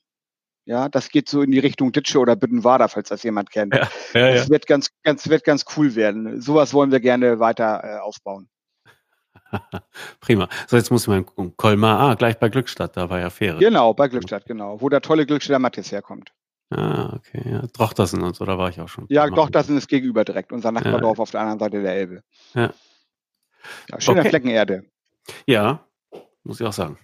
Ja, 0.65 0.89
das 0.89 1.09
geht 1.09 1.29
so 1.29 1.41
in 1.41 1.51
die 1.51 1.59
Richtung 1.59 1.91
Ditsche 1.91 2.19
oder 2.19 2.35
Büttenwader, 2.35 2.89
falls 2.89 3.09
das 3.09 3.23
jemand 3.23 3.51
kennt. 3.51 3.73
Ja, 3.73 3.89
ja, 4.13 4.33
das 4.33 4.45
ja. 4.45 4.49
wird 4.49 4.67
ganz, 4.67 4.89
ganz, 5.03 5.29
wird 5.29 5.43
ganz 5.43 5.65
cool 5.75 5.95
werden. 5.95 6.41
Sowas 6.41 6.73
wollen 6.73 6.91
wir 6.91 6.99
gerne 6.99 7.39
weiter 7.39 7.81
äh, 7.83 7.99
aufbauen. 7.99 8.49
Prima. 10.19 10.49
So, 10.67 10.75
jetzt 10.75 10.91
muss 10.91 11.07
man 11.07 11.25
Kolmar, 11.55 11.99
ah, 11.99 12.13
gleich 12.15 12.37
bei 12.37 12.49
Glückstadt, 12.49 12.97
da 12.97 13.09
war 13.09 13.19
ja 13.19 13.29
Fähre. 13.29 13.59
Genau, 13.59 13.93
bei 13.93 14.07
Glückstadt, 14.07 14.45
genau, 14.45 14.81
wo 14.81 14.89
der 14.89 15.01
tolle 15.01 15.25
Glückstädter 15.25 15.59
Matthias 15.59 15.91
herkommt. 15.91 16.33
Ah, 16.69 17.13
okay, 17.15 17.49
ja. 17.49 17.61
Drochtersen 17.73 18.21
und 18.23 18.35
so, 18.35 18.43
da 18.43 18.57
war 18.57 18.69
ich 18.69 18.79
auch 18.81 18.89
schon. 18.89 19.05
Ja, 19.09 19.27
Drochtersen 19.27 19.77
ist 19.77 19.87
gegenüber 19.87 20.25
direkt, 20.25 20.51
unser 20.51 20.71
Nachbardorf 20.71 21.17
ja. 21.17 21.21
auf 21.21 21.31
der 21.31 21.41
anderen 21.41 21.59
Seite 21.59 21.81
der 21.81 21.95
Elbe. 21.95 22.23
Ja. 22.53 22.73
ja 23.89 24.01
schöner 24.01 24.21
okay. 24.21 24.29
Flecken 24.29 24.49
Erde. 24.49 24.83
Ja, 25.45 25.85
muss 26.43 26.59
ich 26.59 26.65
auch 26.65 26.73
sagen. 26.73 26.97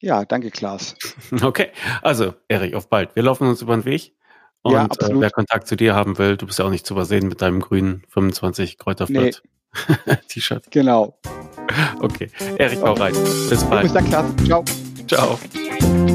Ja, 0.00 0.24
danke, 0.24 0.50
Klaas. 0.50 0.96
Okay, 1.42 1.70
also, 2.02 2.34
Erik, 2.48 2.74
auf 2.74 2.88
bald. 2.88 3.14
Wir 3.16 3.22
laufen 3.22 3.46
uns 3.46 3.62
über 3.62 3.76
den 3.76 3.84
Weg. 3.84 4.14
Und 4.62 4.72
ja, 4.72 4.84
äh, 4.84 5.20
wer 5.20 5.30
Kontakt 5.30 5.68
zu 5.68 5.76
dir 5.76 5.94
haben 5.94 6.18
will, 6.18 6.36
du 6.36 6.46
bist 6.46 6.58
ja 6.58 6.64
auch 6.64 6.70
nicht 6.70 6.86
zu 6.86 6.94
übersehen 6.94 7.28
mit 7.28 7.40
deinem 7.40 7.60
grünen 7.60 8.02
25 8.08 8.78
Kräuterflirt 8.78 9.42
nee. 10.06 10.16
T-Shirt. 10.28 10.70
Genau. 10.70 11.18
Okay, 12.00 12.30
Erik, 12.58 12.80
hau 12.82 12.94
rein. 12.94 13.14
Bis 13.48 13.64
bald. 13.64 13.82
Bis 13.82 13.92
dann, 13.92 14.04
Klaas. 14.06 14.26
Ciao. 14.44 14.64
Ciao. 15.06 16.14